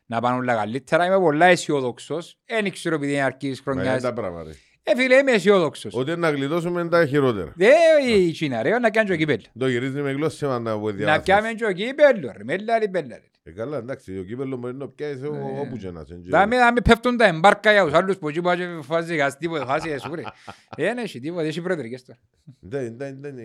να 0.05 0.21
πάνε 0.21 0.37
όλα 0.37 0.55
καλύτερα. 0.55 1.05
Είμαι 1.05 1.19
πολλά 1.19 1.45
αισιόδοξος. 1.45 2.39
Δεν 2.45 2.71
ξέρω 2.71 2.95
επειδή 2.95 3.11
είναι 3.11 3.21
αρχής 3.21 3.61
Μα 3.63 3.71
είναι 3.73 3.81
χρονιάς. 3.81 4.01
τα 4.03 4.13
πράγματα. 4.13 4.43
ρε. 4.43 4.55
Ε, 4.83 4.95
φίλε, 4.95 5.15
είμαι 5.15 5.31
αισιόδοξος. 5.31 5.93
Ότι 5.95 6.15
να 6.15 6.29
γλιτώσουμε 6.29 6.81
είναι 6.81 6.89
τα 6.89 7.05
χειρότερα. 7.05 7.53
Δεν 7.55 7.73
η 8.07 8.31
Κίνα, 8.31 8.61
ρε, 8.61 8.79
να 8.79 8.89
κάνει 8.89 9.07
και 9.07 9.13
ο 9.13 9.17
κύπελο. 9.17 9.41
Το 9.59 9.67
γυρίζει 9.67 10.01
με 10.01 10.11
γλώσσα 10.11 10.47
μας 10.47 10.59
να 10.59 10.77
βοηθήσει. 10.77 11.05
Να 11.05 11.19
κάνουμε 11.19 11.53
και 11.53 11.65
ο 11.65 11.71
κύπελο, 11.71 12.33
ρε, 12.37 12.43
με 12.43 12.57
λάρι 12.57 12.89
πέλα, 12.89 13.15
ρε. 13.15 13.23
Ε, 13.47 13.51
καλά, 13.51 13.77
εντάξει, 13.77 14.19
ο 14.19 14.23
κύπελλο 14.23 14.57
μπορεί 14.57 14.75
να 14.75 14.87
πιάσει 14.87 15.21
Ε. 15.23 15.27
όπου 15.59 15.77
και 15.77 15.91
να 15.91 16.03
σε. 16.05 16.19
Θα 16.29 16.47
με, 16.47 16.57
θα 16.57 16.71
με 16.73 16.81
πέφτουν 16.81 17.17
τα 17.17 17.25
εμπάρκα 17.25 17.71
για 17.71 17.83
τους 17.83 17.93
άλλους 17.93 18.17
που 18.17 18.29
εκεί 18.29 18.41
που 18.41 18.49
άρχισε 18.49 18.79
φάση 18.81 19.15
γας 19.15 19.37
τίποτα, 19.37 19.65
φάση 19.65 19.89
εσού 19.89 20.15
ρε. 20.15 20.21
Ε, 20.21 20.83
Δεν 20.83 20.97
έχει 20.97 21.19
τίποτα, 21.19 21.43
έχει 21.43 21.61
προεδρικές 21.61 22.03
τώρα. 22.03 22.19
Δεν, 22.59 22.97
δεν, 22.97 23.21
δεν, 23.21 23.35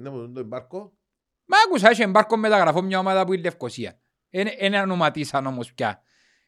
να 0.00 0.10
μου 0.10 0.32
το 0.32 0.40
εμπάρκο. 0.40 0.92
Μα 1.44 1.56
άκουσα, 1.66 1.88
έχει 1.90 2.02
εμπάρκο 2.02 2.36
μεταγραφό 2.36 2.82
μια 2.82 2.98
ομάδα 2.98 3.24
που 3.26 3.32
είναι 3.32 3.42
Λευκοσία. 3.42 4.00
Είναι 4.30 4.80
ονοματίσαν 4.80 5.46
όμως 5.46 5.72
πια. 5.74 6.02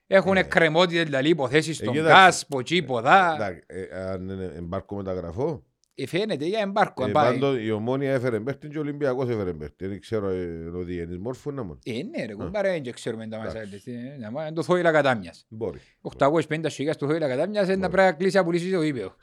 Έχουν 0.06 0.36
Ε. 0.36 0.42
κρεμότητες 0.42 1.04
δηλαδή 1.04 1.28
υποθέσεις 1.28 1.80
Ε, 1.80 1.82
στον 1.82 1.94
κοίταξε. 1.94 2.12
γκάς, 2.14 2.46
που 2.46 2.58
εκεί, 2.58 2.82
που 2.82 3.00
δά. 3.00 3.34
Εντάξει, 3.34 3.62
ε, 3.66 4.00
Αν 4.00 4.28
είναι 4.28 4.52
εμπάρκο 4.56 4.96
μεταγραφό. 4.96 5.64
Ε, 5.94 6.06
Φαίνεται 6.06 6.44
για 6.44 6.60
εμπάρκο. 6.60 7.02
Ε, 7.02 7.06
εν 7.06 7.12
πάει. 7.12 7.32
Πάντως 7.32 7.58
η 7.62 7.70
ομόνια 7.70 8.12
έφερε 8.12 8.40
παίχτη 8.40 8.68
και 8.68 8.78
ο 8.78 8.80
Ολυμπιακός 8.80 9.28
έφερε 9.28 9.52
παίχτη. 9.52 9.86
Δεν 9.86 10.00
ξέρω 10.00 10.28
ε, 10.28 10.70
ο 10.74 10.82
διενής 10.82 11.18
μόρφου 11.18 11.50
είναι 11.50 11.60
μόνος. 11.62 11.78
Ε, 11.84 12.02
ναι 12.02 12.24
ρε, 12.24 12.34
κουμπάρε, 12.34 12.80
δεν 12.80 12.92
ξέρουμε 12.92 13.28
τα 13.28 13.40
μέσα. 13.40 13.60
Εντάξει. 13.60 13.90
ε, 13.92 14.16
να 14.18 14.30
μα- 14.30 14.52
Το 14.52 14.62
θόηλα 14.62 14.92
κατάμιας. 14.92 15.46
Μπορεί. 15.48 15.80
850 16.00 16.64
σιγά 16.70 16.92
στο 16.92 17.06
θόηλα 17.06 17.28
κατάμιας 17.28 17.64
είναι 17.66 17.74
να 17.76 17.80
Μπορεί. 17.80 17.92
πρέπει 17.92 18.10
να 18.10 18.16
κλείσει 18.18 18.38
απολύσεις 18.38 18.72
το 18.72 18.82
ύπαιο. 18.82 19.16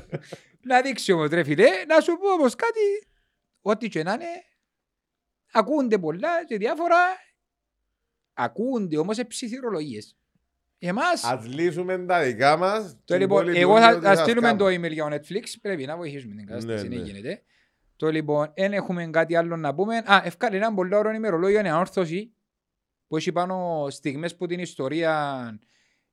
Να 0.68 0.80
δείξει 0.82 1.12
όμως 1.12 1.28
ρε 1.28 1.42
φίλε, 1.44 1.68
να 1.88 2.00
σου 2.00 2.18
πω 2.18 2.32
όμως 2.32 2.54
κάτι, 2.54 2.80
ό,τι 3.60 3.88
και 3.88 4.02
να 4.02 4.12
είναι, 4.12 4.24
ακούνται 5.52 5.98
πολλά 5.98 6.44
και 6.46 6.56
διάφορα, 6.56 6.96
ακούνται 8.32 8.98
όμως 8.98 9.16
σε 9.16 9.24
ψιθυρολογίες. 9.24 10.17
Εμάς, 10.78 11.24
Ας 11.24 11.46
λύσουμε 11.46 11.98
τα 11.98 12.22
δικά 12.22 12.56
μας. 12.56 12.82
το 13.04 13.14
και 13.14 13.18
λοιπόν, 13.18 13.48
οι 13.48 13.58
εγώ 13.58 13.60
υπόλοιποι 13.60 13.80
θα, 13.90 13.96
ότι 13.96 14.04
θα 14.04 14.14
σας 14.14 14.22
στείλουμε 14.24 14.56
το 14.56 14.64
κάνουν. 14.64 14.84
email 14.84 14.90
για 14.92 15.04
το 15.08 15.16
Netflix, 15.16 15.42
πρέπει 15.62 15.84
να 15.86 15.96
βοηθήσουμε 15.96 16.34
την 16.34 16.46
κατάσταση, 16.46 16.88
Ναι, 16.88 16.94
ναι, 16.96 17.02
ναι. 17.02 17.06
γίνεται. 17.10 17.42
Το 17.96 18.10
λοιπόν, 18.10 18.52
δεν 18.56 18.72
έχουμε 18.72 19.06
κάτι 19.06 19.36
άλλο 19.36 19.56
να 19.56 19.74
πούμε. 19.74 19.96
Α, 19.96 20.22
ευκάλει 20.24 20.56
ένα 20.56 20.74
πολύ 20.74 20.94
ωραίο 20.94 21.12
ημερολόγιο 21.12 21.58
ανόρθωση 21.58 22.32
που 23.08 23.16
έχει 23.16 23.32
πάνω 23.32 23.86
στιγμές 23.90 24.36
που 24.36 24.46
την 24.46 24.58
ιστορία 24.58 25.58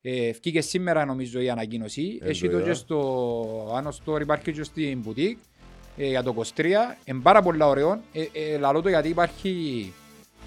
Ε, 0.01 0.31
Βγήκε 0.31 0.61
σήμερα 0.61 1.05
νομίζω 1.05 1.39
η 1.41 1.49
ανακοίνωση. 1.49 2.19
Έχει 2.21 2.41
το 2.41 2.45
Εννοείται. 2.45 2.69
και 2.69 2.75
στο 2.75 3.73
Άνω 3.75 3.93
Store, 4.05 4.21
υπάρχει 4.21 4.51
και 4.51 4.63
στην 4.63 5.03
boutique 5.05 5.37
ε, 5.97 6.07
για 6.07 6.23
το 6.23 6.41
23. 6.55 6.65
Είναι 7.05 7.19
πάρα 7.21 7.41
πολλά 7.41 7.67
ωραίο. 7.67 8.01
Ε, 8.13 8.53
ε, 8.53 8.57
λαλώ 8.57 8.81
το 8.81 8.89
γιατί 8.89 9.07
υπάρχει 9.07 9.93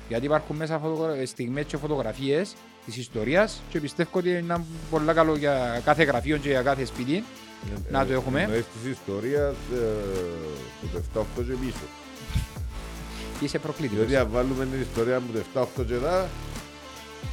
γιατί 0.09 0.24
υπάρχουν 0.24 0.57
μέσα 0.57 0.78
φωτογρα... 0.78 1.27
στιγμές 1.27 1.65
και 1.65 1.77
φωτογραφίες 1.77 2.55
της 2.89 2.97
ιστορίας 2.97 3.60
και 3.70 3.81
πιστεύω 3.81 4.09
ότι 4.12 4.31
είναι 4.31 4.65
πολύ 4.90 5.12
καλό 5.12 5.36
για 5.36 5.81
κάθε 5.85 6.02
γραφείο 6.02 6.36
και 6.36 6.48
για 6.48 6.62
κάθε 6.62 6.85
σπίτι. 6.85 7.24
Να 7.90 8.06
το 8.06 8.12
έχουμε. 8.12 8.43
Εννοείς 8.43 8.65
της 8.82 8.90
ιστορίας 8.93 9.55
ε, 9.74 9.77
που 10.81 10.89
το 11.12 11.20
7-8 11.20 11.44
και 11.47 11.52
πίσω. 11.66 11.85
Είσαι 13.40 13.59
προκλητικός. 13.59 14.06
Διότι 14.06 14.16
αν 14.16 14.28
βάλουμε 14.32 14.65
την 14.66 14.81
ιστορία 14.81 15.19
που 15.20 15.39
το 15.55 15.60
7-8 15.82 15.85
και 15.86 15.94
δά, 15.94 16.28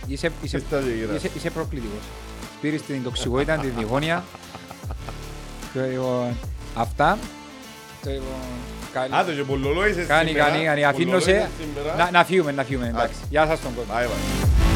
Είσαι, 0.07 0.31
είσαι, 0.41 0.57
πίστα 0.59 0.81
και 0.81 0.89
γυρά. 0.89 1.13
είσαι, 1.15 1.29
είσαι 1.35 1.49
προκλητικός. 1.49 2.01
Σπήρεις 2.57 2.81
την 2.81 3.03
τοξικότητα, 3.03 3.57
την 3.57 3.71
διχόνοια. 3.77 4.23
Και, 5.73 5.81
λοιπόν, 5.81 6.37
αυτά. 6.75 7.17
Και, 8.01 8.09
λοιπόν, 8.09 8.25
καλή- 8.93 9.13
Άντε 9.13 9.33
και 9.33 9.43
πολλολό 9.43 9.87
είσαι 9.87 10.03
Κάνει, 10.03 10.27
σήμερα. 10.29 10.49
κάνει, 10.49 10.63
κάνει. 10.65 10.83
Αφήνω 10.85 11.05
Πολλολό 11.11 11.23
σε. 11.23 11.31
είσαι 11.31 11.49
σήμερα. 11.59 11.95
Να, 11.95 12.11
να 12.11 12.23
φύγουμε, 12.23 12.51
να 12.51 12.63
φύγουμε. 12.63 12.87
Εντάξει. 12.87 13.15
Γεια 13.29 13.45
σας 13.45 13.61
τον 13.61 13.75
κόσμο. 13.75 13.93
Bye, 13.93 14.03
bye. 14.07 14.74